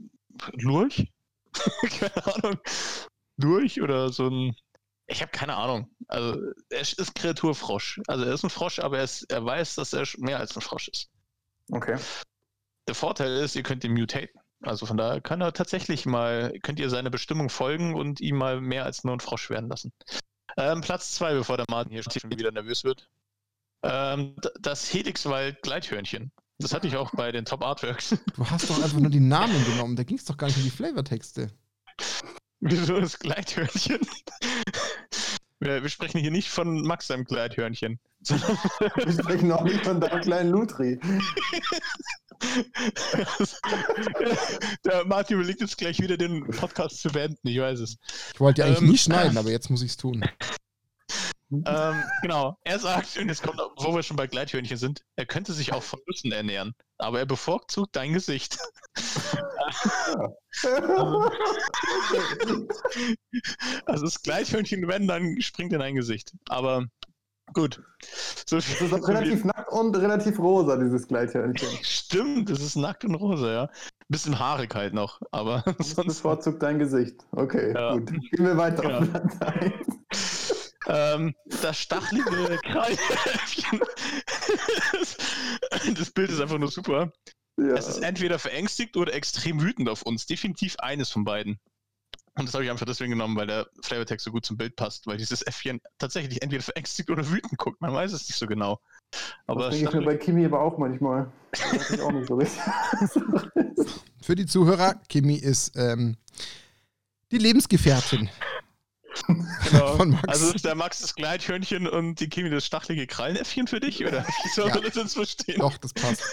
Lurch? 0.54 1.12
Keine 2.00 2.26
Ahnung. 2.36 2.60
Lurch 3.38 3.82
oder 3.82 4.12
so 4.12 4.28
ein 4.28 4.56
ich 5.07 5.21
habe 5.21 5.31
keine 5.31 5.55
Ahnung. 5.55 5.89
Also, 6.07 6.39
er 6.69 6.81
ist 6.81 7.15
Kreaturfrosch. 7.15 8.01
Also, 8.07 8.25
er 8.25 8.33
ist 8.33 8.43
ein 8.43 8.49
Frosch, 8.49 8.79
aber 8.79 8.97
er, 8.97 9.03
ist, 9.03 9.23
er 9.31 9.45
weiß, 9.45 9.75
dass 9.75 9.93
er 9.93 10.05
mehr 10.17 10.39
als 10.39 10.55
ein 10.55 10.61
Frosch 10.61 10.87
ist. 10.87 11.09
Okay. 11.71 11.97
Der 12.87 12.95
Vorteil 12.95 13.37
ist, 13.37 13.55
ihr 13.55 13.63
könnt 13.63 13.83
ihn 13.83 13.93
mutaten. 13.93 14.39
Also 14.63 14.85
von 14.85 14.97
daher 14.97 15.19
kann 15.19 15.41
er 15.41 15.53
tatsächlich 15.53 16.05
mal, 16.05 16.53
könnt 16.63 16.79
ihr 16.79 16.89
seiner 16.89 17.09
Bestimmung 17.09 17.49
folgen 17.49 17.95
und 17.95 18.21
ihn 18.21 18.35
mal 18.35 18.61
mehr 18.61 18.85
als 18.85 19.03
nur 19.03 19.13
ein 19.13 19.19
Frosch 19.19 19.49
werden 19.49 19.69
lassen. 19.69 19.91
Ähm, 20.57 20.81
Platz 20.81 21.11
2, 21.13 21.33
bevor 21.33 21.57
der 21.57 21.65
Martin 21.69 21.91
hier 21.91 22.03
schon 22.03 22.31
wieder 22.31 22.51
nervös 22.51 22.83
wird. 22.83 23.09
Ähm, 23.83 24.35
das 24.59 24.93
Helixwald 24.93 25.61
Gleithörnchen. 25.63 26.31
Das 26.59 26.73
hatte 26.73 26.87
ich 26.87 26.95
auch 26.95 27.11
bei 27.11 27.31
den 27.31 27.43
Top 27.43 27.63
Artworks. 27.63 28.17
Du 28.35 28.49
hast 28.49 28.69
doch 28.69 28.81
einfach 28.81 28.99
nur 28.99 29.09
die 29.09 29.19
Namen 29.19 29.65
genommen, 29.65 29.95
da 29.95 30.03
ging 30.03 30.17
es 30.17 30.25
doch 30.25 30.37
gar 30.37 30.47
nicht 30.47 30.57
um 30.57 30.63
die 30.63 30.69
Flavortexte. 30.69 31.51
Wieso 32.61 33.01
das 33.01 33.19
Gleithörnchen? 33.19 33.99
Wir, 35.63 35.82
wir, 35.82 35.89
sprechen 35.89 36.19
hier 36.19 36.32
nicht 36.32 36.49
von 36.49 36.82
Max 36.82 37.08
seinem 37.08 37.23
Gleithörnchen. 37.23 37.97
wir 38.28 39.13
sprechen 39.13 39.49
auch 39.52 39.63
nicht 39.63 39.86
von 39.86 40.02
deinem 40.02 40.21
kleinen 40.21 40.49
Lutri. 40.52 40.99
Der 44.86 45.06
Martin 45.06 45.38
überlegt 45.38 45.62
jetzt 45.62 45.78
gleich 45.78 46.02
wieder 46.02 46.17
den 46.17 46.45
Podcast 46.47 47.02
zu 47.02 47.10
beenden, 47.10 47.47
ich 47.47 47.60
weiß 47.60 47.80
es. 47.80 47.95
Ich 48.34 48.39
wollte 48.41 48.62
ja 48.62 48.67
eigentlich 48.67 48.82
ähm, 48.82 48.89
nie 48.89 48.97
schneiden, 48.97 49.38
aber 49.38 49.52
jetzt 49.52 49.69
muss 49.69 49.82
ich 49.82 49.91
es 49.91 49.97
tun. 49.97 50.26
Ähm, 51.65 52.03
genau. 52.21 52.57
Er 52.63 52.79
sagt, 52.79 53.17
und 53.17 53.29
jetzt 53.29 53.43
kommt, 53.43 53.59
wo 53.77 53.93
wir 53.95 54.03
schon 54.03 54.17
bei 54.17 54.27
Gleithörnchen 54.27 54.77
sind, 54.77 55.01
er 55.15 55.25
könnte 55.25 55.53
sich 55.53 55.73
auch 55.73 55.83
von 55.83 55.99
Nüssen 56.07 56.31
ernähren, 56.31 56.73
aber 56.97 57.19
er 57.19 57.25
bevorzugt 57.25 57.95
dein 57.95 58.13
Gesicht. 58.13 58.57
also 63.85 64.05
das 64.05 64.21
Gleithörnchen, 64.21 64.87
wenn, 64.87 65.07
dann 65.07 65.41
springt 65.41 65.73
in 65.73 65.79
dein 65.79 65.95
Gesicht. 65.95 66.33
Aber 66.49 66.85
gut. 67.53 67.81
So 68.45 68.57
das 68.57 68.81
ist 68.81 68.93
auch 68.93 69.07
relativ 69.07 69.43
nackt 69.45 69.71
und 69.71 69.95
relativ 69.95 70.39
rosa, 70.39 70.77
dieses 70.77 71.07
Gleithörnchen. 71.07 71.67
Stimmt, 71.83 72.49
es 72.49 72.61
ist 72.61 72.75
nackt 72.75 73.05
und 73.05 73.15
rosa, 73.15 73.51
ja. 73.51 73.69
Bisschen 74.09 74.37
haarig 74.37 74.73
halt 74.75 74.93
noch, 74.93 75.21
aber 75.31 75.63
sonst. 75.79 76.21
Bevorzugt 76.21 76.61
dein 76.61 76.79
Gesicht. 76.79 77.15
Okay, 77.31 77.73
ja. 77.73 77.93
gut. 77.93 78.11
Gehen 78.11 78.45
wir 78.45 78.57
weiter 78.57 78.81
genau. 78.81 79.99
Ähm, 80.88 81.36
das 81.46 81.80
stachelige 81.80 82.60
Kralläffchen. 82.63 83.80
das 85.96 86.12
Bild 86.12 86.30
ist 86.30 86.41
einfach 86.41 86.58
nur 86.58 86.72
super. 86.72 87.12
Ja. 87.58 87.76
Es 87.76 87.88
ist 87.88 88.04
entweder 88.04 88.39
verängstigt 88.39 88.98
oder 88.98 89.13
extrem 89.13 89.62
wütend 89.62 89.89
auf 89.89 90.02
uns. 90.04 90.26
Definitiv 90.26 90.76
eines 90.80 91.10
von 91.10 91.24
beiden. 91.24 91.60
Und 92.36 92.48
das 92.48 92.56
habe 92.56 92.63
ich 92.63 92.72
einfach 92.72 92.88
deswegen 92.88 93.12
genommen, 93.12 93.36
weil 93.36 93.46
der 93.46 93.67
Flavortext 93.84 94.24
so 94.24 94.32
gut 94.32 94.43
zum 94.43 94.58
Bild 94.58 94.76
passt, 94.76 95.06
weil 95.06 95.17
dieses 95.17 95.43
Äffchen 95.43 95.80
tatsächlich 96.00 96.41
entweder 96.41 96.63
verängstigt 96.63 97.12
oder 97.12 97.30
wütend 97.30 97.60
guckt. 97.60 97.80
Man 97.80 97.93
weiß 97.93 98.12
es 98.12 98.28
nicht 98.28 98.39
so 98.39 98.48
genau. 98.48 98.80
Aber 99.46 99.65
das 99.65 99.76
denke 99.76 99.89
ich 99.89 100.00
mir 100.00 100.06
bei 100.06 100.17
Kimi 100.17 100.46
aber 100.46 100.62
auch 100.62 100.80
manchmal. 100.80 101.32
Das 101.52 101.91
ich 101.91 102.02
auch 102.02 102.12
nicht 102.12 102.28
so. 102.28 102.41
Für 104.24 104.36
die 104.36 104.48
Zuhörer, 104.48 104.96
Kimi 105.10 105.36
ist 105.36 105.74
ähm, 105.76 106.17
die 107.32 107.38
Lebensgefährtin 107.38 108.30
Genau. 109.69 109.97
Von 109.97 110.12
Max. 110.12 110.28
Also 110.28 110.54
ist 110.54 110.65
der 110.65 110.76
Max 110.76 111.02
das 111.02 111.15
Gleithörnchen 111.15 111.88
und 111.88 112.19
die 112.19 112.30
Kimi 112.30 112.49
das 112.49 112.65
stachelige 112.65 113.08
Krallenäffchen 113.08 113.67
für 113.67 113.80
dich? 113.80 114.06
Oder 114.06 114.26
wie 114.43 114.49
soll 114.54 114.67
ja. 114.67 114.76
man 114.76 114.84
das 114.84 114.95
jetzt 114.95 115.13
verstehen? 115.13 115.60
Doch, 115.60 115.78
das 115.78 115.93
passt. 115.93 116.23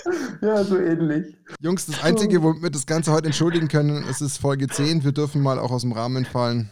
Ja, 0.40 0.64
so 0.64 0.79
ähnlich. 0.79 1.37
Jungs, 1.61 1.87
das 1.87 2.03
Einzige, 2.03 2.43
womit 2.43 2.62
wir 2.62 2.71
das 2.71 2.87
Ganze 2.87 3.12
heute 3.12 3.27
entschuldigen 3.27 3.69
können, 3.69 4.05
es 4.09 4.21
ist 4.21 4.38
Folge 4.38 4.66
10. 4.66 5.05
Wir 5.05 5.12
dürfen 5.12 5.43
mal 5.43 5.59
auch 5.59 5.71
aus 5.71 5.83
dem 5.83 5.93
Rahmen 5.93 6.25
fallen. 6.25 6.71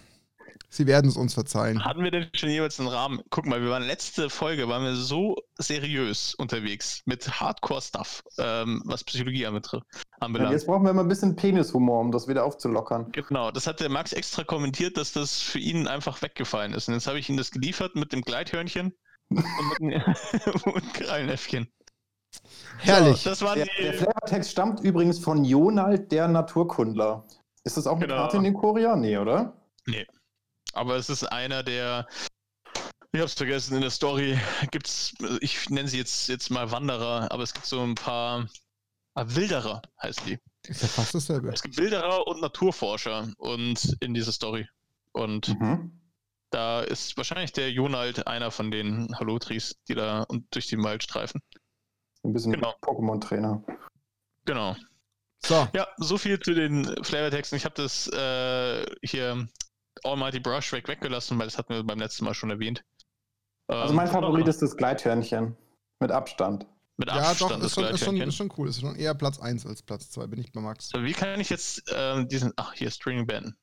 Sie 0.70 0.87
werden 0.87 1.09
es 1.09 1.16
uns 1.16 1.33
verzeihen. 1.33 1.83
Hatten 1.85 2.04
wir 2.04 2.11
denn 2.11 2.28
schon 2.35 2.50
jeweils 2.50 2.78
einen 2.78 2.90
Rahmen? 2.90 3.22
Guck 3.31 3.46
mal, 3.46 3.62
wir 3.62 3.70
waren 3.70 3.85
letzte 3.85 4.28
Folge, 4.28 4.68
waren 4.68 4.85
wir 4.85 4.96
so 4.96 5.37
seriös 5.57 6.35
unterwegs 6.35 7.02
mit 7.07 7.40
Hardcore-Stuff, 7.40 8.22
ähm, 8.38 8.83
was 8.85 9.02
Psychologie 9.04 9.46
anbelangt. 9.46 9.92
Ja, 10.20 10.50
jetzt 10.50 10.66
brauchen 10.66 10.85
wir 10.85 10.92
mal 10.92 11.02
ein 11.02 11.09
bisschen 11.09 11.37
Penishumor, 11.37 12.00
um 12.00 12.12
das 12.12 12.28
wieder 12.28 12.44
aufzulockern. 12.44 13.11
Genau, 13.12 13.50
das 13.50 13.66
hat 13.66 13.81
der 13.81 13.88
Max 13.88 14.12
extra 14.12 14.44
kommentiert, 14.44 14.98
dass 14.98 15.12
das 15.12 15.40
für 15.40 15.59
ihn 15.59 15.87
einfach 15.87 16.20
weggefallen 16.20 16.74
ist. 16.74 16.88
Und 16.88 16.94
jetzt 16.94 17.07
habe 17.07 17.18
ich 17.18 17.31
ihm 17.31 17.38
das 17.38 17.50
geliefert 17.50 17.96
mit 17.96 18.12
dem 18.12 18.20
Gleithörnchen 18.20 18.92
und 19.31 19.44
mit 19.81 19.94
dem 19.94 20.02
Krallenäffchen. 20.92 21.68
Herrlich. 22.78 23.22
So, 23.22 23.31
das 23.31 23.40
war 23.40 23.54
der, 23.54 23.66
der 23.81 23.94
Flavortext 23.94 24.50
stammt 24.50 24.81
übrigens 24.81 25.18
von 25.18 25.44
Jonald, 25.44 26.12
der 26.12 26.28
Naturkundler. 26.28 27.24
Ist 27.64 27.78
das 27.78 27.87
auch 27.87 27.96
eine 27.96 28.07
genau. 28.07 28.18
Karte 28.18 28.37
in 28.37 28.44
den 28.44 28.54
Korea? 28.54 28.96
Nee, 28.96 29.16
oder? 29.16 29.57
Nee. 29.87 30.07
Aber 30.72 30.96
es 30.96 31.09
ist 31.09 31.24
einer 31.24 31.62
der, 31.62 32.07
ich 33.12 33.20
hab's 33.20 33.35
vergessen, 33.35 33.74
in 33.74 33.81
der 33.81 33.90
Story 33.90 34.38
gibt's, 34.70 35.14
ich 35.40 35.70
nenne 35.70 35.88
sie 35.88 35.98
jetzt, 35.98 36.28
jetzt 36.28 36.50
mal 36.50 36.70
Wanderer, 36.70 37.31
aber 37.33 37.42
es 37.42 37.54
gibt 37.54 37.66
so 37.66 37.83
ein 37.83 37.94
paar 37.94 38.48
ah, 39.14 39.24
Wilderer, 39.26 39.83
heißt 40.02 40.26
die. 40.26 40.38
Ist 40.66 40.83
ja 40.83 40.88
fast 40.88 41.14
dasselbe. 41.14 41.48
Es 41.48 41.62
gibt 41.62 41.78
Wilderer 41.78 42.26
und 42.26 42.40
Naturforscher 42.40 43.33
und 43.38 43.96
in 44.00 44.12
dieser 44.14 44.33
Story. 44.33 44.68
Und 45.12 45.48
mhm. 45.61 45.98
da 46.50 46.83
ist 46.83 47.16
wahrscheinlich 47.16 47.52
der 47.52 47.72
Jonald 47.72 48.26
einer 48.26 48.50
von 48.50 48.70
den 48.70 49.09
Halotris, 49.18 49.76
die 49.88 49.94
da 49.94 50.22
und 50.24 50.46
durch 50.54 50.68
den 50.68 50.83
Wald 50.85 51.02
streifen. 51.02 51.40
Ein 52.24 52.33
bisschen 52.33 52.52
genau. 52.52 52.74
Pokémon-Trainer. 52.83 53.62
Genau. 54.44 54.76
So. 55.40 55.68
Ja, 55.72 55.87
so 55.98 56.18
viel 56.18 56.38
zu 56.40 56.52
den 56.52 56.85
Flavortexten. 57.04 57.57
Ich 57.57 57.64
habe 57.64 57.74
das 57.76 58.09
äh, 58.09 58.85
hier 59.02 59.48
Almighty 60.04 60.40
Brushback 60.40 60.88
weggelassen, 60.88 61.38
weil 61.38 61.46
das 61.46 61.58
hatten 61.58 61.74
wir 61.74 61.82
beim 61.82 61.98
letzten 61.98 62.24
Mal 62.24 62.34
schon 62.34 62.50
erwähnt. 62.50 62.84
Also 63.68 63.92
mein 63.94 64.06
ähm, 64.06 64.12
Favorit 64.12 64.48
ist 64.48 64.62
das 64.62 64.76
Gleithörnchen. 64.76 65.56
Mit 66.00 66.11
Abstand. 66.11 66.66
Mit 66.96 67.11
Abstand. 67.11 67.50
Ja, 67.50 67.56
doch, 67.58 67.64
ist 67.64 67.74
schon, 67.74 67.84
ist, 67.84 68.04
schon, 68.04 68.16
ist 68.16 68.37
schon 68.37 68.52
cool. 68.56 68.68
Ist 68.68 68.80
schon 68.80 68.96
eher 68.96 69.14
Platz 69.14 69.38
1 69.38 69.66
als 69.66 69.82
Platz 69.82 70.11
2, 70.11 70.26
bin 70.28 70.40
ich 70.40 70.52
bei 70.52 70.61
Max. 70.61 70.88
So, 70.88 71.02
wie 71.02 71.12
kann 71.12 71.40
ich 71.40 71.50
jetzt 71.50 71.82
ähm, 71.94 72.28
diesen. 72.28 72.52
Ach, 72.56 72.72
hier, 72.72 72.90
String 72.90 73.26
beenden. 73.26 73.56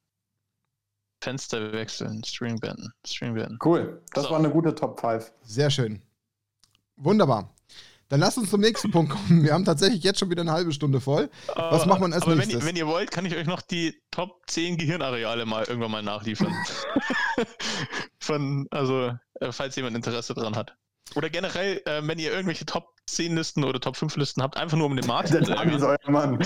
Fenster 1.23 1.71
wechseln, 1.71 2.23
String 2.23 2.59
beenden, 2.59 2.91
String 3.05 3.33
beenden. 3.33 3.57
Cool. 3.63 4.03
Das 4.13 4.25
so. 4.25 4.31
war 4.31 4.39
eine 4.39 4.49
gute 4.49 4.75
Top 4.75 4.99
5. 4.99 5.31
Sehr 5.41 5.71
schön. 5.71 6.01
Wunderbar. 6.97 7.54
Dann 8.09 8.19
lasst 8.19 8.37
uns 8.37 8.51
zum 8.51 8.61
nächsten 8.61 8.91
Punkt 8.91 9.11
kommen. 9.11 9.43
Wir 9.43 9.53
haben 9.53 9.65
tatsächlich 9.65 10.03
jetzt 10.03 10.19
schon 10.19 10.29
wieder 10.29 10.41
eine 10.41 10.51
halbe 10.51 10.71
Stunde 10.71 11.01
voll. 11.01 11.29
Was 11.55 11.85
macht 11.85 12.01
man 12.01 12.13
als 12.13 12.23
aber 12.23 12.35
nächstes? 12.35 12.59
Wenn, 12.59 12.67
wenn, 12.67 12.75
ihr 12.75 12.87
wollt, 12.87 13.09
kann 13.09 13.25
ich 13.25 13.35
euch 13.35 13.47
noch 13.47 13.61
die 13.61 13.99
Top 14.11 14.41
10 14.47 14.77
Gehirnareale 14.77 15.45
mal 15.45 15.63
irgendwann 15.63 15.91
mal 15.91 16.03
nachliefern. 16.03 16.53
Von, 18.19 18.67
also, 18.69 19.11
äh, 19.39 19.51
falls 19.51 19.75
jemand 19.75 19.95
Interesse 19.95 20.33
dran 20.33 20.55
hat. 20.55 20.75
Oder 21.15 21.29
generell, 21.29 21.81
äh, 21.85 22.01
wenn 22.03 22.19
ihr 22.19 22.31
irgendwelche 22.31 22.65
Top 22.65 22.95
10 23.07 23.35
Listen 23.35 23.63
oder 23.63 23.79
Top 23.79 23.95
5 23.95 24.15
Listen 24.17 24.41
habt, 24.41 24.57
einfach 24.57 24.77
nur 24.77 24.87
um 24.87 24.95
den 24.95 25.05
Martin 25.05 25.45
zu 25.45 25.51
ärgern. 25.51 26.39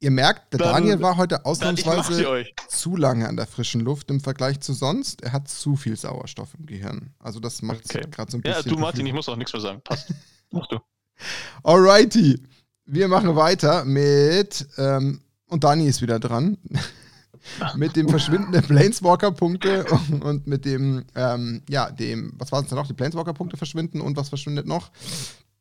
Ihr 0.00 0.10
merkt, 0.10 0.52
der 0.52 0.58
dann, 0.58 0.72
Daniel 0.72 1.00
war 1.00 1.16
heute 1.16 1.44
ausnahmsweise 1.44 2.46
zu 2.68 2.96
lange 2.96 3.28
an 3.28 3.36
der 3.36 3.46
frischen 3.46 3.82
Luft 3.82 4.10
im 4.10 4.20
Vergleich 4.20 4.60
zu 4.60 4.72
sonst. 4.72 5.22
Er 5.22 5.32
hat 5.32 5.48
zu 5.48 5.76
viel 5.76 5.96
Sauerstoff 5.96 6.54
im 6.58 6.66
Gehirn. 6.66 7.14
Also 7.18 7.40
das 7.40 7.60
macht 7.62 7.84
es 7.84 7.94
okay. 7.94 8.06
gerade 8.10 8.30
so 8.30 8.38
ein 8.38 8.42
bisschen. 8.42 8.64
Ja, 8.64 8.70
du 8.70 8.78
Martin, 8.78 9.06
ich 9.06 9.12
muss 9.12 9.28
auch 9.28 9.36
nichts 9.36 9.52
mehr 9.52 9.60
sagen. 9.62 9.80
Passt. 9.82 10.12
Mach 10.50 10.66
du. 10.68 10.78
Alrighty. 11.62 12.40
Wir 12.84 13.08
machen 13.08 13.34
weiter 13.34 13.84
mit, 13.84 14.66
ähm, 14.78 15.20
und 15.48 15.64
Dani 15.64 15.86
ist 15.86 16.02
wieder 16.02 16.20
dran, 16.20 16.56
mit 17.76 17.96
dem 17.96 18.08
Verschwinden 18.08 18.52
der 18.52 18.62
Planeswalker-Punkte 18.62 19.84
und, 19.90 20.22
und, 20.22 20.46
mit 20.46 20.64
dem, 20.64 21.04
ähm, 21.14 21.62
ja, 21.68 21.90
dem, 21.90 22.32
was 22.38 22.52
war 22.52 22.62
es 22.62 22.68
denn 22.68 22.76
noch? 22.76 22.86
Die 22.86 22.94
Planeswalker-Punkte 22.94 23.56
verschwinden 23.56 24.00
und 24.00 24.16
was 24.16 24.28
verschwindet 24.28 24.66
noch? 24.66 24.90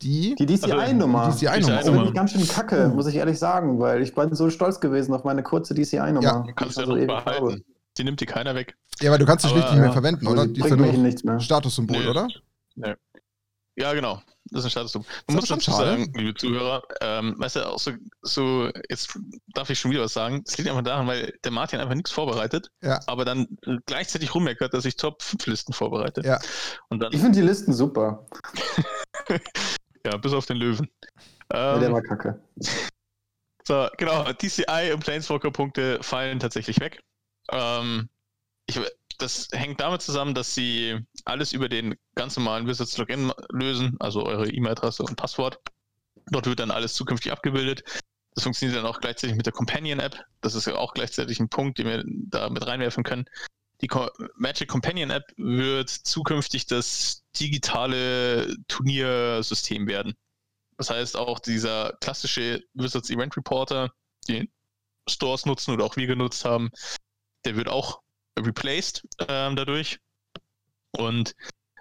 Die, 0.01 0.35
die 0.35 0.45
DCI-Nummer. 0.45 1.29
Die 1.29 1.45
DCI-Nummer. 1.45 1.75
Das 1.75 1.85
finde 1.85 2.05
ich 2.05 2.13
ganz 2.13 2.31
schön 2.31 2.47
kacke, 2.47 2.89
muss 2.89 3.07
ich 3.07 3.15
ehrlich 3.15 3.39
sagen, 3.39 3.79
weil 3.79 4.01
ich 4.01 4.13
bin 4.13 4.35
so 4.35 4.49
stolz 4.49 4.79
gewesen 4.79 5.13
auf 5.13 5.23
meine 5.23 5.41
kurze 5.41 5.73
DCI-Nummer. 5.73 6.21
Ja, 6.21 6.45
kannst 6.55 6.77
du 6.77 6.81
also 6.81 6.97
ja 6.97 7.05
behalten. 7.05 7.63
Die 7.97 8.03
nimmt 8.03 8.19
die 8.19 8.25
keiner 8.25 8.55
weg. 8.55 8.75
Ja, 9.01 9.09
aber 9.09 9.17
du 9.17 9.25
kannst 9.25 9.45
sie 9.45 9.49
schlicht 9.49 9.71
nicht 9.71 9.79
mehr 9.79 9.93
verwenden, 9.93 10.27
oder? 10.27 10.45
Die 10.47 10.59
ist 10.59 10.69
ja 10.69 10.75
nur 10.75 11.39
Statussymbol, 11.39 12.03
nee, 12.03 12.07
oder? 12.07 12.27
Nee. 12.75 12.93
Ja, 13.75 13.93
genau. 13.93 14.21
Das 14.51 14.59
ist 14.59 14.65
ein 14.65 14.71
Statussymbol. 14.71 15.07
Man 15.27 15.35
muss 15.37 15.49
dazu 15.49 15.71
sagen, 15.71 16.13
liebe 16.15 16.33
Zuhörer, 16.35 16.83
ähm, 17.01 17.35
weißt 17.37 17.57
du, 17.57 17.67
auch 17.67 17.79
so, 17.79 17.91
so, 18.21 18.69
jetzt 18.89 19.17
darf 19.47 19.69
ich 19.69 19.79
schon 19.79 19.91
wieder 19.91 20.03
was 20.03 20.13
sagen. 20.13 20.43
Es 20.45 20.57
liegt 20.57 20.69
einfach 20.69 20.83
daran, 20.83 21.07
weil 21.07 21.33
der 21.43 21.51
Martin 21.51 21.79
einfach 21.79 21.95
nichts 21.95 22.11
vorbereitet, 22.11 22.69
ja. 22.81 22.99
aber 23.07 23.25
dann 23.25 23.47
gleichzeitig 23.85 24.33
rummeckert, 24.33 24.73
dass 24.73 24.85
ich 24.85 24.95
Top 24.95 25.21
5 25.23 25.47
Listen 25.47 25.73
vorbereite. 25.73 26.21
Ja. 26.23 26.39
Und 26.89 26.99
dann, 26.99 27.11
ich 27.11 27.19
finde 27.19 27.39
die 27.39 27.45
Listen 27.45 27.73
super. 27.73 28.25
ja, 30.05 30.17
bis 30.17 30.33
auf 30.33 30.45
den 30.45 30.57
Löwen. 30.57 30.87
Ähm, 31.51 31.59
ja, 31.59 31.79
der 31.79 31.91
war 31.91 32.01
kacke. 32.01 32.41
So, 33.67 33.87
genau, 33.97 34.31
DCI 34.31 34.91
und 34.93 34.99
Planeswalker-Punkte 34.99 35.97
fallen 36.03 36.39
tatsächlich 36.39 36.79
weg. 36.79 37.01
Ähm, 37.49 38.09
ich, 38.67 38.79
das 39.17 39.47
hängt 39.51 39.79
damit 39.79 40.01
zusammen, 40.01 40.33
dass 40.33 40.53
sie 40.53 40.99
alles 41.25 41.53
über 41.53 41.69
den 41.69 41.95
ganz 42.15 42.37
normalen 42.37 42.67
Wizards 42.67 42.97
Login 42.97 43.31
lösen, 43.49 43.95
also 43.99 44.25
eure 44.25 44.49
E-Mail-Adresse 44.49 45.03
und 45.03 45.15
Passwort. 45.15 45.59
Dort 46.27 46.47
wird 46.47 46.59
dann 46.59 46.71
alles 46.71 46.93
zukünftig 46.93 47.31
abgebildet. 47.31 47.83
Das 48.33 48.43
funktioniert 48.43 48.77
dann 48.77 48.85
auch 48.85 48.99
gleichzeitig 48.99 49.35
mit 49.35 49.45
der 49.45 49.53
Companion 49.53 49.99
App. 49.99 50.19
Das 50.41 50.55
ist 50.55 50.67
ja 50.67 50.75
auch 50.75 50.93
gleichzeitig 50.93 51.39
ein 51.39 51.49
Punkt, 51.49 51.77
den 51.77 51.87
wir 51.87 52.03
da 52.05 52.49
mit 52.49 52.65
reinwerfen 52.65 53.03
können. 53.03 53.25
Die 53.81 53.89
Magic 54.35 54.67
Companion 54.69 55.09
App 55.09 55.33
wird 55.37 55.89
zukünftig 55.89 56.65
das 56.65 57.23
digitale 57.39 58.55
Turniersystem 58.67 59.87
werden. 59.87 60.15
Das 60.77 60.89
heißt, 60.89 61.15
auch 61.15 61.39
dieser 61.39 61.93
klassische 62.01 62.61
Wizards 62.73 63.09
Event 63.09 63.35
Reporter, 63.37 63.91
den 64.27 64.51
Stores 65.07 65.45
nutzen 65.45 65.73
oder 65.73 65.85
auch 65.85 65.95
wir 65.95 66.07
genutzt 66.07 66.45
haben, 66.45 66.71
der 67.45 67.55
wird 67.55 67.69
auch 67.69 68.01
replaced 68.39 69.03
ähm, 69.27 69.55
dadurch. 69.55 69.99
Und 70.91 71.35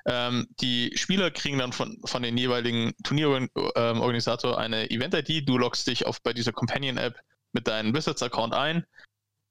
ähm, 0.07 0.47
die 0.61 0.93
Spieler 0.97 1.31
kriegen 1.31 1.59
dann 1.59 1.73
von, 1.73 1.99
von 2.05 2.23
den 2.23 2.37
jeweiligen 2.37 2.93
Turnierorganisator 3.05 4.53
ähm, 4.53 4.59
eine 4.59 4.91
Event-ID. 4.91 5.49
Du 5.49 5.57
loggst 5.57 5.87
dich 5.87 6.07
auf 6.07 6.21
bei 6.23 6.33
dieser 6.33 6.53
Companion-App 6.53 7.19
mit 7.53 7.69
deinem 7.69 7.95
Wizards-Account 7.95 8.55
ein 8.55 8.85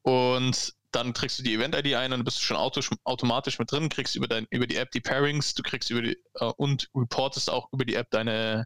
und 0.03 0.73
dann 0.91 1.13
trägst 1.13 1.39
du 1.39 1.43
die 1.43 1.55
Event-ID 1.55 1.95
ein 1.95 2.13
und 2.13 2.23
bist 2.23 2.37
du 2.37 2.41
schon 2.43 2.57
auto 2.57 2.81
automatisch 3.03 3.57
mit 3.57 3.71
drin, 3.71 3.89
kriegst 3.89 4.15
über, 4.15 4.27
dein, 4.27 4.45
über 4.51 4.67
die 4.67 4.75
App 4.75 4.91
die 4.91 5.01
Pairings, 5.01 5.55
du 5.55 5.63
kriegst 5.63 5.89
über 5.89 6.03
die 6.03 6.17
äh, 6.35 6.45
und 6.57 6.89
reportest 6.93 7.49
auch 7.49 7.71
über 7.71 7.85
die 7.85 7.95
App 7.95 8.11
deine, 8.11 8.65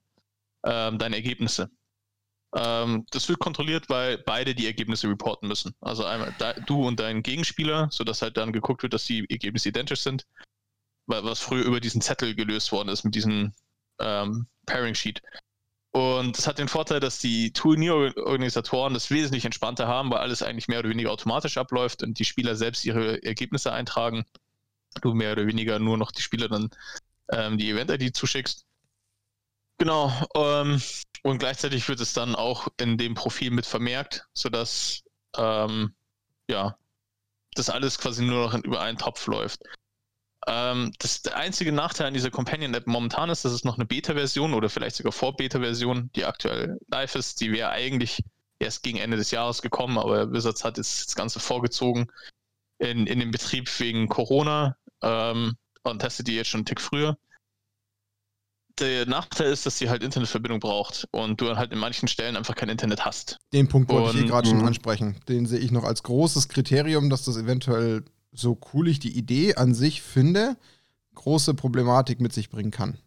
ähm, 0.66 0.98
deine 0.98 1.16
Ergebnisse. 1.16 1.70
Ähm, 2.56 3.06
das 3.12 3.28
wird 3.30 3.40
kontrolliert, 3.40 3.90
weil 3.90 4.18
beide 4.18 4.56
die 4.56 4.68
Ergebnisse 4.68 5.10
reporten 5.10 5.48
müssen. 5.48 5.76
Also 5.82 6.06
einmal 6.06 6.34
da, 6.40 6.54
du 6.54 6.88
und 6.88 7.00
dein 7.00 7.24
Gegenspieler, 7.24 7.90
sodass 7.92 8.22
halt 8.22 8.38
dann 8.38 8.54
geguckt 8.54 8.84
wird, 8.84 8.94
dass 8.94 9.06
die 9.06 9.30
Ergebnisse 9.30 9.70
identisch 9.70 10.02
sind. 10.02 10.26
was 11.08 11.40
früher 11.40 11.66
über 11.66 11.80
diesen 11.80 12.02
Zettel 12.02 12.36
gelöst 12.36 12.72
worden 12.72 12.90
ist 12.90 13.04
mit 13.04 13.16
diesem 13.16 13.54
ähm, 14.00 14.48
Pairing 14.66 14.96
Sheet. 14.96 15.22
Und 15.92 16.38
das 16.38 16.48
hat 16.48 16.60
den 16.60 16.68
Vorteil, 16.68 17.00
dass 17.00 17.20
die 17.20 17.54
Turnierorganisatoren 17.54 18.94
das 18.94 19.10
wesentlich 19.10 19.46
entspannter 19.46 19.88
haben, 19.88 20.12
weil 20.12 20.20
alles 20.20 20.44
eigentlich 20.44 20.68
mehr 20.68 20.80
oder 20.80 20.90
weniger 20.90 21.12
automatisch 21.12 21.58
abläuft 21.58 22.04
und 22.04 22.20
die 22.20 22.26
Spieler 22.26 22.56
selbst 22.56 22.86
ihre 22.86 23.24
Ergebnisse 23.24 23.72
eintragen. 23.72 24.26
Du 25.02 25.14
mehr 25.14 25.32
oder 25.32 25.48
weniger 25.48 25.80
nur 25.80 25.98
noch 25.98 26.12
die 26.12 26.22
Spieler 26.22 26.50
dann 26.50 26.70
ähm, 27.32 27.58
die 27.58 27.70
Event-ID 27.72 28.16
zuschickst. 28.16 28.66
Genau. 29.80 30.12
Ähm, 30.36 30.82
und 31.24 31.40
gleichzeitig 31.40 31.88
wird 31.90 32.00
es 32.00 32.14
dann 32.14 32.36
auch 32.36 32.68
in 32.80 32.98
dem 32.98 33.14
Profil 33.14 33.52
mit 33.52 33.66
vermerkt, 33.66 34.28
sodass 34.34 35.04
ähm, 35.36 35.96
ja, 36.50 36.78
das 37.54 37.70
alles 37.70 37.98
quasi 37.98 38.24
nur 38.24 38.46
noch 38.46 38.64
über 38.64 38.82
einen 38.82 38.98
Topf 38.98 39.28
läuft. 39.28 39.62
Ähm, 40.48 40.94
das 41.00 41.22
der 41.24 41.36
einzige 41.36 41.72
Nachteil 41.72 42.08
an 42.08 42.14
dieser 42.14 42.32
Companion-App 42.32 42.88
momentan 42.88 43.30
ist, 43.30 43.44
dass 43.44 43.52
es 43.52 43.64
noch 43.64 43.76
eine 43.76 43.86
Beta-Version 43.86 44.54
oder 44.54 44.70
vielleicht 44.70 44.96
sogar 44.96 45.12
Vor-Beta-Version, 45.12 46.12
die 46.16 46.26
aktuell 46.26 46.80
live 46.90 47.16
ist, 47.16 47.42
die 47.42 47.52
wäre 47.52 47.70
eigentlich 47.70 48.24
erst 48.60 48.84
gegen 48.84 48.98
Ende 48.98 49.18
des 49.18 49.32
Jahres 49.32 49.62
gekommen, 49.62 49.98
aber 49.98 50.32
Wizards 50.32 50.64
hat 50.64 50.78
jetzt 50.78 51.08
das 51.08 51.16
Ganze 51.16 51.40
vorgezogen 51.40 52.08
in, 52.80 53.08
in 53.08 53.20
den 53.20 53.32
Betrieb 53.32 53.68
wegen 53.80 54.08
Corona 54.08 54.78
ähm, 55.02 55.58
und 55.84 56.00
testet 56.00 56.28
die 56.28 56.36
jetzt 56.36 56.50
schon 56.50 56.60
einen 56.60 56.66
Tick 56.66 56.82
früher. 56.82 57.18
Der 58.80 59.08
Nachteil 59.08 59.52
ist, 59.52 59.66
dass 59.66 59.78
sie 59.78 59.90
halt 59.90 60.04
Internetverbindung 60.04 60.60
braucht 60.60 61.08
und 61.12 61.42
du 61.42 61.56
halt 61.56 61.72
in 61.72 61.80
manchen 61.80 62.08
Stellen 62.08 62.36
einfach 62.38 62.56
kein 62.56 62.70
Internet 62.70 63.06
hast. 63.06 63.38
Den 63.52 63.68
Punkt 63.68 63.92
wollte 63.92 64.18
und, 64.18 64.24
ich 64.24 64.30
gerade 64.30 64.48
schon 64.48 64.60
mhm. 64.60 64.68
ansprechen. 64.68 65.16
Den 65.28 65.46
sehe 65.46 65.60
ich 65.60 65.72
noch 65.72 65.84
als 65.84 66.04
großes 66.04 66.48
Kriterium, 66.48 67.10
dass 67.10 67.26
das 67.26 67.38
eventuell 67.38 68.06
so 68.32 68.60
cool 68.74 68.88
ich 68.88 69.00
die 69.00 69.18
Idee 69.18 69.56
an 69.56 69.74
sich 69.74 70.02
finde, 70.02 70.58
große 71.16 71.56
Problematik 71.56 72.22
mit 72.22 72.34
sich 72.34 72.50
bringen 72.50 72.72
kann. 72.72 72.98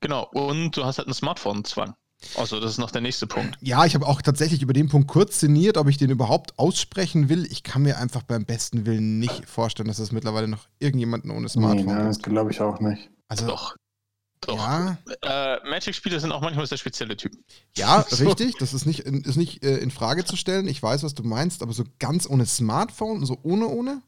Genau, 0.00 0.28
und 0.32 0.76
du 0.76 0.84
hast 0.84 0.98
halt 0.98 1.08
einen 1.08 1.14
Smartphone-Zwang. 1.14 1.94
Also, 2.36 2.60
das 2.60 2.72
ist 2.72 2.78
noch 2.78 2.90
der 2.90 3.00
nächste 3.00 3.26
Punkt. 3.26 3.56
Ja, 3.60 3.84
ich 3.84 3.94
habe 3.94 4.06
auch 4.06 4.22
tatsächlich 4.22 4.62
über 4.62 4.72
den 4.72 4.88
Punkt 4.88 5.08
kurz 5.08 5.40
sinniert, 5.40 5.76
ob 5.76 5.88
ich 5.88 5.96
den 5.96 6.10
überhaupt 6.10 6.58
aussprechen 6.58 7.28
will. 7.28 7.46
Ich 7.50 7.62
kann 7.62 7.82
mir 7.82 7.98
einfach 7.98 8.22
beim 8.22 8.44
besten 8.44 8.86
Willen 8.86 9.18
nicht 9.18 9.46
vorstellen, 9.46 9.88
dass 9.88 9.98
es 9.98 10.12
mittlerweile 10.12 10.48
noch 10.48 10.68
irgendjemanden 10.78 11.30
ohne 11.30 11.48
Smartphone 11.48 11.86
nee, 11.86 11.92
gibt. 11.94 12.08
das 12.08 12.22
glaube 12.22 12.52
ich 12.52 12.60
auch 12.60 12.78
nicht. 12.80 13.10
Also, 13.28 13.46
doch. 13.46 13.74
Doch. 14.42 14.56
Ja. 14.56 14.98
Äh, 15.22 15.68
Magic-Spieler 15.68 16.18
sind 16.20 16.32
auch 16.32 16.40
manchmal 16.40 16.66
sehr 16.66 16.78
spezielle 16.78 17.16
Typen. 17.16 17.44
Ja, 17.76 18.04
so. 18.08 18.24
richtig. 18.24 18.56
Das 18.58 18.74
ist 18.74 18.86
nicht, 18.86 19.00
ist 19.00 19.36
nicht 19.36 19.64
äh, 19.64 19.78
in 19.78 19.90
Frage 19.90 20.24
zu 20.24 20.36
stellen. 20.36 20.66
Ich 20.68 20.82
weiß, 20.82 21.02
was 21.04 21.14
du 21.14 21.22
meinst, 21.22 21.62
aber 21.62 21.72
so 21.72 21.84
ganz 21.98 22.28
ohne 22.28 22.44
Smartphone, 22.46 23.24
so 23.24 23.38
ohne 23.42 23.68
ohne? 23.68 24.02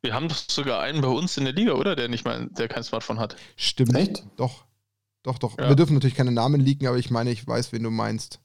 Wir 0.00 0.14
haben 0.14 0.28
doch 0.28 0.36
sogar 0.36 0.80
einen 0.80 1.00
bei 1.00 1.08
uns 1.08 1.36
in 1.36 1.44
der 1.44 1.52
Liga, 1.52 1.72
oder? 1.72 1.94
Der 1.96 2.08
nicht 2.08 2.24
mal, 2.24 2.48
der 2.50 2.68
kein 2.68 2.82
Smartphone 2.82 3.18
hat. 3.18 3.36
Stimmt. 3.56 3.94
Echt? 3.96 4.24
Doch. 4.36 4.64
Doch, 5.22 5.38
doch. 5.38 5.58
Ja. 5.58 5.68
Wir 5.68 5.76
dürfen 5.76 5.94
natürlich 5.94 6.16
keine 6.16 6.32
Namen 6.32 6.60
leaken, 6.60 6.88
aber 6.88 6.98
ich 6.98 7.10
meine, 7.10 7.30
ich 7.30 7.46
weiß, 7.46 7.72
wen 7.72 7.82
du 7.82 7.90
meinst. 7.90 8.40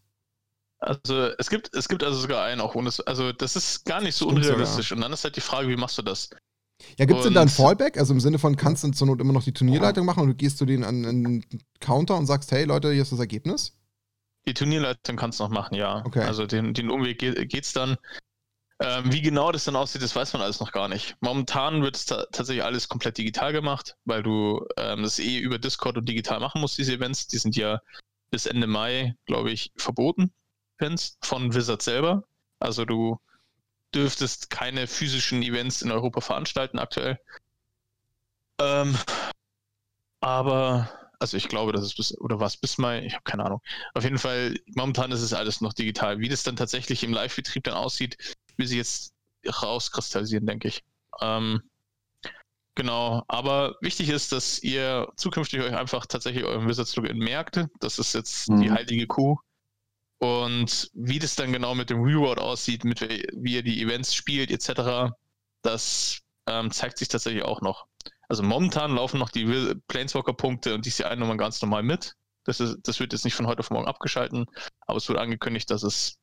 Also 0.80 1.32
es 1.40 1.50
gibt, 1.50 1.74
es 1.74 1.88
gibt 1.88 2.04
also 2.04 2.20
sogar 2.20 2.44
einen 2.44 2.62
auch 2.62 2.76
ohne. 2.76 2.92
Also 3.08 3.32
das 3.32 3.56
ist 3.56 3.86
gar 3.86 4.02
nicht 4.02 4.16
so 4.16 4.26
Stimmt 4.26 4.46
unrealistisch. 4.46 4.90
Sogar. 4.90 4.98
Und 4.98 5.02
dann 5.02 5.14
ist 5.14 5.24
halt 5.24 5.36
die 5.36 5.42
Frage, 5.42 5.70
wie 5.70 5.76
machst 5.76 5.98
du 5.98 6.04
das? 6.04 6.30
Ja, 6.98 7.06
gibt 7.06 7.20
es 7.20 7.26
denn 7.26 7.34
da 7.34 7.42
ein 7.42 7.50
Fallback? 7.50 7.98
Also 7.98 8.14
im 8.14 8.20
Sinne 8.20 8.40
von, 8.40 8.56
kannst 8.56 8.84
du 8.84 8.92
zur 8.92 9.08
Not 9.08 9.20
immer 9.20 9.34
noch 9.34 9.44
die 9.44 9.54
Turnierleitung 9.54 10.06
machen 10.06 10.22
und 10.22 10.28
du 10.30 10.36
gehst 10.36 10.58
zu 10.58 10.66
denen 10.66 10.84
an 10.84 11.06
einen 11.06 11.46
Counter 11.80 12.18
und 12.18 12.26
sagst, 12.26 12.52
hey 12.52 12.66
Leute, 12.66 12.92
hier 12.92 13.02
ist 13.02 13.12
das 13.12 13.20
Ergebnis? 13.20 13.74
Die 14.48 14.54
Turnierleitung 14.54 15.16
kannst 15.16 15.40
du 15.40 15.44
noch 15.44 15.52
machen, 15.52 15.76
ja. 15.76 16.04
Okay. 16.06 16.22
Also 16.22 16.46
den, 16.46 16.74
den 16.74 16.90
Umweg 16.90 17.20
geht 17.20 17.64
es 17.64 17.74
dann. 17.74 17.98
Ähm, 18.80 19.12
wie 19.12 19.22
genau 19.22 19.52
das 19.52 19.66
dann 19.66 19.76
aussieht, 19.76 20.04
das 20.04 20.16
weiß 20.16 20.34
man 20.34 20.44
alles 20.44 20.60
noch 20.60 20.72
gar 20.72 20.88
nicht. 20.88 21.16
Momentan 21.20 21.82
wird 21.82 21.96
es 21.96 22.06
tatsächlich 22.06 22.64
alles 22.64 22.88
komplett 22.88 23.18
digital 23.18 23.52
gemacht, 23.52 23.98
weil 24.06 24.22
du 24.22 24.64
ähm, 24.78 25.02
das 25.02 25.18
eh 25.18 25.40
über 25.40 25.58
Discord 25.58 25.98
und 25.98 26.08
digital 26.08 26.40
machen 26.40 26.62
musst, 26.62 26.78
diese 26.78 26.94
Events. 26.94 27.26
Die 27.26 27.40
sind 27.40 27.56
ja 27.56 27.82
bis 28.30 28.46
Ende 28.46 28.68
Mai, 28.68 29.16
glaube 29.26 29.50
ich, 29.52 29.72
verboten, 29.78 30.32
Events 30.78 31.18
von 31.24 31.56
Wizard 31.56 31.82
selber. 31.82 32.24
Also 32.60 32.86
du 32.86 33.18
dürftest 33.94 34.50
keine 34.50 34.88
physischen 34.88 35.44
Events 35.44 35.82
in 35.82 35.92
Europa 35.92 36.22
veranstalten 36.22 36.80
aktuell. 36.80 37.20
Ähm, 38.60 38.98
aber, 40.20 40.90
also 41.20 41.38
ich 41.38 41.48
glaube, 41.48 41.72
das 41.72 41.84
ist 41.84 41.96
bis, 41.96 42.18
oder 42.20 42.40
was 42.40 42.58
bis 42.58 42.78
Mai, 42.78 43.06
ich 43.06 43.14
habe 43.14 43.24
keine 43.24 43.46
Ahnung. 43.46 43.62
Auf 43.94 44.04
jeden 44.04 44.18
Fall, 44.18 44.56
momentan 44.76 45.12
ist 45.12 45.22
es 45.22 45.34
alles 45.34 45.62
noch 45.62 45.74
digital. 45.74 46.20
Wie 46.20 46.30
das 46.30 46.44
dann 46.44 46.56
tatsächlich 46.56 47.04
im 47.04 47.14
Live-Betrieb 47.14 47.64
dann 47.64 47.76
aussieht, 47.76 48.18
will 48.58 48.68
sie 48.68 48.78
jetzt 48.78 49.14
rauskristallisieren, 49.46 50.46
denke 50.46 50.68
ich. 50.68 50.84
Ähm, 51.22 51.62
genau, 52.76 53.24
aber 53.28 53.76
wichtig 53.82 54.10
ist, 54.10 54.32
dass 54.32 54.62
ihr 54.62 55.12
zukünftig 55.16 55.62
euch 55.62 55.76
einfach 55.76 56.06
tatsächlich 56.06 56.44
euren 56.44 56.68
Wizards-Login 56.68 57.18
merkt. 57.18 57.66
Das 57.80 58.00
ist 58.00 58.14
jetzt 58.14 58.50
mhm. 58.50 58.62
die 58.62 58.72
heilige 58.72 59.08
Kuh. 59.08 59.38
Und 60.20 60.90
wie 60.94 61.20
das 61.20 61.36
dann 61.36 61.54
genau 61.54 61.76
mit 61.76 61.90
dem 61.90 62.02
Reward 62.02 62.40
aussieht, 62.40 62.84
mit 62.84 63.02
wie 63.02 63.54
ihr 63.54 63.64
die 63.64 63.82
Events 63.82 64.16
spielt, 64.16 64.50
etc., 64.52 65.14
das 65.62 66.22
ähm, 66.48 66.72
zeigt 66.72 66.98
sich 66.98 67.08
tatsächlich 67.08 67.44
auch 67.44 67.62
noch. 67.62 67.86
Also 68.30 68.44
momentan 68.44 68.96
laufen 68.96 69.20
noch 69.20 69.30
die 69.30 69.76
Planeswalker-Punkte 69.88 70.74
und 70.74 70.86
DCI-Nummern 70.86 71.38
ganz 71.38 71.62
normal 71.62 71.84
mit. 71.84 72.14
Das, 72.46 72.60
ist, 72.60 72.78
das 72.84 73.00
wird 73.00 73.14
jetzt 73.14 73.26
nicht 73.26 73.36
von 73.36 73.48
heute 73.48 73.60
auf 73.60 73.70
morgen 73.70 73.88
abgeschalten, 73.88 74.46
aber 74.86 74.98
es 74.98 75.08
wird 75.08 75.20
angekündigt, 75.20 75.70
dass 75.70 75.84
es 75.84 76.18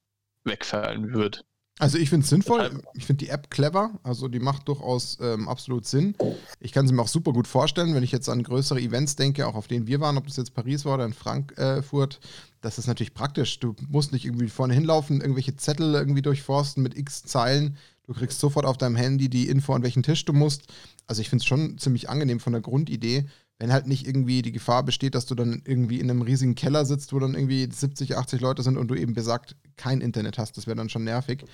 wegfallen 0.45 1.13
wird. 1.13 1.45
Also 1.81 1.99
ich 1.99 2.09
finde 2.09 2.23
es 2.23 2.31
sinnvoll, 2.31 2.83
ich 2.95 3.05
finde 3.05 3.25
die 3.25 3.31
App 3.31 3.51
clever, 3.51 3.99
also 4.05 4.29
die 4.29 4.39
macht 4.39 4.69
durchaus 4.69 5.19
ähm, 5.21 5.49
absolut 5.49 5.87
Sinn. 5.87 6.17
Ich 6.61 6.71
kann 6.71 6.87
sie 6.87 6.95
mir 6.95 7.03
auch 7.03 7.09
super 7.09 7.33
gut 7.33 7.49
vorstellen, 7.49 7.95
wenn 7.97 8.05
ich 8.05 8.13
jetzt 8.13 8.29
an 8.29 8.45
größere 8.45 8.81
Events 8.81 9.17
denke, 9.17 9.45
auch 9.47 9.57
auf 9.57 9.67
denen 9.67 9.89
wir 9.89 10.01
waren, 10.01 10.17
ob 10.17 10.29
das 10.29 10.37
jetzt 10.37 10.55
Paris 10.55 10.85
war 10.85 10.95
oder 10.95 11.05
in 11.05 11.13
Frankfurt, 11.13 12.21
das 12.65 12.79
ist 12.79 12.87
natürlich 12.87 13.13
praktisch. 13.13 13.61
Du 13.61 13.77
musst 13.89 14.13
nicht 14.13 14.25
irgendwie 14.25 14.49
vorne 14.49 14.73
hinlaufen, 14.73 15.21
irgendwelche 15.21 15.55
Zettel 15.55 15.95
irgendwie 15.95 16.23
durchforsten 16.23 16.83
mit 16.83 16.97
x 16.97 17.23
Zeilen. 17.23 17.77
Du 18.07 18.15
kriegst 18.15 18.41
sofort 18.41 18.65
auf 18.65 18.79
deinem 18.79 18.97
Handy 18.97 19.29
die 19.29 19.49
Info, 19.49 19.75
an 19.75 19.83
welchen 19.83 20.03
Tisch 20.03 20.25
du 20.25 20.33
musst. 20.33 20.63
Also 21.07 21.21
ich 21.21 21.29
finde 21.29 21.43
es 21.43 21.47
schon 21.47 21.77
ziemlich 21.77 22.09
angenehm 22.09 22.41
von 22.41 22.55
der 22.55 22.63
Grundidee 22.63 23.27
wenn 23.65 23.73
halt 23.73 23.87
nicht 23.87 24.07
irgendwie 24.07 24.43
die 24.43 24.53
Gefahr 24.53 24.83
besteht, 24.83 25.15
dass 25.15 25.25
du 25.25 25.35
dann 25.35 25.63
irgendwie 25.65 25.99
in 25.99 26.11
einem 26.11 26.21
riesigen 26.21 26.55
Keller 26.55 26.85
sitzt, 26.85 27.15
wo 27.15 27.19
dann 27.19 27.33
irgendwie 27.33 27.67
70, 27.67 28.15
80 28.15 28.43
Leute 28.43 28.63
sind 28.63 28.77
und 28.77 28.89
du 28.89 28.95
eben 28.95 29.15
besagt 29.15 29.57
kein 29.79 30.03
Internet 30.03 30.37
hast. 30.37 30.59
Das 30.59 30.67
wäre 30.67 30.77
dann 30.77 30.91
schon 30.91 31.05
nervig. 31.05 31.47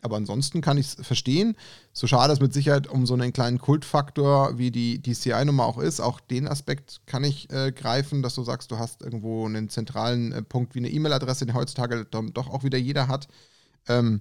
Aber 0.00 0.16
ansonsten 0.16 0.60
kann 0.60 0.78
ich 0.78 0.86
es 0.86 1.04
verstehen. 1.04 1.56
So 1.92 2.06
schade 2.06 2.32
es 2.32 2.38
mit 2.38 2.52
Sicherheit 2.52 2.86
um 2.86 3.04
so 3.04 3.14
einen 3.14 3.32
kleinen 3.32 3.58
Kultfaktor 3.58 4.56
wie 4.58 4.70
die 4.70 5.02
DCI-Nummer 5.02 5.66
auch 5.66 5.78
ist. 5.78 5.98
Auch 5.98 6.20
den 6.20 6.46
Aspekt 6.46 7.00
kann 7.04 7.24
ich 7.24 7.50
äh, 7.50 7.72
greifen, 7.72 8.22
dass 8.22 8.36
du 8.36 8.44
sagst, 8.44 8.70
du 8.70 8.78
hast 8.78 9.02
irgendwo 9.02 9.44
einen 9.44 9.68
zentralen 9.68 10.30
äh, 10.30 10.42
Punkt 10.42 10.76
wie 10.76 10.78
eine 10.78 10.90
E-Mail-Adresse, 10.90 11.46
den 11.46 11.56
heutzutage 11.56 12.06
dann 12.08 12.32
doch 12.32 12.48
auch 12.48 12.62
wieder 12.62 12.78
jeder 12.78 13.08
hat. 13.08 13.26
Ähm, 13.88 14.20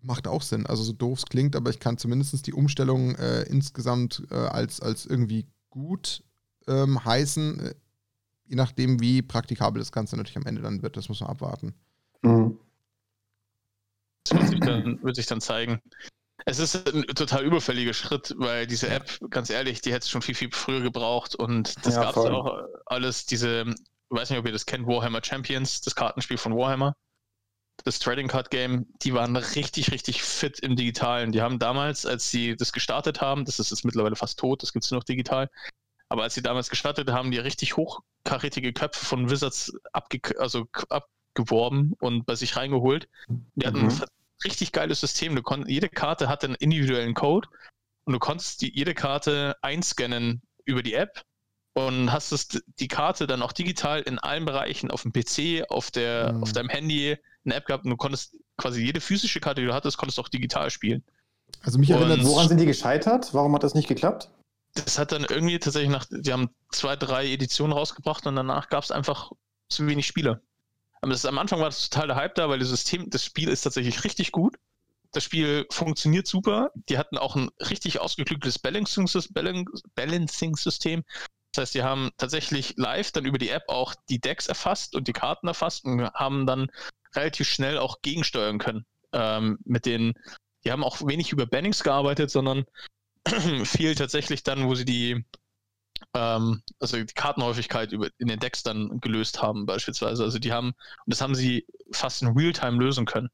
macht 0.00 0.28
auch 0.28 0.42
Sinn. 0.42 0.64
Also 0.66 0.84
so 0.84 0.92
doof 0.92 1.18
es 1.18 1.24
klingt, 1.24 1.56
aber 1.56 1.70
ich 1.70 1.80
kann 1.80 1.98
zumindest 1.98 2.46
die 2.46 2.52
Umstellung 2.52 3.16
äh, 3.16 3.42
insgesamt 3.48 4.22
äh, 4.30 4.36
als, 4.36 4.78
als 4.78 5.06
irgendwie 5.06 5.48
gut 5.68 6.22
ähm, 6.68 7.04
heißen, 7.04 7.60
äh, 7.60 7.74
je 8.46 8.56
nachdem, 8.56 9.00
wie 9.00 9.22
praktikabel 9.22 9.80
das 9.80 9.92
Ganze 9.92 10.16
natürlich 10.16 10.36
am 10.36 10.46
Ende 10.46 10.62
dann 10.62 10.82
wird. 10.82 10.96
Das 10.96 11.08
muss 11.08 11.20
man 11.20 11.30
abwarten. 11.30 11.74
Mhm. 12.22 12.58
Das 14.24 14.38
wird 14.38 14.48
sich, 14.50 14.60
dann, 14.60 15.02
wird 15.02 15.16
sich 15.16 15.26
dann 15.26 15.40
zeigen. 15.40 15.80
Es 16.44 16.58
ist 16.58 16.88
ein 16.88 17.02
total 17.14 17.44
überfälliger 17.44 17.94
Schritt, 17.94 18.34
weil 18.36 18.66
diese 18.66 18.88
App, 18.88 19.18
ganz 19.30 19.50
ehrlich, 19.50 19.80
die 19.80 19.92
hätte 19.92 20.04
es 20.04 20.10
schon 20.10 20.22
viel, 20.22 20.34
viel 20.34 20.50
früher 20.52 20.80
gebraucht 20.80 21.34
und 21.34 21.84
das 21.86 21.94
ja, 21.94 22.02
gab 22.02 22.16
es 22.16 22.24
auch 22.24 22.62
alles, 22.86 23.26
diese, 23.26 23.64
ich 23.68 23.76
weiß 24.10 24.30
nicht, 24.30 24.38
ob 24.38 24.46
ihr 24.46 24.52
das 24.52 24.66
kennt, 24.66 24.86
Warhammer 24.86 25.22
Champions, 25.22 25.80
das 25.82 25.94
Kartenspiel 25.94 26.38
von 26.38 26.56
Warhammer, 26.56 26.96
das 27.84 27.98
Trading 27.98 28.28
Card 28.28 28.50
Game, 28.50 28.86
die 29.02 29.14
waren 29.14 29.36
richtig, 29.36 29.92
richtig 29.92 30.22
fit 30.22 30.58
im 30.60 30.76
Digitalen. 30.76 31.32
Die 31.32 31.42
haben 31.42 31.58
damals, 31.58 32.06
als 32.06 32.30
sie 32.30 32.56
das 32.56 32.72
gestartet 32.72 33.20
haben, 33.20 33.44
das 33.44 33.58
ist 33.58 33.70
jetzt 33.70 33.84
mittlerweile 33.84 34.16
fast 34.16 34.38
tot, 34.38 34.62
das 34.62 34.72
gibt 34.72 34.84
es 34.84 34.90
nur 34.90 35.00
noch 35.00 35.04
digital, 35.04 35.48
aber 36.12 36.24
als 36.24 36.34
sie 36.34 36.42
damals 36.42 36.68
gestartet 36.68 37.10
haben, 37.10 37.30
die 37.30 37.38
richtig 37.38 37.78
hochkarätige 37.78 38.74
Köpfe 38.74 39.02
von 39.02 39.30
Wizards 39.30 39.72
abge 39.94 40.20
also 40.38 40.66
abgeworben 40.90 41.94
und 42.00 42.26
bei 42.26 42.34
sich 42.34 42.54
reingeholt. 42.54 43.08
Die 43.54 43.66
hatten 43.66 43.80
mhm. 43.80 43.88
ein 43.88 44.02
richtig 44.44 44.72
geiles 44.72 45.00
System. 45.00 45.34
Du 45.34 45.40
konnt, 45.40 45.70
jede 45.70 45.88
Karte 45.88 46.28
hatte 46.28 46.48
einen 46.48 46.56
individuellen 46.56 47.14
Code 47.14 47.48
und 48.04 48.12
du 48.12 48.18
konntest 48.18 48.60
die, 48.60 48.76
jede 48.76 48.92
Karte 48.92 49.56
einscannen 49.62 50.42
über 50.66 50.82
die 50.82 50.92
App 50.92 51.22
und 51.72 52.12
hast 52.12 52.30
es, 52.32 52.62
die 52.78 52.88
Karte 52.88 53.26
dann 53.26 53.40
auch 53.40 53.52
digital 53.52 54.02
in 54.02 54.18
allen 54.18 54.44
Bereichen 54.44 54.90
auf 54.90 55.04
dem 55.04 55.14
PC, 55.14 55.64
auf, 55.70 55.90
der, 55.90 56.34
mhm. 56.34 56.42
auf 56.42 56.52
deinem 56.52 56.68
Handy 56.68 57.16
eine 57.46 57.54
App 57.54 57.64
gehabt 57.64 57.84
und 57.84 57.90
du 57.90 57.96
konntest 57.96 58.36
quasi 58.58 58.84
jede 58.84 59.00
physische 59.00 59.40
Karte, 59.40 59.62
die 59.62 59.66
du 59.66 59.72
hattest, 59.72 59.96
konntest 59.96 60.20
auch 60.20 60.28
digital 60.28 60.68
spielen. 60.68 61.02
Also 61.62 61.78
mich 61.78 61.88
erinnert, 61.88 62.22
woran 62.22 62.48
sind 62.48 62.60
die 62.60 62.66
gescheitert? 62.66 63.32
Warum 63.32 63.54
hat 63.54 63.62
das 63.62 63.72
nicht 63.74 63.88
geklappt? 63.88 64.28
Das 64.74 64.98
hat 64.98 65.12
dann 65.12 65.26
irgendwie 65.28 65.58
tatsächlich 65.58 65.90
nach, 65.90 66.06
die 66.10 66.32
haben 66.32 66.50
zwei, 66.70 66.96
drei 66.96 67.30
Editionen 67.30 67.76
rausgebracht 67.76 68.26
und 68.26 68.36
danach 68.36 68.68
gab 68.68 68.84
es 68.84 68.90
einfach 68.90 69.32
zu 69.68 69.86
wenig 69.86 70.06
Spieler. 70.06 70.40
Aber 71.00 71.12
das, 71.12 71.26
am 71.26 71.38
Anfang 71.38 71.60
war 71.60 71.68
das 71.68 71.88
total 71.88 72.08
der 72.08 72.16
Hype 72.16 72.36
da, 72.36 72.48
weil 72.48 72.60
das 72.60 72.68
System, 72.68 73.10
das 73.10 73.24
Spiel 73.24 73.48
ist 73.48 73.62
tatsächlich 73.62 74.04
richtig 74.04 74.32
gut 74.32 74.56
das 75.12 75.24
Spiel 75.24 75.66
funktioniert 75.70 76.26
super. 76.26 76.72
Die 76.88 76.98
hatten 76.98 77.18
auch 77.18 77.36
ein 77.36 77.50
richtig 77.60 78.00
ausgeklügeltes 78.00 78.58
Balancing-System. 78.58 81.04
Das 81.52 81.62
heißt, 81.62 81.74
die 81.74 81.82
haben 81.82 82.10
tatsächlich 82.16 82.74
live 82.76 83.12
dann 83.12 83.26
über 83.26 83.38
die 83.38 83.50
App 83.50 83.64
auch 83.68 83.94
die 84.08 84.20
Decks 84.20 84.46
erfasst 84.46 84.96
und 84.96 85.06
die 85.06 85.12
Karten 85.12 85.46
erfasst 85.46 85.84
und 85.84 86.02
haben 86.14 86.46
dann 86.46 86.68
relativ 87.14 87.46
schnell 87.46 87.76
auch 87.76 88.00
gegensteuern 88.00 88.58
können. 88.58 88.86
Ähm, 89.12 89.58
mit 89.64 89.84
den, 89.84 90.14
die 90.64 90.72
haben 90.72 90.82
auch 90.82 91.06
wenig 91.06 91.30
über 91.30 91.44
Bannings 91.44 91.82
gearbeitet, 91.82 92.30
sondern 92.30 92.64
viel 93.64 93.94
tatsächlich 93.94 94.42
dann, 94.42 94.66
wo 94.66 94.74
sie 94.74 94.84
die, 94.84 95.24
ähm, 96.14 96.62
also 96.80 96.96
die 96.98 97.06
Kartenhäufigkeit 97.06 97.92
über, 97.92 98.08
in 98.18 98.28
den 98.28 98.40
Decks 98.40 98.62
dann 98.62 99.00
gelöst 99.00 99.42
haben, 99.42 99.66
beispielsweise. 99.66 100.24
Also 100.24 100.38
die 100.38 100.52
haben, 100.52 100.68
und 100.68 100.76
das 101.06 101.20
haben 101.20 101.34
sie 101.34 101.66
fast 101.92 102.22
in 102.22 102.28
Realtime 102.28 102.78
lösen 102.78 103.06
können. 103.06 103.30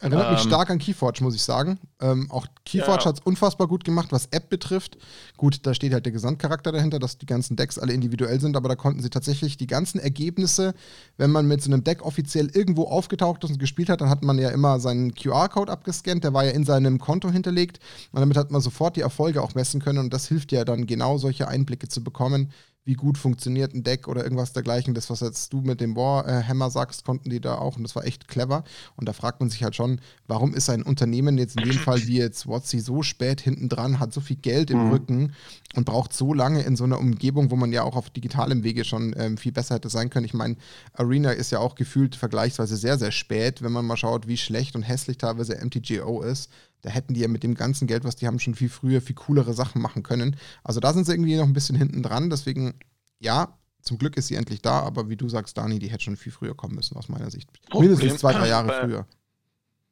Erinnert 0.00 0.30
mich 0.30 0.42
ähm, 0.42 0.46
stark 0.46 0.70
an 0.70 0.78
Keyforge, 0.78 1.24
muss 1.24 1.34
ich 1.34 1.42
sagen. 1.42 1.80
Ähm, 2.00 2.30
auch 2.30 2.46
Keyforge 2.64 3.02
ja. 3.02 3.06
hat 3.06 3.18
es 3.18 3.24
unfassbar 3.24 3.66
gut 3.66 3.82
gemacht, 3.82 4.12
was 4.12 4.26
App 4.26 4.48
betrifft. 4.48 4.96
Gut, 5.36 5.66
da 5.66 5.74
steht 5.74 5.92
halt 5.92 6.06
der 6.06 6.12
Gesamtcharakter 6.12 6.70
dahinter, 6.70 7.00
dass 7.00 7.18
die 7.18 7.26
ganzen 7.26 7.56
Decks 7.56 7.80
alle 7.80 7.92
individuell 7.92 8.40
sind, 8.40 8.56
aber 8.56 8.68
da 8.68 8.76
konnten 8.76 9.02
sie 9.02 9.10
tatsächlich 9.10 9.56
die 9.56 9.66
ganzen 9.66 9.98
Ergebnisse, 9.98 10.74
wenn 11.16 11.32
man 11.32 11.48
mit 11.48 11.62
so 11.62 11.72
einem 11.72 11.82
Deck 11.82 12.02
offiziell 12.02 12.48
irgendwo 12.54 12.84
aufgetaucht 12.84 13.42
ist 13.42 13.50
und 13.50 13.58
gespielt 13.58 13.88
hat, 13.88 14.00
dann 14.00 14.08
hat 14.08 14.22
man 14.22 14.38
ja 14.38 14.50
immer 14.50 14.78
seinen 14.78 15.14
QR-Code 15.14 15.72
abgescannt, 15.72 16.22
der 16.22 16.32
war 16.32 16.44
ja 16.44 16.52
in 16.52 16.64
seinem 16.64 17.00
Konto 17.00 17.28
hinterlegt 17.30 17.80
und 18.12 18.20
damit 18.20 18.36
hat 18.36 18.52
man 18.52 18.60
sofort 18.60 18.94
die 18.94 19.00
Erfolge 19.00 19.42
auch 19.42 19.56
messen 19.56 19.80
können 19.80 19.98
und 19.98 20.14
das 20.14 20.28
hilft 20.28 20.52
ja 20.52 20.64
dann 20.64 20.86
genau 20.86 21.18
solche 21.18 21.48
Einblicke 21.48 21.88
zu 21.88 22.04
bekommen 22.04 22.52
wie 22.88 22.94
gut 22.94 23.18
funktioniert 23.18 23.74
ein 23.74 23.82
Deck 23.82 24.08
oder 24.08 24.24
irgendwas 24.24 24.54
dergleichen. 24.54 24.94
Das, 24.94 25.10
was 25.10 25.20
jetzt 25.20 25.52
du 25.52 25.60
mit 25.60 25.82
dem 25.82 25.94
Warhammer 25.94 26.70
sagst, 26.70 27.04
konnten 27.04 27.28
die 27.28 27.38
da 27.38 27.56
auch 27.56 27.76
und 27.76 27.82
das 27.82 27.94
war 27.94 28.06
echt 28.06 28.28
clever. 28.28 28.64
Und 28.96 29.06
da 29.06 29.12
fragt 29.12 29.40
man 29.40 29.50
sich 29.50 29.62
halt 29.62 29.76
schon, 29.76 30.00
warum 30.26 30.54
ist 30.54 30.70
ein 30.70 30.82
Unternehmen 30.82 31.36
jetzt 31.36 31.60
in 31.60 31.68
dem 31.68 31.78
Fall 31.78 32.06
wie 32.06 32.16
jetzt 32.16 32.48
Watsi 32.48 32.80
so 32.80 33.02
spät 33.02 33.42
hinten 33.42 33.68
dran, 33.68 34.00
hat 34.00 34.14
so 34.14 34.22
viel 34.22 34.36
Geld 34.36 34.70
im 34.70 34.86
mhm. 34.86 34.90
Rücken 34.90 35.34
und 35.76 35.84
braucht 35.84 36.14
so 36.14 36.32
lange 36.32 36.62
in 36.62 36.76
so 36.76 36.84
einer 36.84 36.98
Umgebung, 36.98 37.50
wo 37.50 37.56
man 37.56 37.72
ja 37.72 37.82
auch 37.82 37.94
auf 37.94 38.08
digitalem 38.08 38.64
Wege 38.64 38.86
schon 38.86 39.14
ähm, 39.18 39.36
viel 39.36 39.52
besser 39.52 39.74
hätte 39.74 39.90
sein 39.90 40.08
können. 40.08 40.24
Ich 40.24 40.32
meine, 40.32 40.56
Arena 40.94 41.32
ist 41.32 41.52
ja 41.52 41.58
auch 41.58 41.74
gefühlt 41.74 42.16
vergleichsweise 42.16 42.78
sehr, 42.78 42.96
sehr 42.96 43.12
spät, 43.12 43.60
wenn 43.60 43.72
man 43.72 43.84
mal 43.84 43.98
schaut, 43.98 44.26
wie 44.28 44.38
schlecht 44.38 44.74
und 44.74 44.82
hässlich 44.82 45.18
teilweise 45.18 45.62
MTGO 45.62 46.22
ist. 46.22 46.50
Da 46.82 46.90
hätten 46.90 47.14
die 47.14 47.20
ja 47.20 47.28
mit 47.28 47.42
dem 47.42 47.54
ganzen 47.54 47.86
Geld, 47.86 48.04
was 48.04 48.16
die 48.16 48.26
haben, 48.26 48.38
schon 48.38 48.54
viel 48.54 48.68
früher 48.68 49.00
viel 49.00 49.16
coolere 49.16 49.52
Sachen 49.52 49.82
machen 49.82 50.02
können. 50.02 50.36
Also 50.62 50.80
da 50.80 50.92
sind 50.92 51.06
sie 51.06 51.12
irgendwie 51.12 51.36
noch 51.36 51.44
ein 51.44 51.52
bisschen 51.52 51.76
hinten 51.76 52.02
dran. 52.02 52.30
Deswegen, 52.30 52.78
ja, 53.18 53.58
zum 53.82 53.98
Glück 53.98 54.16
ist 54.16 54.28
sie 54.28 54.34
endlich 54.34 54.62
da, 54.62 54.80
aber 54.80 55.08
wie 55.08 55.16
du 55.16 55.28
sagst, 55.28 55.56
Dani, 55.56 55.78
die 55.78 55.88
hätte 55.88 56.04
schon 56.04 56.16
viel 56.16 56.32
früher 56.32 56.54
kommen 56.54 56.74
müssen, 56.74 56.96
aus 56.96 57.08
meiner 57.08 57.30
Sicht. 57.30 57.50
Problem, 57.68 57.92
Mindestens 57.92 58.20
zwei, 58.20 58.32
drei 58.32 58.48
Jahre 58.48 58.80
früher. 58.80 59.06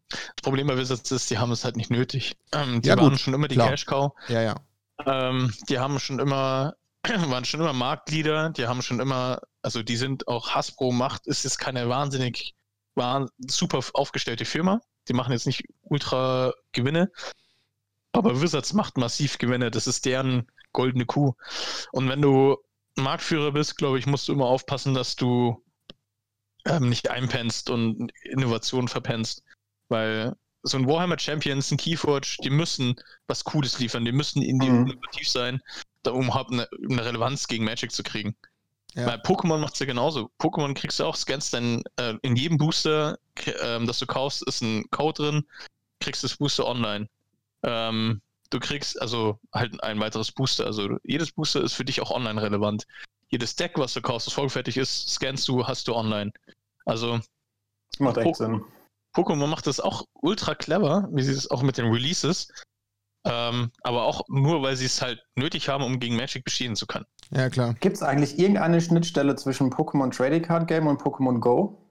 Das 0.09 0.43
Problem 0.43 0.67
bei 0.69 0.77
Wizards 0.77 1.11
ist, 1.11 1.31
die 1.31 1.39
haben 1.39 1.51
es 1.51 1.65
halt 1.65 1.77
nicht 1.77 1.91
nötig. 1.91 2.37
Ähm, 2.53 2.81
die 2.83 2.89
ja, 2.89 2.97
waren 2.97 3.11
gut, 3.11 3.21
schon 3.21 3.35
immer 3.35 3.49
die 3.49 3.57
klar. 3.57 3.71
Cash 3.71 3.87
Cow. 3.87 4.13
Ja, 4.29 4.43
ja. 4.43 4.57
Ähm, 5.05 5.53
die 5.69 5.79
haben 5.79 5.99
schon 5.99 6.19
immer, 6.19 6.77
waren 7.03 7.45
schon 7.45 7.61
immer 7.61 7.73
Marktleader, 7.73 8.51
die 8.51 8.67
haben 8.67 8.83
schon 8.83 9.01
immer, 9.01 9.41
also 9.63 9.83
die 9.83 9.97
sind 9.97 10.29
auch 10.29 10.51
Hasbro 10.51 10.93
macht, 10.93 11.27
ist 11.27 11.45
jetzt 11.45 11.59
keine 11.59 11.89
wahnsinnig, 11.89 12.55
war 12.95 13.29
super 13.39 13.81
aufgestellte 13.95 14.45
Firma. 14.45 14.81
Die 15.09 15.13
machen 15.13 15.33
jetzt 15.33 15.47
nicht 15.47 15.65
ultra 15.83 16.53
Gewinne, 16.73 17.11
aber 18.13 18.41
Wizards 18.41 18.73
macht 18.73 18.97
massiv 18.97 19.39
Gewinne. 19.39 19.71
Das 19.71 19.87
ist 19.87 20.07
deren 20.07 20.51
goldene 20.73 21.07
Kuh. 21.07 21.35
Und 21.93 22.09
wenn 22.09 22.23
du 22.23 22.57
Marktführer 22.97 23.53
bist, 23.53 23.77
glaube 23.77 23.99
ich, 23.99 24.07
musst 24.07 24.29
du 24.29 24.33
immer 24.33 24.47
aufpassen, 24.47 24.95
dass 24.95 25.17
du 25.17 25.63
ähm, 26.65 26.89
nicht 26.89 27.11
einpennst 27.11 27.71
und 27.71 28.11
Innovationen 28.25 28.89
verpennst. 28.89 29.43
Weil 29.89 30.35
so 30.63 30.77
ein 30.77 30.87
Warhammer 30.87 31.19
Champions, 31.19 31.71
ein 31.71 31.77
Keyforge, 31.77 32.37
die 32.43 32.51
müssen 32.51 32.97
was 33.29 33.45
Cooles 33.45 33.79
liefern, 33.79 34.05
die 34.05 34.13
müssen 34.13 34.41
mhm. 34.41 34.61
innovativ 34.61 35.29
sein, 35.29 35.61
um 36.07 36.25
überhaupt 36.25 36.53
eine, 36.53 36.69
eine 36.89 37.05
Relevanz 37.05 37.47
gegen 37.47 37.65
Magic 37.65 37.93
zu 37.93 38.03
kriegen. 38.03 38.37
Ja. 38.97 39.05
Bei 39.05 39.17
Pokémon 39.17 39.59
macht 39.59 39.75
es 39.75 39.81
ja 39.81 39.87
genauso. 39.87 40.31
Pokémon 40.41 40.73
kriegst 40.73 40.99
du 40.99 41.05
auch, 41.05 41.17
scannst 41.17 41.53
dann 41.53 41.83
äh, 41.97 42.15
in 42.23 42.35
jedem 42.35 42.57
Booster, 42.57 43.19
ähm, 43.63 43.87
das 43.87 43.99
du 43.99 44.07
kaufst, 44.07 44.43
ist 44.49 44.63
ein 44.63 44.89
Code 44.91 45.23
drin, 45.23 45.47
kriegst 46.01 46.25
das 46.25 46.39
Booster 46.39 46.67
online. 46.67 47.09
Ähm, 47.63 48.23
du 48.49 48.59
kriegst 48.59 49.01
also 49.01 49.39
halt 49.53 49.83
ein 49.83 50.01
weiteres 50.01 50.33
Booster. 50.33 50.65
Also 50.65 50.97
jedes 51.05 51.33
Booster 51.33 51.63
ist 51.63 51.75
für 51.75 51.85
dich 51.85 52.01
auch 52.01 52.11
online 52.11 52.41
relevant. 52.41 52.87
Jedes 53.29 53.55
Deck, 53.55 53.73
was 53.77 53.93
du 53.93 54.01
kaufst, 54.01 54.29
das 54.29 54.35
vollfertig 54.35 54.79
ist, 54.79 55.11
scannst 55.11 55.47
du, 55.49 55.67
hast 55.67 55.89
du 55.89 55.95
online. 55.95 56.33
Also 56.87 57.21
das 57.91 58.01
macht 58.01 58.17
echt 58.17 58.37
Sinn. 58.37 58.65
Pokémon 59.15 59.47
macht 59.47 59.67
das 59.67 59.81
auch 59.81 60.05
ultra 60.15 60.55
clever, 60.55 61.09
wie 61.13 61.23
sie 61.23 61.33
es 61.33 61.51
auch 61.51 61.63
mit 61.63 61.77
den 61.77 61.87
Releases. 61.87 62.49
Ähm, 63.27 63.71
aber 63.83 64.05
auch 64.05 64.23
nur, 64.29 64.63
weil 64.63 64.77
sie 64.77 64.87
es 64.87 65.03
halt 65.03 65.23
nötig 65.35 65.69
haben, 65.69 65.85
um 65.85 65.99
gegen 65.99 66.17
Magic 66.17 66.45
bestehen 66.45 66.77
zu 66.77 66.87
können. 66.87 67.07
Ja, 67.35 67.51
klar. 67.51 67.75
Gibt 67.81 67.97
es 67.97 68.03
eigentlich 68.03 68.39
irgendeine 68.39 68.81
Schnittstelle 68.81 69.35
zwischen 69.37 69.71
Pokémon 69.71 70.15
Trading 70.15 70.43
Card 70.43 70.69
Game 70.69 70.87
und 70.87 71.03
Pokémon 71.03 71.41
Go? 71.41 71.83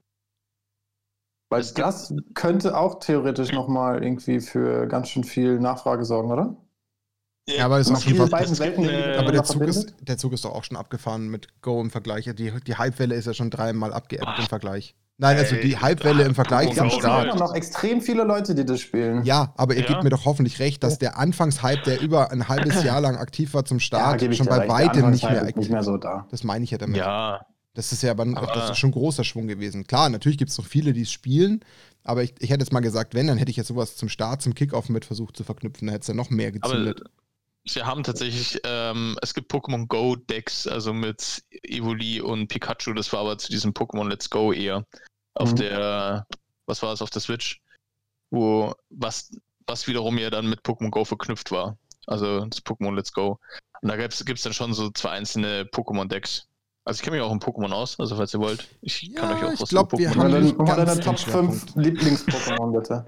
Weil 1.50 1.62
es 1.62 1.74
das 1.74 2.14
könnte 2.34 2.78
auch 2.78 3.00
theoretisch 3.00 3.52
nochmal 3.52 4.04
irgendwie 4.04 4.40
für 4.40 4.88
ganz 4.88 5.10
schön 5.10 5.24
viel 5.24 5.60
Nachfrage 5.60 6.06
sorgen, 6.06 6.32
oder? 6.32 6.56
Ja, 7.48 7.66
aber, 7.66 7.80
ist 7.80 7.92
auch 7.92 8.02
diese 8.02 8.28
beiden 8.28 8.58
Welten, 8.58 8.90
äh, 8.90 9.18
aber 9.20 9.32
der 9.32 9.44
Zug, 9.44 9.62
ist, 9.62 9.94
der 10.02 10.18
Zug 10.18 10.34
ist 10.34 10.46
doch 10.46 10.56
auch 10.56 10.64
schon 10.64 10.78
abgefahren 10.78 11.28
mit 11.28 11.62
Go 11.62 11.80
im 11.80 11.92
Vergleich. 11.92 12.26
Die, 12.26 12.34
die 12.34 12.78
Hypewelle 12.78 13.14
ist 13.14 13.26
ja 13.28 13.36
schon 13.36 13.52
dreimal 13.52 13.94
abgeappt 13.94 14.40
im 14.40 14.46
Vergleich. 14.46 14.96
Nein, 15.18 15.38
also 15.38 15.56
die 15.56 15.80
Hypewelle 15.80 16.24
im 16.24 16.36
Vergleich 16.36 16.76
zum 16.76 16.90
Start. 16.90 17.28
Es 17.28 17.32
gibt 17.32 17.40
noch 17.40 17.56
extrem 17.56 18.02
viele 18.02 18.24
Leute, 18.26 18.54
die 18.54 18.66
das 18.66 18.82
spielen. 18.82 19.24
Ja, 19.24 19.54
aber 19.56 19.74
ihr 19.76 19.82
ja. 19.82 19.88
gebt 19.88 20.04
mir 20.04 20.10
doch 20.10 20.26
hoffentlich 20.26 20.60
recht, 20.60 20.84
dass 20.84 21.00
der 21.00 21.18
Anfangshype, 21.18 21.84
der 21.86 22.02
über 22.02 22.32
ein 22.32 22.50
halbes 22.50 22.84
Jahr 22.84 23.00
lang 23.00 23.16
aktiv 23.16 23.54
war 23.54 23.64
zum 23.64 23.80
Start, 23.80 24.22
ja, 24.22 24.34
schon 24.34 24.48
bei 24.48 24.68
weitem 24.68 25.12
nicht 25.12 25.24
mehr, 25.24 25.44
nicht 25.44 25.70
mehr 25.70 25.84
so 25.84 25.98
da. 25.98 26.28
Das 26.32 26.44
meine 26.44 26.66
ich 26.66 26.72
ja 26.72 26.78
damit. 26.78 26.98
Ja. 26.98 27.46
Das 27.76 27.92
ist 27.92 28.04
ja 28.04 28.12
aber, 28.12 28.24
aber 28.24 28.48
das 28.54 28.72
ist 28.72 28.78
schon 28.78 28.92
großer 28.92 29.24
Schwung 29.24 29.48
gewesen. 29.48 29.86
Klar, 29.86 30.10
natürlich 30.10 30.38
gibt 30.38 30.52
es 30.52 30.58
noch 30.58 30.66
viele, 30.66 30.94
die 30.94 31.02
es 31.02 31.12
spielen, 31.12 31.60
aber 32.04 32.24
ich, 32.24 32.34
ich 32.40 32.50
hätte 32.50 32.64
jetzt 32.64 32.72
mal 32.72 32.80
gesagt, 32.80 33.14
wenn, 33.14 33.28
dann 33.28 33.38
hätte 33.38 33.52
ich 33.52 33.58
jetzt 33.58 33.68
sowas 33.68 33.98
zum 33.98 34.08
Start, 34.08 34.42
zum 34.42 34.56
Kickoff 34.56 34.88
mit 34.90 35.06
versucht 35.06 35.36
zu 35.36 35.44
verknüpfen, 35.44 35.88
da 35.88 35.94
hätte 35.94 36.04
es 36.04 36.08
ja 36.08 36.14
noch 36.14 36.30
mehr 36.30 36.52
gezündet. 36.52 37.02
Aber 37.02 37.12
Sie 37.68 37.84
haben 37.84 38.04
tatsächlich, 38.04 38.60
ähm, 38.64 39.18
es 39.22 39.34
gibt 39.34 39.52
Pokémon 39.52 39.88
Go 39.88 40.16
Decks, 40.16 40.68
also 40.68 40.94
mit 40.94 41.44
Evoli 41.64 42.22
und 42.22 42.48
Pikachu, 42.48 42.94
das 42.94 43.12
war 43.12 43.22
aber 43.22 43.38
zu 43.40 43.50
diesem 43.50 43.74
Pokémon 43.74 44.08
Let's 44.08 44.30
Go 44.30 44.54
eher 44.54 44.86
auf 45.34 45.52
mhm. 45.52 45.56
der, 45.56 46.28
was 46.68 46.84
war 46.84 46.94
es, 46.94 47.02
auf 47.02 47.10
der 47.10 47.22
Switch, 47.22 47.62
wo 48.30 48.74
was, 48.90 49.36
was 49.66 49.88
wiederum 49.88 50.18
ja 50.20 50.30
dann 50.30 50.48
mit 50.48 50.62
Pokémon 50.62 50.92
Go 50.92 51.06
verknüpft 51.06 51.52
war. 51.52 51.78
Also 52.06 52.46
das 52.46 52.64
Pokémon 52.64 52.96
Let's 52.96 53.12
Go. 53.12 53.40
Und 53.82 53.90
da 53.90 53.98
gibt 53.98 54.14
es 54.14 54.42
dann 54.44 54.54
schon 54.54 54.74
so 54.74 54.92
zwei 54.92 55.10
einzelne 55.12 55.64
Pokémon-Decks. 55.64 56.48
Also 56.86 57.00
ich 57.00 57.04
kenne 57.04 57.18
mich 57.18 57.26
auch 57.26 57.32
in 57.32 57.40
Pokémon 57.40 57.72
aus, 57.72 58.00
also 58.00 58.16
falls 58.16 58.32
ihr 58.36 58.40
wollt. 58.40 58.68
Ich 58.82 59.02
ja, 59.02 59.22
kann 59.22 59.34
euch 59.34 59.44
auch 59.44 59.62
was 59.62 59.70
glaub, 59.70 59.98
wir 59.98 60.12
haben 60.12 60.32
dann, 60.32 60.66
deine 60.68 61.00
Top 61.00 61.18
5 61.18 61.76
Lieblings-Pokémon, 61.76 62.72
bitte. 62.72 63.06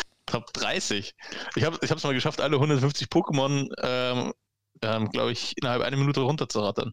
Top 0.26 0.52
30. 0.52 1.14
Ich 1.54 1.64
habe 1.64 1.78
es 1.80 2.04
mal 2.04 2.14
geschafft, 2.14 2.40
alle 2.40 2.56
150 2.56 3.08
Pokémon, 3.08 3.68
ähm, 3.82 4.32
ähm, 4.82 5.10
glaube 5.10 5.32
ich, 5.32 5.54
innerhalb 5.56 5.82
einer 5.82 5.96
Minute 5.96 6.20
runterzurattern. 6.20 6.92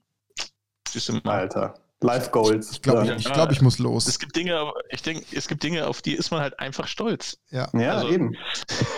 Alter. 1.23 1.73
Life 2.03 2.31
Goals. 2.31 2.71
Ich 2.71 2.81
glaube, 2.81 3.05
ja. 3.05 3.15
ich, 3.15 3.25
ich, 3.25 3.33
glaub, 3.33 3.51
ich 3.51 3.61
muss 3.61 3.79
los. 3.79 4.07
Es 4.07 4.19
gibt 4.19 4.35
Dinge, 4.35 4.71
ich 4.89 5.01
denke, 5.01 5.25
es 5.35 5.47
gibt 5.47 5.63
Dinge, 5.63 5.87
auf 5.87 6.01
die 6.01 6.13
ist 6.13 6.31
man 6.31 6.41
halt 6.41 6.59
einfach 6.59 6.87
stolz. 6.87 7.39
Ja, 7.49 7.69
ja 7.73 7.95
also, 7.95 8.09
eben. 8.09 8.35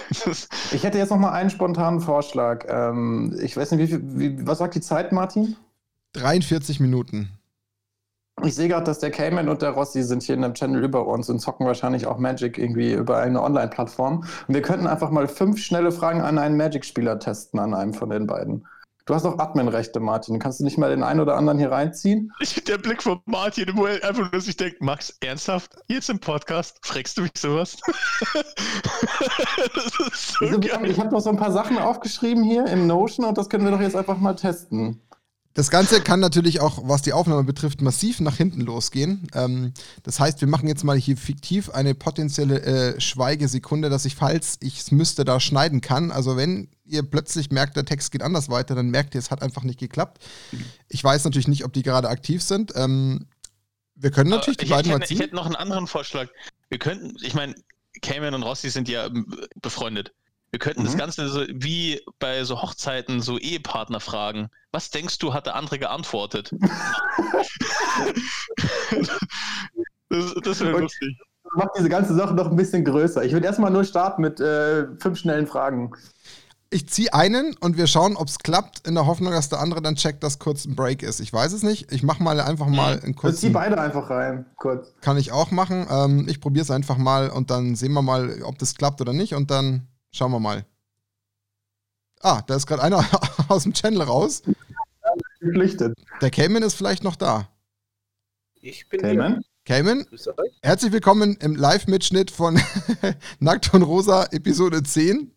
ich 0.71 0.83
hätte 0.83 0.97
jetzt 0.97 1.11
noch 1.11 1.17
mal 1.17 1.31
einen 1.31 1.49
spontanen 1.49 2.01
Vorschlag. 2.01 2.65
Ähm, 2.67 3.37
ich 3.41 3.55
weiß 3.55 3.71
nicht, 3.71 3.79
wie 3.79 3.87
viel, 3.87 4.01
wie, 4.03 4.47
was 4.47 4.57
sagt 4.57 4.75
die 4.75 4.81
Zeit, 4.81 5.11
Martin? 5.11 5.55
43 6.13 6.79
Minuten. 6.79 7.34
Ich 8.43 8.53
sehe 8.53 8.67
gerade, 8.67 8.83
dass 8.83 8.99
der 8.99 9.11
Cayman 9.11 9.47
und 9.47 9.61
der 9.61 9.71
Rossi 9.71 10.03
sind 10.03 10.21
hier 10.23 10.35
in 10.35 10.43
einem 10.43 10.53
Channel 10.53 10.83
über 10.83 11.07
uns 11.07 11.29
und 11.29 11.39
zocken 11.39 11.65
wahrscheinlich 11.65 12.05
auch 12.05 12.17
Magic 12.17 12.57
irgendwie 12.57 12.91
über 12.91 13.17
eine 13.17 13.41
Online-Plattform. 13.41 14.25
Und 14.47 14.53
wir 14.53 14.61
könnten 14.61 14.87
einfach 14.87 15.09
mal 15.09 15.27
fünf 15.27 15.63
schnelle 15.63 15.91
Fragen 15.91 16.21
an 16.21 16.37
einen 16.37 16.57
Magic-Spieler 16.57 17.17
testen, 17.19 17.59
an 17.59 17.73
einem 17.73 17.93
von 17.93 18.09
den 18.09 18.27
beiden. 18.27 18.67
Du 19.05 19.13
hast 19.13 19.23
auch 19.25 19.37
Admin-Rechte, 19.37 19.99
Martin. 19.99 20.39
Kannst 20.39 20.59
du 20.59 20.63
nicht 20.63 20.79
mal 20.79 20.89
den 20.89 21.03
einen 21.03 21.19
oder 21.19 21.37
anderen 21.37 21.59
hier 21.59 21.71
reinziehen? 21.71 22.33
Der 22.67 22.79
Blick 22.79 23.03
von 23.03 23.21
Martin, 23.25 23.71
wo 23.75 23.85
er 23.85 24.03
einfach 24.03 24.31
nur 24.31 24.41
sich 24.41 24.57
denkt, 24.57 24.81
Max, 24.81 25.15
ernsthaft? 25.21 25.75
Jetzt 25.87 26.09
im 26.09 26.19
Podcast? 26.19 26.79
Fragst 26.81 27.17
du 27.17 27.21
mich 27.21 27.31
sowas? 27.37 27.77
so 30.13 30.45
also, 30.45 30.59
ich 30.59 30.99
habe 30.99 31.11
noch 31.11 31.21
so 31.21 31.29
ein 31.29 31.37
paar 31.37 31.51
Sachen 31.51 31.77
aufgeschrieben 31.77 32.43
hier 32.43 32.65
im 32.65 32.87
Notion 32.87 33.27
und 33.27 33.37
das 33.37 33.47
können 33.47 33.63
wir 33.63 33.71
doch 33.71 33.81
jetzt 33.81 33.95
einfach 33.95 34.17
mal 34.17 34.33
testen. 34.33 35.01
Das 35.55 35.69
Ganze 35.69 36.01
kann 36.01 36.19
natürlich 36.19 36.59
auch, 36.59 36.81
was 36.83 37.01
die 37.01 37.13
Aufnahme 37.13 37.45
betrifft, 37.45 37.81
massiv 37.81 38.19
nach 38.19 38.35
hinten 38.35 38.59
losgehen. 38.59 39.27
Ähm, 39.33 39.73
das 40.03 40.19
heißt, 40.19 40.41
wir 40.41 40.49
machen 40.49 40.67
jetzt 40.67 40.83
mal 40.83 40.97
hier 40.97 41.15
fiktiv 41.15 41.69
eine 41.69 41.95
potenzielle 41.95 42.61
äh, 42.61 42.99
Schweigesekunde, 42.99 43.89
dass 43.89 44.03
ich, 44.03 44.15
falls 44.15 44.57
ich 44.59 44.79
es 44.79 44.91
müsste, 44.91 45.23
da 45.23 45.39
schneiden 45.39 45.79
kann. 45.79 46.11
Also 46.11 46.35
wenn 46.35 46.67
ihr 46.83 47.03
plötzlich 47.03 47.51
merkt, 47.51 47.77
der 47.77 47.85
Text 47.85 48.11
geht 48.11 48.21
anders 48.21 48.49
weiter, 48.49 48.75
dann 48.75 48.89
merkt 48.89 49.15
ihr, 49.15 49.19
es 49.19 49.31
hat 49.31 49.41
einfach 49.41 49.63
nicht 49.63 49.79
geklappt. 49.79 50.21
Ich 50.89 51.01
weiß 51.01 51.23
natürlich 51.23 51.47
nicht, 51.47 51.63
ob 51.63 51.71
die 51.71 51.83
gerade 51.83 52.09
aktiv 52.09 52.43
sind. 52.43 52.73
Ähm, 52.75 53.25
wir 53.95 54.11
können 54.11 54.31
natürlich 54.31 54.57
die 54.57 54.65
beiden 54.65 54.91
mal 54.91 55.07
ziehen. 55.07 55.15
Ich 55.15 55.23
hätte 55.23 55.35
noch 55.35 55.45
einen 55.45 55.55
anderen 55.55 55.87
Vorschlag. 55.87 56.27
Wir 56.67 56.79
könnten, 56.79 57.15
ich 57.23 57.33
meine, 57.33 57.55
Cayman 58.01 58.33
und 58.33 58.43
Rossi 58.43 58.69
sind 58.69 58.89
ja 58.89 59.05
ähm, 59.05 59.25
befreundet. 59.61 60.11
Wir 60.55 60.59
könnten 60.59 60.83
mhm. 60.83 60.85
das 60.85 60.95
Ganze 60.95 61.27
so 61.27 61.41
wie 61.49 61.99
bei 62.17 62.45
so 62.45 62.61
Hochzeiten 62.61 63.19
so 63.19 63.37
Ehepartner 63.37 63.99
fragen. 63.99 64.47
Was 64.71 64.89
denkst 64.89 65.19
du, 65.19 65.33
hat 65.33 65.47
der 65.47 65.55
andere 65.55 65.79
geantwortet? 65.79 66.49
das 70.07 70.33
das 70.41 70.61
wäre 70.61 70.79
lustig. 70.79 71.19
Mach 71.57 71.67
diese 71.77 71.89
ganze 71.89 72.15
Sache 72.15 72.33
noch 72.33 72.49
ein 72.49 72.55
bisschen 72.55 72.85
größer. 72.85 73.25
Ich 73.25 73.33
würde 73.33 73.45
erstmal 73.45 73.69
nur 73.69 73.83
starten 73.83 74.21
mit 74.21 74.39
äh, 74.39 74.85
fünf 74.97 75.19
schnellen 75.19 75.45
Fragen. 75.45 75.91
Ich 76.69 76.87
ziehe 76.87 77.13
einen 77.13 77.57
und 77.59 77.75
wir 77.75 77.87
schauen, 77.87 78.15
ob 78.15 78.29
es 78.29 78.39
klappt, 78.39 78.87
in 78.87 78.95
der 78.95 79.07
Hoffnung, 79.07 79.33
dass 79.33 79.49
der 79.49 79.59
andere 79.59 79.81
dann 79.81 79.95
checkt, 79.97 80.23
dass 80.23 80.39
kurz 80.39 80.63
ein 80.63 80.77
Break 80.77 81.03
ist. 81.03 81.19
Ich 81.19 81.33
weiß 81.33 81.51
es 81.51 81.63
nicht. 81.63 81.91
Ich 81.91 82.01
mache 82.01 82.23
mal 82.23 82.39
einfach 82.39 82.67
mal 82.67 83.01
einen 83.01 83.13
kurzen. 83.13 83.35
Ich 83.35 83.41
zieh 83.41 83.49
beide 83.49 83.77
einfach 83.77 84.09
rein, 84.09 84.45
kurz. 84.55 84.93
Kann 85.01 85.17
ich 85.17 85.33
auch 85.33 85.51
machen. 85.51 85.85
Ähm, 85.89 86.27
ich 86.29 86.39
probiere 86.39 86.63
es 86.63 86.71
einfach 86.71 86.95
mal 86.95 87.29
und 87.29 87.51
dann 87.51 87.75
sehen 87.75 87.91
wir 87.91 88.01
mal, 88.01 88.41
ob 88.43 88.57
das 88.57 88.75
klappt 88.75 89.01
oder 89.01 89.11
nicht 89.11 89.33
und 89.35 89.51
dann 89.51 89.89
schauen 90.15 90.31
wir 90.31 90.39
mal. 90.39 90.65
Ah, 92.21 92.41
da 92.47 92.55
ist 92.55 92.65
gerade 92.65 92.81
einer 92.81 93.05
aus 93.49 93.63
dem 93.63 93.73
Channel 93.73 94.01
raus. 94.01 94.41
Geflüchtet. 95.39 95.97
Der 96.21 96.31
Cayman 96.31 96.63
ist 96.63 96.75
vielleicht 96.75 97.03
noch 97.03 97.15
da. 97.15 97.49
Ich 98.55 98.87
bin 98.89 99.01
Cayman. 99.01 99.33
Hier. 99.33 99.43
Cayman, 99.65 100.05
herzlich 100.61 100.91
willkommen 100.91 101.37
im 101.37 101.55
Live-Mitschnitt 101.55 102.31
von 102.31 102.59
Nackt 103.39 103.73
und 103.73 103.81
Rosa 103.81 104.25
Episode 104.31 104.83
10. 104.83 105.31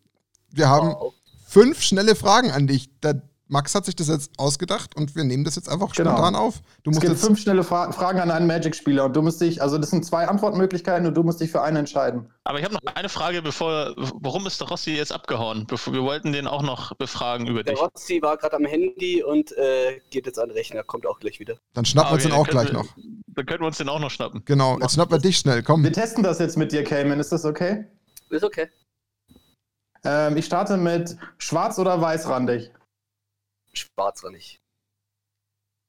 Wir 0.51 0.69
haben 0.69 0.89
wow 0.89 1.13
fünf 1.49 1.81
schnelle 1.81 2.15
Fragen 2.15 2.51
an 2.51 2.67
dich. 2.67 2.89
Der 2.99 3.23
Max 3.49 3.73
hat 3.73 3.85
sich 3.85 3.95
das 3.95 4.07
jetzt 4.07 4.31
ausgedacht 4.37 4.95
und 4.95 5.15
wir 5.15 5.23
nehmen 5.23 5.43
das 5.43 5.55
jetzt 5.55 5.69
einfach 5.69 5.91
genau. 5.93 6.11
spontan 6.11 6.35
auf. 6.35 6.61
Du 6.83 6.91
musst 6.91 7.03
es 7.03 7.09
gibt 7.09 7.19
fünf 7.19 7.39
schnelle 7.39 7.63
Fra 7.63 7.91
Fragen 7.91 8.19
an 8.19 8.29
einen 8.29 8.45
Magic-Spieler 8.45 9.05
und 9.05 9.15
du 9.15 9.23
musst 9.23 9.41
dich, 9.41 9.59
also 9.59 9.79
das 9.79 9.89
sind 9.89 10.05
zwei 10.05 10.27
Antwortmöglichkeiten 10.27 11.07
und 11.07 11.15
du 11.15 11.23
musst 11.23 11.41
dich 11.41 11.49
für 11.49 11.63
eine 11.63 11.79
entscheiden. 11.79 12.31
Aber 12.43 12.59
ich 12.59 12.65
habe 12.65 12.75
noch 12.75 12.81
eine 12.93 13.09
Frage, 13.09 13.41
bevor, 13.41 13.95
warum 13.97 14.45
ist 14.45 14.61
der 14.61 14.67
Rossi 14.67 14.91
jetzt 14.91 15.11
abgehauen? 15.11 15.65
Wir 15.67 16.03
wollten 16.03 16.31
den 16.31 16.45
auch 16.45 16.61
noch 16.61 16.93
befragen 16.95 17.47
über 17.47 17.63
der 17.63 17.73
dich. 17.73 17.81
Der 17.81 17.89
Rossi 17.89 18.21
war 18.21 18.37
gerade 18.37 18.55
am 18.55 18.65
Handy 18.65 19.23
und 19.23 19.51
äh, 19.57 19.99
geht 20.11 20.27
jetzt 20.27 20.37
an 20.37 20.49
den 20.49 20.57
Rechner, 20.57 20.83
kommt 20.83 21.07
auch 21.07 21.19
gleich 21.19 21.39
wieder. 21.39 21.57
Dann 21.73 21.85
schnappen 21.85 22.11
ah, 22.11 22.13
okay, 22.13 22.25
wir 22.25 22.35
uns 22.35 22.35
den 22.35 22.39
auch 22.39 22.47
gleich 22.47 22.67
wir, 22.67 22.73
noch. 22.73 22.87
Dann 23.27 23.45
können 23.47 23.61
wir 23.61 23.67
uns 23.67 23.77
den 23.79 23.89
auch 23.89 23.99
noch 23.99 24.11
schnappen. 24.11 24.43
Genau, 24.45 24.77
jetzt 24.79 24.93
schnappen 24.93 25.11
wir 25.11 25.19
dich 25.19 25.37
schnell, 25.37 25.63
komm. 25.63 25.83
Wir 25.83 25.91
testen 25.91 26.23
das 26.23 26.37
jetzt 26.37 26.55
mit 26.55 26.71
dir, 26.71 26.83
Cayman, 26.83 27.19
ist 27.19 27.31
das 27.31 27.45
okay? 27.45 27.85
Ist 28.29 28.43
okay. 28.43 28.67
Ähm, 30.03 30.37
ich 30.37 30.45
starte 30.45 30.77
mit 30.77 31.17
schwarz 31.39 31.79
oder 31.79 31.99
weißrandig? 31.99 32.71
Schwarzrandig. 33.79 34.61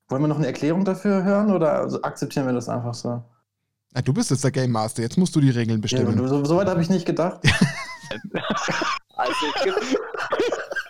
Wollen 0.09 0.23
wir 0.23 0.29
noch 0.29 0.39
eine 0.39 0.47
Erklärung 0.47 0.85
dafür 0.85 1.23
hören 1.23 1.53
oder 1.53 1.89
akzeptieren 2.03 2.47
wir 2.47 2.53
das 2.53 2.69
einfach 2.69 2.95
so? 2.95 3.23
Ja, 3.95 4.03
du 4.03 4.13
bist 4.13 4.31
jetzt 4.31 4.45
der 4.45 4.51
Game 4.51 4.71
Master, 4.71 5.03
jetzt 5.03 5.17
musst 5.17 5.35
du 5.35 5.41
die 5.41 5.51
Regeln 5.51 5.81
bestimmen. 5.81 6.19
Ja, 6.19 6.29
so, 6.29 6.45
so 6.45 6.57
weit 6.57 6.69
habe 6.69 6.83
ich 6.83 6.91
nicht 6.91 7.07
gedacht. 7.07 7.41
also 9.17 9.33
es 9.55 9.65
gibt, 9.65 9.99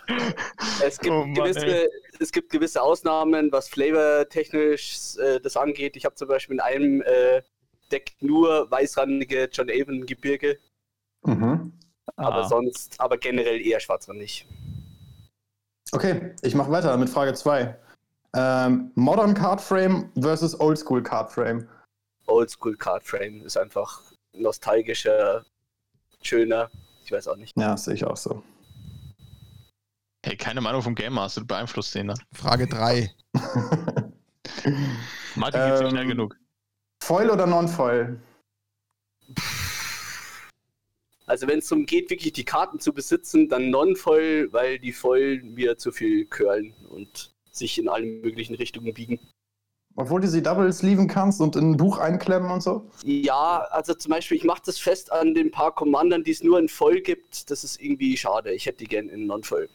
es 0.85 0.99
gibt, 0.99 1.13
oh 1.13 1.25
Mann, 1.25 1.33
gewisse, 1.33 1.89
es 2.19 2.31
gibt 2.31 2.51
gewisse 2.51 2.81
Ausnahmen, 2.81 3.51
was 3.51 3.69
flavortechnisch 3.69 5.17
äh, 5.17 5.39
das 5.39 5.57
angeht. 5.57 5.95
Ich 5.95 6.05
habe 6.05 6.15
zum 6.15 6.27
Beispiel 6.27 6.55
in 6.55 6.59
einem 6.59 7.01
äh, 7.01 7.41
Deck 7.91 8.15
nur 8.19 8.69
weißrandige 8.69 9.49
John 9.51 9.69
Avon 9.69 10.05
Gebirge. 10.05 10.59
Mhm. 11.23 11.73
Aber 12.15 12.37
ah. 12.37 12.47
sonst, 12.47 12.99
aber 12.99 13.17
generell 13.17 13.61
eher 13.61 13.79
schwarzrandig. 13.79 14.47
Okay, 15.91 16.33
ich 16.41 16.55
mache 16.55 16.71
weiter 16.71 16.95
mit 16.97 17.09
Frage 17.09 17.33
2. 17.33 17.77
Ähm, 18.33 18.91
Modern 18.95 19.33
Card 19.33 19.59
Frame 19.59 20.09
versus 20.19 20.57
Oldschool 20.59 21.03
Card 21.03 21.31
Frame. 21.31 21.67
Oldschool 22.27 22.77
Card 22.77 23.03
Frame 23.03 23.41
ist 23.41 23.57
einfach 23.57 24.01
nostalgischer, 24.33 25.43
schöner. 26.21 26.69
Ich 27.03 27.11
weiß 27.11 27.27
auch 27.27 27.35
nicht. 27.35 27.57
Ja, 27.57 27.75
sehe 27.75 27.95
ich 27.95 28.05
auch 28.05 28.15
so. 28.15 28.41
Hey, 30.23 30.37
keine 30.37 30.61
Meinung 30.61 30.81
vom 30.81 30.95
Game 30.95 31.13
Master, 31.13 31.41
du 31.41 31.47
beeinflusst 31.47 31.93
den. 31.95 32.07
Ne? 32.07 32.13
Frage 32.31 32.67
3. 32.67 33.11
Martin 35.35 35.61
geht 35.61 35.81
ähm, 35.81 35.89
schnell 35.89 36.07
genug. 36.07 36.37
Foil 37.03 37.29
oder 37.29 37.47
Non-Foil? 37.47 38.19
Also 41.31 41.47
wenn 41.47 41.59
es 41.59 41.69
darum 41.69 41.85
geht, 41.85 42.09
wirklich 42.09 42.33
die 42.33 42.43
Karten 42.43 42.81
zu 42.81 42.91
besitzen, 42.91 43.47
dann 43.47 43.69
non-voll, 43.69 44.49
weil 44.51 44.79
die 44.79 44.91
voll 44.91 45.41
mir 45.41 45.77
zu 45.77 45.93
viel 45.93 46.25
curlen 46.25 46.73
und 46.89 47.33
sich 47.49 47.79
in 47.79 47.87
allen 47.87 48.19
möglichen 48.19 48.53
Richtungen 48.55 48.93
biegen. 48.93 49.17
Obwohl 49.95 50.19
du 50.19 50.27
sie 50.27 50.43
double 50.43 50.73
sleeven 50.73 51.07
kannst 51.07 51.39
und 51.39 51.55
in 51.55 51.71
ein 51.71 51.77
Buch 51.77 51.99
einklemmen 51.99 52.51
und 52.51 52.61
so? 52.61 52.91
Ja, 53.05 53.65
also 53.71 53.93
zum 53.93 54.09
Beispiel, 54.09 54.35
ich 54.35 54.43
mache 54.43 54.63
das 54.65 54.77
fest 54.77 55.09
an 55.13 55.33
den 55.33 55.51
paar 55.51 55.73
Commandern, 55.73 56.25
die 56.25 56.31
es 56.31 56.43
nur 56.43 56.59
in 56.59 56.67
voll 56.67 56.99
gibt. 56.99 57.49
Das 57.49 57.63
ist 57.63 57.81
irgendwie 57.81 58.17
schade. 58.17 58.51
Ich 58.51 58.65
hätte 58.65 58.79
die 58.79 58.87
gern 58.87 59.07
in 59.07 59.25
non-voll. 59.25 59.69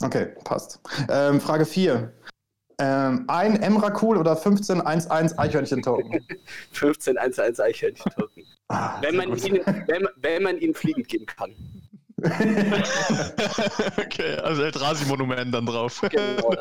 Okay, 0.00 0.28
passt. 0.44 0.78
Ähm, 1.08 1.40
Frage 1.40 1.66
4. 1.66 2.12
Ähm, 2.78 3.24
ein 3.28 3.62
Emrakul 3.62 4.18
oder 4.18 4.32
1511 4.32 5.38
Eichhörnchen-Token? 5.38 6.26
1511 6.74 7.60
Eichhörnchen-Token. 7.60 8.44
Ah, 8.68 9.00
wenn, 9.00 9.16
man 9.16 9.34
ihn, 9.36 9.60
wenn, 9.86 10.08
wenn 10.16 10.42
man 10.42 10.58
ihn 10.58 10.74
fliegend 10.74 11.08
geben 11.08 11.24
kann. 11.24 11.54
okay, 13.98 14.36
also 14.42 14.62
Eldrazi-Monument 14.62 15.54
dann 15.54 15.66
drauf. 15.66 16.00
Genau, 16.10 16.52
ja. 16.52 16.60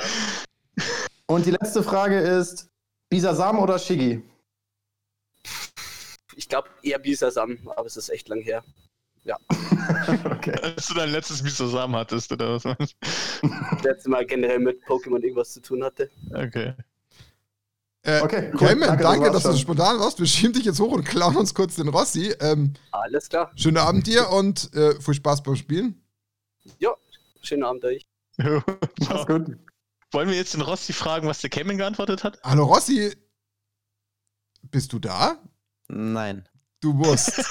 Und 1.27 1.45
die 1.45 1.51
letzte 1.51 1.81
Frage 1.81 2.19
ist: 2.19 2.69
Bisasam 3.09 3.59
oder 3.59 3.79
Shigi? 3.79 4.21
Ich 6.35 6.49
glaube 6.49 6.69
eher 6.81 6.99
Bisasam, 6.99 7.57
aber 7.75 7.87
es 7.87 7.95
ist 7.97 8.09
echt 8.09 8.27
lang 8.27 8.41
her. 8.41 8.63
Ja. 9.25 9.37
okay. 10.25 10.53
Als 10.61 10.87
du 10.87 10.93
dein 10.93 11.09
letztes 11.09 11.41
Bisasam 11.41 11.95
hattest, 11.95 12.31
oder 12.31 12.63
was? 12.63 12.63
Das 12.63 13.83
letzte 13.83 14.09
Mal 14.09 14.25
generell 14.25 14.59
mit 14.59 14.83
Pokémon 14.85 15.19
irgendwas 15.19 15.51
zu 15.51 15.61
tun 15.61 15.83
hatte. 15.83 16.11
Okay. 16.31 16.75
Äh, 18.03 18.21
okay, 18.21 18.51
cool. 18.53 18.59
Cayman, 18.59 18.87
danke, 18.89 19.03
danke 19.03 19.31
dass 19.31 19.43
du 19.43 19.51
so 19.51 19.57
spontan 19.57 19.99
warst. 19.99 20.19
Wir 20.19 20.27
schieben 20.27 20.53
dich 20.53 20.65
jetzt 20.65 20.79
hoch 20.79 20.91
und 20.91 21.03
klauen 21.05 21.35
uns 21.35 21.55
kurz 21.55 21.75
den 21.75 21.87
Rossi. 21.87 22.35
Ähm, 22.39 22.73
Alles 22.91 23.27
klar. 23.27 23.51
Schönen 23.55 23.77
Abend 23.77 24.05
dir 24.05 24.29
und 24.29 24.71
äh, 24.75 25.01
viel 25.01 25.15
Spaß 25.15 25.41
beim 25.41 25.55
Spielen. 25.55 25.99
Ja, 26.77 26.91
schönen 27.41 27.63
Abend 27.63 27.83
euch. 27.83 28.05
Mach's 28.37 29.25
gut. 29.25 29.57
Wollen 30.11 30.29
wir 30.29 30.35
jetzt 30.35 30.53
den 30.53 30.61
Rossi 30.61 30.93
fragen, 30.93 31.27
was 31.27 31.41
der 31.41 31.49
Cayman 31.49 31.79
geantwortet 31.79 32.23
hat? 32.23 32.39
Hallo 32.43 32.65
Rossi, 32.65 33.11
bist 34.61 34.93
du 34.93 34.99
da? 34.99 35.39
Nein. 35.87 36.47
Du 36.81 36.93
musst. 36.93 37.43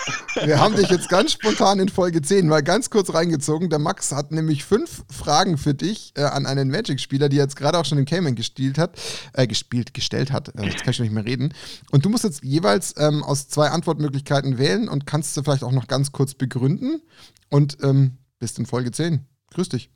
Wir 0.44 0.60
haben 0.60 0.76
dich 0.76 0.88
jetzt 0.90 1.08
ganz 1.08 1.32
spontan 1.32 1.80
in 1.80 1.88
Folge 1.88 2.20
10 2.20 2.46
mal 2.46 2.62
ganz 2.62 2.90
kurz 2.90 3.12
reingezogen. 3.14 3.70
Der 3.70 3.78
Max 3.78 4.12
hat 4.12 4.30
nämlich 4.30 4.64
fünf 4.64 5.04
Fragen 5.10 5.58
für 5.58 5.74
dich 5.74 6.12
äh, 6.16 6.22
an 6.22 6.46
einen 6.46 6.70
Magic-Spieler, 6.70 7.28
die 7.28 7.36
jetzt 7.36 7.56
gerade 7.56 7.78
auch 7.78 7.84
schon 7.84 7.96
den 7.96 8.04
Cayman 8.04 8.34
gespielt 8.34 8.78
hat, 8.78 9.00
äh, 9.32 9.46
gespielt, 9.46 9.94
gestellt 9.94 10.30
hat. 10.30 10.54
Äh, 10.56 10.66
jetzt 10.66 10.84
kann 10.84 10.90
ich 10.90 11.00
nicht 11.00 11.12
mehr 11.12 11.24
reden. 11.24 11.54
Und 11.90 12.04
du 12.04 12.10
musst 12.10 12.24
jetzt 12.24 12.44
jeweils 12.44 12.94
ähm, 12.98 13.22
aus 13.24 13.48
zwei 13.48 13.70
Antwortmöglichkeiten 13.70 14.58
wählen 14.58 14.88
und 14.88 15.06
kannst 15.06 15.36
du 15.36 15.42
vielleicht 15.42 15.64
auch 15.64 15.72
noch 15.72 15.88
ganz 15.88 16.12
kurz 16.12 16.34
begründen. 16.34 17.00
Und 17.48 17.78
ähm, 17.82 18.18
bist 18.38 18.58
in 18.58 18.66
Folge 18.66 18.90
10. 18.90 19.26
Grüß 19.52 19.70
dich. 19.70 19.90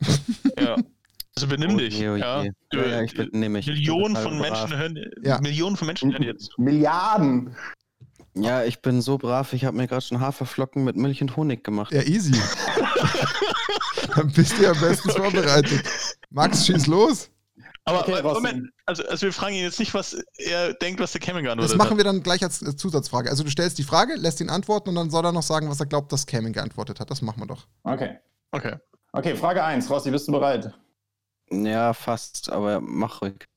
Ja. 0.59 0.75
Also 1.35 1.47
benimm 1.47 1.77
dich. 1.77 1.95
Oh, 2.01 2.13
oh, 2.13 2.15
ja. 2.15 2.43
ja, 2.43 2.85
ja, 2.85 3.01
ich 3.01 3.13
benehme 3.13 3.49
mich. 3.49 3.67
Millionen 3.67 4.15
von 4.15 4.39
Menschen 4.39 4.75
hören, 4.75 4.99
ja. 5.23 5.39
Millionen 5.39 5.77
von 5.77 5.87
Menschen 5.87 6.11
hören 6.11 6.23
jetzt. 6.23 6.57
Milliarden. 6.57 7.55
Ja, 8.35 8.63
ich 8.63 8.81
bin 8.81 9.01
so 9.01 9.17
brav, 9.17 9.53
ich 9.53 9.65
habe 9.65 9.75
mir 9.75 9.87
gerade 9.87 10.01
schon 10.01 10.19
Haferflocken 10.19 10.83
mit 10.83 10.95
Milch 10.95 11.21
und 11.21 11.35
Honig 11.35 11.63
gemacht. 11.63 11.91
Ja, 11.91 12.01
easy. 12.03 12.33
Dann 14.15 14.31
bist 14.31 14.57
du 14.57 14.63
ja 14.63 14.73
bestens 14.73 15.15
okay. 15.15 15.21
vorbereitet. 15.21 15.83
Max, 16.29 16.65
schieß 16.65 16.87
los. 16.87 17.29
Aber 17.85 18.01
okay, 18.01 18.21
Moment, 18.21 18.69
also, 18.85 19.03
also, 19.07 19.25
wir 19.25 19.33
fragen 19.33 19.55
ihn 19.55 19.63
jetzt 19.63 19.79
nicht, 19.79 19.93
was 19.93 20.15
er 20.37 20.73
denkt, 20.73 20.99
was 20.99 21.11
der 21.11 21.21
Camming 21.21 21.47
antwortet 21.47 21.71
Das 21.71 21.77
machen 21.77 21.97
wir 21.97 22.03
dann 22.03 22.21
gleich 22.21 22.43
als 22.43 22.59
Zusatzfrage. 22.59 23.29
Also 23.29 23.43
du 23.43 23.49
stellst 23.49 23.79
die 23.79 23.83
Frage, 23.83 24.15
lässt 24.15 24.41
ihn 24.41 24.49
antworten 24.49 24.89
und 24.89 24.95
dann 24.95 25.09
soll 25.09 25.25
er 25.25 25.31
noch 25.31 25.43
sagen, 25.43 25.69
was 25.69 25.79
er 25.79 25.87
glaubt, 25.87 26.11
dass 26.11 26.27
Camming 26.27 26.53
geantwortet 26.53 26.99
hat. 26.99 27.09
Das 27.09 27.21
machen 27.23 27.41
wir 27.41 27.47
doch. 27.47 27.65
Okay. 27.83 28.17
Okay. 28.51 28.75
Okay, 29.11 29.35
Frage 29.35 29.63
1. 29.63 29.89
Rossi, 29.89 30.11
bist 30.11 30.27
du 30.27 30.33
bereit? 30.33 30.71
Ja, 31.51 31.93
fast, 31.93 32.51
aber 32.51 32.79
mach 32.79 33.21
ruhig. 33.21 33.47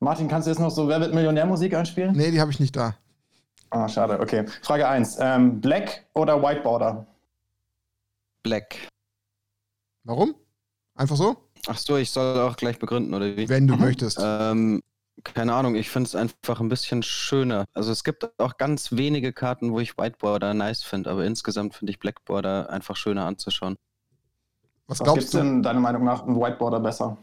Martin, 0.00 0.26
kannst 0.26 0.46
du 0.46 0.50
jetzt 0.50 0.58
noch 0.58 0.70
so 0.70 0.88
Wer 0.88 1.00
wird 1.00 1.14
Millionär-Musik 1.14 1.74
einspielen? 1.74 2.16
Nee, 2.16 2.32
die 2.32 2.40
habe 2.40 2.50
ich 2.50 2.58
nicht 2.58 2.74
da. 2.74 2.96
Ah, 3.70 3.88
schade, 3.88 4.20
okay. 4.20 4.46
Frage 4.62 4.88
1. 4.88 5.18
Ähm, 5.20 5.60
Black 5.60 6.06
oder 6.14 6.42
White 6.42 6.62
Border? 6.62 7.06
Black. 8.42 8.76
Warum? 10.04 10.34
Einfach 10.94 11.16
so? 11.16 11.36
Ach 11.66 11.78
so, 11.78 11.96
ich 11.96 12.10
soll 12.10 12.38
auch 12.40 12.56
gleich 12.56 12.78
begründen, 12.78 13.12
oder 13.12 13.36
wie? 13.36 13.48
Wenn 13.48 13.66
du 13.66 13.74
mhm. 13.74 13.80
möchtest. 13.80 14.18
Ähm, 14.22 14.82
keine 15.24 15.54
Ahnung, 15.54 15.74
ich 15.74 15.90
finde 15.90 16.06
es 16.08 16.14
einfach 16.14 16.60
ein 16.60 16.68
bisschen 16.68 17.02
schöner. 17.02 17.64
Also 17.72 17.90
es 17.90 18.04
gibt 18.04 18.30
auch 18.38 18.56
ganz 18.56 18.92
wenige 18.92 19.32
Karten, 19.32 19.72
wo 19.72 19.80
ich 19.80 19.98
White 19.98 20.18
Border 20.18 20.54
nice 20.54 20.82
finde, 20.82 21.10
aber 21.10 21.24
insgesamt 21.24 21.74
finde 21.74 21.90
ich 21.90 21.98
Black 21.98 22.24
Border 22.24 22.70
einfach 22.70 22.96
schöner 22.96 23.24
anzuschauen. 23.24 23.76
Was, 24.86 25.00
Was 25.00 25.04
glaubst 25.04 25.34
du 25.34 25.38
denn 25.38 25.62
deiner 25.62 25.80
Meinung 25.80 26.04
nach 26.04 26.24
ein 26.24 26.38
White 26.38 26.58
Border 26.58 26.80
besser? 26.80 27.16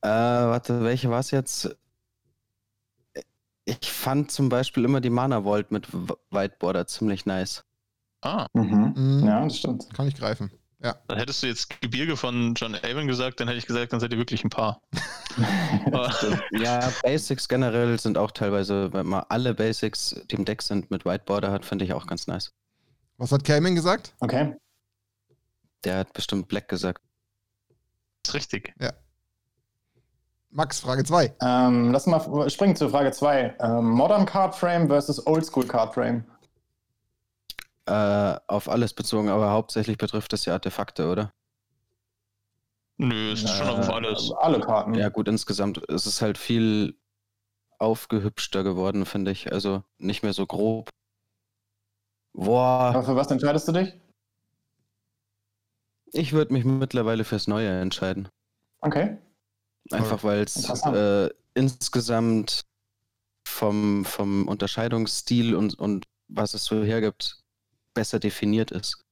Äh, 0.00 0.08
warte, 0.08 0.82
welche 0.82 1.10
war 1.10 1.20
es 1.20 1.30
jetzt? 1.30 1.76
Ich 3.64 3.92
fand 3.92 4.30
zum 4.30 4.48
Beispiel 4.48 4.84
immer 4.84 5.00
die 5.00 5.10
Mana 5.10 5.42
Vault 5.42 5.70
mit 5.70 5.86
Whiteboarder 5.92 6.86
ziemlich 6.86 7.26
nice. 7.26 7.64
Ah. 8.22 8.46
Mhm. 8.54 8.94
Mhm. 8.96 9.26
Ja, 9.26 9.44
das 9.44 9.58
stimmt. 9.58 9.92
Kann 9.94 10.08
ich 10.08 10.16
greifen. 10.16 10.50
Ja. 10.82 10.96
Dann 11.06 11.18
hättest 11.18 11.42
du 11.42 11.46
jetzt 11.46 11.80
Gebirge 11.80 12.16
von 12.16 12.54
John 12.54 12.74
Avon 12.74 13.06
gesagt, 13.06 13.38
dann 13.38 13.46
hätte 13.46 13.58
ich 13.58 13.66
gesagt, 13.66 13.92
dann 13.92 14.00
seid 14.00 14.12
ihr 14.12 14.18
wirklich 14.18 14.42
ein 14.42 14.50
Paar. 14.50 14.80
ja, 16.50 16.92
Basics 17.02 17.48
generell 17.48 17.98
sind 18.00 18.18
auch 18.18 18.32
teilweise, 18.32 18.92
wenn 18.92 19.06
man 19.06 19.24
alle 19.28 19.54
Basics, 19.54 20.20
die 20.30 20.34
im 20.34 20.44
Deck 20.44 20.60
sind, 20.60 20.90
mit 20.90 21.04
Whiteboarder 21.04 21.52
hat, 21.52 21.64
finde 21.64 21.84
ich 21.84 21.92
auch 21.92 22.06
ganz 22.06 22.26
nice. 22.26 22.52
Was 23.16 23.30
hat 23.30 23.44
Cayman 23.44 23.76
gesagt? 23.76 24.14
Okay. 24.18 24.56
Der 25.84 25.98
hat 25.98 26.12
bestimmt 26.12 26.48
Black 26.48 26.68
gesagt. 26.68 27.00
Das 28.22 28.30
ist 28.30 28.34
richtig. 28.34 28.74
Ja. 28.80 28.92
Max, 30.54 30.80
Frage 30.80 31.02
2. 31.02 31.34
Ähm, 31.40 31.92
lass 31.92 32.06
mal 32.06 32.50
springen 32.50 32.76
zu 32.76 32.90
Frage 32.90 33.10
2. 33.10 33.56
Ähm, 33.58 33.90
Modern 33.90 34.26
Card 34.26 34.54
Frame 34.54 34.86
versus 34.86 35.26
Oldschool 35.26 35.66
Card 35.66 35.94
Frame. 35.94 36.24
Äh, 37.86 38.38
auf 38.46 38.68
alles 38.68 38.92
bezogen, 38.92 39.30
aber 39.30 39.50
hauptsächlich 39.50 39.96
betrifft 39.96 40.32
es 40.34 40.44
ja 40.44 40.52
Artefakte, 40.52 41.08
oder? 41.10 41.32
Nö, 42.98 43.32
es 43.32 43.42
ist 43.42 43.50
äh, 43.50 43.64
schon 43.64 43.68
auf 43.68 43.88
alles. 43.88 44.30
Alle 44.32 44.60
Karten. 44.60 44.94
Ja, 44.94 45.08
gut, 45.08 45.26
insgesamt 45.26 45.78
ist 45.78 46.04
es 46.04 46.20
halt 46.20 46.36
viel 46.36 46.96
aufgehübschter 47.78 48.62
geworden, 48.62 49.06
finde 49.06 49.30
ich. 49.30 49.50
Also 49.52 49.82
nicht 49.96 50.22
mehr 50.22 50.34
so 50.34 50.46
grob. 50.46 50.90
Boah. 52.34 52.92
Aber 52.94 53.02
für 53.02 53.16
was 53.16 53.30
entscheidest 53.30 53.68
du 53.68 53.72
dich? 53.72 53.94
Ich 56.12 56.34
würde 56.34 56.52
mich 56.52 56.66
mittlerweile 56.66 57.24
fürs 57.24 57.46
Neue 57.46 57.80
entscheiden. 57.80 58.28
Okay. 58.82 59.16
Einfach 59.92 60.24
weil 60.24 60.42
es 60.42 60.84
äh, 60.84 61.30
insgesamt 61.54 62.64
vom, 63.46 64.04
vom 64.04 64.48
Unterscheidungsstil 64.48 65.54
und, 65.54 65.78
und 65.78 66.06
was 66.28 66.54
es 66.54 66.64
so 66.64 66.82
hergibt, 66.82 67.42
besser 67.94 68.18
definiert 68.18 68.70
ist. 68.70 69.04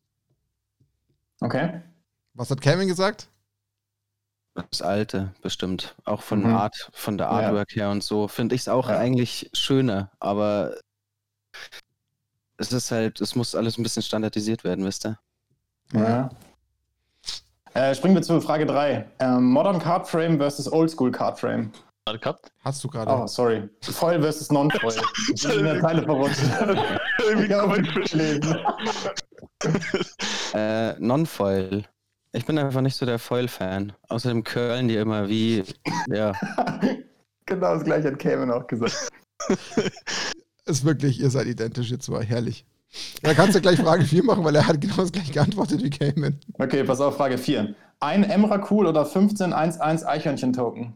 Okay. 1.40 1.82
Was 2.34 2.50
hat 2.50 2.60
Kevin 2.60 2.88
gesagt? 2.88 3.28
Das 4.54 4.82
alte, 4.82 5.34
bestimmt. 5.42 5.94
Auch 6.04 6.22
von, 6.22 6.40
mhm. 6.40 6.54
Art, 6.54 6.90
von 6.92 7.18
der 7.18 7.28
Artwork 7.28 7.72
ja. 7.72 7.84
her 7.84 7.90
und 7.90 8.02
so 8.02 8.28
finde 8.28 8.54
ich 8.54 8.62
es 8.62 8.68
auch 8.68 8.88
ja. 8.88 8.98
eigentlich 8.98 9.50
schöner, 9.52 10.10
aber 10.18 10.76
es 12.56 12.72
ist 12.72 12.90
halt, 12.90 13.20
es 13.20 13.34
muss 13.34 13.54
alles 13.54 13.78
ein 13.78 13.82
bisschen 13.82 14.02
standardisiert 14.02 14.64
werden, 14.64 14.84
wisst 14.84 15.06
ihr? 15.06 15.18
Ja. 15.92 16.30
Äh, 17.74 17.94
springen 17.94 18.14
wir 18.14 18.22
zu 18.22 18.40
Frage 18.40 18.66
3. 18.66 19.06
Ähm, 19.20 19.44
Modern 19.44 19.78
Card 19.78 20.08
Frame 20.08 20.38
versus 20.38 20.70
Oldschool 20.70 21.12
Card 21.12 21.38
Frame. 21.38 21.70
Gerade 22.04 22.18
gehabt? 22.18 22.52
Hast 22.64 22.82
du 22.82 22.88
gerade. 22.88 23.12
Oh, 23.12 23.26
sorry. 23.26 23.68
Foil 23.82 24.20
versus 24.20 24.50
Non-Foil. 24.50 24.94
ich 25.34 25.42
bin 25.42 25.58
in 25.58 25.64
der 25.64 25.80
Zeile 25.80 26.02
verrutscht. 26.02 26.40
äh, 30.54 30.94
Non-Foil. 30.98 31.84
Ich 32.32 32.46
bin 32.46 32.58
einfach 32.58 32.80
nicht 32.80 32.96
so 32.96 33.06
der 33.06 33.18
Foil-Fan. 33.18 33.92
Außerdem 34.08 34.44
curlen 34.44 34.88
die 34.88 34.96
immer 34.96 35.28
wie. 35.28 35.64
Ja. 36.08 36.32
genau 37.46 37.74
das 37.74 37.84
gleiche 37.84 38.08
hat 38.08 38.18
Cayman 38.18 38.50
auch 38.50 38.66
gesagt. 38.66 39.10
ist 40.64 40.84
wirklich, 40.84 41.20
ihr 41.20 41.30
seid 41.30 41.46
identisch 41.46 41.90
jetzt 41.90 42.08
mal 42.08 42.24
herrlich. 42.24 42.64
Da 43.22 43.34
kannst 43.34 43.54
du 43.54 43.60
gleich 43.60 43.78
Frage 43.78 44.04
4 44.04 44.24
machen, 44.24 44.44
weil 44.44 44.56
er 44.56 44.66
hat 44.66 44.80
genau 44.80 44.96
das 44.96 45.12
gleiche 45.12 45.32
geantwortet 45.32 45.82
wie 45.82 45.90
Cayman. 45.90 46.40
Okay, 46.54 46.84
pass 46.84 47.00
auf, 47.00 47.16
Frage 47.16 47.38
4. 47.38 47.74
Ein 48.00 48.24
Emrakul 48.24 48.86
oder 48.86 49.04
1511 49.04 50.06
Eichhörnchen-Token? 50.06 50.94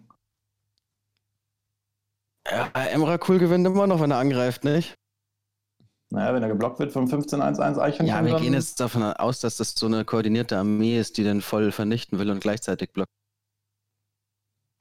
Ja, 2.51 2.71
Emrakul 2.91 3.39
gewinnt 3.39 3.67
immer 3.67 3.87
noch, 3.87 4.01
wenn 4.01 4.11
er 4.11 4.19
angreift, 4.19 4.65
nicht? 4.65 4.95
Naja, 6.11 6.35
wenn 6.35 6.43
er 6.43 6.49
geblockt 6.49 6.79
wird 6.79 6.93
vom 6.93 7.05
1511 7.05 7.79
Eichhörnchen. 7.79 8.07
Ja, 8.07 8.25
wir 8.25 8.41
gehen 8.41 8.55
jetzt 8.55 8.81
davon 8.81 9.03
aus, 9.03 9.41
dass 9.41 9.57
das 9.57 9.75
so 9.75 9.87
eine 9.87 10.05
koordinierte 10.05 10.59
Armee 10.59 10.99
ist, 10.99 11.17
die 11.17 11.25
den 11.25 11.43
voll 11.43 11.73
vernichten 11.73 12.19
will 12.19 12.31
und 12.31 12.41
gleichzeitig 12.41 12.93
blockt. 12.93 13.11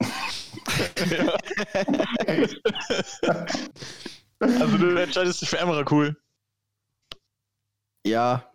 also 4.40 4.78
du 4.78 4.96
entscheidest 4.96 5.42
dich 5.42 5.48
für 5.48 5.58
Emrakul. 5.58 6.16
Ja, 8.06 8.50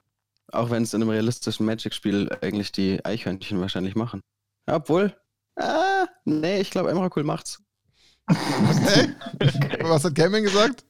auch 0.52 0.70
wenn 0.70 0.84
es 0.84 0.94
in 0.94 1.02
einem 1.02 1.10
realistischen 1.10 1.66
Magic-Spiel 1.66 2.30
eigentlich 2.42 2.72
die 2.72 3.04
Eichhörnchen 3.04 3.60
wahrscheinlich 3.60 3.96
machen. 3.96 4.22
Ja, 4.68 4.76
obwohl, 4.76 5.16
ah, 5.56 6.06
nee, 6.26 6.62
ich 6.62 6.72
glaube, 6.72 6.92
Emrakul 6.92 7.24
macht's. 7.24 7.62
Okay. 8.28 9.10
Was 9.82 10.04
hat 10.04 10.16
Gaming 10.16 10.44
gesagt? 10.44 10.86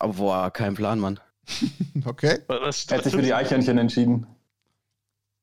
Oh, 0.00 0.12
boah, 0.12 0.50
kein 0.50 0.74
Plan, 0.74 0.98
Mann. 0.98 1.20
okay. 2.04 2.38
Was, 2.46 2.86
er 2.86 2.98
hat 2.98 3.04
sich 3.04 3.14
für 3.14 3.22
die 3.22 3.34
Eichhörnchen 3.34 3.76
entschieden. 3.76 4.26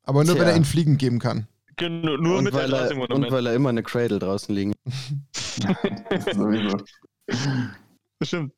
Aber 0.04 0.24
nur, 0.24 0.34
Tja. 0.34 0.42
wenn 0.42 0.50
er 0.50 0.56
ihnen 0.56 0.66
Fliegen 0.66 0.98
geben 0.98 1.20
kann. 1.20 1.48
Genau, 1.76 2.18
nur 2.18 2.40
und 2.40 2.46
mit 2.46 2.54
weil 2.54 2.70
der 2.70 2.92
er, 2.92 3.10
Und 3.12 3.32
weil 3.32 3.46
er 3.46 3.54
immer 3.54 3.70
eine 3.70 3.84
Cradle 3.84 4.20
draußen 4.20 4.54
liegen. 4.54 4.74
Sowieso. 5.34 6.84
Bestimmt. 8.18 8.54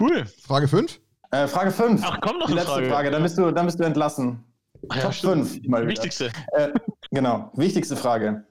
Cool. 0.00 0.26
Frage 0.42 0.66
5? 0.66 0.98
Äh, 1.30 1.46
Frage 1.48 1.70
5. 1.70 2.02
Ach, 2.04 2.18
komm 2.20 2.38
noch 2.38 2.46
Die 2.46 2.54
letzte 2.54 2.72
Frage. 2.72 2.88
Frage. 2.88 3.10
Dann, 3.10 3.22
bist 3.22 3.38
du, 3.38 3.50
dann 3.50 3.66
bist 3.66 3.78
du 3.78 3.84
entlassen. 3.84 4.44
Ach, 4.88 5.00
Top 5.00 5.14
5. 5.14 5.62
Wichtigste. 5.62 6.30
Äh, 6.52 6.70
genau, 7.10 7.50
wichtigste 7.54 7.96
Frage. 7.96 8.44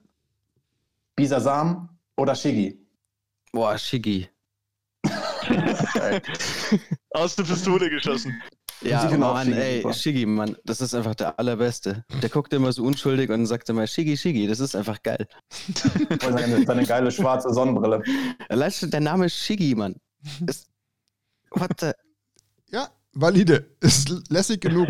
Bisasam 1.14 1.88
oder 2.16 2.34
Shigi? 2.34 2.78
Boah, 3.52 3.78
Shigi. 3.78 4.28
Aus 7.14 7.36
der 7.36 7.44
Pistole 7.44 7.88
geschossen. 7.88 8.42
Ja, 8.82 9.08
Mann, 9.16 9.52
ey, 9.52 9.80
super. 9.80 9.94
Shigi, 9.94 10.26
Mann, 10.26 10.56
das 10.64 10.82
ist 10.82 10.94
einfach 10.94 11.14
der 11.14 11.38
Allerbeste. 11.38 12.04
Der 12.22 12.28
guckt 12.28 12.52
immer 12.52 12.72
so 12.72 12.84
unschuldig 12.84 13.30
und 13.30 13.46
sagt 13.46 13.68
immer 13.70 13.86
Shigi, 13.86 14.16
Shigi, 14.16 14.46
das 14.46 14.60
ist 14.60 14.76
einfach 14.76 15.02
geil. 15.02 15.26
seine, 16.20 16.64
seine 16.64 16.84
geile 16.84 17.10
schwarze 17.10 17.52
Sonnenbrille. 17.52 18.02
Allein 18.48 18.72
der 18.82 19.00
Name 19.00 19.30
Shigi, 19.30 19.74
Mann. 19.74 19.96
Ist, 20.46 20.68
what 21.50 21.70
the... 21.80 21.92
Ja, 22.70 22.88
valide. 23.12 23.76
Ist 23.80 24.30
lässig 24.30 24.60
genug. 24.60 24.88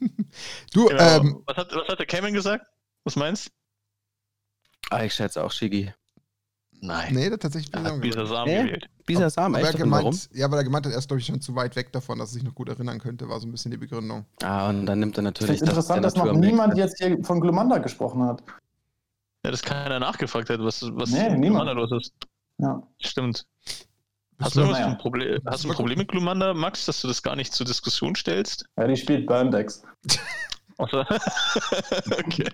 du, 0.72 0.86
genau. 0.86 1.02
ähm, 1.02 1.42
was, 1.46 1.56
hat, 1.56 1.74
was 1.74 1.88
hat 1.88 1.98
der 1.98 2.06
Cayman 2.06 2.32
gesagt? 2.32 2.66
Was 3.04 3.16
meinst 3.16 3.46
du? 3.46 3.50
Ah, 4.90 5.04
ich 5.04 5.14
schätze 5.14 5.42
auch 5.42 5.52
Shigi. 5.52 5.92
Nein. 6.80 7.14
Nee, 7.14 7.28
der 7.28 7.38
tatsächlich 7.38 7.72
Bisasam. 7.72 8.00
Bisasam 8.00 8.46
gewählt. 8.46 8.88
Bisasam, 9.04 9.54
echt? 9.56 9.76
Gemeint, 9.76 10.04
warum? 10.04 10.18
Ja, 10.32 10.50
weil 10.50 10.58
er 10.58 10.64
gemeint 10.64 10.86
hat, 10.86 10.92
er 10.92 10.98
ist, 10.98 11.08
glaube 11.08 11.20
ich, 11.20 11.26
schon 11.26 11.40
zu 11.40 11.54
weit 11.54 11.74
weg 11.76 11.92
davon, 11.92 12.18
dass 12.18 12.30
er 12.30 12.34
sich 12.34 12.42
noch 12.44 12.54
gut 12.54 12.68
erinnern 12.68 13.00
könnte, 13.00 13.28
war 13.28 13.40
so 13.40 13.46
ein 13.46 13.52
bisschen 13.52 13.70
die 13.70 13.76
Begründung. 13.76 14.24
Ah, 14.42 14.68
und 14.68 14.86
dann 14.86 15.00
nimmt 15.00 15.16
er 15.16 15.22
natürlich. 15.22 15.54
Ich 15.54 15.58
finde 15.58 15.72
interessant, 15.72 16.04
dass 16.04 16.14
noch 16.14 16.32
niemand 16.32 16.76
jetzt 16.76 16.98
hier 16.98 17.22
von 17.24 17.40
Glumanda 17.40 17.78
gesprochen 17.78 18.22
hat. 18.22 18.42
Ja, 19.44 19.50
dass 19.50 19.62
keiner 19.62 19.98
nachgefragt 19.98 20.50
hat, 20.50 20.60
was, 20.60 20.82
was 20.82 21.10
nee, 21.10 21.36
Glumanda 21.36 21.72
los 21.72 21.90
ist. 21.92 22.12
Ja. 22.58 22.82
Stimmt. 23.00 23.46
Hast 24.40 24.54
du, 24.54 24.60
naja. 24.60 24.86
ein 24.86 24.98
Problem, 24.98 25.40
hast 25.46 25.64
du 25.64 25.68
ein 25.68 25.74
Problem 25.74 25.98
mit 25.98 26.08
Glumanda, 26.08 26.54
Max, 26.54 26.86
dass 26.86 27.00
du 27.00 27.08
das 27.08 27.22
gar 27.22 27.34
nicht 27.34 27.52
zur 27.52 27.66
Diskussion 27.66 28.14
stellst? 28.14 28.66
Ja, 28.76 28.86
die 28.86 28.96
spielt 28.96 29.26
Burndex. 29.26 29.82
okay. 30.78 32.48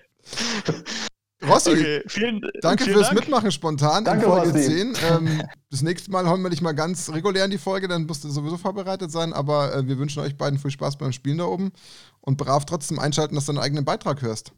Rossi, 1.47 1.71
okay, 1.73 2.03
vielen, 2.07 2.41
danke 2.63 2.85
vielen 2.85 2.97
fürs 2.97 3.09
Dank. 3.09 3.21
Mitmachen 3.21 3.53
spontan 3.53 4.05
danke, 4.05 4.25
in 4.25 4.31
Folge 4.31 4.53
Rossi. 4.53 4.95
10. 4.95 4.97
Ähm, 5.11 5.43
das 5.71 5.83
nächste 5.83 6.11
Mal 6.11 6.27
hauen 6.27 6.41
wir 6.43 6.49
dich 6.49 6.63
mal 6.63 6.73
ganz 6.73 7.13
regulär 7.13 7.45
in 7.45 7.51
die 7.51 7.59
Folge, 7.59 7.87
dann 7.87 8.07
musst 8.07 8.25
du 8.25 8.31
sowieso 8.31 8.57
vorbereitet 8.57 9.11
sein. 9.11 9.35
Aber 9.35 9.75
äh, 9.75 9.87
wir 9.87 9.99
wünschen 9.99 10.21
euch 10.21 10.39
beiden 10.39 10.59
viel 10.59 10.71
Spaß 10.71 10.97
beim 10.97 11.13
Spielen 11.13 11.39
da 11.39 11.45
oben 11.45 11.73
und 12.21 12.39
brav 12.39 12.65
trotzdem 12.65 12.99
einschalten, 12.99 13.35
dass 13.35 13.45
du 13.45 13.53
deinen 13.53 13.63
eigenen 13.63 13.85
Beitrag 13.85 14.23
hörst. 14.23 14.53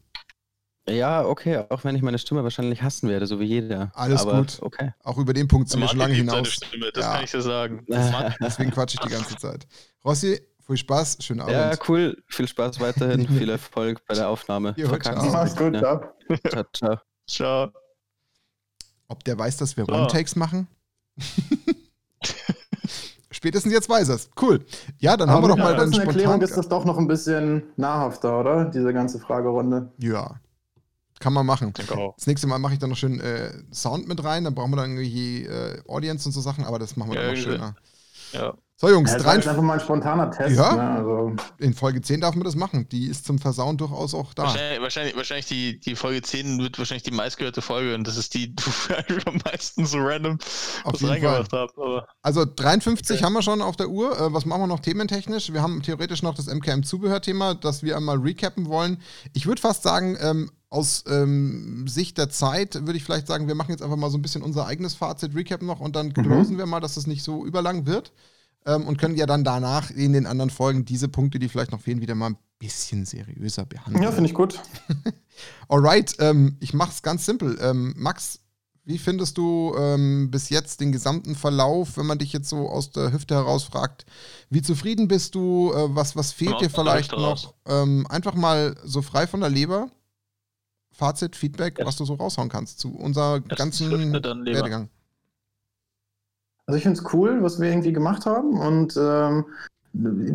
Ja, 0.89 1.25
okay, 1.25 1.63
auch 1.69 1.83
wenn 1.83 1.95
ich 1.95 2.01
meine 2.01 2.17
Stimme 2.17 2.43
wahrscheinlich 2.43 2.81
hassen 2.81 3.09
werde, 3.09 3.27
so 3.27 3.39
wie 3.39 3.45
jeder. 3.45 3.91
Alles 3.93 4.21
Aber, 4.21 4.39
gut. 4.39 4.59
Okay. 4.61 4.93
Auch 5.03 5.17
über 5.17 5.33
den 5.33 5.47
Punkt 5.47 5.69
sind 5.69 5.81
wir 5.81 5.87
schon 5.89 5.99
lange 5.99 6.13
hinaus. 6.13 6.47
Stimme, 6.47 6.89
das 6.93 7.03
ja. 7.03 7.13
kann 7.13 7.23
ich 7.25 7.31
dir 7.31 7.41
sagen. 7.41 7.85
Deswegen 8.41 8.71
quatsche 8.71 8.97
ich 8.99 9.01
die 9.01 9.13
ganze 9.13 9.35
Zeit. 9.35 9.67
Rossi, 10.05 10.39
viel 10.65 10.77
Spaß, 10.77 11.17
schönen 11.21 11.41
Abend. 11.41 11.53
Ja, 11.53 11.73
cool. 11.89 12.23
Viel 12.27 12.47
Spaß 12.47 12.79
weiterhin. 12.79 13.27
Viel 13.37 13.49
Erfolg 13.49 14.01
bei 14.07 14.15
der 14.15 14.29
Aufnahme. 14.29 14.73
Jo, 14.77 14.87
Mach's 14.87 15.55
gut, 15.55 15.73
ja. 15.75 16.13
Ciao, 16.49 16.63
ciao. 16.73 16.97
Ciao. 17.27 17.71
Ob 19.09 19.23
der 19.23 19.37
weiß, 19.37 19.57
dass 19.57 19.75
wir 19.75 19.85
so. 19.85 19.93
One-Takes 19.93 20.35
machen? 20.35 20.67
Spätestens 23.31 23.71
jetzt 23.71 23.87
weiß 23.87 24.09
er 24.09 24.15
es. 24.15 24.29
Cool. 24.41 24.65
Ja, 24.99 25.15
dann 25.15 25.29
Aber 25.29 25.37
haben 25.37 25.43
wir 25.43 25.49
doch 25.49 25.57
mal 25.57 25.75
dann 25.75 25.93
spontan... 25.93 26.15
Erklärung 26.15 26.41
ist 26.41 26.57
das 26.57 26.67
doch 26.69 26.85
noch 26.85 26.97
ein 26.97 27.07
bisschen 27.07 27.63
nahrhafter, 27.75 28.39
oder? 28.39 28.65
Diese 28.65 28.93
ganze 28.93 29.19
Fragerunde. 29.19 29.91
Ja. 29.99 30.39
Kann 31.19 31.33
man 31.33 31.45
machen. 31.45 31.73
Das 32.15 32.27
nächste 32.27 32.47
Mal 32.47 32.59
mache 32.59 32.73
ich 32.73 32.79
dann 32.79 32.89
noch 32.89 32.97
schön 32.97 33.19
äh, 33.19 33.51
Sound 33.73 34.07
mit 34.07 34.23
rein. 34.23 34.43
Dann 34.43 34.53
brauchen 34.53 34.71
wir 34.71 34.77
dann 34.77 34.91
irgendwie 34.91 35.45
äh, 35.45 35.81
Audience 35.87 36.27
und 36.27 36.33
so 36.33 36.41
Sachen, 36.41 36.63
aber 36.63 36.79
das 36.79 36.95
machen 36.95 37.11
wir 37.11 37.19
ja, 37.19 37.25
dann 37.27 37.35
noch 37.35 37.41
schöner. 37.41 37.75
Ja. 38.33 38.53
So, 38.79 38.91
Jungs, 38.91 39.11
ja, 39.11 39.17
drei. 39.17 39.37
Das 39.37 39.45
ist 39.45 39.49
einfach 39.49 39.63
mal 39.63 39.73
ein 39.73 39.79
spontaner 39.79 40.29
Test. 40.29 40.55
Ja. 40.55 40.75
Ne? 40.75 40.81
Also. 40.99 41.35
In 41.57 41.73
Folge 41.73 41.99
10 41.99 42.21
darf 42.21 42.35
man 42.35 42.43
das 42.43 42.55
machen. 42.55 42.87
Die 42.89 43.07
ist 43.07 43.25
zum 43.25 43.39
Versauen 43.39 43.75
durchaus 43.75 44.13
auch 44.13 44.35
da. 44.35 44.43
Wahrscheinlich, 44.43 44.81
wahrscheinlich, 44.81 45.15
wahrscheinlich 45.15 45.45
die, 45.47 45.79
die 45.79 45.95
Folge 45.95 46.21
10 46.21 46.59
wird 46.59 46.77
wahrscheinlich 46.77 47.01
die 47.01 47.09
meistgehörte 47.11 47.63
Folge 47.63 47.95
und 47.95 48.07
das 48.07 48.17
ist 48.17 48.35
die, 48.35 48.55
die 48.55 48.65
wir 48.67 49.27
am 49.27 49.39
meisten 49.43 49.87
so 49.87 49.97
random 49.97 50.37
Auf 50.83 50.93
was 51.01 51.09
reingemacht 51.09 51.51
haben. 51.53 51.71
Aber 51.75 52.07
Also 52.21 52.45
53 52.45 53.17
Okay. 53.17 53.25
haben 53.25 53.33
wir 53.33 53.41
schon 53.41 53.63
auf 53.63 53.77
der 53.77 53.89
Uhr. 53.89 54.15
Äh, 54.15 54.31
was 54.31 54.45
machen 54.45 54.61
wir 54.61 54.67
noch 54.67 54.81
thementechnisch? 54.81 55.51
Wir 55.51 55.63
haben 55.63 55.81
theoretisch 55.81 56.21
noch 56.21 56.35
das 56.35 56.45
MKM-Zubehörthema, 56.45 57.55
das 57.55 57.81
wir 57.81 57.97
einmal 57.97 58.17
recappen 58.17 58.67
wollen. 58.67 59.01
Ich 59.33 59.47
würde 59.47 59.59
fast 59.59 59.81
sagen, 59.81 60.19
ähm, 60.21 60.51
aus 60.69 61.03
ähm, 61.07 61.87
Sicht 61.87 62.19
der 62.19 62.29
Zeit 62.29 62.75
würde 62.75 62.97
ich 62.97 63.03
vielleicht 63.03 63.25
sagen, 63.25 63.47
wir 63.47 63.55
machen 63.55 63.71
jetzt 63.71 63.81
einfach 63.81 63.97
mal 63.97 64.11
so 64.11 64.19
ein 64.19 64.21
bisschen 64.21 64.43
unser 64.43 64.67
eigenes 64.67 64.93
Fazit, 64.93 65.33
Recap 65.33 65.63
noch 65.63 65.79
und 65.79 65.95
dann 65.95 66.13
closen 66.13 66.59
wir 66.59 66.67
mal, 66.67 66.79
dass 66.79 66.95
es 66.95 67.07
nicht 67.07 67.23
so 67.23 67.43
überlang 67.43 67.87
wird. 67.87 68.11
Ähm, 68.67 68.85
und 68.85 68.97
können 68.97 69.15
ja 69.15 69.25
dann 69.25 69.43
danach 69.43 69.89
in 69.91 70.11
den 70.13 70.25
anderen 70.27 70.49
Folgen 70.49 70.83
diese 70.85 71.07
Punkte, 71.07 71.39
die 71.39 71.47
vielleicht 71.47 71.71
noch 71.71 71.81
fehlen, 71.81 72.01
wieder 72.01 72.15
mal 72.15 72.31
ein 72.31 72.37
bisschen 72.59 73.05
seriöser 73.05 73.65
behandeln. 73.65 74.03
Ja, 74.03 74.11
finde 74.11 74.29
ich 74.29 74.35
gut. 74.35 74.59
Alright, 75.69 76.15
ähm, 76.19 76.57
ich 76.59 76.73
mach's 76.73 77.01
ganz 77.01 77.25
simpel. 77.25 77.57
Ähm, 77.61 77.93
Max, 77.95 78.41
wie 78.83 78.97
findest 78.97 79.37
du 79.37 79.73
ähm, 79.77 80.31
bis 80.31 80.49
jetzt 80.49 80.81
den 80.81 80.91
gesamten 80.91 81.35
Verlauf, 81.35 81.97
wenn 81.97 82.05
man 82.05 82.19
dich 82.19 82.33
jetzt 82.33 82.49
so 82.49 82.69
aus 82.69 82.89
der 82.91 83.11
Hüfte 83.13 83.35
heraus 83.35 83.63
fragt? 83.63 84.05
Wie 84.49 84.61
zufrieden 84.61 85.07
bist 85.07 85.35
du? 85.35 85.71
Äh, 85.73 85.95
was, 85.95 86.15
was 86.15 86.33
fehlt 86.33 86.51
Ja, 86.51 86.57
dir 86.59 86.69
vielleicht 86.69 87.11
noch? 87.13 87.53
Ähm, 87.65 88.05
einfach 88.09 88.33
mal 88.33 88.75
so 88.83 89.01
frei 89.01 89.27
von 89.27 89.39
der 89.39 89.49
Leber. 89.49 89.89
Fazit, 90.91 91.35
Feedback, 91.35 91.79
was 91.83 91.95
du 91.95 92.05
so 92.05 92.15
raushauen 92.15 92.49
kannst 92.49 92.79
zu 92.79 92.95
unser 92.95 93.39
Das 93.41 93.57
ganzen. 93.57 94.13
Werdegang. 94.13 94.89
Also 96.67 96.77
ich 96.77 96.83
finde 96.83 96.99
es 96.99 97.13
cool, 97.13 97.41
was 97.41 97.59
wir 97.59 97.69
irgendwie 97.69 97.93
gemacht 97.93 98.25
haben 98.25 98.59
und 98.59 98.97
ähm, 98.97 99.45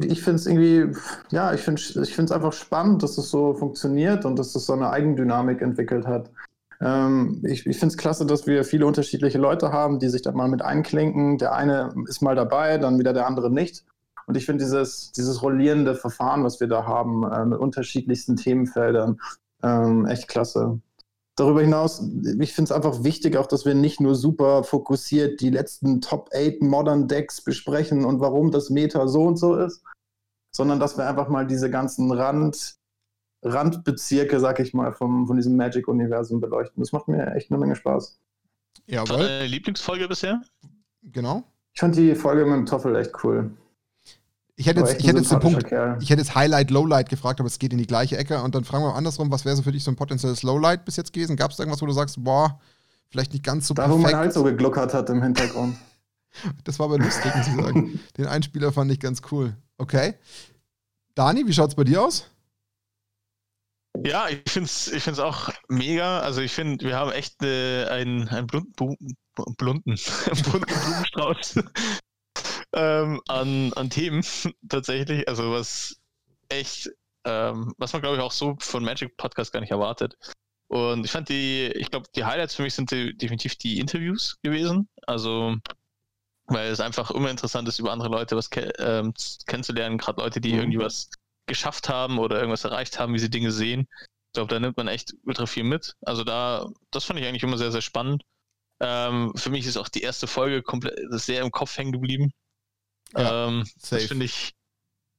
ich 0.08 0.22
finde 0.22 0.36
es 0.36 0.46
irgendwie, 0.46 0.98
ja, 1.30 1.52
ich 1.52 1.60
finde 1.60 1.80
es 1.80 2.32
einfach 2.32 2.52
spannend, 2.52 3.02
dass 3.02 3.18
es 3.18 3.30
so 3.30 3.54
funktioniert 3.54 4.24
und 4.24 4.38
dass 4.38 4.54
es 4.54 4.66
so 4.66 4.72
eine 4.72 4.90
Eigendynamik 4.90 5.60
entwickelt 5.60 6.06
hat. 6.06 6.30
Ähm, 6.80 7.42
ich 7.44 7.66
ich 7.66 7.78
finde 7.78 7.92
es 7.92 7.98
klasse, 7.98 8.26
dass 8.26 8.46
wir 8.46 8.64
viele 8.64 8.86
unterschiedliche 8.86 9.38
Leute 9.38 9.72
haben, 9.72 9.98
die 9.98 10.08
sich 10.08 10.22
da 10.22 10.32
mal 10.32 10.48
mit 10.48 10.62
einklinken. 10.62 11.38
Der 11.38 11.54
eine 11.54 11.94
ist 12.08 12.22
mal 12.22 12.34
dabei, 12.34 12.78
dann 12.78 12.98
wieder 12.98 13.12
der 13.12 13.26
andere 13.26 13.50
nicht. 13.50 13.84
Und 14.26 14.36
ich 14.36 14.46
finde 14.46 14.64
dieses, 14.64 15.12
dieses 15.12 15.42
rollierende 15.42 15.94
Verfahren, 15.94 16.44
was 16.44 16.60
wir 16.60 16.66
da 16.66 16.86
haben, 16.86 17.24
äh, 17.30 17.44
mit 17.44 17.58
unterschiedlichsten 17.58 18.36
Themenfeldern, 18.36 19.20
ähm, 19.62 20.06
echt 20.06 20.28
klasse. 20.28 20.80
Darüber 21.36 21.62
hinaus, 21.62 22.02
ich 22.40 22.52
finde 22.52 22.68
es 22.68 22.72
einfach 22.72 23.04
wichtig, 23.04 23.36
auch 23.36 23.46
dass 23.46 23.64
wir 23.64 23.74
nicht 23.74 24.00
nur 24.00 24.14
super 24.14 24.64
fokussiert 24.64 25.40
die 25.40 25.48
letzten 25.48 26.02
Top 26.02 26.28
8 26.34 26.60
Modern 26.60 27.08
Decks 27.08 27.40
besprechen 27.40 28.04
und 28.04 28.20
warum 28.20 28.50
das 28.50 28.68
Meta 28.68 29.08
so 29.08 29.22
und 29.22 29.36
so 29.36 29.56
ist, 29.56 29.82
sondern 30.54 30.78
dass 30.78 30.98
wir 30.98 31.08
einfach 31.08 31.28
mal 31.28 31.46
diese 31.46 31.70
ganzen 31.70 32.12
Rand, 32.12 32.76
Randbezirke, 33.42 34.40
sag 34.40 34.60
ich 34.60 34.74
mal, 34.74 34.92
vom, 34.92 35.26
von 35.26 35.36
diesem 35.36 35.56
Magic-Universum 35.56 36.40
beleuchten. 36.40 36.82
Das 36.82 36.92
macht 36.92 37.08
mir 37.08 37.34
echt 37.34 37.50
eine 37.50 37.58
Menge 37.58 37.76
Spaß. 37.76 38.20
Jawohl, 38.86 39.18
deine 39.18 39.46
Lieblingsfolge 39.46 40.08
bisher? 40.08 40.42
genau. 41.02 41.44
Ich 41.72 41.80
fand 41.80 41.96
die 41.96 42.14
Folge 42.14 42.44
mit 42.44 42.54
dem 42.54 42.66
Toffel 42.66 42.94
echt 42.96 43.24
cool. 43.24 43.50
Ich 44.56 44.66
hätte 44.66 44.80
jetzt, 44.80 45.00
ich 45.00 45.06
hätte 45.06 45.18
jetzt 45.18 45.32
den 45.32 45.40
Punkt, 45.40 45.64
Kerl. 45.66 45.98
ich 46.02 46.10
hätte 46.10 46.20
jetzt 46.20 46.34
Highlight, 46.34 46.70
Lowlight 46.70 47.08
gefragt, 47.08 47.40
aber 47.40 47.46
es 47.46 47.58
geht 47.58 47.72
in 47.72 47.78
die 47.78 47.86
gleiche 47.86 48.18
Ecke. 48.18 48.42
Und 48.42 48.54
dann 48.54 48.64
fragen 48.64 48.84
wir 48.84 48.94
andersrum, 48.94 49.30
was 49.30 49.44
wäre 49.44 49.56
so 49.56 49.62
für 49.62 49.72
dich 49.72 49.82
so 49.82 49.90
ein 49.90 49.96
potenzielles 49.96 50.42
Lowlight 50.42 50.84
bis 50.84 50.96
jetzt 50.96 51.12
gewesen? 51.12 51.36
Gab 51.36 51.50
es 51.52 51.58
irgendwas, 51.58 51.80
wo 51.80 51.86
du 51.86 51.92
sagst, 51.92 52.22
boah, 52.22 52.60
vielleicht 53.08 53.32
nicht 53.32 53.44
ganz 53.44 53.66
so 53.66 53.74
Da, 53.74 53.84
wo 53.84 53.94
mein 53.94 54.02
perfekt? 54.02 54.16
Hals 54.18 54.34
so 54.34 54.44
gegluckert 54.44 54.92
hat 54.94 55.08
im 55.10 55.22
Hintergrund. 55.22 55.76
Das 56.64 56.78
war 56.78 56.86
aber 56.86 56.96
lustig, 56.98 57.30
muss 57.36 57.46
ich 57.46 57.54
sagen. 57.54 58.00
Den 58.16 58.26
Einspieler 58.26 58.72
fand 58.72 58.90
ich 58.90 58.98
ganz 58.98 59.20
cool. 59.30 59.54
Okay. 59.76 60.14
Dani, 61.14 61.46
wie 61.46 61.52
schaut's 61.52 61.74
bei 61.74 61.84
dir 61.84 62.00
aus? 62.02 62.24
Ja, 64.02 64.28
ich 64.30 64.50
finde 64.50 64.64
es 64.66 64.90
ich 64.90 65.02
find's 65.02 65.18
auch 65.20 65.50
mega. 65.68 66.20
Also 66.20 66.40
ich 66.40 66.52
finde, 66.52 66.86
wir 66.86 66.96
haben 66.96 67.10
echt 67.12 67.42
äh, 67.42 67.84
einen, 67.84 68.28
einen 68.28 68.46
blunten, 68.46 68.72
Bu- 68.74 68.96
blunten, 69.58 69.98
bunten 70.50 70.64
Blumenstrauß 70.84 71.54
ähm, 72.74 73.20
an, 73.28 73.72
an 73.74 73.90
Themen 73.90 74.24
tatsächlich. 74.68 75.28
Also 75.28 75.52
was 75.52 75.96
echt, 76.48 76.90
ähm, 77.24 77.74
was 77.78 77.92
man 77.92 78.02
glaube 78.02 78.16
ich 78.16 78.22
auch 78.22 78.32
so 78.32 78.56
von 78.60 78.84
Magic 78.84 79.16
Podcast 79.16 79.52
gar 79.52 79.60
nicht 79.60 79.70
erwartet. 79.72 80.16
Und 80.68 81.04
ich 81.04 81.10
fand 81.10 81.28
die, 81.28 81.66
ich 81.74 81.90
glaube, 81.90 82.08
die 82.16 82.24
Highlights 82.24 82.54
für 82.54 82.62
mich 82.62 82.74
sind 82.74 82.90
die, 82.90 83.16
definitiv 83.16 83.56
die 83.56 83.78
Interviews 83.78 84.38
gewesen. 84.42 84.88
Also 85.06 85.56
weil 86.46 86.70
es 86.70 86.80
einfach 86.80 87.10
immer 87.10 87.30
interessant 87.30 87.68
ist, 87.68 87.78
über 87.78 87.92
andere 87.92 88.08
Leute 88.08 88.36
was 88.36 88.50
ke 88.50 88.72
ähm, 88.78 89.14
kennenzulernen, 89.46 89.98
gerade 89.98 90.20
Leute, 90.20 90.40
die 90.40 90.52
Mhm. 90.52 90.58
irgendwie 90.60 90.78
was 90.78 91.10
geschafft 91.46 91.88
haben 91.88 92.18
oder 92.18 92.36
irgendwas 92.38 92.64
erreicht 92.64 92.98
haben, 92.98 93.14
wie 93.14 93.18
sie 93.18 93.30
Dinge 93.30 93.50
sehen. 93.52 93.88
Ich 94.28 94.34
glaube, 94.34 94.52
da 94.52 94.60
nimmt 94.60 94.76
man 94.76 94.88
echt 94.88 95.14
ultra 95.24 95.46
viel 95.46 95.64
mit. 95.64 95.94
Also 96.02 96.24
da, 96.24 96.68
das 96.90 97.04
fand 97.04 97.20
ich 97.20 97.26
eigentlich 97.26 97.42
immer 97.42 97.58
sehr, 97.58 97.72
sehr 97.72 97.80
spannend. 97.82 98.24
Ähm, 98.80 99.32
für 99.36 99.50
mich 99.50 99.66
ist 99.66 99.76
auch 99.76 99.88
die 99.88 100.02
erste 100.02 100.26
Folge 100.26 100.62
komplett 100.62 100.98
sehr 101.10 101.42
im 101.42 101.50
Kopf 101.50 101.76
hängen 101.78 101.92
geblieben. 101.92 102.32
Ja, 103.16 103.48
ähm, 103.48 103.64
das 103.90 104.04
finde 104.04 104.24
ich, 104.24 104.54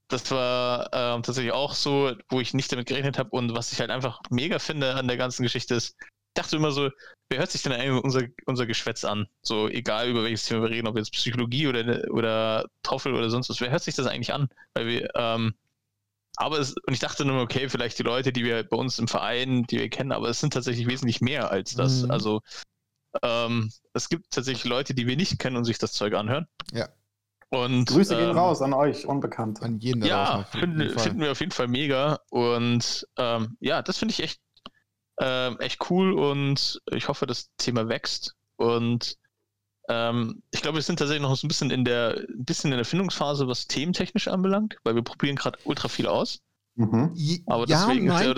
das 0.08 0.30
war 0.32 0.90
ähm, 0.94 1.24
tatsächlich 1.24 1.54
auch 1.54 1.74
so, 1.74 2.14
wo 2.30 2.40
ich 2.40 2.54
nicht 2.54 2.72
damit 2.72 2.88
gerechnet 2.88 3.18
habe 3.18 3.30
und 3.32 3.56
was 3.56 3.72
ich 3.72 3.80
halt 3.80 3.90
einfach 3.90 4.22
mega 4.30 4.60
finde 4.60 4.96
an 4.96 5.08
der 5.08 5.18
ganzen 5.18 5.44
Geschichte 5.44 5.76
ist, 5.76 5.96
ich 6.00 6.42
dachte 6.42 6.56
immer 6.56 6.72
so, 6.72 6.90
wer 7.30 7.40
hört 7.40 7.52
sich 7.52 7.62
denn 7.62 7.74
eigentlich 7.74 8.04
unser, 8.04 8.24
unser 8.46 8.66
Geschwätz 8.66 9.06
an? 9.06 9.28
So, 9.44 9.68
egal 9.68 10.10
über 10.10 10.24
welches 10.24 10.46
Thema 10.46 10.64
wir 10.64 10.72
reden, 10.72 10.88
ob 10.88 10.98
jetzt 10.98 11.14
Psychologie 11.14 11.68
oder, 11.68 12.12
oder 12.12 12.66
Toffel 12.82 13.14
oder 13.14 13.30
sonst 13.30 13.50
was, 13.50 13.62
wer 13.62 13.70
hört 13.70 13.84
sich 13.84 13.94
das 13.94 14.08
eigentlich 14.08 14.34
an? 14.34 14.50
Weil 14.74 14.88
wir, 14.88 15.10
ähm, 15.16 15.54
aber 16.36 16.58
es, 16.58 16.76
und 16.88 16.94
ich 16.94 17.00
dachte 17.00 17.26
nur, 17.26 17.42
okay, 17.42 17.70
vielleicht 17.70 18.00
die 18.00 18.04
Leute, 18.04 18.34
die 18.34 18.44
wir 18.44 18.64
bei 18.64 18.76
uns 18.76 18.98
im 18.98 19.08
Verein, 19.08 19.64
die 19.66 19.78
wir 19.78 19.90
kennen, 19.90 20.12
aber 20.12 20.30
es 20.30 20.40
sind 20.40 20.54
tatsächlich 20.54 20.88
wesentlich 20.88 21.22
mehr 21.22 21.52
als 21.52 21.76
das. 21.76 22.04
Mhm. 22.04 22.12
Also, 22.12 22.42
ähm, 23.22 23.72
es 23.94 24.10
gibt 24.10 24.32
tatsächlich 24.32 24.66
Leute, 24.66 24.96
die 24.96 25.06
wir 25.06 25.16
nicht 25.16 25.38
kennen 25.38 25.58
und 25.58 25.66
sich 25.66 25.78
das 25.78 25.94
Zeug 25.94 26.16
anhören. 26.16 26.48
Ja. 26.72 26.90
Und, 27.54 27.86
Grüße 27.86 28.18
gehen 28.18 28.32
ähm, 28.32 28.38
raus 28.38 28.64
an 28.64 28.74
euch, 28.74 29.06
Unbekannte. 29.06 29.62
An 29.62 29.78
jeden 29.78 30.02
da 30.02 30.08
ja, 30.08 30.44
finden, 30.46 30.90
finden 30.98 31.20
wir 31.20 31.32
auf 31.32 31.40
jeden 31.40 31.52
Fall 31.52 31.68
mega. 31.68 32.18
Und 32.32 33.08
ähm, 33.18 33.58
ja, 33.60 33.84
das 33.84 34.00
finde 34.00 34.14
ich 34.14 34.24
echt, 34.24 34.42
ähm, 35.20 35.60
echt 35.60 35.92
cool 35.92 36.14
und 36.14 36.82
ich 36.92 37.08
hoffe, 37.08 37.28
das 37.28 37.52
Thema 37.58 37.88
wächst. 37.88 38.34
Und 38.56 39.20
ähm, 39.88 40.42
ich 40.50 40.64
glaube, 40.64 40.78
wir 40.78 40.82
sind 40.82 40.98
tatsächlich 40.98 41.22
noch 41.22 41.36
so 41.36 41.46
ein 41.46 41.48
bisschen 41.48 41.70
in 41.70 41.86
der, 41.86 42.26
ein 42.28 42.44
bisschen 42.44 42.72
in 42.72 42.78
der 42.78 42.86
Findungsphase, 42.86 43.48
was 43.48 43.68
thementechnisch 43.68 44.30
anbelangt, 44.30 44.78
weil 44.84 44.96
wir 44.96 45.04
probieren 45.04 45.36
gerade 45.36 45.60
ultra 45.64 45.90
viel 45.90 46.08
aus. 46.08 46.40
Mhm. 46.74 47.44
Aber 47.46 47.68
ja, 47.68 47.86
deswegen 47.86 48.08
nein. 48.08 48.34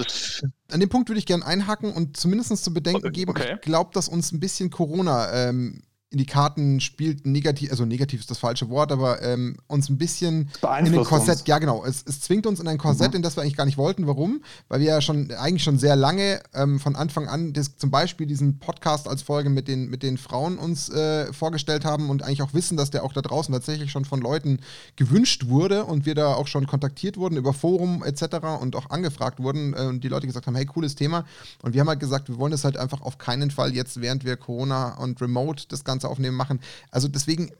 An 0.71 0.79
dem 0.81 0.89
Punkt 0.89 1.07
würde 1.07 1.19
ich 1.19 1.25
gerne 1.25 1.45
einhaken 1.45 1.93
und 1.93 2.17
zumindest 2.17 2.61
zu 2.61 2.73
bedenken 2.73 3.07
Okay, 3.07 3.11
geben, 3.13 3.33
ich 3.37 3.61
glaube, 3.61 3.91
dass 3.93 4.09
uns 4.09 4.33
ein 4.33 4.41
bisschen 4.41 4.71
Corona 4.71 5.31
ähm, 5.31 5.83
in 6.11 6.19
die 6.19 6.25
Karten 6.25 6.79
spielt, 6.79 7.25
negativ, 7.25 7.71
also 7.71 7.83
negativ 7.83 8.21
ist 8.21 8.29
das 8.31 8.37
falsche 8.37 8.69
Wort, 8.69 8.91
aber 8.91 9.21
ähm, 9.23 9.57
uns 9.67 9.89
ein 9.89 9.97
bisschen 9.97 10.41
in 10.41 10.49
Beeinflusst 10.61 11.09
Korsett, 11.09 11.39
uns. 11.39 11.47
ja 11.47 11.57
genau, 11.57 11.83
es, 11.83 12.03
es 12.07 12.21
zwingt 12.21 12.45
uns 12.45 12.59
in 12.59 12.67
ein 12.67 12.77
Korsett, 12.77 13.09
Mhm. 13.11 13.17
in 13.17 13.21
das 13.23 13.35
wir 13.35 13.41
eigentlich 13.41 13.57
gar 13.57 13.65
nicht 13.65 13.77
wollten. 13.77 14.07
Warum? 14.07 14.41
Weil 14.69 14.79
wir 14.81 14.87
ja 14.87 15.01
schon 15.01 15.31
eigentlich 15.31 15.63
schon 15.63 15.77
sehr 15.79 15.95
lange 15.95 16.39
ähm, 16.53 16.79
von 16.79 16.95
Anfang 16.95 17.27
an 17.27 17.51
das, 17.53 17.75
zum 17.77 17.91
Beispiel 17.91 18.27
diesen 18.27 18.59
Podcast 18.59 19.07
als 19.09 19.23
Folge 19.23 19.49
mit 19.49 19.67
den, 19.67 19.89
mit 19.89 20.03
den 20.03 20.17
Frauen 20.17 20.57
uns 20.57 20.89
äh, 20.89 21.33
vorgestellt 21.33 21.83
haben 21.85 22.09
und 22.09 22.23
eigentlich 22.23 22.43
auch 22.43 22.53
wissen, 22.53 22.77
dass 22.77 22.91
der 22.91 23.03
auch 23.03 23.11
da 23.11 23.21
draußen 23.21 23.51
tatsächlich 23.53 23.91
schon 23.91 24.05
von 24.05 24.21
Leuten 24.21 24.59
gewünscht 24.95 25.47
wurde 25.47 25.85
und 25.85 26.05
wir 26.05 26.15
da 26.15 26.35
auch 26.35 26.47
schon 26.47 26.67
kontaktiert 26.67 27.17
wurden 27.17 27.35
über 27.35 27.51
Forum 27.51 28.03
etc. 28.03 28.37
und 28.61 28.75
auch 28.75 28.89
angefragt 28.91 29.39
wurden 29.39 29.73
äh, 29.73 29.81
und 29.87 30.03
die 30.03 30.07
Leute 30.07 30.27
gesagt 30.27 30.47
haben, 30.47 30.55
hey, 30.55 30.65
cooles 30.67 30.95
Thema. 30.95 31.25
Und 31.63 31.73
wir 31.73 31.81
haben 31.81 31.89
halt 31.89 31.99
gesagt, 31.99 32.29
wir 32.29 32.37
wollen 32.37 32.51
das 32.51 32.63
halt 32.63 32.77
einfach 32.77 33.01
auf 33.01 33.17
keinen 33.17 33.51
Fall 33.51 33.73
jetzt, 33.73 33.99
während 33.99 34.23
wir 34.23 34.37
Corona 34.37 34.95
und 34.99 35.19
Remote 35.19 35.65
das 35.67 35.83
Ganze 35.83 36.04
aufnehmen, 36.07 36.35
machen. 36.37 36.59
Also 36.91 37.07
deswegen 37.07 37.51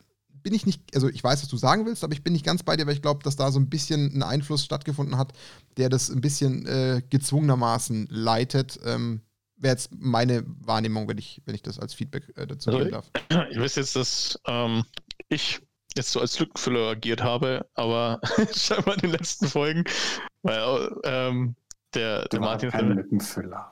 bin 0.45 0.53
ich 0.53 0.65
nicht, 0.67 0.81
also 0.93 1.09
ich 1.09 1.23
weiß, 1.23 1.41
was 1.41 1.49
du 1.49 1.57
sagen 1.57 1.85
willst, 1.87 2.03
aber 2.03 2.13
ich 2.13 2.23
bin 2.23 2.33
nicht 2.33 2.45
ganz 2.45 2.61
bei 2.61 2.77
dir, 2.77 2.85
weil 2.85 2.93
ich 2.93 3.01
glaube, 3.01 3.23
dass 3.23 3.35
da 3.35 3.51
so 3.51 3.59
ein 3.59 3.67
bisschen 3.69 4.15
ein 4.15 4.21
Einfluss 4.23 4.63
stattgefunden 4.63 5.17
hat, 5.17 5.33
der 5.77 5.89
das 5.89 6.09
ein 6.09 6.21
bisschen 6.21 6.67
äh, 6.67 7.01
gezwungenermaßen 7.09 8.07
leitet. 8.11 8.79
Ähm, 8.85 9.21
Wäre 9.57 9.73
jetzt 9.73 9.89
meine 9.97 10.43
Wahrnehmung, 10.45 11.07
wenn 11.07 11.17
ich, 11.17 11.41
wenn 11.45 11.55
ich 11.55 11.63
das 11.63 11.79
als 11.79 11.93
Feedback 11.93 12.31
äh, 12.35 12.45
dazu 12.45 12.69
Also, 12.69 12.79
geben 12.79 12.91
darf. 12.91 13.09
Ich 13.51 13.59
weiß 13.59 13.75
jetzt, 13.75 13.95
dass 13.95 14.39
ähm, 14.45 14.83
ich 15.29 15.61
jetzt 15.95 16.11
so 16.11 16.19
als 16.19 16.37
Lückenfüller 16.39 16.89
agiert 16.91 17.23
habe, 17.23 17.65
aber 17.73 18.19
scheinbar 18.55 18.95
in 18.95 19.01
den 19.01 19.11
letzten 19.11 19.47
Folgen, 19.47 19.83
weil 20.43 20.91
ähm, 21.05 21.55
der, 21.93 22.25
der 22.25 22.39
Martin. 22.39 22.69
kein 22.69 22.89
Lückenfüller. 22.89 23.71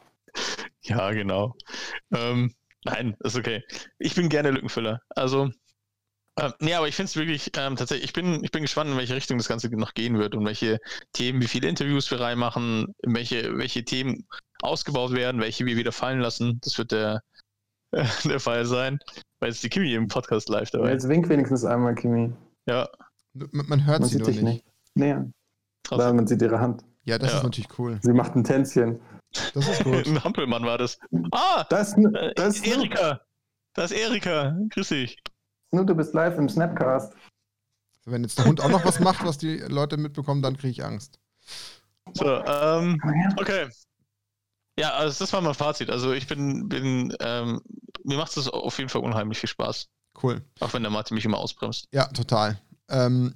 Ja, 0.81 1.11
genau. 1.11 1.55
Ähm, 2.13 2.53
nein, 2.85 3.15
ist 3.23 3.37
okay. 3.37 3.63
Ich 3.99 4.15
bin 4.15 4.29
gerne 4.29 4.51
Lückenfüller. 4.51 4.99
Also, 5.09 5.49
ähm, 6.39 6.53
nee, 6.59 6.73
aber 6.73 6.87
ich 6.87 6.95
finde 6.95 7.07
es 7.07 7.15
wirklich 7.15 7.51
ähm, 7.57 7.75
tatsächlich, 7.75 8.05
ich 8.05 8.13
bin, 8.13 8.43
ich 8.43 8.51
bin 8.51 8.63
gespannt, 8.63 8.89
in 8.89 8.97
welche 8.97 9.15
Richtung 9.15 9.37
das 9.37 9.47
Ganze 9.47 9.69
noch 9.75 9.93
gehen 9.93 10.17
wird 10.17 10.35
und 10.35 10.45
welche 10.45 10.79
Themen, 11.13 11.41
wie 11.41 11.47
viele 11.47 11.67
Interviews 11.67 12.09
wir 12.09 12.19
reinmachen, 12.19 12.93
in 13.03 13.13
welche, 13.13 13.57
welche 13.57 13.85
Themen 13.85 14.25
ausgebaut 14.61 15.11
werden, 15.11 15.41
welche 15.41 15.65
wir 15.65 15.77
wieder 15.77 15.91
fallen 15.91 16.19
lassen. 16.19 16.59
Das 16.63 16.77
wird 16.77 16.91
der, 16.91 17.21
äh, 17.91 18.05
der 18.25 18.39
Fall 18.39 18.65
sein. 18.65 18.97
Weil 19.39 19.49
jetzt 19.49 19.63
die 19.63 19.69
Kimi 19.69 19.93
im 19.93 20.07
Podcast 20.07 20.49
live 20.49 20.71
dabei. 20.71 20.91
Jetzt 20.91 21.07
wink 21.07 21.29
wenigstens 21.29 21.65
einmal, 21.65 21.93
Kimi. 21.95 22.33
Ja. 22.65 22.89
Man 23.33 23.85
hört 23.85 24.01
man 24.01 24.09
sie 24.09 24.19
nur 24.19 24.29
nicht. 24.29 24.43
nicht. 24.43 24.65
Nee. 24.95 25.15
Oder 25.91 26.13
man 26.13 26.25
sieht 26.27 26.41
ihre 26.41 26.59
Hand. 26.59 26.83
Ja, 27.03 27.17
das 27.17 27.31
ja. 27.31 27.37
ist 27.37 27.43
natürlich 27.43 27.77
cool. 27.77 27.99
Sie 28.01 28.13
macht 28.13 28.35
ein 28.35 28.43
Tänzchen. 28.43 28.99
Das 29.53 29.67
ist 29.67 29.83
gut. 29.83 30.07
ein 30.07 30.23
Hampelmann 30.23 30.63
war 30.63 30.77
das. 30.77 30.99
Ah! 31.31 31.63
Das, 31.69 31.95
das 32.35 32.57
ist 32.57 32.67
Erika. 32.67 33.21
Das 33.73 33.91
ist 33.91 33.97
Erika. 33.97 34.57
Grüß 34.69 34.89
dich. 34.89 35.17
Nur 35.71 35.85
du 35.85 35.95
bist 35.95 36.13
live 36.13 36.37
im 36.37 36.49
Snapcast. 36.49 37.13
Wenn 38.05 38.23
jetzt 38.23 38.37
der 38.37 38.45
Hund 38.45 38.61
auch 38.61 38.69
noch 38.69 38.85
was 38.85 38.99
macht, 38.99 39.25
was 39.25 39.37
die 39.37 39.57
Leute 39.57 39.97
mitbekommen, 39.97 40.41
dann 40.41 40.57
kriege 40.57 40.71
ich 40.71 40.83
Angst. 40.83 41.19
So, 42.13 42.25
ähm, 42.25 42.99
okay. 43.37 43.69
Ja, 44.77 44.93
also 44.93 45.23
das 45.23 45.31
war 45.33 45.41
mein 45.41 45.53
Fazit. 45.53 45.89
Also 45.89 46.13
ich 46.13 46.27
bin, 46.27 46.67
bin 46.67 47.15
ähm, 47.21 47.61
mir 48.03 48.17
macht 48.17 48.35
es 48.35 48.47
auf 48.47 48.77
jeden 48.77 48.89
Fall 48.89 49.01
unheimlich 49.01 49.39
viel 49.39 49.49
Spaß. 49.49 49.89
Cool. 50.21 50.43
Auch 50.59 50.73
wenn 50.73 50.83
der 50.83 50.91
Martin 50.91 51.15
mich 51.15 51.25
immer 51.25 51.37
ausbremst. 51.37 51.87
Ja, 51.91 52.07
total. 52.07 52.59
Ähm, 52.89 53.33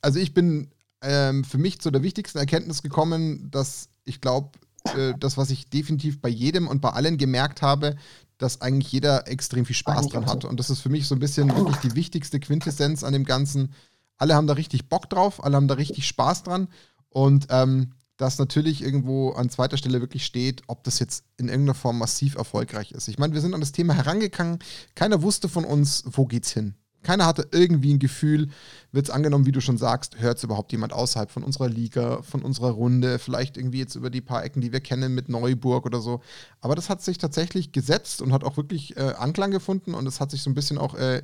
also 0.00 0.18
ich 0.18 0.32
bin 0.32 0.70
ähm, 1.02 1.44
für 1.44 1.58
mich 1.58 1.80
zu 1.80 1.90
der 1.90 2.02
wichtigsten 2.02 2.38
Erkenntnis 2.38 2.82
gekommen, 2.82 3.50
dass 3.50 3.90
ich 4.04 4.20
glaube, 4.20 4.58
äh, 4.94 5.14
das, 5.18 5.36
was 5.36 5.50
ich 5.50 5.68
definitiv 5.70 6.20
bei 6.20 6.28
jedem 6.28 6.68
und 6.68 6.80
bei 6.80 6.90
allen 6.90 7.18
gemerkt 7.18 7.62
habe, 7.62 7.96
dass 8.38 8.60
eigentlich 8.60 8.90
jeder 8.92 9.28
extrem 9.28 9.66
viel 9.66 9.76
Spaß 9.76 10.08
dran 10.08 10.26
hat. 10.26 10.44
Und 10.44 10.58
das 10.58 10.70
ist 10.70 10.80
für 10.80 10.88
mich 10.88 11.06
so 11.06 11.14
ein 11.14 11.18
bisschen 11.18 11.54
wirklich 11.54 11.76
die 11.76 11.94
wichtigste 11.94 12.40
Quintessenz 12.40 13.04
an 13.04 13.12
dem 13.12 13.24
Ganzen. 13.24 13.74
Alle 14.16 14.34
haben 14.34 14.46
da 14.46 14.54
richtig 14.54 14.88
Bock 14.88 15.10
drauf, 15.10 15.44
alle 15.44 15.56
haben 15.56 15.68
da 15.68 15.74
richtig 15.74 16.06
Spaß 16.06 16.44
dran. 16.44 16.68
Und 17.10 17.48
ähm, 17.50 17.92
dass 18.16 18.38
natürlich 18.38 18.82
irgendwo 18.82 19.30
an 19.30 19.48
zweiter 19.48 19.78
Stelle 19.78 20.00
wirklich 20.00 20.26
steht, 20.26 20.62
ob 20.66 20.84
das 20.84 20.98
jetzt 20.98 21.24
in 21.38 21.48
irgendeiner 21.48 21.74
Form 21.74 21.98
massiv 21.98 22.36
erfolgreich 22.36 22.92
ist. 22.92 23.08
Ich 23.08 23.18
meine, 23.18 23.32
wir 23.32 23.40
sind 23.40 23.54
an 23.54 23.60
das 23.60 23.72
Thema 23.72 23.94
herangegangen, 23.94 24.58
keiner 24.94 25.22
wusste 25.22 25.48
von 25.48 25.64
uns, 25.64 26.04
wo 26.06 26.26
geht's 26.26 26.52
hin. 26.52 26.74
Keiner 27.02 27.26
hatte 27.26 27.48
irgendwie 27.52 27.94
ein 27.94 27.98
Gefühl, 27.98 28.48
wird 28.92 29.06
es 29.06 29.10
angenommen, 29.10 29.46
wie 29.46 29.52
du 29.52 29.60
schon 29.60 29.78
sagst, 29.78 30.20
hört 30.20 30.38
es 30.38 30.44
überhaupt 30.44 30.72
jemand 30.72 30.92
außerhalb 30.92 31.30
von 31.30 31.44
unserer 31.44 31.68
Liga, 31.68 32.22
von 32.22 32.42
unserer 32.42 32.70
Runde, 32.70 33.18
vielleicht 33.18 33.56
irgendwie 33.56 33.78
jetzt 33.78 33.94
über 33.94 34.10
die 34.10 34.20
paar 34.20 34.44
Ecken, 34.44 34.60
die 34.60 34.72
wir 34.72 34.80
kennen 34.80 35.14
mit 35.14 35.28
Neuburg 35.28 35.86
oder 35.86 36.00
so. 36.00 36.20
Aber 36.60 36.74
das 36.74 36.90
hat 36.90 37.02
sich 37.02 37.18
tatsächlich 37.18 37.72
gesetzt 37.72 38.20
und 38.20 38.32
hat 38.32 38.44
auch 38.44 38.56
wirklich 38.56 38.96
äh, 38.96 39.14
Anklang 39.16 39.50
gefunden 39.50 39.94
und 39.94 40.06
es 40.06 40.20
hat 40.20 40.30
sich 40.30 40.42
so 40.42 40.50
ein 40.50 40.54
bisschen 40.54 40.78
auch 40.78 40.94
äh, 40.94 41.22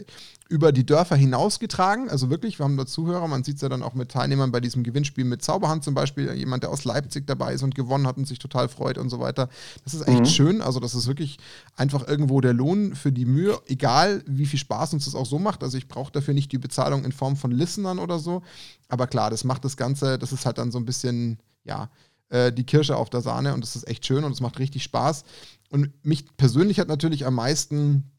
über 0.48 0.70
die 0.70 0.86
Dörfer 0.86 1.16
hinausgetragen. 1.16 2.08
Also 2.08 2.30
wirklich, 2.30 2.58
wir 2.60 2.64
haben 2.64 2.76
da 2.76 2.86
Zuhörer, 2.86 3.26
man 3.26 3.42
sieht 3.42 3.56
es 3.56 3.62
ja 3.62 3.68
dann 3.68 3.82
auch 3.82 3.94
mit 3.94 4.10
Teilnehmern 4.10 4.52
bei 4.52 4.60
diesem 4.60 4.84
Gewinnspiel 4.84 5.24
mit 5.24 5.42
Zauberhand 5.42 5.82
zum 5.82 5.94
Beispiel, 5.94 6.32
jemand, 6.34 6.62
der 6.62 6.70
aus 6.70 6.84
Leipzig 6.84 7.26
dabei 7.26 7.54
ist 7.54 7.62
und 7.62 7.74
gewonnen 7.74 8.06
hat 8.06 8.16
und 8.16 8.28
sich 8.28 8.38
total 8.38 8.68
freut 8.68 8.96
und 8.96 9.10
so 9.10 9.18
weiter. 9.18 9.48
Das 9.82 9.94
ist 9.94 10.06
echt 10.06 10.20
mhm. 10.20 10.26
schön. 10.26 10.62
Also, 10.62 10.78
das 10.78 10.94
ist 10.94 11.08
wirklich 11.08 11.38
einfach 11.76 12.06
irgendwo 12.06 12.40
der 12.40 12.52
Lohn 12.52 12.94
für 12.94 13.10
die 13.10 13.26
Mühe, 13.26 13.58
egal 13.66 14.22
wie 14.26 14.46
viel 14.46 14.58
Spaß 14.58 14.92
uns 14.92 15.06
das 15.06 15.16
auch 15.16 15.26
so 15.26 15.38
macht. 15.38 15.62
Also, 15.66 15.78
ich 15.78 15.88
brauche 15.88 16.12
dafür 16.12 16.32
nicht 16.32 16.52
die 16.52 16.58
Bezahlung 16.58 17.04
in 17.04 17.12
Form 17.12 17.36
von 17.36 17.50
Listenern 17.50 17.98
oder 17.98 18.18
so. 18.18 18.42
Aber 18.88 19.06
klar, 19.06 19.30
das 19.30 19.44
macht 19.44 19.64
das 19.64 19.76
Ganze, 19.76 20.18
das 20.18 20.32
ist 20.32 20.46
halt 20.46 20.58
dann 20.58 20.70
so 20.70 20.78
ein 20.78 20.84
bisschen, 20.84 21.38
ja, 21.64 21.90
äh, 22.28 22.52
die 22.52 22.64
Kirsche 22.64 22.96
auf 22.96 23.10
der 23.10 23.20
Sahne 23.20 23.54
und 23.54 23.62
das 23.62 23.76
ist 23.76 23.86
echt 23.88 24.06
schön 24.06 24.24
und 24.24 24.32
es 24.32 24.40
macht 24.40 24.58
richtig 24.58 24.82
Spaß. 24.82 25.24
Und 25.70 25.92
mich 26.04 26.36
persönlich 26.36 26.78
hat 26.78 26.88
natürlich 26.88 27.26
am 27.26 27.34
meisten 27.34 28.10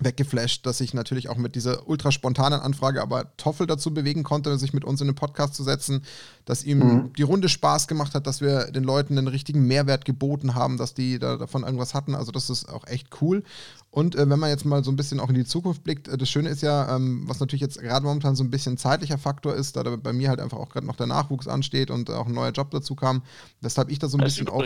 weggeflasht, 0.00 0.64
dass 0.64 0.80
ich 0.80 0.94
natürlich 0.94 1.28
auch 1.28 1.36
mit 1.36 1.54
dieser 1.54 1.88
ultra 1.88 2.12
spontanen 2.12 2.60
Anfrage 2.60 3.02
aber 3.02 3.36
Toffel 3.36 3.66
dazu 3.66 3.92
bewegen 3.92 4.22
konnte, 4.22 4.56
sich 4.58 4.72
mit 4.72 4.84
uns 4.84 5.00
in 5.00 5.08
den 5.08 5.16
Podcast 5.16 5.54
zu 5.54 5.64
setzen, 5.64 6.04
dass 6.44 6.62
ihm 6.62 6.78
mhm. 6.78 7.12
die 7.14 7.22
Runde 7.22 7.48
Spaß 7.48 7.88
gemacht 7.88 8.14
hat, 8.14 8.26
dass 8.26 8.40
wir 8.40 8.70
den 8.70 8.84
Leuten 8.84 9.18
einen 9.18 9.28
richtigen 9.28 9.66
Mehrwert 9.66 10.04
geboten 10.04 10.54
haben, 10.54 10.76
dass 10.76 10.94
die 10.94 11.18
da 11.18 11.36
davon 11.36 11.64
irgendwas 11.64 11.94
hatten. 11.94 12.14
Also 12.14 12.32
das 12.32 12.48
ist 12.50 12.68
auch 12.68 12.86
echt 12.86 13.20
cool. 13.20 13.42
Und 13.90 14.14
äh, 14.16 14.28
wenn 14.28 14.38
man 14.38 14.50
jetzt 14.50 14.66
mal 14.66 14.84
so 14.84 14.90
ein 14.90 14.96
bisschen 14.96 15.18
auch 15.18 15.30
in 15.30 15.34
die 15.34 15.46
Zukunft 15.46 15.82
blickt, 15.82 16.08
äh, 16.08 16.18
das 16.18 16.28
Schöne 16.28 16.50
ist 16.50 16.62
ja, 16.62 16.94
ähm, 16.94 17.22
was 17.26 17.40
natürlich 17.40 17.62
jetzt 17.62 17.80
gerade 17.80 18.04
momentan 18.04 18.36
so 18.36 18.44
ein 18.44 18.50
bisschen 18.50 18.76
zeitlicher 18.76 19.16
Faktor 19.16 19.54
ist, 19.54 19.76
da 19.76 19.82
bei 19.96 20.12
mir 20.12 20.28
halt 20.28 20.40
einfach 20.40 20.58
auch 20.58 20.68
gerade 20.68 20.86
noch 20.86 20.96
der 20.96 21.06
Nachwuchs 21.06 21.48
ansteht 21.48 21.90
und 21.90 22.10
auch 22.10 22.26
ein 22.26 22.34
neuer 22.34 22.52
Job 22.52 22.70
dazu 22.70 22.94
kam, 22.94 23.22
weshalb 23.60 23.90
ich 23.90 23.98
da 23.98 24.08
so 24.08 24.18
ein 24.18 24.20
das 24.20 24.34
bisschen 24.34 24.48
auch 24.48 24.62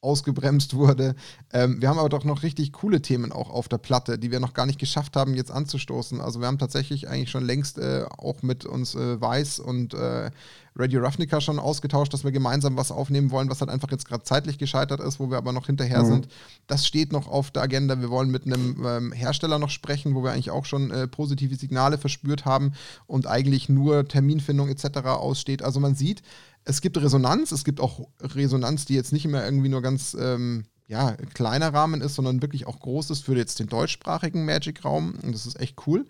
ausgebremst 0.00 0.74
wurde. 0.74 1.16
Ähm, 1.52 1.80
wir 1.80 1.88
haben 1.88 1.98
aber 1.98 2.08
doch 2.08 2.24
noch 2.24 2.44
richtig 2.44 2.72
coole 2.72 3.02
Themen 3.02 3.32
auch 3.32 3.50
auf 3.50 3.68
der 3.68 3.78
Platte, 3.78 4.18
die 4.18 4.30
wir 4.30 4.38
noch 4.38 4.54
gar 4.54 4.66
nicht 4.66 4.78
geschafft 4.78 5.16
haben, 5.16 5.34
jetzt 5.34 5.50
anzustoßen. 5.50 6.20
Also 6.20 6.40
wir 6.40 6.46
haben 6.46 6.58
tatsächlich 6.58 7.08
eigentlich 7.08 7.30
schon 7.30 7.44
längst 7.44 7.78
äh, 7.78 8.04
auch 8.18 8.42
mit 8.42 8.64
uns 8.66 8.94
äh, 8.94 9.20
Weiß 9.20 9.58
und 9.58 9.94
äh, 9.94 10.30
Radio 10.76 11.02
Ravnica 11.02 11.40
schon 11.40 11.60
ausgetauscht, 11.60 12.12
dass 12.12 12.24
wir 12.24 12.32
gemeinsam 12.32 12.76
was 12.76 12.90
aufnehmen 12.90 13.30
wollen, 13.30 13.48
was 13.48 13.60
halt 13.60 13.70
einfach 13.70 13.90
jetzt 13.92 14.06
gerade 14.08 14.24
zeitlich 14.24 14.58
gescheitert 14.58 15.00
ist, 15.00 15.20
wo 15.20 15.30
wir 15.30 15.36
aber 15.36 15.52
noch 15.52 15.66
hinterher 15.66 16.02
mhm. 16.02 16.06
sind. 16.06 16.28
Das 16.66 16.86
steht 16.86 17.12
noch 17.12 17.28
auf 17.28 17.52
der 17.52 17.62
Agenda. 17.62 18.00
Wir 18.00 18.10
wollen 18.10 18.30
mit 18.30 18.44
einem 18.46 18.84
ähm, 18.84 19.12
Hersteller 19.12 19.60
noch 19.60 19.70
sprechen, 19.70 20.14
wo 20.14 20.24
wir 20.24 20.32
eigentlich 20.32 20.50
auch 20.50 20.64
schon 20.64 20.90
äh, 20.90 21.06
positive 21.06 21.54
Signale 21.54 21.96
verspürt 21.96 22.44
haben 22.44 22.72
und 23.06 23.26
eigentlich 23.28 23.68
nur 23.68 24.08
Terminfindung 24.08 24.68
etc. 24.68 25.06
aussteht. 25.06 25.62
Also 25.62 25.78
man 25.78 25.94
sieht, 25.94 26.22
es 26.64 26.80
gibt 26.80 26.96
Resonanz, 26.96 27.52
es 27.52 27.64
gibt 27.64 27.80
auch 27.80 28.08
Resonanz, 28.20 28.84
die 28.84 28.94
jetzt 28.94 29.12
nicht 29.12 29.24
immer 29.24 29.44
irgendwie 29.44 29.68
nur 29.68 29.82
ganz 29.82 30.16
ähm, 30.18 30.64
ja, 30.86 31.12
kleiner 31.32 31.72
Rahmen 31.72 32.00
ist, 32.00 32.14
sondern 32.14 32.42
wirklich 32.42 32.66
auch 32.66 32.80
groß 32.80 33.10
ist 33.10 33.24
für 33.24 33.36
jetzt 33.36 33.58
den 33.58 33.68
deutschsprachigen 33.68 34.44
Magic-Raum. 34.44 35.14
Und 35.22 35.34
das 35.34 35.46
ist 35.46 35.58
echt 35.58 35.86
cool. 35.86 36.06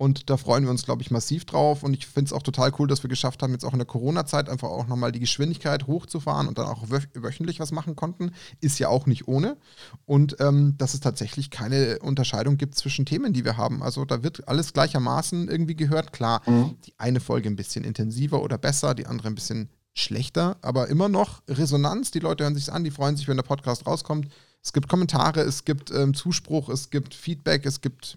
Und 0.00 0.30
da 0.30 0.38
freuen 0.38 0.64
wir 0.64 0.70
uns, 0.70 0.86
glaube 0.86 1.02
ich, 1.02 1.10
massiv 1.10 1.44
drauf. 1.44 1.82
Und 1.82 1.92
ich 1.92 2.06
finde 2.06 2.30
es 2.30 2.32
auch 2.32 2.42
total 2.42 2.72
cool, 2.78 2.88
dass 2.88 3.04
wir 3.04 3.10
geschafft 3.10 3.42
haben, 3.42 3.52
jetzt 3.52 3.66
auch 3.66 3.74
in 3.74 3.80
der 3.80 3.86
Corona-Zeit 3.86 4.48
einfach 4.48 4.70
auch 4.70 4.86
nochmal 4.86 5.12
die 5.12 5.20
Geschwindigkeit 5.20 5.86
hochzufahren 5.86 6.48
und 6.48 6.56
dann 6.56 6.68
auch 6.68 6.88
wö 6.88 7.00
wöchentlich 7.12 7.60
was 7.60 7.70
machen 7.70 7.96
konnten. 7.96 8.32
Ist 8.62 8.78
ja 8.78 8.88
auch 8.88 9.04
nicht 9.04 9.28
ohne. 9.28 9.58
Und 10.06 10.36
ähm, 10.40 10.74
dass 10.78 10.94
es 10.94 11.00
tatsächlich 11.00 11.50
keine 11.50 11.98
Unterscheidung 11.98 12.56
gibt 12.56 12.76
zwischen 12.76 13.04
Themen, 13.04 13.34
die 13.34 13.44
wir 13.44 13.58
haben. 13.58 13.82
Also 13.82 14.06
da 14.06 14.22
wird 14.22 14.48
alles 14.48 14.72
gleichermaßen 14.72 15.48
irgendwie 15.48 15.76
gehört. 15.76 16.14
Klar, 16.14 16.40
mhm. 16.46 16.76
die 16.86 16.94
eine 16.96 17.20
Folge 17.20 17.50
ein 17.50 17.56
bisschen 17.56 17.84
intensiver 17.84 18.42
oder 18.42 18.56
besser, 18.56 18.94
die 18.94 19.04
andere 19.04 19.28
ein 19.28 19.34
bisschen 19.34 19.68
schlechter, 19.92 20.56
aber 20.62 20.88
immer 20.88 21.10
noch 21.10 21.42
Resonanz. 21.46 22.10
Die 22.10 22.20
Leute 22.20 22.44
hören 22.44 22.54
sich 22.54 22.72
an, 22.72 22.84
die 22.84 22.90
freuen 22.90 23.18
sich, 23.18 23.28
wenn 23.28 23.36
der 23.36 23.44
Podcast 23.44 23.86
rauskommt. 23.86 24.28
Es 24.62 24.72
gibt 24.72 24.88
Kommentare, 24.88 25.42
es 25.42 25.66
gibt 25.66 25.90
ähm, 25.90 26.14
Zuspruch, 26.14 26.70
es 26.70 26.88
gibt 26.88 27.12
Feedback, 27.12 27.66
es 27.66 27.82
gibt 27.82 28.16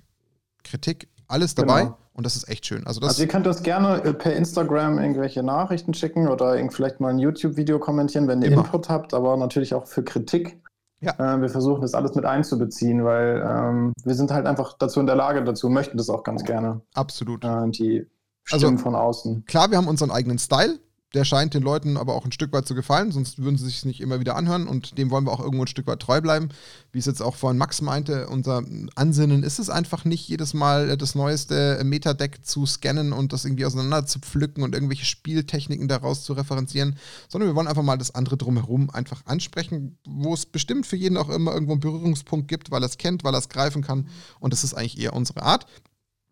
Kritik 0.63 1.09
alles 1.27 1.55
dabei 1.55 1.83
genau. 1.83 1.97
und 2.13 2.25
das 2.25 2.35
ist 2.35 2.49
echt 2.49 2.65
schön. 2.65 2.85
Also, 2.85 2.99
das 2.99 3.09
also 3.09 3.23
ihr 3.23 3.27
könnt 3.27 3.45
das 3.45 3.63
gerne 3.63 4.03
äh, 4.03 4.13
per 4.13 4.35
Instagram 4.35 4.99
irgendwelche 4.99 5.43
Nachrichten 5.43 5.93
schicken 5.93 6.27
oder 6.27 6.57
vielleicht 6.71 6.99
mal 6.99 7.09
ein 7.09 7.19
YouTube-Video 7.19 7.79
kommentieren, 7.79 8.27
wenn 8.27 8.41
ihr 8.41 8.51
Immer. 8.51 8.65
Input 8.65 8.89
habt, 8.89 9.13
aber 9.13 9.37
natürlich 9.37 9.73
auch 9.73 9.87
für 9.87 10.03
Kritik. 10.03 10.61
Ja. 11.01 11.35
Äh, 11.35 11.41
wir 11.41 11.49
versuchen 11.49 11.81
das 11.81 11.93
alles 11.93 12.15
mit 12.15 12.25
einzubeziehen, 12.25 13.03
weil 13.03 13.43
ähm, 13.45 13.93
wir 14.03 14.15
sind 14.15 14.31
halt 14.31 14.45
einfach 14.45 14.77
dazu 14.77 14.99
in 14.99 15.05
der 15.05 15.15
Lage, 15.15 15.43
dazu 15.43 15.69
möchten 15.69 15.97
das 15.97 16.09
auch 16.09 16.23
ganz 16.23 16.43
gerne. 16.43 16.81
Absolut. 16.93 17.43
Äh, 17.43 17.69
die 17.71 18.07
also 18.49 18.59
Stimmen 18.59 18.77
also, 18.77 18.83
von 18.83 18.95
außen. 18.95 19.45
Klar, 19.45 19.71
wir 19.71 19.77
haben 19.77 19.87
unseren 19.87 20.11
eigenen 20.11 20.39
Style, 20.39 20.79
der 21.13 21.25
scheint 21.25 21.53
den 21.53 21.61
Leuten 21.61 21.95
aber 21.95 22.15
auch 22.15 22.25
ein 22.25 22.31
Stück 22.31 22.51
weit 22.53 22.67
zu 22.67 22.73
gefallen, 22.73 23.11
sonst 23.11 23.37
würden 23.37 23.57
sie 23.57 23.65
sich 23.65 23.85
nicht 23.85 24.01
immer 24.01 24.19
wieder 24.19 24.35
anhören 24.35 24.67
und 24.67 24.97
dem 24.97 25.11
wollen 25.11 25.25
wir 25.25 25.31
auch 25.31 25.39
irgendwo 25.39 25.63
ein 25.63 25.67
Stück 25.67 25.85
weit 25.85 25.99
treu 25.99 26.21
bleiben. 26.21 26.49
Wie 26.91 26.97
es 26.97 27.05
jetzt 27.05 27.21
auch 27.21 27.35
vorhin 27.35 27.59
Max 27.59 27.81
meinte, 27.81 28.27
unser 28.27 28.63
Ansinnen 28.95 29.43
ist 29.43 29.59
es 29.59 29.69
einfach 29.69 30.05
nicht, 30.05 30.27
jedes 30.27 30.53
Mal 30.55 30.97
das 30.97 31.13
neueste 31.13 31.81
Metadeck 31.83 32.43
zu 32.43 32.65
scannen 32.65 33.13
und 33.13 33.31
das 33.31 33.45
irgendwie 33.45 33.65
auseinander 33.65 34.05
zu 34.07 34.19
pflücken 34.19 34.63
und 34.63 34.73
irgendwelche 34.73 35.05
Spieltechniken 35.05 35.87
daraus 35.87 36.23
zu 36.23 36.33
referenzieren, 36.33 36.97
sondern 37.29 37.49
wir 37.49 37.55
wollen 37.55 37.67
einfach 37.67 37.83
mal 37.83 37.97
das 37.97 38.15
andere 38.15 38.37
drumherum 38.37 38.89
einfach 38.89 39.25
ansprechen, 39.25 39.99
wo 40.07 40.33
es 40.33 40.47
bestimmt 40.47 40.87
für 40.87 40.95
jeden 40.95 41.17
auch 41.17 41.29
immer 41.29 41.53
irgendwo 41.53 41.73
einen 41.73 41.81
Berührungspunkt 41.81 42.47
gibt, 42.47 42.71
weil 42.71 42.83
er 42.83 42.87
es 42.87 42.97
kennt, 42.97 43.23
weil 43.23 43.35
er 43.35 43.39
es 43.39 43.49
greifen 43.49 43.83
kann 43.83 44.07
und 44.39 44.51
das 44.51 44.63
ist 44.63 44.73
eigentlich 44.73 44.99
eher 44.99 45.13
unsere 45.13 45.43
Art. 45.43 45.67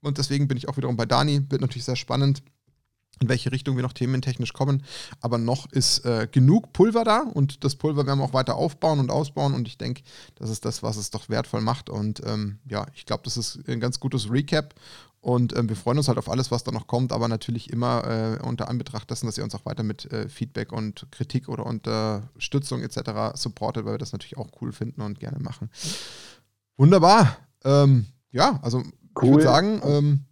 Und 0.03 0.17
deswegen 0.17 0.47
bin 0.47 0.57
ich 0.57 0.67
auch 0.67 0.77
wiederum 0.77 0.97
bei 0.97 1.05
Dani, 1.05 1.45
wird 1.49 1.61
natürlich 1.61 1.85
sehr 1.85 1.95
spannend 1.95 2.41
in 3.21 3.29
welche 3.29 3.51
Richtung 3.51 3.75
wir 3.75 3.83
noch 3.83 3.93
thementechnisch 3.93 4.53
kommen. 4.53 4.83
Aber 5.21 5.37
noch 5.37 5.71
ist 5.71 6.05
äh, 6.05 6.27
genug 6.29 6.73
Pulver 6.73 7.03
da 7.03 7.21
und 7.21 7.63
das 7.63 7.75
Pulver 7.75 8.05
werden 8.05 8.19
wir 8.19 8.25
auch 8.25 8.33
weiter 8.33 8.55
aufbauen 8.55 8.99
und 8.99 9.11
ausbauen 9.11 9.53
und 9.53 9.67
ich 9.67 9.77
denke, 9.77 10.01
das 10.35 10.49
ist 10.49 10.65
das, 10.65 10.83
was 10.83 10.97
es 10.97 11.11
doch 11.11 11.29
wertvoll 11.29 11.61
macht. 11.61 11.89
Und 11.89 12.21
ähm, 12.25 12.59
ja, 12.67 12.85
ich 12.95 13.05
glaube, 13.05 13.23
das 13.23 13.37
ist 13.37 13.59
ein 13.67 13.79
ganz 13.79 13.99
gutes 13.99 14.29
Recap 14.29 14.75
und 15.21 15.55
ähm, 15.55 15.69
wir 15.69 15.75
freuen 15.75 15.99
uns 15.99 16.07
halt 16.07 16.17
auf 16.17 16.29
alles, 16.29 16.49
was 16.49 16.63
da 16.63 16.71
noch 16.71 16.87
kommt, 16.87 17.11
aber 17.11 17.27
natürlich 17.27 17.69
immer 17.69 18.03
äh, 18.07 18.43
unter 18.43 18.67
Anbetracht 18.67 19.09
dessen, 19.11 19.27
dass 19.27 19.37
ihr 19.37 19.43
uns 19.43 19.53
auch 19.53 19.65
weiter 19.65 19.83
mit 19.83 20.11
äh, 20.11 20.27
Feedback 20.27 20.71
und 20.71 21.07
Kritik 21.11 21.47
oder 21.47 21.67
Unterstützung 21.67 22.81
etc. 22.81 23.35
supportet, 23.35 23.85
weil 23.85 23.93
wir 23.93 23.99
das 23.99 24.13
natürlich 24.13 24.37
auch 24.37 24.49
cool 24.61 24.71
finden 24.71 25.01
und 25.01 25.19
gerne 25.19 25.39
machen. 25.39 25.69
Wunderbar. 26.75 27.37
Ähm, 27.63 28.07
ja, 28.31 28.59
also 28.63 28.79
cool. 28.79 28.87
ich 29.23 29.29
würde 29.29 29.43
sagen, 29.43 29.81
ähm, 29.85 30.25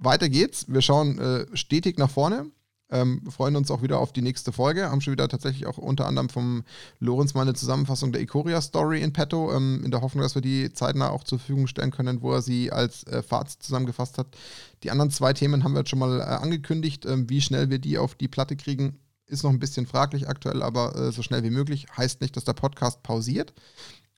weiter 0.00 0.28
geht's. 0.28 0.66
Wir 0.68 0.82
schauen 0.82 1.18
äh, 1.18 1.46
stetig 1.54 1.98
nach 1.98 2.10
vorne. 2.10 2.46
Ähm, 2.92 3.22
freuen 3.30 3.54
uns 3.54 3.70
auch 3.70 3.82
wieder 3.82 4.00
auf 4.00 4.12
die 4.12 4.22
nächste 4.22 4.52
Folge. 4.52 4.90
Haben 4.90 5.00
schon 5.00 5.12
wieder 5.12 5.28
tatsächlich 5.28 5.66
auch 5.66 5.78
unter 5.78 6.06
anderem 6.06 6.28
vom 6.28 6.64
Lorenz 6.98 7.34
mal 7.34 7.42
eine 7.42 7.54
Zusammenfassung 7.54 8.10
der 8.10 8.20
Ikoria-Story 8.20 9.00
in 9.00 9.12
petto, 9.12 9.52
ähm, 9.54 9.82
in 9.84 9.92
der 9.92 10.00
Hoffnung, 10.00 10.22
dass 10.22 10.34
wir 10.34 10.42
die 10.42 10.72
zeitnah 10.72 11.10
auch 11.10 11.22
zur 11.22 11.38
Verfügung 11.38 11.68
stellen 11.68 11.92
können, 11.92 12.22
wo 12.22 12.32
er 12.32 12.42
sie 12.42 12.72
als 12.72 13.04
äh, 13.04 13.22
Fazit 13.22 13.62
zusammengefasst 13.62 14.18
hat. 14.18 14.26
Die 14.82 14.90
anderen 14.90 15.10
zwei 15.10 15.32
Themen 15.32 15.62
haben 15.62 15.72
wir 15.72 15.80
jetzt 15.80 15.90
schon 15.90 16.00
mal 16.00 16.18
äh, 16.18 16.24
angekündigt. 16.24 17.06
Ähm, 17.06 17.30
wie 17.30 17.40
schnell 17.40 17.70
wir 17.70 17.78
die 17.78 17.98
auf 17.98 18.16
die 18.16 18.28
Platte 18.28 18.56
kriegen, 18.56 18.98
ist 19.26 19.44
noch 19.44 19.50
ein 19.50 19.60
bisschen 19.60 19.86
fraglich 19.86 20.28
aktuell, 20.28 20.62
aber 20.62 20.96
äh, 20.96 21.12
so 21.12 21.22
schnell 21.22 21.44
wie 21.44 21.50
möglich. 21.50 21.86
Heißt 21.96 22.20
nicht, 22.20 22.36
dass 22.36 22.44
der 22.44 22.54
Podcast 22.54 23.04
pausiert. 23.04 23.52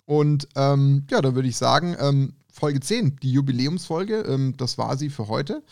Und 0.07 0.49
ähm, 0.57 1.07
ja, 1.11 1.20
da 1.20 1.35
würde 1.35 1.49
ich 1.49 1.57
sagen, 1.57 1.95
ähm, 1.99 2.35
Folge 2.53 2.80
10, 2.80 3.16
die 3.16 3.32
Jubiläumsfolge, 3.32 4.20
ähm, 4.20 4.55
das 4.59 4.76
war 4.76 4.96
sie 4.96 5.09
für 5.09 5.28
heute. 5.28 5.62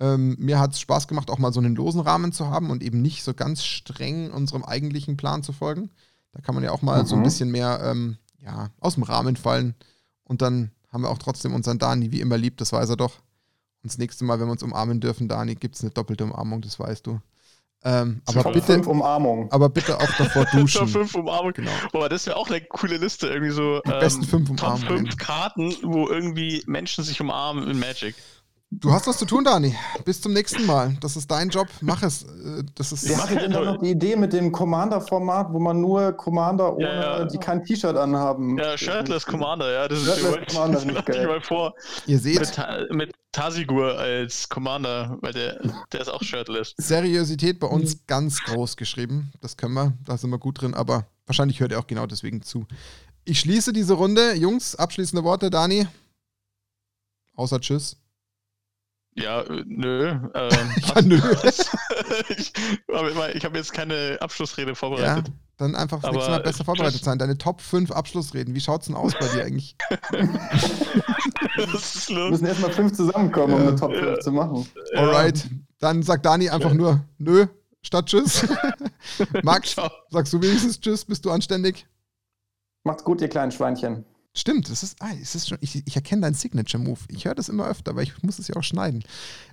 Ähm, 0.00 0.36
mir 0.40 0.58
hat 0.58 0.72
es 0.72 0.80
Spaß 0.80 1.06
gemacht, 1.06 1.30
auch 1.30 1.38
mal 1.38 1.52
so 1.52 1.60
einen 1.60 1.76
losen 1.76 2.00
Rahmen 2.00 2.32
zu 2.32 2.48
haben 2.48 2.70
und 2.70 2.82
eben 2.82 3.00
nicht 3.00 3.22
so 3.22 3.32
ganz 3.32 3.64
streng 3.64 4.32
unserem 4.32 4.64
eigentlichen 4.64 5.16
Plan 5.16 5.44
zu 5.44 5.52
folgen. 5.52 5.90
Da 6.32 6.40
kann 6.40 6.56
man 6.56 6.64
ja 6.64 6.72
auch 6.72 6.82
mal 6.82 7.02
mhm. 7.02 7.06
so 7.06 7.14
ein 7.14 7.20
mhm. 7.20 7.24
bisschen 7.24 7.50
mehr 7.52 7.80
ähm, 7.84 8.18
ja, 8.42 8.70
aus 8.80 8.94
dem 8.94 9.04
Rahmen 9.04 9.36
fallen. 9.36 9.76
Und 10.24 10.42
dann 10.42 10.72
haben 10.90 11.02
wir 11.02 11.10
auch 11.10 11.18
trotzdem 11.18 11.54
unseren 11.54 11.78
Dani 11.78 12.10
wie 12.10 12.20
immer 12.20 12.36
lieb, 12.36 12.56
das 12.56 12.72
weiß 12.72 12.90
er 12.90 12.96
doch. 12.96 13.18
Und 13.82 13.92
das 13.92 13.98
nächste 13.98 14.24
Mal, 14.24 14.40
wenn 14.40 14.48
wir 14.48 14.52
uns 14.52 14.62
umarmen 14.64 15.00
dürfen, 15.00 15.28
Dani, 15.28 15.54
gibt 15.54 15.76
es 15.76 15.82
eine 15.82 15.90
doppelte 15.90 16.24
Umarmung, 16.24 16.60
das 16.60 16.80
weißt 16.80 17.06
du. 17.06 17.20
Ähm, 17.86 18.22
aber 18.26 18.44
bitte, 18.44 18.72
fünf 18.72 18.86
Umarmungen. 18.86 19.50
Aber 19.52 19.68
bitte 19.68 19.98
auch 19.98 20.10
davor 20.16 20.44
duschen. 20.52 20.80
Top 20.80 20.88
fünf 20.88 21.14
Umarmungen. 21.14 21.52
Genau. 21.52 21.70
Boah, 21.92 22.08
das 22.08 22.26
wäre 22.26 22.36
auch 22.36 22.48
eine 22.48 22.62
coole 22.62 22.96
Liste. 22.96 23.28
Irgendwie 23.28 23.52
so. 23.52 23.80
Die 23.86 23.90
ähm, 23.90 24.00
besten 24.00 24.22
fünf 24.24 24.48
Umarmungen. 24.48 24.88
Top 24.88 24.96
fünf 24.96 25.16
Karten, 25.18 25.74
wo 25.82 26.08
irgendwie 26.08 26.62
Menschen 26.66 27.04
sich 27.04 27.20
umarmen 27.20 27.68
in 27.68 27.78
Magic. 27.78 28.14
Du 28.80 28.92
hast 28.92 29.06
was 29.06 29.18
zu 29.18 29.24
tun, 29.24 29.44
Dani. 29.44 29.74
Bis 30.04 30.20
zum 30.20 30.32
nächsten 30.32 30.66
Mal. 30.66 30.96
Das 31.00 31.16
ist 31.16 31.30
dein 31.30 31.48
Job. 31.48 31.68
Mach 31.80 32.02
es. 32.02 32.24
Äh, 32.24 32.64
das 32.74 32.92
ist 32.92 33.08
Wer 33.08 33.22
hatte 33.22 33.36
denn 33.36 33.52
da 33.52 33.60
noch 33.60 33.78
die 33.78 33.90
Idee 33.90 34.16
mit 34.16 34.32
dem 34.32 34.50
Commander-Format, 34.50 35.52
wo 35.52 35.60
man 35.60 35.80
nur 35.80 36.12
Commander 36.12 36.74
ohne, 36.74 36.84
ja, 36.84 37.18
ja. 37.18 37.24
die 37.24 37.38
kein 37.38 37.62
T-Shirt 37.62 37.96
anhaben? 37.96 38.58
Ja, 38.58 38.76
Shirtless 38.76 39.24
Commander, 39.24 39.70
ja. 39.72 39.88
Das 39.88 40.00
Shirtless 40.00 40.36
ist 40.36 40.54
Commander 40.54 40.84
nicht 40.84 41.06
geil. 41.06 41.26
mal 41.26 41.40
vor. 41.40 41.74
Ihr 42.06 42.18
seht. 42.18 42.40
Mit, 42.40 42.94
mit 42.94 43.12
Tasigur 43.32 43.98
als 43.98 44.48
Commander, 44.48 45.18
weil 45.20 45.32
der, 45.32 45.60
der 45.92 46.00
ist 46.00 46.08
auch 46.08 46.22
shirtless. 46.22 46.74
Seriosität 46.76 47.60
bei 47.60 47.66
uns 47.66 47.94
mhm. 47.94 48.00
ganz 48.06 48.40
groß 48.42 48.76
geschrieben. 48.76 49.32
Das 49.40 49.56
können 49.56 49.74
wir. 49.74 49.92
Da 50.04 50.16
sind 50.16 50.30
wir 50.30 50.38
gut 50.38 50.60
drin. 50.60 50.74
Aber 50.74 51.06
wahrscheinlich 51.26 51.60
hört 51.60 51.72
ihr 51.72 51.78
auch 51.78 51.86
genau 51.86 52.06
deswegen 52.06 52.42
zu. 52.42 52.66
Ich 53.24 53.40
schließe 53.40 53.72
diese 53.72 53.94
Runde. 53.94 54.34
Jungs, 54.34 54.74
abschließende 54.74 55.22
Worte, 55.22 55.50
Dani. 55.50 55.86
Außer 57.36 57.60
Tschüss. 57.60 57.96
Ja, 59.14 59.42
äh, 59.42 59.64
nö. 59.66 60.08
Ähm, 60.08 60.30
ja, 60.76 61.02
nö. 61.02 61.16
ich 62.36 62.52
habe 62.92 63.14
hab 63.14 63.56
jetzt 63.56 63.72
keine 63.72 64.18
Abschlussrede 64.20 64.74
vorbereitet. 64.74 65.28
Ja, 65.28 65.34
dann 65.56 65.76
einfach 65.76 66.00
das 66.00 66.10
nächste 66.12 66.30
Mal 66.30 66.40
besser 66.40 66.64
vorbereitet 66.64 67.04
sein. 67.04 67.18
Deine 67.18 67.38
Top 67.38 67.60
5 67.60 67.92
Abschlussreden. 67.92 68.54
Wie 68.54 68.60
schaut's 68.60 68.86
denn 68.86 68.96
aus 68.96 69.12
bei 69.18 69.28
dir 69.28 69.44
eigentlich? 69.44 69.76
Los? 71.56 72.08
Wir 72.08 72.30
müssen 72.30 72.46
erstmal 72.46 72.72
fünf 72.72 72.92
zusammenkommen, 72.92 73.52
ja. 73.52 73.60
um 73.60 73.68
eine 73.68 73.76
Top 73.76 73.92
5 73.92 74.04
ja. 74.04 74.18
zu 74.20 74.32
machen. 74.32 74.66
Alright. 74.94 75.48
Dann 75.78 76.02
sagt 76.02 76.26
Dani 76.26 76.50
einfach 76.50 76.72
nur 76.74 77.04
nö 77.18 77.46
statt 77.82 78.06
Tschüss. 78.06 78.46
Max, 79.42 79.76
sagst 80.10 80.32
du 80.32 80.42
wenigstens 80.42 80.80
Tschüss? 80.80 81.04
Bist 81.04 81.24
du 81.24 81.30
anständig? 81.30 81.86
Macht's 82.82 83.04
gut, 83.04 83.20
ihr 83.20 83.28
kleinen 83.28 83.52
Schweinchen. 83.52 84.04
Stimmt, 84.36 84.68
das 84.68 84.82
ist, 84.82 84.96
ah, 84.98 85.10
es 85.22 85.36
ist 85.36 85.48
schon, 85.48 85.58
ich, 85.60 85.86
ich 85.86 85.94
erkenne 85.94 86.22
deinen 86.22 86.34
Signature-Move. 86.34 86.98
Ich 87.08 87.24
höre 87.24 87.36
das 87.36 87.48
immer 87.48 87.68
öfter, 87.68 87.92
aber 87.92 88.02
ich 88.02 88.20
muss 88.24 88.40
es 88.40 88.48
ja 88.48 88.56
auch 88.56 88.64
schneiden. 88.64 89.04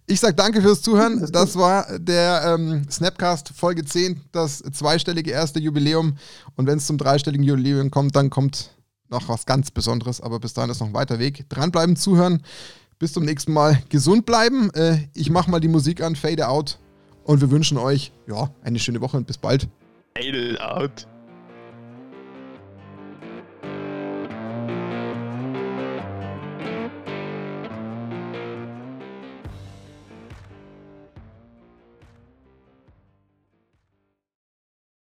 Ich 0.07 0.19
sage 0.19 0.34
danke 0.34 0.59
fürs 0.59 0.82
Zuhören. 0.82 1.32
Das 1.32 1.55
war 1.55 1.99
der 1.99 2.55
ähm, 2.57 2.89
Snapcast 2.89 3.49
Folge 3.49 3.86
10, 3.86 4.21
das 4.32 4.63
zweistellige 4.71 5.29
erste 5.29 5.59
Jubiläum. 5.59 6.17
Und 6.55 6.65
wenn 6.65 6.79
es 6.79 6.88
zum 6.88 6.97
dreistelligen 6.97 7.45
Jubiläum 7.45 7.91
kommt, 7.91 8.15
dann 8.15 8.32
kommt 8.32 8.71
noch 9.09 9.29
was 9.29 9.45
ganz 9.45 9.69
Besonderes. 9.69 10.19
Aber 10.19 10.39
bis 10.39 10.53
dahin 10.53 10.71
ist 10.71 10.79
noch 10.79 10.88
ein 10.88 10.95
weiter 10.95 11.19
Weg. 11.19 11.47
Dranbleiben, 11.49 11.95
zuhören. 11.95 12.41
Bis 12.97 13.13
zum 13.13 13.23
nächsten 13.23 13.53
Mal. 13.53 13.84
Gesund 13.89 14.25
bleiben. 14.25 14.71
Äh, 14.73 15.07
ich 15.13 15.29
mache 15.29 15.51
mal 15.51 15.59
die 15.59 15.67
Musik 15.67 16.01
an, 16.01 16.15
fade 16.15 16.47
out. 16.47 16.79
Und 17.23 17.39
wir 17.39 17.51
wünschen 17.51 17.77
euch 17.77 18.11
ja, 18.27 18.49
eine 18.63 18.79
schöne 18.79 18.99
Woche 18.99 19.17
und 19.17 19.27
bis 19.27 19.38
bald. 19.38 19.67
Fade 20.17 20.57
out. 20.59 21.07